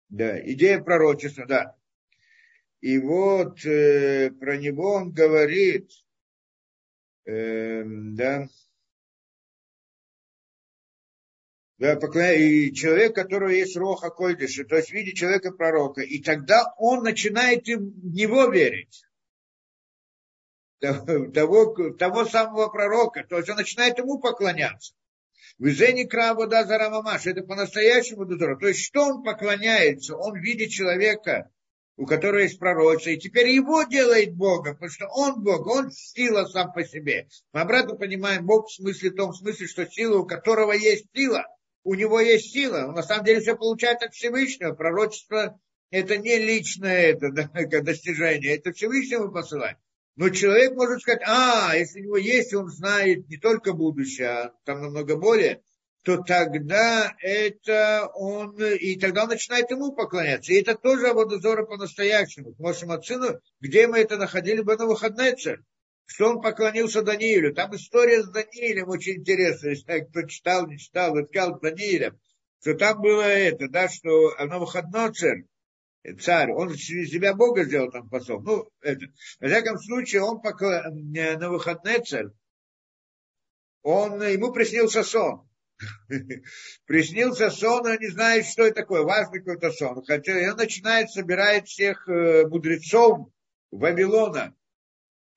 да 0.10 0.52
идея 0.52 0.82
пророчества, 0.82 1.46
да. 1.46 1.78
И 2.82 3.00
вот 3.00 3.64
э, 3.66 4.32
про 4.32 4.58
него 4.58 4.94
он 4.94 5.12
говорит, 5.12 5.92
э, 7.26 7.84
да, 7.86 8.50
да, 11.80 12.34
и 12.34 12.72
человек, 12.72 13.16
которого 13.16 13.50
есть 13.50 13.76
роха 13.76 14.10
койдыша, 14.10 14.64
то 14.64 14.76
есть 14.76 14.90
в 14.90 14.94
виде 14.94 15.14
человека 15.14 15.52
пророка, 15.52 16.02
и 16.02 16.22
тогда 16.22 16.72
он 16.78 17.04
начинает 17.04 17.66
в 17.66 18.14
него 18.14 18.46
верить. 18.46 19.04
Того, 20.80 21.92
того 21.94 22.26
самого 22.26 22.68
пророка, 22.68 23.26
то 23.28 23.38
есть 23.38 23.50
он 23.50 23.56
начинает 23.56 23.98
ему 23.98 24.20
поклоняться. 24.20 24.94
В 25.58 25.68
Изене 25.68 26.06
Кравода 26.06 26.66
Зарамамаш, 26.66 27.26
это 27.26 27.42
по-настоящему 27.42 28.26
дозор. 28.26 28.60
То 28.60 28.68
есть 28.68 28.84
что 28.84 29.02
он 29.02 29.24
поклоняется? 29.24 30.16
Он 30.18 30.38
видит 30.40 30.72
человека, 30.72 31.50
у 31.96 32.06
которого 32.06 32.40
есть 32.40 32.60
пророчество, 32.60 33.12
и 33.12 33.18
теперь 33.18 33.50
его 33.50 33.84
делает 33.84 34.36
Богом, 34.36 34.74
потому 34.74 34.92
что 34.92 35.08
он 35.08 35.42
Бог, 35.42 35.66
он 35.68 35.92
сила 35.92 36.46
сам 36.46 36.74
по 36.74 36.84
себе. 36.84 37.28
Мы 37.54 37.62
обратно 37.62 37.96
понимаем 37.96 38.46
Бог 38.46 38.68
в 38.68 38.74
смысле, 38.74 39.12
в 39.12 39.16
том 39.16 39.34
смысле, 39.34 39.68
что 39.68 39.86
сила, 39.86 40.20
у 40.20 40.26
которого 40.26 40.74
есть 40.74 41.06
сила– 41.14 41.46
у 41.84 41.96
него 41.96 42.20
есть 42.20 42.52
сила. 42.52 42.86
Он 42.88 42.96
на 42.96 43.04
самом 43.04 43.26
деле 43.26 43.42
все 43.42 43.56
получает 43.56 44.02
от 44.02 44.14
Всевышнего. 44.14 44.74
Пророчество 44.74 45.60
это 45.92 46.18
не 46.18 46.38
личное 46.38 47.12
это, 47.12 47.32
да, 47.32 47.50
достижение, 47.82 48.58
это 48.58 48.72
Всевышнего 48.74 49.28
посылать. 49.28 49.78
Но 50.16 50.30
человек 50.30 50.74
может 50.74 51.02
сказать, 51.02 51.22
а, 51.26 51.76
если 51.76 52.02
у 52.02 52.04
него 52.04 52.18
есть, 52.18 52.54
он 52.54 52.68
знает 52.70 53.28
не 53.30 53.38
только 53.38 53.74
будущее, 53.74 54.28
а 54.28 54.54
там 54.64 54.82
намного 54.82 55.18
более, 55.18 55.62
то 56.04 56.18
тогда 56.18 57.16
это 57.20 58.10
он, 58.14 58.62
и 58.62 59.00
тогда 59.00 59.24
он 59.24 59.30
начинает 59.30 59.72
ему 59.72 59.94
поклоняться. 59.94 60.52
И 60.52 60.62
это 60.62 60.76
тоже 60.76 61.10
Аводозора 61.10 61.66
по-настоящему. 61.66 62.54
К 62.54 62.60
нашему 62.60 62.94
отцу, 62.94 63.40
где 63.60 63.88
мы 63.88 64.00
это 64.00 64.18
находили 64.18 64.62
бы 64.62 64.76
на 64.76 64.86
выходной 64.86 65.36
цель 65.36 65.62
что 66.06 66.30
он 66.30 66.42
поклонился 66.42 67.02
Даниилю. 67.02 67.54
Там 67.54 67.76
история 67.76 68.24
с 68.24 68.30
Даниилем 68.30 68.90
очень 68.90 69.18
интересная. 69.18 69.72
Если 69.72 70.00
кто 70.02 70.24
читал, 70.24 70.68
не 70.68 70.78
читал, 70.78 71.20
искал 71.20 71.58
с 71.58 71.62
Даниилем. 71.62 72.20
Что 72.62 72.76
там 72.76 73.02
было 73.02 73.24
это, 73.24 73.68
да, 73.68 73.90
что 73.90 74.36
Навуходноцер, 74.38 75.46
царь, 76.20 76.52
он 76.52 76.74
себя 76.76 77.34
Бога 77.34 77.66
сделал 77.66 77.92
там 77.92 78.10
посол. 78.10 78.42
Ну, 78.42 78.70
это. 78.82 79.06
Во 79.40 79.48
всяком 79.48 79.78
случае, 79.80 80.22
он 80.22 80.42
покла... 80.42 80.86
Навуходноцер, 80.90 82.32
он, 83.82 84.22
ему 84.24 84.54
приснился 84.54 85.04
сон. 85.04 85.48
Приснился 86.86 87.50
сон, 87.50 87.86
он 87.86 87.98
не 88.00 88.08
знает, 88.08 88.46
что 88.46 88.64
это 88.64 88.76
такое, 88.76 89.02
важный 89.02 89.40
какой-то 89.40 89.72
сон. 89.72 90.04
Хотя 90.06 90.34
он 90.52 90.58
начинает 90.58 91.10
собирать 91.10 91.68
всех 91.68 92.08
э, 92.08 92.48
мудрецов 92.48 93.28
Вавилона, 93.72 94.56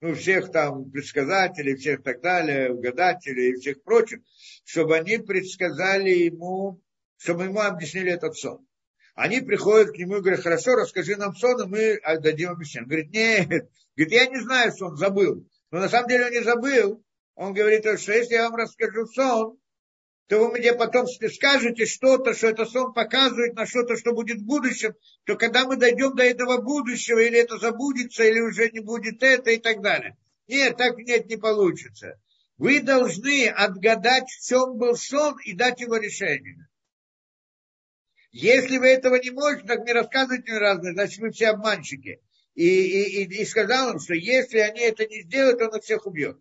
ну, 0.00 0.14
всех 0.14 0.52
там 0.52 0.90
предсказателей, 0.90 1.76
всех 1.76 2.02
так 2.02 2.20
далее, 2.20 2.72
угадателей 2.72 3.50
и 3.50 3.56
всех 3.56 3.82
прочих, 3.82 4.20
чтобы 4.64 4.96
они 4.96 5.18
предсказали 5.18 6.10
ему, 6.10 6.80
чтобы 7.16 7.44
ему 7.44 7.60
объяснили 7.60 8.12
этот 8.12 8.36
сон. 8.36 8.66
Они 9.14 9.40
приходят 9.40 9.92
к 9.92 9.98
нему 9.98 10.16
и 10.16 10.20
говорят, 10.20 10.42
хорошо, 10.42 10.74
расскажи 10.74 11.16
нам 11.16 11.34
сон, 11.34 11.62
и 11.62 11.66
мы 11.66 11.94
отдадим 11.96 12.50
обещание. 12.50 12.84
Он 12.84 12.88
говорит, 12.88 13.10
нет, 13.12 13.70
говорит, 13.96 14.12
я 14.12 14.26
не 14.26 14.40
знаю 14.40 14.72
сон, 14.72 14.96
забыл. 14.96 15.48
Но 15.70 15.80
на 15.80 15.88
самом 15.88 16.08
деле 16.08 16.26
он 16.26 16.32
не 16.32 16.42
забыл. 16.42 17.02
Он 17.34 17.54
говорит, 17.54 17.82
что 17.98 18.12
если 18.12 18.34
я 18.34 18.50
вам 18.50 18.56
расскажу 18.56 19.06
сон, 19.06 19.58
то 20.28 20.40
вы 20.40 20.58
мне 20.58 20.72
потом 20.72 21.06
скажете 21.06 21.86
что-то, 21.86 22.34
что 22.34 22.48
это 22.48 22.66
сон 22.66 22.92
показывает 22.92 23.54
на 23.54 23.66
что-то, 23.66 23.96
что 23.96 24.12
будет 24.12 24.38
в 24.38 24.44
будущем, 24.44 24.94
то 25.24 25.36
когда 25.36 25.64
мы 25.66 25.76
дойдем 25.76 26.16
до 26.16 26.24
этого 26.24 26.60
будущего, 26.60 27.20
или 27.20 27.38
это 27.38 27.58
забудется, 27.58 28.24
или 28.24 28.40
уже 28.40 28.70
не 28.70 28.80
будет 28.80 29.22
это 29.22 29.50
и 29.50 29.58
так 29.58 29.82
далее. 29.82 30.16
Нет, 30.48 30.76
так 30.76 30.96
нет, 30.98 31.26
не 31.26 31.36
получится. 31.36 32.20
Вы 32.58 32.80
должны 32.80 33.48
отгадать, 33.48 34.28
в 34.28 34.46
чем 34.46 34.78
был 34.78 34.96
сон, 34.96 35.38
и 35.44 35.52
дать 35.52 35.80
его 35.80 35.96
решение. 35.96 36.68
Если 38.32 38.78
вы 38.78 38.88
этого 38.88 39.16
не 39.16 39.30
можете, 39.30 39.66
так 39.66 39.84
не 39.86 39.92
рассказывайте 39.92 40.50
мне 40.50 40.58
разные, 40.58 40.92
значит, 40.94 41.20
вы 41.20 41.30
все 41.30 41.48
обманщики. 41.48 42.20
И, 42.54 42.66
и, 42.66 43.22
и, 43.24 43.42
и 43.42 43.44
сказал 43.44 43.92
им, 43.92 44.00
что 44.00 44.14
если 44.14 44.58
они 44.58 44.80
это 44.80 45.06
не 45.06 45.22
сделают, 45.22 45.60
он 45.60 45.76
их 45.76 45.84
всех 45.84 46.06
убьет. 46.06 46.38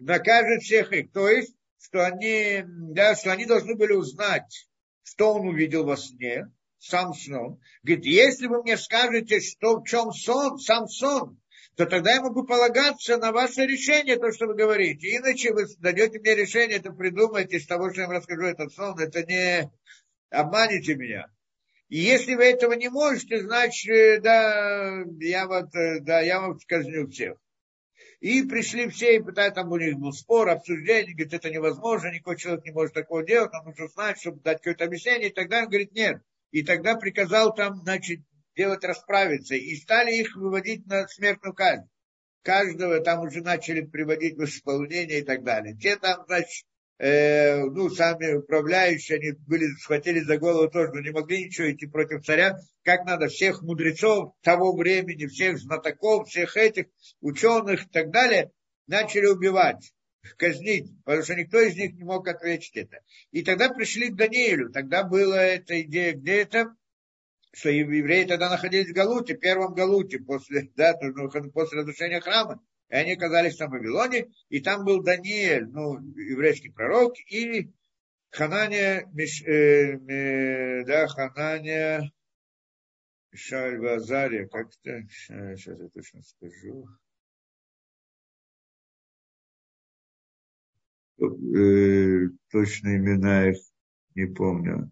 Накажет 0.00 0.62
всех 0.62 0.92
их. 0.92 1.12
То 1.12 1.28
есть, 1.28 1.54
что 1.80 2.06
они, 2.06 2.62
да, 2.66 3.14
что 3.14 3.32
они 3.32 3.46
должны 3.46 3.74
были 3.74 3.92
узнать, 3.92 4.68
что 5.02 5.34
он 5.34 5.48
увидел 5.48 5.84
во 5.84 5.96
сне, 5.96 6.46
сам 6.78 7.14
сон. 7.14 7.60
Говорит, 7.82 8.04
если 8.04 8.46
вы 8.46 8.62
мне 8.62 8.76
скажете, 8.76 9.40
что 9.40 9.80
в 9.80 9.84
чем 9.84 10.12
сон, 10.12 10.58
сам 10.58 10.88
сон, 10.88 11.40
то 11.76 11.86
тогда 11.86 12.14
я 12.14 12.22
могу 12.22 12.44
полагаться 12.44 13.18
на 13.18 13.32
ваше 13.32 13.66
решение, 13.66 14.16
то, 14.16 14.32
что 14.32 14.46
вы 14.46 14.54
говорите. 14.54 15.16
Иначе 15.16 15.52
вы 15.52 15.66
дадете 15.78 16.18
мне 16.18 16.34
решение, 16.34 16.78
это 16.78 16.92
придумаете 16.92 17.56
из 17.56 17.66
того, 17.66 17.90
что 17.90 18.02
я 18.02 18.06
вам 18.08 18.16
расскажу 18.16 18.42
этот 18.42 18.72
сон, 18.72 18.98
это 18.98 19.22
не 19.24 19.70
обманете 20.30 20.94
меня. 20.94 21.28
И 21.88 21.98
если 21.98 22.34
вы 22.34 22.44
этого 22.44 22.72
не 22.74 22.88
можете, 22.88 23.40
значит, 23.40 24.22
да, 24.22 25.04
я, 25.20 25.46
вот, 25.46 25.70
да, 25.72 26.20
я 26.20 26.40
вам 26.40 26.58
сказню 26.60 27.08
всех. 27.08 27.38
И 28.20 28.42
пришли 28.42 28.88
все, 28.88 29.16
и 29.16 29.22
пытаются, 29.22 29.62
там 29.62 29.70
у 29.70 29.76
них 29.76 29.96
был 29.96 30.12
спор, 30.12 30.48
обсуждение, 30.48 31.14
говорит, 31.14 31.34
это 31.34 31.50
невозможно, 31.50 32.12
никакой 32.12 32.36
человек 32.36 32.64
не 32.64 32.72
может 32.72 32.94
такого 32.94 33.24
делать, 33.24 33.52
нам 33.52 33.66
нужно 33.66 33.86
знать, 33.88 34.18
чтобы 34.18 34.40
дать 34.40 34.58
какое-то 34.58 34.84
объяснение, 34.84 35.28
и 35.28 35.32
тогда 35.32 35.60
он 35.60 35.68
говорит, 35.68 35.92
нет. 35.92 36.20
И 36.50 36.64
тогда 36.64 36.96
приказал 36.96 37.54
там, 37.54 37.76
значит, 37.76 38.20
делать 38.56 38.82
расправиться. 38.84 39.54
И 39.54 39.76
стали 39.76 40.16
их 40.16 40.34
выводить 40.34 40.86
на 40.86 41.06
смертную 41.06 41.54
казнь. 41.54 41.88
Каждого 42.42 43.00
там 43.00 43.20
уже 43.20 43.42
начали 43.42 43.82
приводить 43.82 44.36
в 44.36 44.44
исполнение 44.44 45.20
и 45.20 45.22
так 45.22 45.44
далее. 45.44 45.76
Те 45.76 45.96
там, 45.96 46.24
значит, 46.26 46.66
э, 46.98 47.64
ну, 47.64 47.90
сами 47.90 48.34
управляющие, 48.34 49.18
они 49.18 49.32
были, 49.46 49.66
схватили 49.80 50.20
за 50.20 50.38
голову 50.38 50.70
тоже, 50.70 50.92
но 50.92 51.00
не 51.00 51.10
могли 51.10 51.46
ничего 51.46 51.70
идти 51.70 51.86
против 51.86 52.24
царя. 52.24 52.58
Как 52.82 53.04
надо 53.04 53.28
всех 53.28 53.62
мудрецов 53.62 54.32
того 54.42 54.76
времени, 54.76 55.26
всех 55.26 55.58
знатоков, 55.58 56.28
всех 56.28 56.56
этих 56.56 56.86
ученых 57.20 57.86
и 57.86 57.88
так 57.88 58.10
далее, 58.10 58.50
начали 58.86 59.26
убивать 59.26 59.92
казнить, 60.36 60.90
потому 61.04 61.22
что 61.22 61.34
никто 61.34 61.60
из 61.60 61.76
них 61.76 61.94
не 61.94 62.04
мог 62.04 62.26
ответить 62.28 62.76
это. 62.76 63.00
И 63.30 63.42
тогда 63.42 63.68
пришли 63.70 64.10
к 64.10 64.16
Даниилю, 64.16 64.70
тогда 64.70 65.04
была 65.04 65.42
эта 65.42 65.80
идея, 65.82 66.12
где 66.12 66.42
это, 66.42 66.76
что 67.52 67.70
евреи 67.70 68.24
тогда 68.24 68.50
находились 68.50 68.90
в 68.90 68.94
Галуте, 68.94 69.34
первом 69.34 69.74
Галуте, 69.74 70.18
после, 70.18 70.70
да, 70.76 70.94
после 71.54 71.80
разрушения 71.80 72.20
храма. 72.20 72.62
И 72.90 72.94
они 72.94 73.12
оказались 73.12 73.56
там 73.56 73.70
в 73.70 73.72
Вавилоне, 73.72 74.28
и 74.48 74.60
там 74.60 74.84
был 74.84 75.02
Даниэль, 75.02 75.66
ну, 75.66 75.98
еврейский 76.16 76.70
пророк, 76.70 77.14
и 77.30 77.70
Ханания, 78.30 79.06
Миш, 79.12 79.42
э, 79.42 79.98
э, 79.98 80.84
да, 80.84 81.06
Ханания, 81.06 82.10
Мишаль 83.30 83.78
Вазария, 83.78 84.46
как-то, 84.48 85.02
сейчас 85.10 85.66
я 85.66 85.88
точно 85.88 86.22
скажу. 86.22 86.88
Э, 91.20 92.28
точно 92.50 92.96
имена 92.96 93.50
их 93.50 93.58
не 94.14 94.26
помню. 94.26 94.90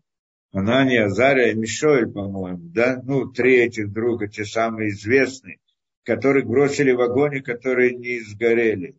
Анания, 0.52 1.06
Азария 1.06 1.55
Мишоэль, 1.55 2.10
по-моему, 2.10 2.70
да, 2.70 3.01
ну, 3.02 3.31
три 3.31 3.56
этих 3.56 3.93
друга, 3.93 4.28
те 4.28 4.44
самые 4.44 4.90
известные, 4.90 5.60
которых 6.07 6.47
бросили 6.47 6.93
в 6.93 7.01
огонь, 7.01 7.43
которые 7.43 7.95
не 7.97 8.20
сгорели. 8.20 8.97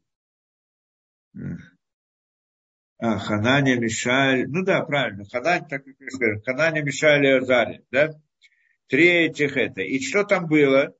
А, 3.00 3.20
Ханания, 3.20 3.78
Мишаль, 3.80 4.48
ну 4.48 4.64
да, 4.64 4.82
правильно, 4.82 5.24
Ханания, 5.26 5.68
так 5.68 5.86
как 5.86 5.96
я 6.00 6.10
скажу, 6.10 6.42
Ханания, 6.46 6.84
Мишаль 6.84 7.26
и 7.26 7.30
Азария, 7.30 7.84
да, 7.92 8.12
три 8.88 9.08
этих 9.28 9.56
это. 9.56 9.82
И 9.82 10.00
что 10.02 10.24
там 10.24 10.48
было? 10.48 10.94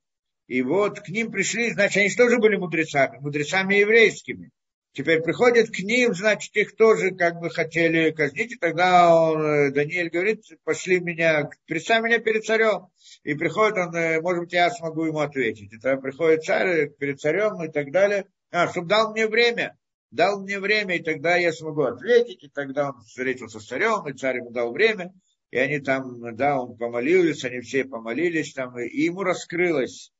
И 0.46 0.62
вот 0.62 1.00
к 1.00 1.08
ним 1.08 1.30
пришли, 1.30 1.72
значит, 1.72 1.98
они 1.98 2.10
тоже 2.10 2.38
были 2.38 2.56
мудрецами, 2.56 3.18
мудрецами 3.18 3.74
еврейскими. 3.74 4.50
Теперь 4.92 5.20
приходят 5.20 5.68
к 5.68 5.78
ним, 5.80 6.14
значит, 6.14 6.56
их 6.56 6.74
тоже 6.74 7.10
как 7.10 7.38
бы 7.40 7.50
хотели 7.50 8.12
казнить. 8.12 8.52
И 8.52 8.56
тогда 8.56 9.14
он, 9.14 9.42
э, 9.42 9.70
Даниэль 9.72 10.08
говорит, 10.08 10.42
пошли 10.64 11.00
меня, 11.00 11.50
представь 11.66 12.02
меня 12.02 12.18
перед 12.18 12.44
царем. 12.44 12.88
И 13.28 13.34
приходит 13.34 13.76
он, 13.76 13.94
э, 13.94 14.20
может 14.22 14.44
быть, 14.44 14.52
я 14.54 14.70
смогу 14.70 15.04
ему 15.04 15.20
ответить. 15.20 15.70
Тогда 15.82 16.00
приходит 16.00 16.44
царь 16.44 16.88
перед 16.98 17.20
царем 17.20 17.62
и 17.62 17.68
так 17.68 17.90
далее. 17.90 18.26
А, 18.50 18.68
чтобы 18.68 18.88
дал 18.88 19.12
мне 19.12 19.26
время. 19.26 19.76
Дал 20.10 20.40
мне 20.40 20.58
время, 20.58 20.96
и 20.96 21.02
тогда 21.02 21.36
я 21.36 21.52
смогу 21.52 21.82
ответить. 21.82 22.42
И 22.42 22.48
тогда 22.48 22.90
он 22.90 23.02
встретился 23.02 23.60
с 23.60 23.66
царем, 23.66 24.08
и 24.08 24.14
царь 24.14 24.38
ему 24.38 24.50
дал 24.50 24.72
время. 24.72 25.12
И 25.50 25.58
они 25.58 25.78
там, 25.80 26.36
да, 26.36 26.58
он 26.58 26.78
помолились, 26.78 27.44
они 27.44 27.60
все 27.60 27.84
помолились 27.84 28.54
там, 28.54 28.78
и 28.78 29.02
ему 29.02 29.22
раскрылось 29.24 30.10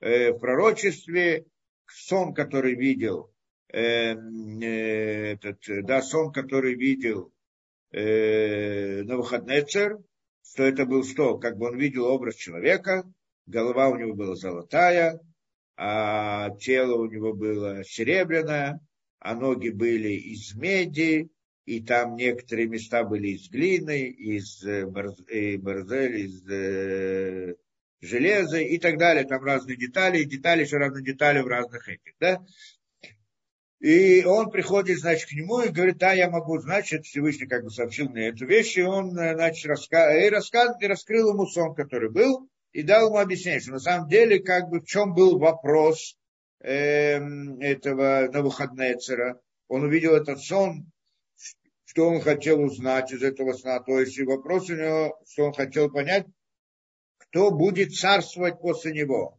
э, 0.00 0.32
в 0.32 0.38
пророчестве 0.38 1.46
сон, 1.86 2.34
который 2.34 2.74
видел 2.74 3.34
Эм, 3.76 4.60
э, 4.60 5.32
этот, 5.32 5.58
да, 5.84 6.00
сон, 6.00 6.30
который 6.30 6.74
видел 6.74 7.32
э, 7.90 9.02
Навуходнецер, 9.02 9.98
что 10.44 10.62
это 10.64 10.86
был 10.86 11.04
что? 11.04 11.38
Как 11.38 11.56
бы 11.56 11.68
он 11.68 11.78
видел 11.78 12.04
образ 12.04 12.36
человека, 12.36 13.04
голова 13.46 13.88
у 13.88 13.96
него 13.96 14.14
была 14.14 14.36
золотая, 14.36 15.20
а 15.76 16.50
тело 16.60 17.00
у 17.00 17.06
него 17.06 17.32
было 17.32 17.82
серебряное, 17.84 18.80
а 19.18 19.34
ноги 19.34 19.70
были 19.70 20.12
из 20.12 20.54
меди, 20.54 21.30
и 21.64 21.82
там 21.82 22.16
некоторые 22.16 22.68
места 22.68 23.04
были 23.04 23.28
из 23.28 23.48
глины, 23.48 24.08
из 24.08 24.62
э, 24.64 24.86
борзели, 24.86 26.20
из 26.20 26.48
э, 26.48 27.54
железа 28.02 28.58
и 28.58 28.78
так 28.78 28.98
далее. 28.98 29.24
Там 29.24 29.42
разные 29.42 29.76
детали, 29.76 30.18
и 30.18 30.26
детали 30.26 30.62
еще 30.62 30.76
разные 30.76 31.04
детали 31.04 31.40
в 31.40 31.46
разных 31.46 31.88
этих. 31.88 32.12
Да? 32.20 32.44
И 33.84 34.24
он 34.24 34.50
приходит, 34.50 35.00
значит, 35.00 35.28
к 35.28 35.32
нему 35.34 35.60
и 35.60 35.68
говорит, 35.68 35.98
да, 35.98 36.14
я 36.14 36.30
могу, 36.30 36.58
значит, 36.58 37.04
Всевышний 37.04 37.46
как 37.46 37.64
бы 37.64 37.70
сообщил 37.70 38.08
мне 38.08 38.28
эту 38.28 38.46
вещь, 38.46 38.78
и 38.78 38.82
он, 38.82 39.14
э, 39.18 39.34
значит, 39.34 39.66
раска... 39.66 40.24
и 40.24 40.30
рассказывает, 40.30 40.80
и 40.80 40.86
раскрыл 40.86 41.34
ему 41.34 41.44
сон, 41.44 41.74
который 41.74 42.10
был, 42.10 42.48
и 42.72 42.82
дал 42.82 43.08
ему 43.08 43.18
объяснение, 43.18 43.60
что 43.60 43.72
на 43.72 43.80
самом 43.80 44.08
деле, 44.08 44.38
как 44.38 44.70
бы, 44.70 44.80
в 44.80 44.86
чем 44.86 45.12
был 45.12 45.38
вопрос 45.38 46.16
э, 46.60 47.18
этого 47.60 48.30
Навуходнецера. 48.32 49.38
Он 49.68 49.82
увидел 49.82 50.14
этот 50.14 50.40
сон, 50.40 50.90
что 51.84 52.08
он 52.08 52.22
хотел 52.22 52.62
узнать 52.62 53.12
из 53.12 53.22
этого 53.22 53.52
сна. 53.52 53.80
То 53.80 54.00
есть, 54.00 54.16
и 54.16 54.24
вопрос 54.24 54.70
у 54.70 54.76
него, 54.76 55.20
что 55.30 55.44
он 55.44 55.52
хотел 55.52 55.90
понять, 55.90 56.24
кто 57.18 57.50
будет 57.50 57.92
царствовать 57.94 58.58
после 58.62 58.92
него 58.92 59.38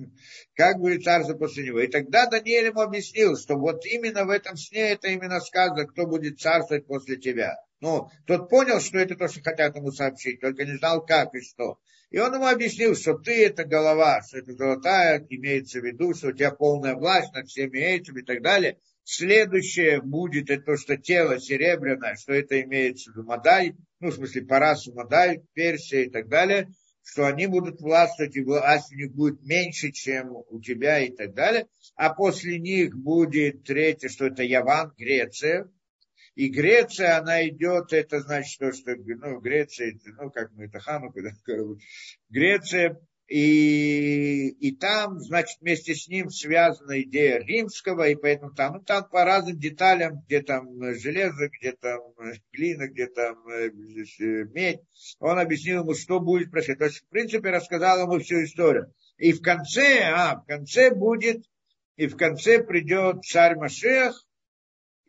как 0.54 0.78
будет 0.78 1.04
царство 1.04 1.34
после 1.34 1.66
него. 1.66 1.80
И 1.80 1.88
тогда 1.88 2.26
Даниэль 2.26 2.66
ему 2.66 2.80
объяснил, 2.80 3.36
что 3.36 3.56
вот 3.56 3.84
именно 3.86 4.24
в 4.24 4.30
этом 4.30 4.56
сне 4.56 4.92
это 4.92 5.08
именно 5.08 5.40
сказано, 5.40 5.86
кто 5.86 6.06
будет 6.06 6.40
царствовать 6.40 6.86
после 6.86 7.16
тебя. 7.16 7.56
Ну, 7.80 8.10
тот 8.26 8.50
понял, 8.50 8.80
что 8.80 8.98
это 8.98 9.16
то, 9.16 9.28
что 9.28 9.42
хотят 9.42 9.76
ему 9.76 9.90
сообщить, 9.90 10.40
только 10.40 10.64
не 10.64 10.76
знал, 10.76 11.04
как 11.04 11.34
и 11.34 11.40
что. 11.40 11.78
И 12.10 12.18
он 12.18 12.34
ему 12.34 12.46
объяснил, 12.46 12.94
что 12.94 13.14
ты 13.14 13.46
это 13.46 13.64
голова, 13.64 14.20
что 14.22 14.38
это 14.38 14.52
золотая, 14.52 15.24
имеется 15.30 15.80
в 15.80 15.84
виду, 15.84 16.12
что 16.12 16.28
у 16.28 16.32
тебя 16.32 16.50
полная 16.50 16.94
власть 16.94 17.32
над 17.32 17.48
всеми 17.48 17.78
этими 17.78 18.20
и 18.20 18.24
так 18.24 18.42
далее. 18.42 18.78
Следующее 19.04 20.02
будет 20.02 20.50
это 20.50 20.62
то, 20.62 20.76
что 20.76 20.96
тело 20.96 21.40
серебряное, 21.40 22.16
что 22.16 22.32
это 22.32 22.60
имеется 22.62 23.10
в 23.10 23.14
виду 23.14 23.26
Мадай, 23.26 23.76
ну, 24.00 24.10
в 24.10 24.14
смысле, 24.14 24.42
Парасу 24.42 24.92
Мадай, 24.92 25.42
Персия 25.54 26.02
и 26.02 26.10
так 26.10 26.28
далее 26.28 26.68
что 27.10 27.26
они 27.26 27.48
будут 27.48 27.80
властвовать, 27.80 28.36
и 28.36 28.42
власть 28.42 28.92
у 28.92 28.94
них 28.94 29.12
будет 29.12 29.42
меньше, 29.42 29.90
чем 29.90 30.44
у 30.48 30.60
тебя 30.60 31.00
и 31.00 31.10
так 31.10 31.34
далее. 31.34 31.66
А 31.96 32.14
после 32.14 32.60
них 32.60 32.96
будет 32.96 33.64
третье, 33.64 34.08
что 34.08 34.26
это 34.26 34.44
Яван, 34.44 34.92
Греция. 34.96 35.68
И 36.36 36.48
Греция, 36.48 37.18
она 37.18 37.46
идет, 37.48 37.92
это 37.92 38.20
значит, 38.20 38.60
то, 38.60 38.72
что 38.72 38.94
ну, 38.94 39.40
Греция, 39.40 39.98
ну, 40.20 40.30
как 40.30 40.52
мы 40.52 40.66
это 40.66 40.78
Ханука, 40.78 41.20
да, 41.20 41.30
Греция, 42.28 43.00
и, 43.30 44.48
и 44.48 44.74
там, 44.74 45.20
значит, 45.20 45.60
вместе 45.60 45.94
с 45.94 46.08
ним 46.08 46.30
связана 46.30 47.00
идея 47.02 47.38
римского, 47.38 48.08
и 48.08 48.16
поэтому 48.16 48.52
там, 48.52 48.74
ну, 48.74 48.80
там 48.82 49.08
по 49.08 49.24
разным 49.24 49.56
деталям, 49.56 50.22
где 50.26 50.42
там 50.42 50.66
железо, 50.96 51.48
где 51.48 51.70
там 51.70 52.00
глина, 52.52 52.88
где 52.88 53.06
там 53.06 53.46
э, 53.46 53.70
медь, 54.52 54.80
он 55.20 55.38
объяснил 55.38 55.82
ему, 55.82 55.94
что 55.94 56.18
будет 56.18 56.50
происходить. 56.50 56.80
То 56.80 56.84
есть, 56.86 57.04
в 57.04 57.08
принципе, 57.08 57.50
рассказал 57.50 58.00
ему 58.00 58.18
всю 58.18 58.42
историю. 58.42 58.92
И 59.16 59.32
в 59.32 59.40
конце, 59.42 60.00
а, 60.12 60.40
в 60.40 60.46
конце 60.46 60.92
будет, 60.92 61.44
и 61.94 62.08
в 62.08 62.16
конце 62.16 62.64
придет 62.64 63.22
царь 63.22 63.54
Машех, 63.54 64.26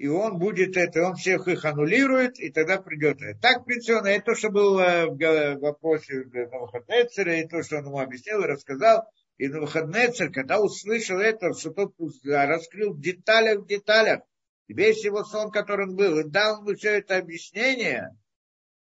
и 0.02 0.07
он 0.07 0.40
будет 0.40 0.78
это, 0.78 1.03
он 1.03 1.14
всех 1.14 1.48
их 1.48 1.64
аннулирует, 1.64 2.40
и 2.40 2.49
тогда 2.49 2.82
придет 2.82 3.22
это. 3.22 3.40
Так, 3.40 3.61
в 3.61 3.65
принципе, 3.65 3.98
он, 3.98 4.07
это 4.07 4.26
то, 4.26 4.36
что 4.36 4.49
было 4.49 5.06
в 5.06 5.60
вопросе 5.60 6.23
Навуходнецера, 6.34 7.36
и 7.36 7.48
то, 7.48 7.61
что 7.61 7.78
он 7.78 7.86
ему 7.86 7.99
объяснил 7.99 8.41
и 8.41 8.48
рассказал. 8.48 9.03
И 9.38 9.48
Навуходнецер, 9.48 10.32
когда 10.32 10.60
услышал 10.60 11.19
это, 11.19 11.53
что 11.53 11.69
тот 11.69 11.94
раскрыл 12.26 12.95
в 12.95 12.99
деталях, 12.99 13.60
в 13.60 13.68
деталях, 13.68 14.22
весь 14.68 15.06
его 15.06 15.23
сон, 15.23 15.52
который 15.52 15.86
он 15.86 15.95
был, 15.95 16.18
и 16.18 16.23
дал 16.23 16.64
ему 16.64 16.76
все 16.76 16.98
это 16.98 17.18
объяснение, 17.18 18.10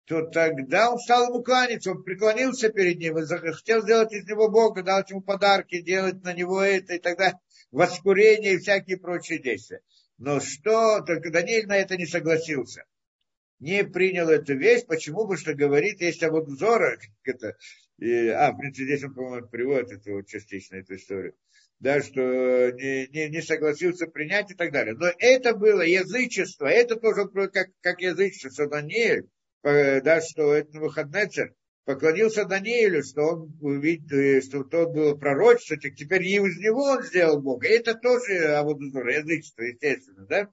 то 0.06 0.22
тогда 0.22 0.90
он 0.90 0.98
стал 0.98 1.26
ему 1.26 1.42
кланяться, 1.42 1.90
он 1.90 2.02
преклонился 2.02 2.70
перед 2.70 2.98
ним 2.98 3.18
и 3.18 3.22
захотел 3.24 3.82
сделать 3.82 4.14
из 4.14 4.26
него 4.26 4.48
Бога, 4.48 4.82
дал 4.82 5.04
ему 5.06 5.20
подарки, 5.20 5.82
делать 5.82 6.24
на 6.24 6.32
него 6.32 6.62
это, 6.62 6.94
и 6.94 6.98
тогда 6.98 7.34
воскурение 7.70 8.54
и 8.54 8.58
всякие 8.58 8.96
прочие 8.96 9.38
действия. 9.38 9.82
Но 10.20 10.38
что, 10.38 11.00
только 11.00 11.30
Даниил 11.30 11.66
на 11.66 11.78
это 11.78 11.96
не 11.96 12.04
согласился. 12.04 12.84
Не 13.58 13.84
принял 13.84 14.28
эту 14.28 14.54
вещь, 14.54 14.84
почему? 14.86 15.22
Потому 15.22 15.38
что 15.38 15.54
говорит, 15.54 16.02
есть 16.02 16.22
а 16.22 16.30
вот 16.30 16.46
Зора, 16.50 16.98
это, 17.24 17.56
и, 17.98 18.28
а, 18.28 18.52
в 18.52 18.58
принципе, 18.58 18.84
здесь 18.84 19.04
он, 19.04 19.14
по-моему, 19.14 19.48
приводит 19.48 19.92
эту 19.92 20.16
вот 20.16 20.26
частично, 20.26 20.76
эту 20.76 20.96
историю, 20.96 21.34
да, 21.78 22.02
что 22.02 22.20
не, 22.20 23.06
не, 23.08 23.30
не 23.30 23.40
согласился 23.40 24.06
принять 24.08 24.50
и 24.50 24.54
так 24.54 24.72
далее. 24.72 24.94
Но 24.94 25.06
это 25.18 25.54
было 25.54 25.80
язычество, 25.80 26.66
это 26.66 26.96
тоже 26.96 27.26
как, 27.48 27.68
как 27.80 28.02
язычество, 28.02 28.68
Даниил, 28.68 29.26
э, 29.62 30.02
да, 30.02 30.20
что 30.20 30.52
это 30.52 30.78
выходный 30.78 31.30
царь, 31.30 31.54
поклонился 31.90 32.44
Даниилу, 32.44 33.02
что 33.02 33.22
он 33.22 33.58
увидел, 33.60 34.16
э, 34.16 34.40
что 34.42 34.62
тот 34.62 34.92
был 34.92 35.18
пророчество, 35.18 35.76
теперь 35.76 36.22
не 36.22 36.36
из 36.36 36.56
него 36.58 36.84
он 36.84 37.02
сделал 37.02 37.40
Бога. 37.40 37.66
И 37.66 37.72
это 37.72 37.94
тоже 37.94 38.54
Аводузор, 38.54 39.08
язычество, 39.08 39.62
естественно, 39.62 40.24
да? 40.26 40.48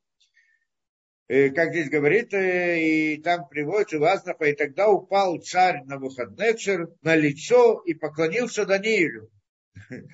И, 1.29 1.33
э, 1.33 1.49
как 1.51 1.73
здесь 1.73 1.91
говорит, 1.91 2.33
э, 2.33 2.81
и 2.81 3.21
там 3.21 3.47
приводится 3.47 3.99
Вазнапа, 3.99 4.45
и 4.45 4.55
тогда 4.55 4.89
упал 4.89 5.37
царь 5.39 5.83
на 5.83 5.99
Навуходнецер 5.99 6.89
на 7.03 7.15
лицо 7.15 7.83
и 7.85 7.93
поклонился 7.93 8.65
Даниилу. 8.65 9.29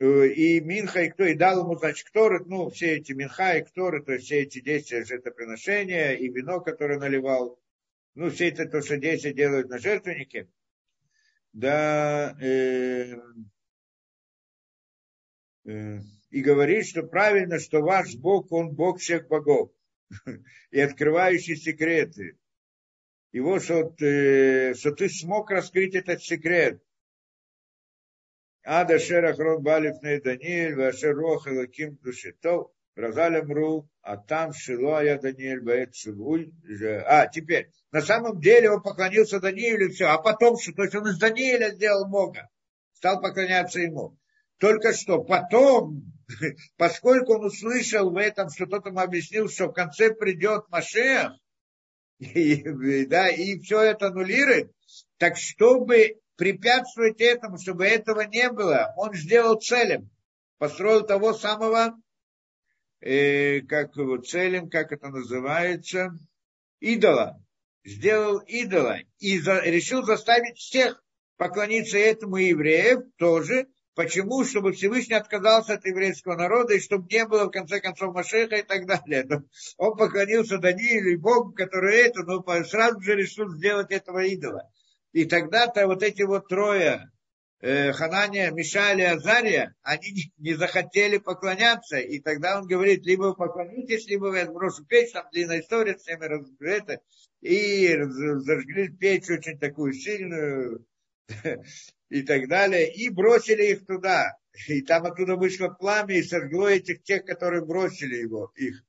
И 0.00 0.62
Минха, 0.62 1.02
и 1.02 1.10
кто, 1.10 1.24
и 1.26 1.34
дал 1.34 1.60
ему, 1.60 1.76
значит, 1.76 2.08
Кторы, 2.08 2.42
ну, 2.46 2.70
все 2.70 2.96
эти 2.96 3.12
Минха 3.12 3.58
и 3.58 3.62
Кторы, 3.62 4.02
то 4.02 4.14
есть 4.14 4.24
все 4.24 4.40
эти 4.40 4.62
действия 4.62 5.04
жертвоприношения, 5.04 6.12
и 6.12 6.26
вино, 6.28 6.60
которое 6.60 6.98
наливал, 6.98 7.60
ну, 8.14 8.30
все 8.30 8.48
это 8.48 8.66
то, 8.66 8.82
что 8.82 8.98
дети 8.98 9.32
делают 9.32 9.68
на 9.68 9.78
жертвеннике, 9.78 10.48
да, 11.52 12.36
э, 12.40 13.14
э, 15.64 15.98
и 16.30 16.42
говорит, 16.42 16.86
что 16.86 17.02
правильно, 17.02 17.58
что 17.58 17.80
ваш 17.80 18.14
Бог, 18.16 18.52
он 18.52 18.74
Бог 18.74 19.00
всех 19.00 19.28
богов, 19.28 19.72
и 20.70 20.80
открывающий 20.80 21.56
секреты. 21.56 22.38
И 23.32 23.40
вот, 23.40 23.62
что, 23.62 23.94
э, 24.00 24.74
что 24.74 24.92
ты 24.92 25.08
смог 25.08 25.50
раскрыть 25.50 25.94
этот 25.94 26.22
секрет. 26.22 26.82
Ада 28.62 28.98
Шерахрон 28.98 29.62
Балиф 29.62 30.00
Даниэль, 30.00 30.74
Вашер 30.74 31.14
Рох 31.14 31.48
Элаким 31.48 31.96
Душитов, 31.96 32.72
Разалям 32.96 33.50
Ру, 33.52 33.88
а 34.02 34.16
там 34.16 34.52
Шилуая 34.52 35.18
Даниэль 35.18 35.60
Баэт. 35.60 35.94
А, 37.06 37.26
теперь, 37.28 37.70
на 37.92 38.02
самом 38.02 38.40
деле 38.40 38.70
он 38.70 38.82
поклонился 38.82 39.40
Даниилу 39.40 39.86
и 39.86 39.88
все, 39.90 40.06
а 40.06 40.18
потом 40.18 40.58
что? 40.58 40.72
То 40.72 40.82
есть 40.82 40.94
он 40.94 41.08
из 41.08 41.18
Даниила 41.18 41.70
сделал 41.70 42.08
Бога, 42.08 42.48
стал 42.94 43.20
поклоняться 43.20 43.80
ему. 43.80 44.16
Только 44.58 44.92
что 44.92 45.22
потом, 45.22 46.02
поскольку 46.76 47.34
он 47.34 47.46
услышал 47.46 48.10
в 48.10 48.16
этом, 48.16 48.50
что 48.50 48.66
тот 48.66 48.86
ему 48.86 49.00
объяснил, 49.00 49.48
что 49.48 49.68
в 49.68 49.72
конце 49.72 50.12
придет 50.12 50.68
Машех, 50.68 51.32
и, 52.18 53.06
да, 53.06 53.28
и 53.30 53.58
все 53.60 53.80
это 53.80 54.08
аннулирует, 54.08 54.72
так 55.16 55.36
чтобы 55.36 56.20
препятствовать 56.36 57.20
этому, 57.20 57.58
чтобы 57.58 57.86
этого 57.86 58.22
не 58.22 58.50
было, 58.50 58.92
он 58.96 59.14
сделал 59.14 59.60
целем, 59.60 60.10
построил 60.58 61.06
того 61.06 61.32
самого 61.32 61.94
э, 63.00 63.60
как 63.62 63.96
его 63.96 64.18
целем, 64.18 64.70
как 64.70 64.92
это 64.92 65.08
называется, 65.08 66.12
идола. 66.80 67.42
Сделал 67.84 68.38
идола 68.38 68.98
и 69.18 69.38
за, 69.38 69.60
решил 69.62 70.04
заставить 70.04 70.58
всех 70.58 71.02
поклониться 71.36 71.96
этому 71.98 72.36
евреев 72.36 73.00
тоже. 73.16 73.68
Почему? 73.94 74.44
Чтобы 74.44 74.72
Всевышний 74.72 75.16
отказался 75.16 75.74
от 75.74 75.84
еврейского 75.84 76.36
народа, 76.36 76.74
и 76.74 76.80
чтобы 76.80 77.06
не 77.10 77.26
было, 77.26 77.46
в 77.46 77.50
конце 77.50 77.80
концов, 77.80 78.14
Машеха 78.14 78.56
и 78.56 78.62
так 78.62 78.86
далее. 78.86 79.24
Но 79.24 79.42
он 79.78 79.96
поклонился 79.96 80.58
Даниилу 80.58 81.08
и 81.08 81.16
Богу, 81.16 81.52
который 81.52 81.96
это, 81.96 82.22
но 82.22 82.42
сразу 82.64 83.00
же 83.00 83.16
решил 83.16 83.48
сделать 83.50 83.90
этого 83.90 84.24
идола. 84.24 84.70
И 85.12 85.24
тогда-то 85.24 85.86
вот 85.86 86.02
эти 86.02 86.22
вот 86.22 86.48
трое, 86.48 87.10
Ханания, 87.62 88.50
Мишаля 88.50 89.04
и 89.04 89.16
Азария, 89.16 89.74
они 89.82 90.32
не 90.38 90.54
захотели 90.54 91.18
поклоняться, 91.18 91.98
и 91.98 92.18
тогда 92.18 92.58
он 92.58 92.66
говорит, 92.66 93.04
либо 93.04 93.24
вы 93.24 93.34
поклонитесь, 93.34 94.06
либо 94.06 94.26
вы 94.26 94.40
отброшу 94.40 94.84
печь, 94.86 95.12
там 95.12 95.26
длинная 95.30 95.60
история, 95.60 95.96
всеми 95.96 96.26
это, 96.64 97.00
и 97.42 97.94
зажгли 97.98 98.88
печь 98.88 99.28
очень 99.28 99.58
такую 99.58 99.92
сильную, 99.92 100.86
и 102.08 102.22
так 102.22 102.48
далее, 102.48 102.92
и 102.92 103.10
бросили 103.10 103.72
их 103.72 103.86
туда, 103.86 104.36
и 104.66 104.80
там 104.80 105.04
оттуда 105.04 105.36
вышло 105.36 105.68
пламя 105.68 106.16
и 106.16 106.22
сожгло 106.22 106.68
этих 106.68 107.02
тех, 107.02 107.24
которые 107.24 107.64
бросили 107.64 108.16
его, 108.16 108.52
их. 108.56 108.82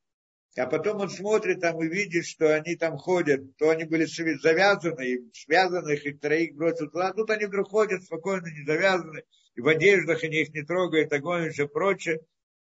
А 0.58 0.66
потом 0.66 1.00
он 1.00 1.10
смотрит 1.10 1.62
там 1.62 1.82
и 1.82 1.88
видит, 1.88 2.26
что 2.26 2.54
они 2.54 2.76
там 2.76 2.98
ходят, 2.98 3.56
то 3.58 3.70
они 3.70 3.86
были 3.86 4.06
завязаны, 4.06 5.08
и 5.08 5.32
связаны, 5.34 5.94
их 5.94 6.20
троих 6.20 6.56
бросил 6.56 6.90
туда. 6.90 7.14
Тут 7.14 7.30
они 7.30 7.46
вдруг 7.46 7.70
ходят 7.70 8.04
спокойно, 8.04 8.48
не 8.48 8.66
завязаны, 8.66 9.24
и 9.56 9.62
в 9.62 9.68
одеждах 9.68 10.24
они 10.24 10.42
их 10.42 10.54
не 10.54 10.64
трогают, 10.64 11.14
огонь 11.14 11.46
и 11.46 11.50
все 11.50 11.68
прочее. 11.68 12.20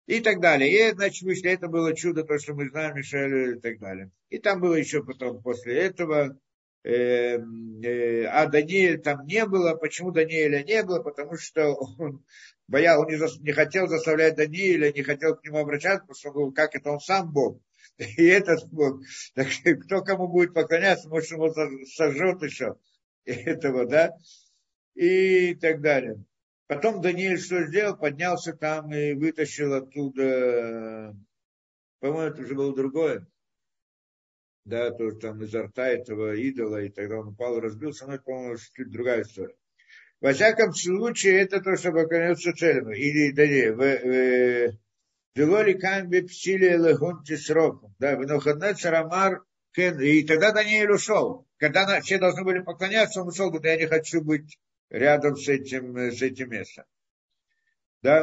И 0.06 0.20
так 0.20 0.40
далее. 0.40 0.70
И, 0.70 0.92
значит, 0.92 1.22
вышли, 1.22 1.50
это 1.50 1.66
было 1.66 1.96
чудо, 1.96 2.24
то, 2.24 2.38
что 2.38 2.52
мы 2.52 2.68
знаем, 2.68 2.94
Мишель 2.94 3.56
и 3.56 3.60
так 3.60 3.78
далее. 3.78 4.10
И 4.28 4.38
там 4.38 4.60
было 4.60 4.74
еще 4.74 5.02
потом, 5.02 5.42
после 5.42 5.78
этого, 5.78 6.38
э, 6.84 7.38
э, 7.38 8.24
а 8.26 8.46
Даниэль 8.46 9.00
там 9.00 9.24
не 9.26 9.46
было. 9.46 9.74
Почему 9.76 10.10
Даниэля 10.10 10.62
не 10.62 10.82
было? 10.82 11.02
Потому 11.02 11.38
что 11.38 11.72
он 11.98 12.22
боял, 12.68 13.00
он 13.00 13.08
не, 13.08 13.16
за, 13.16 13.28
не 13.40 13.52
хотел 13.52 13.88
заставлять 13.88 14.36
Даниэля, 14.36 14.92
не 14.92 15.02
хотел 15.02 15.36
к 15.36 15.44
нему 15.44 15.58
обращаться, 15.58 16.00
потому 16.06 16.16
что 16.16 16.30
он 16.32 16.52
как 16.52 16.74
это 16.74 16.90
он 16.90 17.00
сам 17.00 17.32
Бог. 17.32 17.58
И 17.98 18.24
этот 18.24 18.68
Бог. 18.70 19.00
Так 19.34 19.48
кто 19.84 20.02
кому 20.02 20.28
будет 20.28 20.54
поклоняться, 20.54 21.08
может, 21.08 21.30
его 21.30 21.52
сожжет 21.86 22.42
еще 22.42 22.76
этого, 23.24 23.86
да? 23.86 24.10
И 24.94 25.54
так 25.54 25.80
далее. 25.80 26.24
Потом 26.66 27.02
Даниил 27.02 27.38
что 27.38 27.66
сделал? 27.66 27.96
Поднялся 27.96 28.52
там 28.54 28.92
и 28.92 29.12
вытащил 29.12 29.74
оттуда, 29.74 31.14
по-моему, 32.00 32.32
это 32.32 32.42
уже 32.42 32.54
было 32.54 32.74
другое. 32.74 33.26
Да, 34.64 34.90
тоже 34.92 35.16
там 35.16 35.42
изо 35.42 35.64
рта 35.64 35.88
этого 35.88 36.34
идола, 36.34 36.82
и 36.82 36.88
тогда 36.88 37.18
он 37.18 37.28
упал 37.28 37.60
разбился, 37.60 38.06
но 38.06 38.14
это, 38.14 38.24
по-моему, 38.24 38.56
чуть 38.56 38.90
другая 38.90 39.22
история. 39.22 39.54
Во 40.20 40.32
всяком 40.32 40.72
случае, 40.72 41.42
это 41.42 41.60
то, 41.60 41.76
что 41.76 41.92
поклоняется 41.92 42.54
целям. 42.54 42.90
Или, 42.92 43.32
да 43.32 43.46
не, 43.46 43.70
в, 43.70 43.78
в, 43.78 44.78
Делоли 45.34 45.72
камби 45.72 46.20
псили 46.20 46.76
легун 46.76 47.24
тисроком. 47.24 47.94
Да, 47.98 48.12
Винохаднет 48.12 48.78
Шарамар 48.78 49.42
Кен. 49.72 50.00
И 50.00 50.22
тогда 50.22 50.52
Даниэль 50.52 50.92
ушел. 50.92 51.46
Когда 51.56 52.00
все 52.00 52.18
должны 52.18 52.44
были 52.44 52.60
поклоняться, 52.60 53.20
он 53.20 53.28
ушел, 53.28 53.50
говорит, 53.50 53.66
я 53.66 53.76
не 53.76 53.86
хочу 53.86 54.20
быть 54.20 54.58
рядом 54.90 55.36
с 55.36 55.48
этим, 55.48 55.96
с 55.96 56.22
этим 56.22 56.50
местом. 56.50 56.84
Да, 58.02 58.22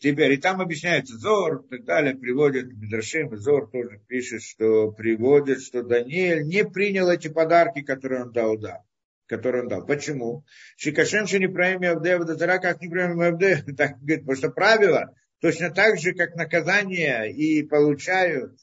Теперь, 0.00 0.32
и 0.32 0.36
там 0.36 0.60
объясняется 0.60 1.18
Зор, 1.18 1.64
и 1.64 1.68
так 1.68 1.84
далее, 1.84 2.14
приводит 2.14 2.72
Мидрашим, 2.72 3.36
Зор 3.36 3.68
тоже 3.70 4.00
пишет, 4.06 4.42
что 4.42 4.92
приводит, 4.92 5.62
что 5.62 5.82
Даниэль 5.82 6.44
не 6.44 6.64
принял 6.64 7.08
эти 7.10 7.28
подарки, 7.28 7.82
которые 7.82 8.24
он 8.24 8.32
дал, 8.32 8.56
да 8.56 8.82
который 9.26 9.62
он 9.62 9.68
дал. 9.68 9.84
Почему? 9.84 10.44
Шикашем 10.76 11.26
не 11.40 11.48
правим 11.48 11.82
Авде, 11.82 12.14
Авдатара, 12.14 12.58
как 12.58 12.80
не 12.80 12.88
правим 12.88 13.20
Авде. 13.20 13.64
Так 13.76 13.98
говорит, 13.98 14.20
потому 14.20 14.36
что 14.36 14.50
правило 14.50 15.14
точно 15.40 15.70
так 15.70 15.98
же, 15.98 16.14
как 16.14 16.36
наказание 16.36 17.32
и 17.32 17.62
получают 17.62 18.56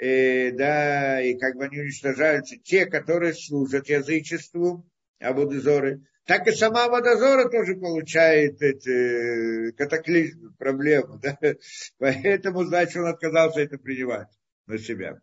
э, 0.00 0.50
да, 0.52 1.22
и 1.22 1.38
как 1.38 1.56
бы 1.56 1.64
они 1.64 1.80
уничтожаются, 1.80 2.56
те, 2.58 2.86
которые 2.86 3.34
служат 3.34 3.88
язычеству, 3.88 4.84
Абудозоры, 5.18 6.02
так 6.26 6.48
и 6.48 6.52
сама 6.52 6.88
Водозора 6.88 7.48
тоже 7.48 7.76
получает 7.76 8.60
эти 8.60 9.70
катаклизмы, 9.72 10.52
проблемы. 10.58 11.20
Да? 11.22 11.38
Поэтому, 11.98 12.64
значит, 12.64 12.96
он 12.96 13.06
отказался 13.06 13.60
это 13.60 13.78
принимать 13.78 14.28
на 14.66 14.76
себя. 14.76 15.20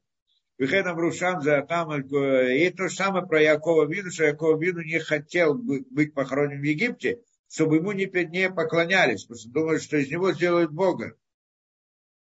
Вихеном 0.57 0.97
Рушам 0.97 1.41
за 1.41 1.61
там 1.63 1.93
и 1.93 2.69
то 2.69 2.87
же 2.87 2.95
самое 2.95 3.25
про 3.25 3.41
Якова 3.41 3.85
Вину, 3.85 4.11
что 4.11 4.23
Якова 4.23 4.57
Вину 4.57 4.81
не 4.81 4.99
хотел 4.99 5.55
быть 5.55 6.13
похоронен 6.13 6.61
в 6.61 6.63
Египте, 6.63 7.19
чтобы 7.49 7.77
ему 7.77 7.91
не, 7.91 8.05
не 8.27 8.49
поклонялись, 8.49 9.23
потому 9.23 9.39
что 9.39 9.49
думают, 9.49 9.83
что 9.83 9.97
из 9.97 10.09
него 10.09 10.31
сделают 10.31 10.71
Бога. 10.71 11.17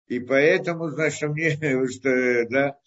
И 0.08 0.20
поэтому, 0.20 0.90
значит, 0.90 1.30
мне, 1.30 1.52
что, 1.88 2.46
да, 2.50 2.78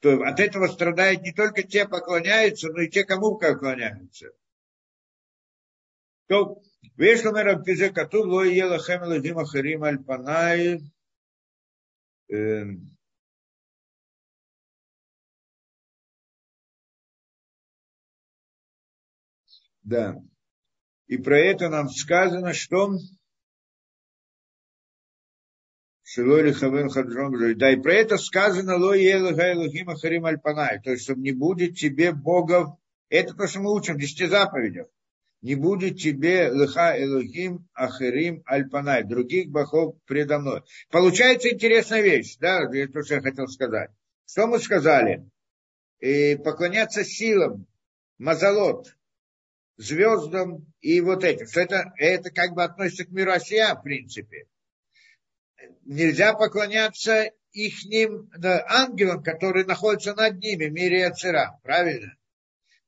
то 0.00 0.22
от 0.22 0.40
этого 0.40 0.68
страдают 0.68 1.22
не 1.22 1.32
только 1.32 1.62
те 1.62 1.86
поклоняются, 1.86 2.72
но 2.72 2.80
и 2.80 2.88
те, 2.88 3.04
кому 3.04 3.36
поклоняются. 3.36 4.30
То, 6.29 6.55
ויש 6.97 7.25
לומר 7.25 7.39
על 7.39 7.63
פי 7.65 7.75
זה 7.75 7.89
כתוב, 7.95 8.25
לא 8.27 8.45
יהיה 8.45 8.65
לכם 8.65 8.97
אלוהים 9.03 9.39
אחרים 9.39 9.83
על 9.83 9.97
פניי. 10.05 10.77
Да. 19.83 20.15
И 21.07 21.17
про 21.17 21.39
это 21.39 21.69
нам 21.69 21.87
сказано, 21.89 22.53
что 22.53 22.89
Шилой 26.03 26.53
Хавен 26.53 26.89
Хадром 26.89 27.57
Да, 27.57 27.71
и 27.71 27.75
про 27.81 27.93
это 27.93 28.17
сказано 28.17 28.77
Ло 28.77 28.93
Елахим 28.93 29.89
Ахарим 29.89 30.25
Альпанай. 30.25 30.81
То 30.81 30.91
есть, 30.91 31.03
чтобы 31.03 31.21
не 31.21 31.31
будет 31.31 31.75
тебе 31.75 32.13
богов. 32.13 32.77
Это 33.09 33.33
то, 33.33 33.47
что 33.47 33.59
мы 33.59 33.73
учим 33.73 33.95
в 33.95 33.99
десяти 33.99 34.25
заповедях. 34.25 34.87
Не 35.42 35.56
будет 35.56 35.98
тебе 35.98 36.50
лыха 36.50 36.94
Элохим 36.96 37.68
Ахарим 37.74 38.42
Альпанай. 38.46 39.02
Других 39.02 39.50
богов 39.50 39.96
предо 40.06 40.38
мной. 40.38 40.62
Получается 40.88 41.50
интересная 41.50 42.00
вещь. 42.00 42.36
Да, 42.38 42.68
то, 42.68 43.02
что 43.02 43.16
я 43.16 43.20
хотел 43.20 43.48
сказать. 43.48 43.90
Что 44.24 44.46
мы 44.46 44.60
сказали? 44.60 45.28
И 45.98 46.36
поклоняться 46.36 47.04
силам, 47.04 47.66
мазалот, 48.18 48.96
звездам 49.76 50.72
и 50.80 51.00
вот 51.00 51.24
этим. 51.24 51.48
Что 51.48 51.60
это, 51.60 51.92
это 51.96 52.30
как 52.30 52.54
бы 52.54 52.62
относится 52.62 53.04
к 53.04 53.10
миру 53.10 53.32
Осия, 53.32 53.74
в 53.74 53.82
принципе. 53.82 54.46
Нельзя 55.84 56.34
поклоняться 56.34 57.32
ихним 57.50 58.30
ангелам, 58.68 59.24
которые 59.24 59.66
находятся 59.66 60.14
над 60.14 60.38
ними, 60.38 60.66
в 60.66 60.72
мире 60.72 61.06
Ацера. 61.06 61.58
Правильно? 61.64 62.16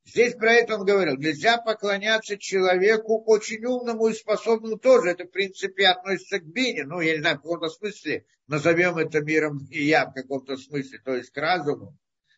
Здесь 0.05 0.35
про 0.35 0.53
это 0.53 0.75
он 0.75 0.85
говорил. 0.85 1.17
Нельзя 1.17 1.57
поклоняться 1.57 2.37
человеку 2.37 3.23
очень 3.25 3.65
умному 3.65 4.07
и 4.07 4.13
способному 4.13 4.77
тоже. 4.77 5.09
Это, 5.09 5.25
в 5.25 5.31
принципе, 5.31 5.87
относится 5.87 6.39
к 6.39 6.45
Бине. 6.45 6.83
Ну, 6.85 7.01
я 7.01 7.13
не 7.13 7.21
знаю, 7.21 7.37
в 7.37 7.41
каком-то 7.41 7.69
смысле 7.69 8.25
назовем 8.47 8.97
это 8.97 9.21
миром 9.21 9.67
и 9.71 9.83
я 9.83 10.05
в 10.05 10.13
каком-то 10.13 10.57
смысле, 10.57 10.99
то 11.03 11.15
есть 11.15 11.31
к 11.31 11.37
разуму. 11.37 11.97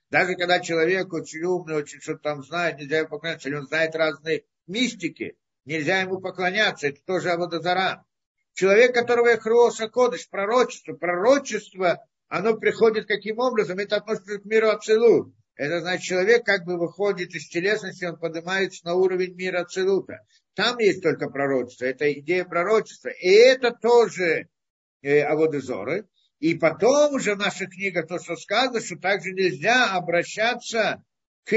Даже 0.10 0.36
когда 0.36 0.62
человек 0.62 1.12
очень 1.12 1.44
умный, 1.44 1.76
очень 1.76 2.00
что-то 2.00 2.22
там 2.22 2.44
знает, 2.44 2.78
нельзя 2.80 3.00
ему 3.00 3.10
поклоняться, 3.10 3.50
или 3.50 3.56
он 3.58 3.68
знает 3.68 3.94
разные 3.96 4.46
мистики, 4.66 5.38
нельзя 5.66 6.00
ему 6.00 6.22
поклоняться, 6.22 6.88
это 6.88 7.02
тоже 7.06 7.32
Аводозара. 7.32 8.06
Человек, 8.54 8.94
которого 8.94 9.28
я 9.28 9.38
Хроса 9.38 9.90
Кодыш, 9.90 10.30
пророчество, 10.30 10.94
пророчество, 10.94 12.02
оно 12.30 12.56
приходит 12.56 13.06
каким 13.06 13.40
образом? 13.40 13.78
Это 13.78 13.98
относится 13.98 14.40
к 14.40 14.46
миру 14.46 14.70
Ацелут. 14.70 15.34
Это 15.58 15.82
значит, 15.82 16.04
человек 16.04 16.46
как 16.46 16.66
бы 16.66 16.78
выходит 16.78 17.34
из 17.34 17.50
телесности, 17.50 18.06
он 18.06 18.18
поднимается 18.18 18.86
на 18.86 18.94
уровень 18.94 19.36
мира 19.36 19.62
Ацелута. 19.62 20.20
Там 20.54 20.78
есть 20.78 21.02
только 21.02 21.30
пророчество, 21.30 21.86
это 21.86 22.12
идея 22.14 22.46
пророчества. 22.46 23.10
И 23.10 23.30
это 23.30 23.72
тоже 23.72 24.50
э, 25.02 25.22
Аводозоры. 25.22 26.08
И 26.40 26.54
потом 26.54 27.16
уже 27.16 27.34
в 27.34 27.40
наших 27.40 27.72
книгах 27.72 28.08
то, 28.08 28.20
что 28.20 28.36
сказано, 28.36 28.80
что 28.80 28.98
также 28.98 29.32
нельзя 29.32 29.92
обращаться 29.94 31.04
к 31.44 31.56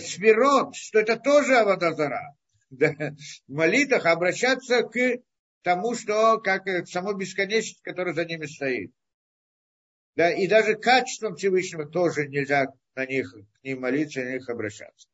сферот, 0.00 0.74
что 0.74 0.98
это 0.98 1.16
тоже 1.16 1.56
Авадазара. 1.58 2.36
Да, 2.70 2.94
в 3.48 3.52
молитвах 3.52 4.06
обращаться 4.06 4.82
к 4.84 5.18
тому, 5.62 5.94
что 5.94 6.38
как 6.38 6.64
к 6.64 6.86
самой 6.86 7.14
бесконечности, 7.16 7.82
которая 7.82 8.14
за 8.14 8.24
ними 8.24 8.46
стоит. 8.46 8.92
Да, 10.14 10.30
и 10.30 10.46
даже 10.46 10.76
качеством 10.76 11.36
Всевышнего 11.36 11.86
тоже 11.86 12.28
нельзя 12.28 12.66
на 12.94 13.06
них, 13.06 13.32
к 13.32 13.64
ним 13.64 13.80
молиться, 13.80 14.22
на 14.22 14.34
них 14.34 14.48
обращаться. 14.48 15.08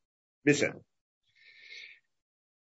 Без 0.45 0.63
этого. 0.63 0.83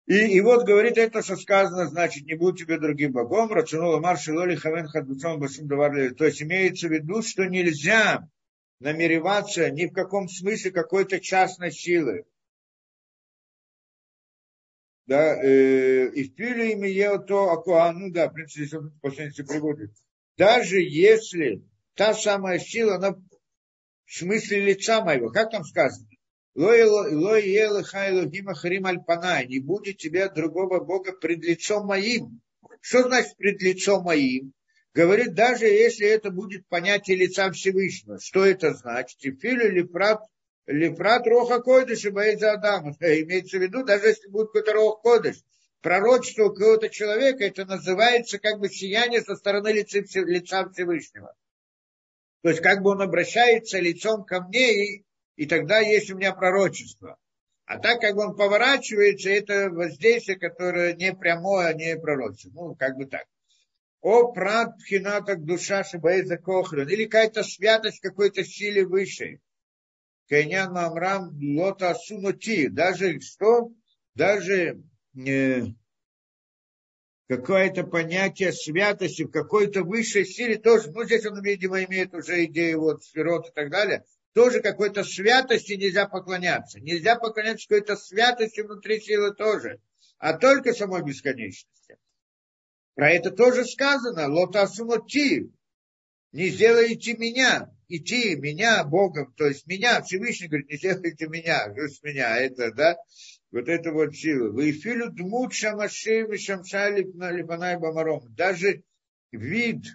И, 0.07 0.37
и 0.37 0.41
вот 0.41 0.65
говорит 0.65 0.97
это, 0.97 1.21
что 1.21 1.35
сказано, 1.35 1.87
значит, 1.87 2.25
не 2.25 2.35
будет 2.35 2.57
тебе 2.57 2.79
другим 2.79 3.11
богом, 3.11 3.51
рационула 3.51 3.99
марши 3.99 4.33
лоли 4.33 4.55
хавен 4.55 4.87
хадбуцом 4.87 5.39
даварли. 5.67 6.09
То 6.09 6.25
есть 6.25 6.41
имеется 6.41 6.87
в 6.87 6.91
виду, 6.91 7.21
что 7.21 7.45
нельзя 7.45 8.27
намереваться 8.79 9.69
ни 9.69 9.85
в 9.85 9.93
каком 9.93 10.29
смысле 10.29 10.71
какой-то 10.71 11.19
частной 11.19 11.71
силы. 11.71 12.25
Да, 15.07 15.41
э, 15.41 16.09
и 16.09 16.23
в 16.25 16.35
пиле 16.35 16.73
имя 16.73 17.17
то 17.19 17.51
акуа, 17.51 17.91
ну 17.93 18.11
да, 18.11 18.29
в 18.29 18.33
принципе, 18.33 18.65
здесь 18.65 18.73
он 18.73 18.91
последний 19.01 19.45
приводит. 19.45 19.91
Даже 20.37 20.81
если 20.81 21.63
та 21.97 22.13
самая 22.13 22.59
сила, 22.59 22.95
она 22.95 23.11
в 23.11 24.13
смысле 24.13 24.61
лица 24.61 25.03
моего, 25.03 25.29
как 25.31 25.51
там 25.51 25.65
сказано? 25.65 26.07
Не 26.55 26.79
будет 29.59 29.97
тебя 29.97 30.29
другого 30.29 30.79
Бога 30.79 31.11
пред 31.11 31.43
лицом 31.43 31.87
моим. 31.87 32.41
Что 32.81 33.03
значит 33.03 33.35
пред 33.37 33.61
лицом 33.61 34.03
моим? 34.03 34.53
Говорит, 34.93 35.33
даже 35.33 35.65
если 35.65 36.07
это 36.07 36.31
будет 36.31 36.67
понятие 36.67 37.17
лица 37.17 37.51
Всевышнего. 37.51 38.19
Что 38.19 38.45
это 38.45 38.73
значит? 38.73 39.17
И 39.23 39.31
филю 39.31 39.69
лифрат, 39.71 40.21
лифрат 40.65 41.27
роха 41.27 41.59
койдыш 41.59 42.05
и 42.05 42.09
боится 42.09 42.53
Адама. 42.53 42.95
Имеется 43.01 43.57
в 43.57 43.61
виду, 43.61 43.83
даже 43.83 44.07
если 44.07 44.27
будет 44.29 44.47
какой-то 44.47 44.73
рох 44.73 45.01
койдыш, 45.01 45.37
пророчество 45.81 46.49
какого-то 46.49 46.89
человека, 46.89 47.43
это 47.43 47.65
называется 47.65 48.39
как 48.39 48.59
бы 48.59 48.69
сияние 48.69 49.21
со 49.21 49.35
стороны 49.35 49.71
лица, 49.73 49.99
лица 50.21 50.67
Всевышнего. 50.69 51.35
То 52.41 52.49
есть 52.49 52.61
как 52.61 52.81
бы 52.81 52.91
он 52.91 53.01
обращается 53.01 53.79
лицом 53.79 54.23
ко 54.23 54.41
мне 54.41 54.85
и 54.85 55.07
и 55.37 55.45
тогда 55.45 55.79
есть 55.79 56.11
у 56.11 56.17
меня 56.17 56.33
пророчество. 56.33 57.17
А 57.65 57.79
так 57.79 58.01
как 58.01 58.17
он 58.17 58.35
поворачивается, 58.35 59.29
это 59.29 59.69
воздействие, 59.69 60.37
которое 60.37 60.93
не 60.95 61.13
прямое, 61.13 61.67
а 61.67 61.73
не 61.73 61.95
пророчество. 61.95 62.69
Ну, 62.69 62.75
как 62.75 62.97
бы 62.97 63.05
так. 63.05 63.25
О, 64.01 64.31
прат 64.31 64.77
пхина, 64.77 65.21
как 65.21 65.45
душа 65.45 65.83
шибаэза 65.83 66.37
кохрен. 66.37 66.89
Или 66.89 67.05
какая-то 67.05 67.43
святость 67.43 67.99
какой-то 67.99 68.43
силе 68.43 68.85
высшей. 68.85 69.41
Кайнян 70.27 70.73
мамрам 70.73 71.29
лота 71.55 71.93
сунути. 71.93 72.67
Даже 72.67 73.19
что? 73.19 73.69
Даже 74.15 74.81
э, 75.15 75.61
какое-то 77.27 77.83
понятие 77.83 78.51
святости 78.53 79.23
в 79.23 79.31
какой-то 79.31 79.83
высшей 79.83 80.25
силе 80.25 80.57
тоже. 80.57 80.91
Ну, 80.91 81.03
здесь 81.03 81.25
он, 81.25 81.41
видимо, 81.41 81.83
имеет 81.83 82.13
уже 82.13 82.45
идею 82.45 82.81
вот 82.81 83.03
сферот 83.03 83.49
и 83.49 83.51
так 83.53 83.69
далее 83.69 84.03
тоже 84.37 84.61
какой-то 84.61 85.03
святости 85.03 85.73
нельзя 85.73 86.07
поклоняться. 86.07 86.79
Нельзя 86.79 87.15
поклоняться 87.15 87.67
какой-то 87.67 87.95
святости 87.95 88.61
внутри 88.61 88.99
силы 88.99 89.33
тоже, 89.33 89.81
а 90.19 90.37
только 90.37 90.75
самой 90.75 91.03
бесконечности. 91.03 91.97
Про 92.93 93.09
это 93.13 93.31
тоже 93.31 93.65
сказано. 93.65 94.27
Лотасумоти. 94.27 95.51
Не 96.33 96.49
сделайте 96.49 97.17
меня, 97.17 97.71
идти 97.87 98.35
меня 98.35 98.83
Богом, 98.83 99.33
то 99.33 99.47
есть 99.47 99.65
меня, 99.65 100.03
Всевышний 100.03 100.49
говорит, 100.49 100.69
не 100.69 100.77
сделайте 100.77 101.27
меня, 101.27 101.73
с 101.73 102.03
меня, 102.03 102.37
это, 102.37 102.71
да, 102.71 102.95
вот 103.51 103.69
это 103.69 103.91
вот 103.91 104.15
сила. 104.15 104.49
Вы 104.49 104.71
филю 104.71 105.09
дмут 105.09 105.53
шамашим 105.53 106.33
и 106.33 106.37
шамшали 106.37 107.03
липанай 107.03 107.77
бамаром. 107.77 108.21
Даже 108.35 108.83
вид 109.31 109.85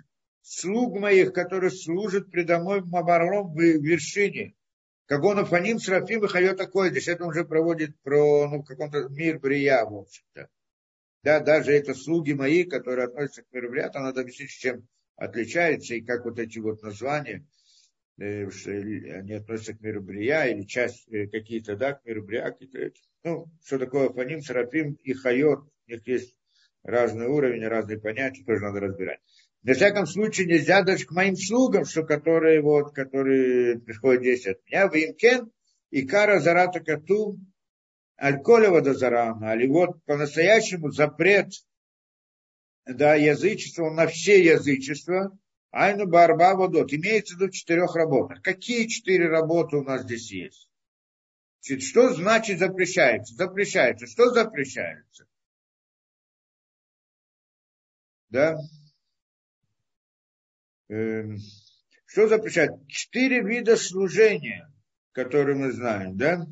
слуг 0.43 0.99
моих, 0.99 1.33
которые 1.33 1.71
служат 1.71 2.31
предо 2.31 2.59
мной 2.59 2.83
Мабаром 2.83 3.53
в 3.55 3.61
вершине. 3.61 4.55
Как 5.07 5.23
он 5.25 5.39
Афаним, 5.39 5.79
Срафим 5.79 6.25
и 6.25 6.29
Хайота 6.29 6.67
Койдиш. 6.67 7.09
Это 7.09 7.27
уже 7.27 7.45
проводит 7.45 7.99
про 8.03 8.49
ну, 8.49 8.63
каком-то 8.63 9.09
мир 9.09 9.39
Брия, 9.39 9.85
в 9.85 9.95
общем-то. 9.95 10.49
Да, 11.23 11.41
даже 11.41 11.73
это 11.73 11.95
слуги 11.95 12.33
мои, 12.33 12.65
которые 12.65 13.07
относятся 13.07 13.43
к 13.43 13.53
миру 13.53 13.71
Брия, 13.71 13.89
там 13.91 14.03
надо 14.03 14.23
объяснить, 14.23 14.51
чем 14.51 14.89
отличается, 15.17 15.95
и 15.95 16.01
как 16.01 16.25
вот 16.25 16.39
эти 16.41 16.59
вот 16.59 16.83
названия, 16.83 17.47
э, 18.19 18.51
что 18.51 18.73
они 18.73 19.35
относятся 19.35 19.75
к 19.75 19.81
миру 19.81 20.03
Брия, 20.03 20.47
или 20.47 20.63
часть 20.63 21.07
э, 21.13 21.29
какие-то, 21.29 21.77
да, 21.77 21.93
к 21.93 22.05
миру 22.05 22.25
Брия, 22.25 22.51
какие-то, 22.51 22.91
ну, 23.25 23.47
что 23.65 23.79
такое 23.79 24.09
Афаним, 24.09 24.43
Срафим 24.43 24.95
и 25.03 25.13
Хайот, 25.13 25.61
у 25.61 25.91
них 25.91 26.07
есть 26.07 26.37
разный 26.83 27.27
уровень, 27.27 27.67
разные 27.67 28.01
понятия, 28.01 28.45
тоже 28.45 28.63
надо 28.63 28.81
разбирать. 28.81 29.21
На 29.63 29.75
всяком 29.75 30.07
случае, 30.07 30.49
нельзя 30.49 30.83
даже 30.83 31.07
к 31.07 31.13
моим 31.13 31.37
слугам, 31.37 31.85
что 31.85 32.03
которые, 32.03 32.61
вот, 32.61 32.93
которые 32.93 33.79
приходят 33.79 34.23
здесь 34.23 34.47
от 34.47 34.59
меня, 34.67 34.89
в 34.89 34.95
имкен, 34.95 35.53
и 35.91 36.03
кара 36.07 36.41
зарата 36.41 36.81
кату, 36.81 37.39
альколева 38.17 38.81
до 38.81 38.95
зарама, 38.95 39.55
или 39.55 39.69
вот 39.69 40.03
по-настоящему 40.05 40.91
запрет 40.91 41.53
да, 42.87 43.15
язычества 43.15 43.91
на 43.91 44.09
все 44.09 44.43
язычества, 44.43 45.37
айну 45.71 46.07
барба 46.07 46.57
водот, 46.57 46.93
имеется 46.93 47.37
в 47.37 47.41
виду 47.41 47.53
четырех 47.53 47.95
работах. 47.95 48.43
Какие 48.43 48.89
четыре 48.89 49.29
работы 49.29 49.77
у 49.77 49.85
нас 49.85 50.03
здесь 50.03 50.33
есть? 50.33 50.72
Значит, 51.65 51.85
что 51.85 52.13
значит 52.13 52.59
запрещается? 52.59 53.35
Запрещается. 53.37 54.07
Что 54.07 54.31
запрещается? 54.31 55.27
Да? 58.31 58.57
Эм, 60.89 61.39
что 62.07 62.27
запрещает? 62.27 62.73
Четыре 62.89 63.43
вида 63.43 63.77
служения, 63.77 64.73
которые 65.13 65.57
мы 65.57 65.71
знаем, 65.71 66.17
да? 66.17 66.47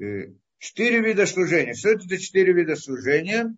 Э, 0.00 0.32
четыре 0.58 1.00
вида 1.00 1.26
служения. 1.26 1.74
Что 1.74 1.90
это 1.90 2.08
за 2.08 2.18
четыре 2.18 2.52
вида 2.52 2.74
служения? 2.74 3.56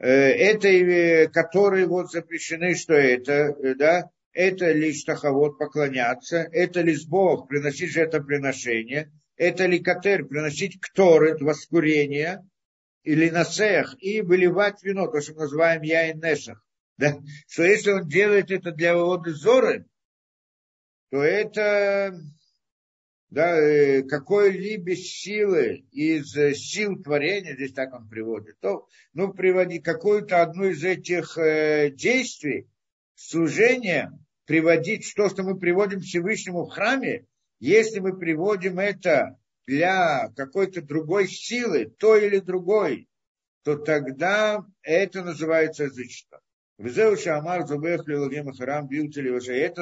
Э, 0.00 0.06
это, 0.06 0.68
э, 0.68 1.28
которые 1.28 1.86
вот 1.86 2.10
запрещены, 2.12 2.74
что 2.74 2.92
это, 2.92 3.74
да? 3.76 4.10
Это 4.34 4.72
лишь 4.72 5.04
таховод 5.04 5.58
поклоняться, 5.58 6.38
это 6.52 6.82
лишь 6.82 7.06
Бог 7.06 7.48
приносить 7.48 7.92
жертвоприношение, 7.92 9.10
это 9.36 9.66
ли 9.66 9.78
катер 9.78 10.26
приносить 10.26 10.80
кторы, 10.80 11.36
воскурение, 11.38 12.44
или 13.04 13.30
на 13.30 13.44
цех 13.44 13.94
и 14.00 14.22
выливать 14.22 14.82
вино, 14.82 15.06
то, 15.06 15.20
что 15.20 15.34
мы 15.34 15.40
называем 15.42 15.82
нешах. 15.82 16.62
Да? 16.96 17.18
Что 17.48 17.64
если 17.64 17.92
он 17.92 18.08
делает 18.08 18.50
это 18.50 18.72
для 18.72 18.96
вывода 18.96 19.32
зоры, 19.32 19.86
то 21.10 21.22
это 21.22 22.18
да, 23.30 23.58
э, 23.60 24.02
какой-либо 24.02 24.94
силы 24.94 25.84
из 25.90 26.36
э, 26.36 26.54
сил 26.54 27.02
творения, 27.02 27.54
здесь 27.54 27.72
так 27.72 27.92
он 27.92 28.08
приводит, 28.08 28.58
то 28.60 28.86
ну, 29.12 29.32
приводи 29.32 29.80
какую-то 29.80 30.40
одну 30.40 30.66
из 30.66 30.84
этих 30.84 31.36
э, 31.36 31.90
действий, 31.90 32.68
служения, 33.14 34.12
приводить 34.46 35.12
то, 35.16 35.28
что 35.28 35.42
мы 35.42 35.58
приводим 35.58 36.00
Всевышнему 36.00 36.64
в 36.64 36.70
храме, 36.70 37.26
если 37.60 38.00
мы 38.00 38.18
приводим 38.18 38.78
это 38.78 39.38
для 39.66 40.30
какой-то 40.36 40.82
другой 40.82 41.28
силы, 41.28 41.86
той 41.86 42.26
или 42.26 42.38
другой, 42.38 43.08
то 43.62 43.76
тогда 43.76 44.64
это 44.82 45.24
называется 45.24 45.84
язычество. 45.84 46.40
Это 46.76 47.16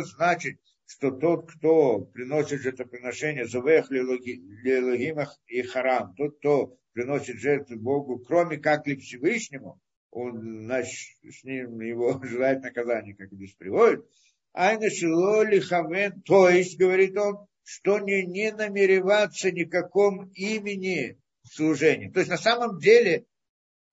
значит, 0.04 0.60
что 0.86 1.10
тот, 1.10 1.50
кто 1.50 2.00
приносит 2.00 2.60
жертвоприношение 2.60 3.44
Лилогимах 3.44 5.38
и 5.46 5.62
Харам, 5.62 6.14
тот, 6.14 6.38
кто 6.38 6.76
приносит 6.92 7.38
жертву 7.38 7.76
Богу, 7.76 8.18
кроме 8.18 8.58
как 8.58 8.86
ли 8.86 8.96
Всевышнему, 8.96 9.80
он 10.12 10.64
значит, 10.64 11.18
с 11.28 11.42
ним 11.42 11.80
его 11.80 12.20
желает 12.22 12.62
наказание, 12.62 13.16
как 13.16 13.32
здесь 13.32 13.54
приводит. 13.54 14.06
Айна 14.52 14.90
Шилоли 14.90 15.58
Хавен, 15.58 16.20
то 16.22 16.48
есть, 16.48 16.78
говорит 16.78 17.16
он, 17.16 17.46
что 17.64 17.98
не, 17.98 18.24
не 18.26 18.52
намереваться 18.52 19.50
никаком 19.50 20.30
имени 20.34 21.18
служения. 21.50 22.10
То 22.10 22.20
есть 22.20 22.30
на 22.30 22.36
самом 22.36 22.78
деле 22.78 23.24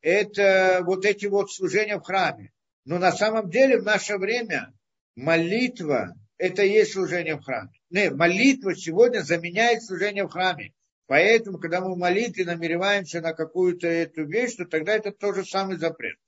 это 0.02 0.82
вот 0.86 1.06
эти 1.06 1.28
вот 1.28 1.52
служения 1.52 1.98
в 1.98 2.04
храме. 2.04 2.52
Но 2.84 3.00
на 3.00 3.14
самом 3.14 3.50
деле 3.50 3.80
в 3.80 3.84
наше 3.84 4.18
время 4.18 4.74
молитва 5.16 6.16
это 6.38 6.64
и 6.64 6.72
есть 6.72 6.94
служение 6.94 7.36
в 7.36 7.44
храме. 7.44 7.72
Не, 7.90 8.10
молитва 8.10 8.76
сегодня 8.76 9.22
заменяет 9.22 9.84
служение 9.84 10.26
в 10.26 10.30
храме. 10.30 10.74
Поэтому, 11.10 11.58
когда 11.58 11.82
мы 11.82 11.96
в 11.96 11.98
молитве 11.98 12.46
намереваемся 12.46 13.20
на 13.20 13.34
какую-то 13.34 13.88
эту 13.88 14.26
вещь, 14.26 14.58
то 14.58 14.66
тогда 14.66 14.94
это 14.94 15.12
тоже 15.12 15.44
самый 15.44 15.78
запрет. 15.78 16.20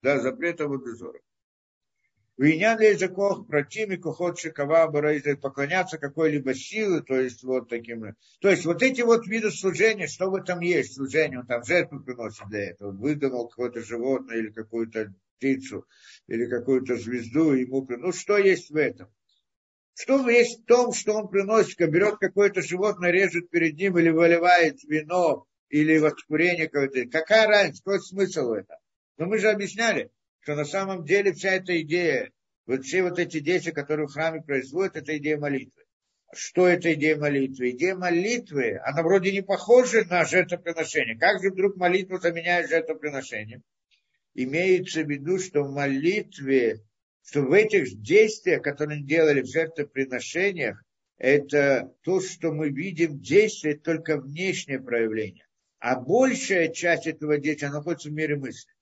Да, 0.00 0.20
запрет 0.20 0.60
Аводозора. 0.60 1.18
Винян 2.36 2.80
языков 2.80 3.48
противник 3.48 4.06
уход 4.06 4.38
шикава 4.38 4.88
поклоняться 5.42 5.98
какой-либо 5.98 6.54
силы, 6.54 7.02
то 7.02 7.16
есть 7.16 7.42
вот 7.42 7.68
таким. 7.68 8.14
То 8.40 8.48
есть 8.48 8.64
вот 8.64 8.80
эти 8.84 9.02
вот 9.02 9.26
виды 9.26 9.50
служения, 9.50 10.06
что 10.06 10.30
в 10.30 10.36
этом 10.36 10.60
есть 10.60 10.94
служение, 10.94 11.40
он 11.40 11.46
там 11.46 11.64
жертву 11.64 11.98
приносит 11.98 12.48
для 12.48 12.70
этого, 12.70 12.92
выдумал 12.92 13.48
какое-то 13.48 13.80
животное 13.80 14.36
или 14.36 14.50
какую-то 14.50 15.12
птицу, 15.38 15.84
или 16.28 16.46
какую-то 16.46 16.94
звезду, 16.96 17.54
ему 17.54 17.84
ну 17.88 18.12
что 18.12 18.38
есть 18.38 18.70
в 18.70 18.76
этом? 18.76 19.08
Что 19.94 20.28
есть 20.28 20.62
в 20.62 20.64
том, 20.64 20.92
что 20.92 21.14
он 21.14 21.28
приносит, 21.28 21.78
берет 21.78 22.16
какое-то 22.18 22.62
животное, 22.62 23.10
режет 23.10 23.50
перед 23.50 23.76
ним 23.76 23.98
или 23.98 24.10
выливает 24.10 24.82
вино, 24.84 25.46
или 25.68 25.98
воскурение 25.98 26.68
какое-то. 26.68 27.10
Какая 27.10 27.46
разница, 27.46 27.82
какой 27.84 28.00
смысл 28.00 28.48
в 28.48 28.52
этом? 28.52 28.76
Но 29.18 29.26
мы 29.26 29.38
же 29.38 29.50
объясняли, 29.50 30.10
что 30.40 30.54
на 30.54 30.64
самом 30.64 31.04
деле 31.04 31.32
вся 31.32 31.52
эта 31.52 31.80
идея, 31.82 32.30
вот 32.66 32.84
все 32.84 33.02
вот 33.02 33.18
эти 33.18 33.40
действия, 33.40 33.72
которые 33.72 34.06
в 34.06 34.12
храме 34.12 34.42
происходят, 34.42 34.96
это 34.96 35.16
идея 35.16 35.38
молитвы. 35.38 35.82
Что 36.34 36.66
это 36.66 36.94
идея 36.94 37.16
молитвы? 37.16 37.70
Идея 37.70 37.94
молитвы, 37.94 38.80
она 38.84 39.02
вроде 39.02 39.32
не 39.32 39.42
похожа 39.42 40.04
на 40.04 40.24
жертвоприношение. 40.24 41.18
Как 41.18 41.42
же 41.42 41.50
вдруг 41.50 41.76
молитва 41.76 42.18
заменяет 42.18 42.70
жертвоприношение? 42.70 43.62
Имеется 44.34 45.02
в 45.02 45.10
виду, 45.10 45.38
что 45.38 45.62
в 45.62 45.70
молитве, 45.70 46.80
что 47.24 47.42
в 47.42 47.52
этих 47.52 48.00
действиях, 48.00 48.62
которые 48.62 49.02
делали 49.02 49.42
в 49.42 49.50
жертвоприношениях, 49.50 50.82
это 51.18 51.92
то, 52.02 52.20
что 52.20 52.52
мы 52.52 52.70
видим 52.70 53.20
действие, 53.20 53.76
только 53.76 54.16
внешнее 54.16 54.80
проявление. 54.80 55.46
А 55.78 55.98
большая 55.98 56.68
часть 56.68 57.06
этого 57.06 57.38
действия 57.38 57.70
находится 57.70 58.08
в 58.08 58.12
мире 58.12 58.36
мысли. 58.36 58.72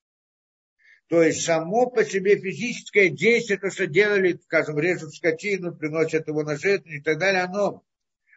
То 1.08 1.22
есть 1.22 1.44
само 1.44 1.90
по 1.90 2.04
себе 2.04 2.38
физическое 2.38 3.08
действие, 3.08 3.58
то, 3.58 3.70
что 3.70 3.86
делали, 3.86 4.38
скажем, 4.44 4.78
режут 4.78 5.14
скотину, 5.14 5.74
приносят 5.74 6.28
его 6.28 6.42
на 6.44 6.56
жертву 6.56 6.90
и 6.92 7.00
так 7.00 7.18
далее, 7.18 7.42
оно, 7.42 7.82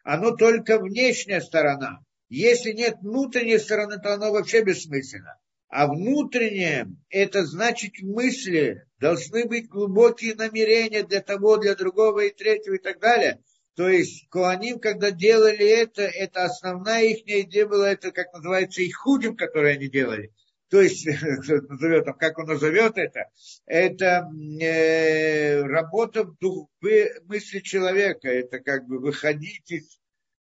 оно 0.03 0.35
только 0.35 0.79
внешняя 0.79 1.39
сторона. 1.39 1.99
Если 2.29 2.71
нет 2.71 2.95
внутренней 3.01 3.59
стороны, 3.59 3.99
то 3.99 4.13
оно 4.13 4.31
вообще 4.31 4.63
бессмысленно. 4.63 5.37
А 5.75 5.87
внутреннее, 5.87 6.87
это 7.09 7.45
значит 7.45 8.01
мысли, 8.01 8.85
должны 8.99 9.45
быть 9.47 9.67
глубокие 9.67 10.35
намерения 10.35 11.01
для 11.03 11.19
того, 11.19 11.57
для 11.57 11.73
другого 11.75 12.25
и 12.25 12.33
третьего 12.33 12.75
и 12.75 12.77
так 12.77 12.99
далее. 12.99 13.39
То 13.75 13.89
есть 13.89 14.29
Куаним, 14.29 14.79
когда 14.79 15.09
делали 15.09 15.67
это, 15.67 16.03
это 16.03 16.43
основная 16.43 17.05
их 17.05 17.23
идея 17.25 17.65
была, 17.65 17.91
это 17.91 18.11
как 18.11 18.31
называется 18.33 18.83
их 18.83 18.95
худим, 18.97 19.35
которые 19.35 19.75
они 19.75 19.89
делали 19.89 20.31
то 20.73 20.81
есть, 20.81 21.05
назовет, 21.69 22.07
как 22.17 22.39
он 22.39 22.47
назовет 22.47 22.97
это, 22.97 23.29
это 23.67 24.27
э, 24.59 25.61
работа 25.61 26.23
в 26.23 26.35
дух, 26.39 26.67
мысли 26.81 27.59
человека, 27.59 28.27
это 28.27 28.59
как 28.59 28.87
бы 28.87 28.97
выходить 28.97 29.69
из, 29.69 29.99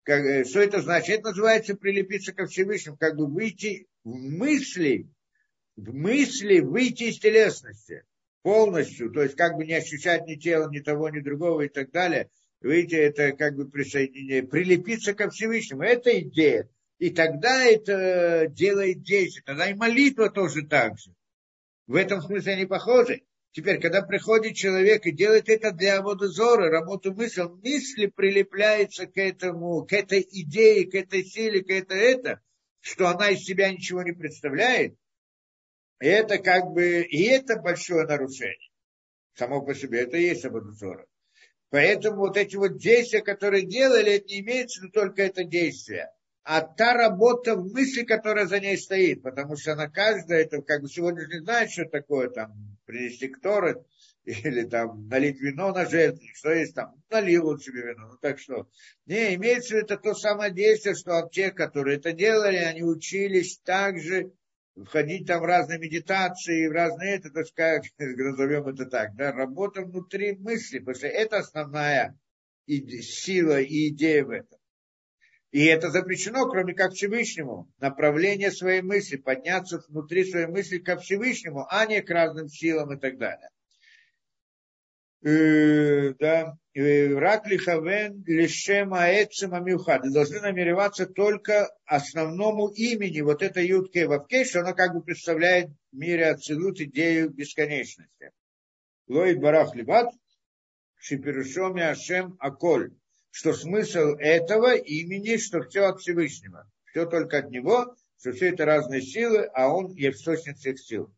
как, 0.03 0.23
э, 0.23 0.45
что 0.45 0.61
это 0.61 0.79
значит? 0.79 1.09
Это 1.09 1.29
называется 1.29 1.75
прилепиться 1.75 2.33
ко 2.33 2.45
Всевышнему, 2.45 2.97
как 2.97 3.15
бы 3.15 3.25
выйти 3.25 3.87
в 4.03 4.15
мысли, 4.15 5.07
в 5.75 5.93
мысли 5.93 6.59
выйти 6.59 7.03
из 7.03 7.19
телесности 7.19 8.03
полностью, 8.41 9.11
то 9.11 9.21
есть 9.21 9.35
как 9.35 9.55
бы 9.55 9.65
не 9.65 9.73
ощущать 9.73 10.25
ни 10.25 10.35
тела, 10.35 10.69
ни 10.69 10.79
того, 10.79 11.09
ни 11.09 11.19
другого 11.19 11.61
и 11.61 11.69
так 11.69 11.91
далее. 11.91 12.29
Выйти 12.61 12.95
это 12.95 13.31
как 13.33 13.55
бы 13.55 13.69
присоединение, 13.69 14.43
прилепиться 14.43 15.13
ко 15.13 15.29
Всевышнему. 15.29 15.83
Это 15.83 16.19
идея. 16.19 16.69
И 16.99 17.09
тогда 17.09 17.65
это 17.65 18.47
делает 18.47 19.01
действие. 19.01 19.43
Тогда 19.43 19.69
и 19.69 19.73
молитва 19.73 20.29
тоже 20.29 20.67
так 20.67 20.99
же. 20.99 21.15
В 21.87 21.95
этом 21.95 22.21
смысле 22.21 22.53
они 22.53 22.65
похожи. 22.67 23.23
Теперь, 23.53 23.81
когда 23.81 24.01
приходит 24.01 24.55
человек 24.55 25.05
и 25.05 25.11
делает 25.11 25.49
это 25.49 25.71
для 25.71 26.01
водозора, 26.01 26.69
работу 26.69 27.13
мысли, 27.13 27.41
мысли 27.41 28.05
прилепляется 28.05 29.07
к 29.07 29.17
этому, 29.17 29.83
к 29.85 29.91
этой 29.91 30.21
идее, 30.21 30.89
к 30.89 30.95
этой 30.95 31.25
силе, 31.25 31.61
к 31.63 31.69
это, 31.69 31.95
это, 31.95 32.39
что 32.81 33.07
она 33.07 33.29
из 33.29 33.43
себя 33.43 33.71
ничего 33.71 34.03
не 34.03 34.11
представляет. 34.11 34.95
И 36.01 36.07
это 36.07 36.39
как 36.39 36.65
бы, 36.73 37.01
и 37.03 37.23
это 37.23 37.57
большое 37.57 38.05
нарушение. 38.05 38.69
Само 39.35 39.61
по 39.61 39.73
себе, 39.73 40.01
это 40.01 40.17
и 40.17 40.23
есть 40.23 40.43
водозора. 40.43 41.07
Поэтому 41.69 42.17
вот 42.17 42.37
эти 42.37 42.57
вот 42.57 42.77
действия, 42.77 43.21
которые 43.21 43.65
делали, 43.65 44.13
это 44.13 44.25
не 44.25 44.41
имеется 44.41 44.81
только 44.89 45.23
это 45.23 45.43
действие 45.45 46.11
а 46.43 46.61
та 46.61 46.93
работа 46.93 47.55
в 47.55 47.71
мысли, 47.71 48.03
которая 48.03 48.47
за 48.47 48.59
ней 48.59 48.77
стоит, 48.77 49.21
потому 49.21 49.55
что 49.55 49.73
она 49.73 49.87
каждая, 49.87 50.41
это 50.41 50.61
как 50.61 50.81
бы 50.81 50.89
сегодня 50.89 51.25
не 51.27 51.39
знает, 51.39 51.71
что 51.71 51.85
такое 51.85 52.29
там 52.29 52.77
принести 52.85 53.27
кторы 53.27 53.83
или 54.25 54.63
там 54.63 55.07
налить 55.07 55.39
вино 55.39 55.71
на 55.73 55.89
жертвенник, 55.89 56.35
что 56.35 56.51
есть 56.51 56.75
там, 56.75 56.93
налил 57.09 57.47
он 57.47 57.59
себе 57.59 57.81
вино, 57.81 58.09
ну 58.09 58.17
так 58.17 58.39
что. 58.39 58.67
Не, 59.05 59.35
имеется 59.35 59.75
в 59.75 59.77
виду 59.77 59.97
то 59.97 60.13
самое 60.13 60.53
действие, 60.53 60.95
что 60.95 61.27
те, 61.31 61.51
которые 61.51 61.97
это 61.97 62.11
делали, 62.11 62.57
они 62.57 62.83
учились 62.83 63.59
также 63.59 64.31
входить 64.85 65.27
там 65.27 65.41
в 65.41 65.45
разные 65.45 65.79
медитации, 65.79 66.67
в 66.67 66.71
разные, 66.71 67.15
это, 67.15 67.29
так 67.31 67.47
сказать, 67.47 67.91
назовем 67.97 68.67
это 68.67 68.85
так, 68.85 69.15
да, 69.15 69.31
работа 69.31 69.81
внутри 69.81 70.35
мысли, 70.37 70.79
потому 70.79 70.95
что 70.95 71.07
это 71.07 71.39
основная 71.39 72.17
сила 72.67 73.59
и 73.59 73.89
идея 73.89 74.23
в 74.23 74.29
этом. 74.29 74.59
И 75.51 75.65
это 75.65 75.89
запрещено, 75.91 76.47
кроме 76.47 76.73
как 76.73 76.93
Всевышнему. 76.93 77.69
Направление 77.79 78.51
своей 78.51 78.81
мысли, 78.81 79.17
подняться 79.17 79.83
внутри 79.89 80.23
своей 80.23 80.45
мысли 80.45 80.77
ко 80.77 80.95
Всевышнему, 80.95 81.67
а 81.69 81.85
не 81.85 82.01
к 82.01 82.09
разным 82.09 82.47
силам 82.47 82.93
и 82.93 82.99
так 82.99 83.17
далее. 83.17 83.49
Э, 85.23 86.13
да, 86.19 86.57
э, 86.73 87.13
рак 87.13 87.45
лихавен 87.47 88.23
лишема 88.25 89.05
эцема 89.09 89.59
мюхад. 89.59 90.01
Должны 90.11 90.39
намереваться 90.39 91.05
только 91.05 91.69
основному 91.85 92.69
имени, 92.69 93.21
вот 93.21 93.43
это 93.43 93.61
Ютке 93.61 94.07
Вавке, 94.07 94.45
что 94.45 94.61
оно 94.61 94.73
как 94.73 94.93
бы 94.93 95.03
представляет 95.03 95.69
в 95.91 95.95
мире 95.95 96.31
Ацилут 96.31 96.79
идею 96.81 97.29
бесконечности. 97.29 98.31
Лоид 99.07 99.39
барах 99.39 99.75
либат, 99.75 100.09
шиперушоми 100.97 101.83
ашем 101.83 102.35
аколь 102.39 102.91
что 103.31 103.53
смысл 103.53 104.15
этого 104.19 104.75
имени, 104.75 105.37
что 105.37 105.63
все 105.63 105.85
от 105.85 106.01
Всевышнего. 106.01 106.69
Все 106.85 107.05
только 107.05 107.39
от 107.39 107.49
него, 107.49 107.95
что 108.19 108.33
все 108.33 108.49
это 108.49 108.65
разные 108.65 109.01
силы, 109.01 109.45
а 109.53 109.73
он 109.73 109.93
источник 109.95 110.57
всех 110.57 110.79
сил. 110.79 111.11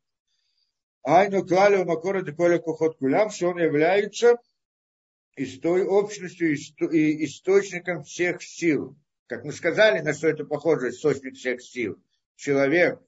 Айну 1.03 1.45
клалю 1.45 1.83
макора 1.85 2.21
деколя 2.21 2.59
кухот 2.59 2.97
кулям, 2.97 3.29
что 3.29 3.49
он 3.49 3.57
является 3.57 4.37
из 5.35 5.59
той 5.59 5.83
общностью, 5.83 6.53
и 6.53 7.25
источником 7.25 8.03
всех 8.03 8.41
сил. 8.41 8.95
Как 9.27 9.43
мы 9.43 9.51
сказали, 9.51 9.99
на 9.99 10.13
что 10.13 10.29
это 10.29 10.45
похоже, 10.45 10.89
источник 10.89 11.35
всех 11.35 11.61
сил. 11.61 12.01
Человек, 12.35 13.01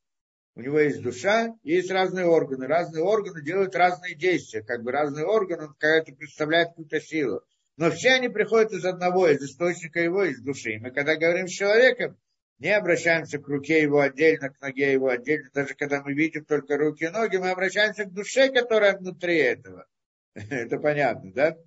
у 0.56 0.62
него 0.62 0.80
есть 0.80 1.02
душа, 1.02 1.56
есть 1.64 1.92
разные 1.92 2.26
органы. 2.26 2.68
Разные 2.68 3.04
органы 3.04 3.42
делают 3.42 3.76
разные 3.76 4.16
действия. 4.16 4.62
Как 4.64 4.84
бы 4.84 4.92
разные 4.92 5.26
органы, 5.26 5.68
какая-то 5.68 6.14
представляет 6.14 6.70
какую-то 6.70 7.00
силу. 7.00 7.44
Но 7.78 7.92
все 7.92 8.12
они 8.12 8.30
приходят 8.30 8.72
из 8.72 8.86
одного, 8.86 9.28
из 9.28 9.42
источника 9.42 10.00
его, 10.00 10.24
из 10.24 10.42
души. 10.42 10.76
И 10.76 10.80
мы 10.80 10.92
когда 10.92 11.16
говорим 11.16 11.48
с 11.48 11.52
человеком, 11.52 12.18
не 12.60 12.70
обращаемся 12.70 13.38
к 13.38 13.48
руке 13.48 13.82
его 13.82 14.00
отдельно, 14.00 14.50
к 14.50 14.62
ноге 14.62 14.94
его 14.94 15.10
отдельно. 15.10 15.50
Даже 15.54 15.76
когда 15.76 16.02
мы 16.02 16.14
видим 16.14 16.46
только 16.46 16.78
руки 16.78 17.06
и 17.06 17.10
ноги, 17.10 17.38
мы 17.38 17.50
обращаемся 17.52 18.06
к 18.06 18.14
душе, 18.14 18.50
которая 18.50 18.98
внутри 18.98 19.38
этого. 19.38 19.86
Это 20.34 20.78
понятно, 20.80 21.32
да? 21.34 21.58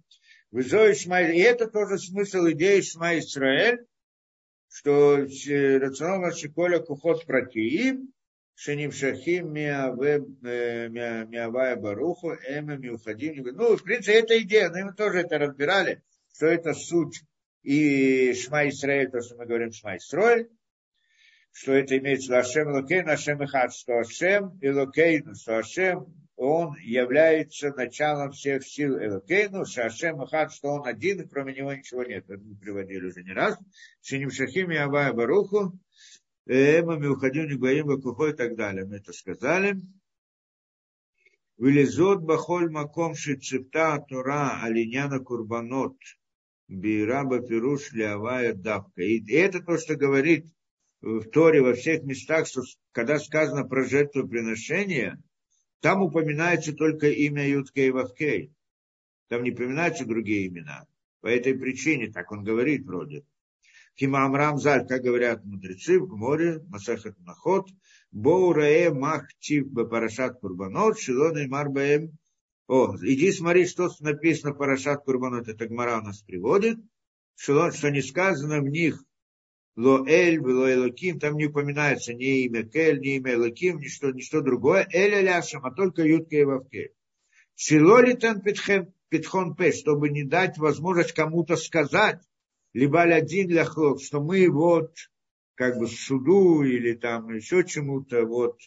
И 0.50 1.40
это 1.40 1.68
тоже 1.68 1.98
смысл 1.98 2.48
идеи 2.48 2.80
Шма 2.80 3.18
Исраэль, 3.18 3.84
что 4.70 5.18
рационал 5.18 6.32
Шиколя 6.32 6.78
Кухот 6.78 7.26
Пратиим, 7.26 8.14
Шеним 8.54 8.90
э, 8.90 10.88
Миавая 10.88 11.76
Баруху, 11.76 12.32
Эма 12.46 12.76
Миухадим. 12.76 13.44
Ну, 13.54 13.76
в 13.76 13.82
принципе, 13.82 14.20
это 14.20 14.40
идея, 14.40 14.70
но 14.70 14.86
мы 14.86 14.94
тоже 14.94 15.20
это 15.20 15.38
разбирали, 15.38 16.02
что 16.34 16.46
это 16.46 16.72
суть 16.72 17.22
и 17.62 18.32
Шма 18.32 18.68
Исраэль, 18.70 19.10
то, 19.10 19.20
что 19.20 19.36
мы 19.36 19.44
говорим 19.44 19.70
Шма 19.70 19.98
Исраэль, 19.98 20.48
что 21.60 21.72
это 21.72 21.98
имеется 21.98 22.26
в 22.26 22.30
виду 22.30 22.38
Ашем 22.38 22.68
Локейн, 22.68 23.08
Ашем 23.08 23.44
Ихад, 23.44 23.74
что 23.74 23.98
Ашем 23.98 24.56
и 24.60 24.68
Локейн, 24.68 25.34
что 25.34 25.58
Ашем, 25.58 26.06
он 26.36 26.76
является 26.76 27.70
началом 27.70 28.30
всех 28.30 28.64
сил 28.64 28.96
Элокейну, 28.96 29.64
что 29.66 29.86
Ашем 29.86 30.22
Ихад, 30.22 30.52
что 30.52 30.68
он 30.68 30.86
один, 30.86 31.20
и 31.20 31.26
кроме 31.26 31.54
него 31.54 31.74
ничего 31.74 32.04
нет. 32.04 32.30
Это 32.30 32.40
мы 32.40 32.54
приводили 32.54 33.06
уже 33.06 33.24
не 33.24 33.32
раз. 33.32 33.58
Шиним 34.02 34.30
Шахим 34.30 34.70
и 34.70 34.76
Авая 34.76 35.12
Баруху, 35.12 35.76
Эма, 36.46 36.96
Миухадим, 36.96 37.48
Нигуаим, 37.48 37.86
Вакухо 37.86 38.26
и 38.26 38.34
так 38.34 38.54
далее. 38.54 38.84
Мы 38.84 38.98
это 38.98 39.12
сказали. 39.12 39.80
Вылезот 41.56 42.20
бахоль 42.20 42.70
маком 42.70 43.16
шицепта 43.16 43.98
тура 44.08 44.62
алиняна 44.62 45.18
курбанот 45.18 45.96
бираба 46.68 47.40
пируш 47.40 47.90
лявая 47.90 48.54
давка. 48.54 49.02
И 49.02 49.28
это 49.32 49.58
то, 49.60 49.76
что 49.76 49.96
говорит 49.96 50.46
в 51.00 51.24
Торе 51.30 51.62
во 51.62 51.74
всех 51.74 52.02
местах, 52.02 52.46
что 52.46 52.62
когда 52.92 53.18
сказано 53.18 53.64
про 53.64 53.84
жертвоприношение, 53.84 55.22
там 55.80 56.02
упоминается 56.02 56.72
только 56.72 57.08
имя 57.08 57.48
Юткей 57.48 57.90
Вавкей. 57.90 58.52
Там 59.28 59.44
не 59.44 59.52
упоминаются 59.52 60.04
другие 60.04 60.48
имена. 60.48 60.86
По 61.20 61.28
этой 61.28 61.56
причине, 61.56 62.10
так 62.10 62.32
он 62.32 62.42
говорит 62.42 62.84
вроде. 62.84 63.24
Кима 63.94 64.24
Амрам 64.24 64.58
Заль, 64.58 64.86
как 64.86 65.02
говорят 65.02 65.44
мудрецы 65.44 65.98
в 65.98 66.06
Гморе, 66.06 66.60
Масахат 66.68 67.18
Нахот, 67.18 67.68
Боурае 68.12 68.92
Махтив 68.92 69.72
Парашат 69.72 70.40
Курбанот, 70.40 70.98
Шилона 70.98 71.38
и 71.38 71.48
Марбаем. 71.48 72.16
О, 72.68 72.96
иди 73.02 73.32
смотри, 73.32 73.66
что 73.66 73.90
написано 74.00 74.54
Парашат 74.54 75.04
Курбанот, 75.04 75.48
это 75.48 75.66
Гмара 75.66 76.00
нас 76.00 76.22
приводит. 76.22 76.78
Шилон, 77.34 77.72
что 77.72 77.90
не 77.90 78.02
сказано 78.02 78.60
в 78.60 78.68
них 78.68 79.02
Лоэль, 79.78 80.40
Лоэлоким, 80.40 81.20
там 81.20 81.36
не 81.36 81.46
упоминается 81.46 82.12
ни 82.12 82.44
имя 82.46 82.64
Кель, 82.64 82.98
ни 82.98 83.14
имя 83.16 83.34
Элоким, 83.34 83.78
ни 83.78 83.86
что, 83.86 84.10
ни 84.10 84.22
что 84.22 84.40
другое. 84.40 84.88
Эль 84.92 85.14
Аляшам, 85.14 85.64
а 85.64 85.70
только 85.70 86.02
Ютка 86.02 86.34
и 86.34 86.42
Вавке. 86.42 86.90
Шилолитан 87.54 88.42
Питхон 88.42 89.54
Пе, 89.54 89.70
чтобы 89.70 90.08
не 90.08 90.24
дать 90.24 90.58
возможность 90.58 91.12
кому-то 91.12 91.54
сказать, 91.54 92.20
либо 92.72 93.02
один 93.02 93.50
ляхлок, 93.50 94.02
что 94.02 94.20
мы 94.20 94.50
вот 94.50 94.96
как 95.54 95.78
бы 95.78 95.86
суду 95.86 96.64
или 96.64 96.94
там 96.94 97.32
еще 97.32 97.64
чему-то 97.64 98.24
вот 98.24 98.58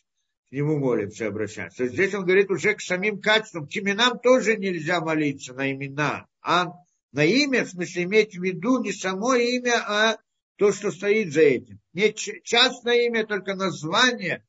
к 0.49 0.53
нему 0.53 0.79
молимся, 0.79 1.27
обращаемся. 1.27 1.87
Здесь 1.87 2.13
он 2.13 2.23
говорит 2.23 2.49
уже 2.49 2.73
к 2.73 2.79
самим 2.79 3.19
качествам, 3.19 3.67
к 3.67 3.75
именам 3.75 4.17
тоже 4.17 4.55
нельзя 4.55 5.01
молиться 5.01 5.53
на 5.53 5.73
имена, 5.73 6.27
а 6.41 6.67
на 7.11 7.25
имя, 7.25 7.65
в 7.65 7.69
смысле 7.69 8.03
иметь 8.03 8.37
в 8.37 8.41
виду 8.41 8.81
не 8.81 8.93
само 8.93 9.35
имя, 9.35 9.83
а 9.85 10.17
то, 10.61 10.71
что 10.71 10.91
стоит 10.91 11.33
за 11.33 11.41
этим. 11.41 11.79
Не 11.93 12.13
частное 12.13 13.07
имя, 13.07 13.25
только 13.25 13.55
название 13.55 14.45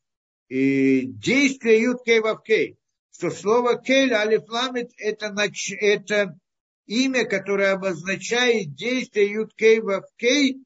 и 0.47 1.07
действие 1.07 1.81
Ют 1.81 2.03
Кей 2.05 2.21
Вавкей. 2.21 2.77
Что 3.11 3.31
слово 3.31 3.81
Кель, 3.81 4.13
Алифламит, 4.13 4.91
это, 4.99 5.35
это 5.81 6.39
имя, 6.85 7.25
которое 7.25 7.73
обозначает 7.73 8.75
действие 8.75 9.33
Юткей 9.33 9.81
Вавкей 9.81 10.63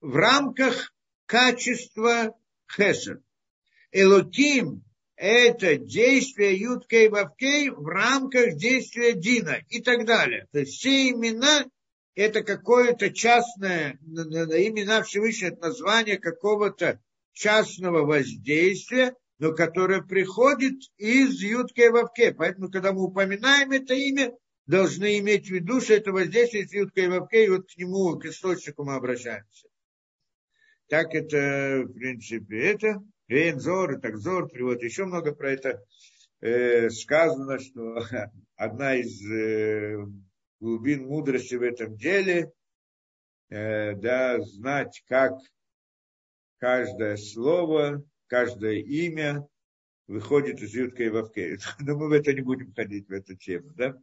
в 0.00 0.14
рамках 0.14 0.94
качества 1.26 2.36
Хесед. 2.70 3.22
Элоким– 3.90 4.84
это 5.16 5.74
действие 5.78 6.60
Юткей 6.60 7.08
Вавкей 7.08 7.70
в 7.70 7.88
рамках 7.88 8.54
действия 8.54 9.14
Дина 9.14 9.64
и 9.68 9.82
так 9.82 10.06
далее. 10.06 10.46
То 10.52 10.60
есть 10.60 10.74
все 10.74 11.10
имена– 11.10 11.64
это 12.16 12.42
какое-то 12.42 13.10
частное, 13.10 14.00
имена 14.02 15.02
Всевышнего, 15.02 15.50
это 15.50 15.68
название 15.68 16.18
какого-то 16.18 16.98
частного 17.32 18.06
воздействия, 18.06 19.14
но 19.38 19.52
которое 19.52 20.00
приходит 20.00 20.80
из 20.96 21.38
Юткей 21.42 21.90
Вавке. 21.90 22.32
Поэтому, 22.32 22.70
когда 22.70 22.92
мы 22.92 23.04
упоминаем 23.04 23.70
это 23.72 23.92
имя, 23.92 24.32
должны 24.66 25.18
иметь 25.18 25.48
в 25.48 25.50
виду, 25.50 25.82
что 25.82 25.92
это 25.92 26.10
воздействие 26.10 26.66
с 26.66 26.72
Юткой 26.72 27.04
и 27.04 27.08
Вавкой, 27.08 27.44
и 27.44 27.50
вот 27.50 27.70
к 27.70 27.76
нему, 27.76 28.18
к 28.18 28.24
источнику 28.24 28.84
мы 28.84 28.94
обращаемся. 28.94 29.68
Так 30.88 31.14
это, 31.14 31.82
в 31.84 31.92
принципе, 31.92 32.60
это. 32.60 33.02
Вейнзор, 33.28 33.98
и 33.98 34.00
так 34.00 34.16
Зор, 34.16 34.48
приводит 34.48 34.84
еще 34.84 35.04
много 35.04 35.34
про 35.34 35.50
это. 35.50 35.84
Э, 36.40 36.88
сказано, 36.88 37.58
что 37.58 38.02
одна 38.56 38.94
из 38.94 39.20
э, 39.30 39.98
глубин 40.60 41.06
мудрости 41.06 41.54
в 41.54 41.62
этом 41.62 41.96
деле, 41.96 42.52
э, 43.48 43.94
да, 43.94 44.40
знать, 44.40 45.02
как 45.06 45.34
каждое 46.58 47.16
слово, 47.16 48.04
каждое 48.26 48.76
имя 48.80 49.46
выходит 50.06 50.60
из 50.60 50.74
Ютка 50.74 51.04
и 51.04 51.08
Вавке. 51.08 51.58
Но 51.80 51.96
мы 51.96 52.08
в 52.08 52.12
это 52.12 52.32
не 52.32 52.40
будем 52.40 52.72
ходить, 52.72 53.08
в 53.08 53.12
эту 53.12 53.36
тему, 53.36 53.72
да? 53.74 53.96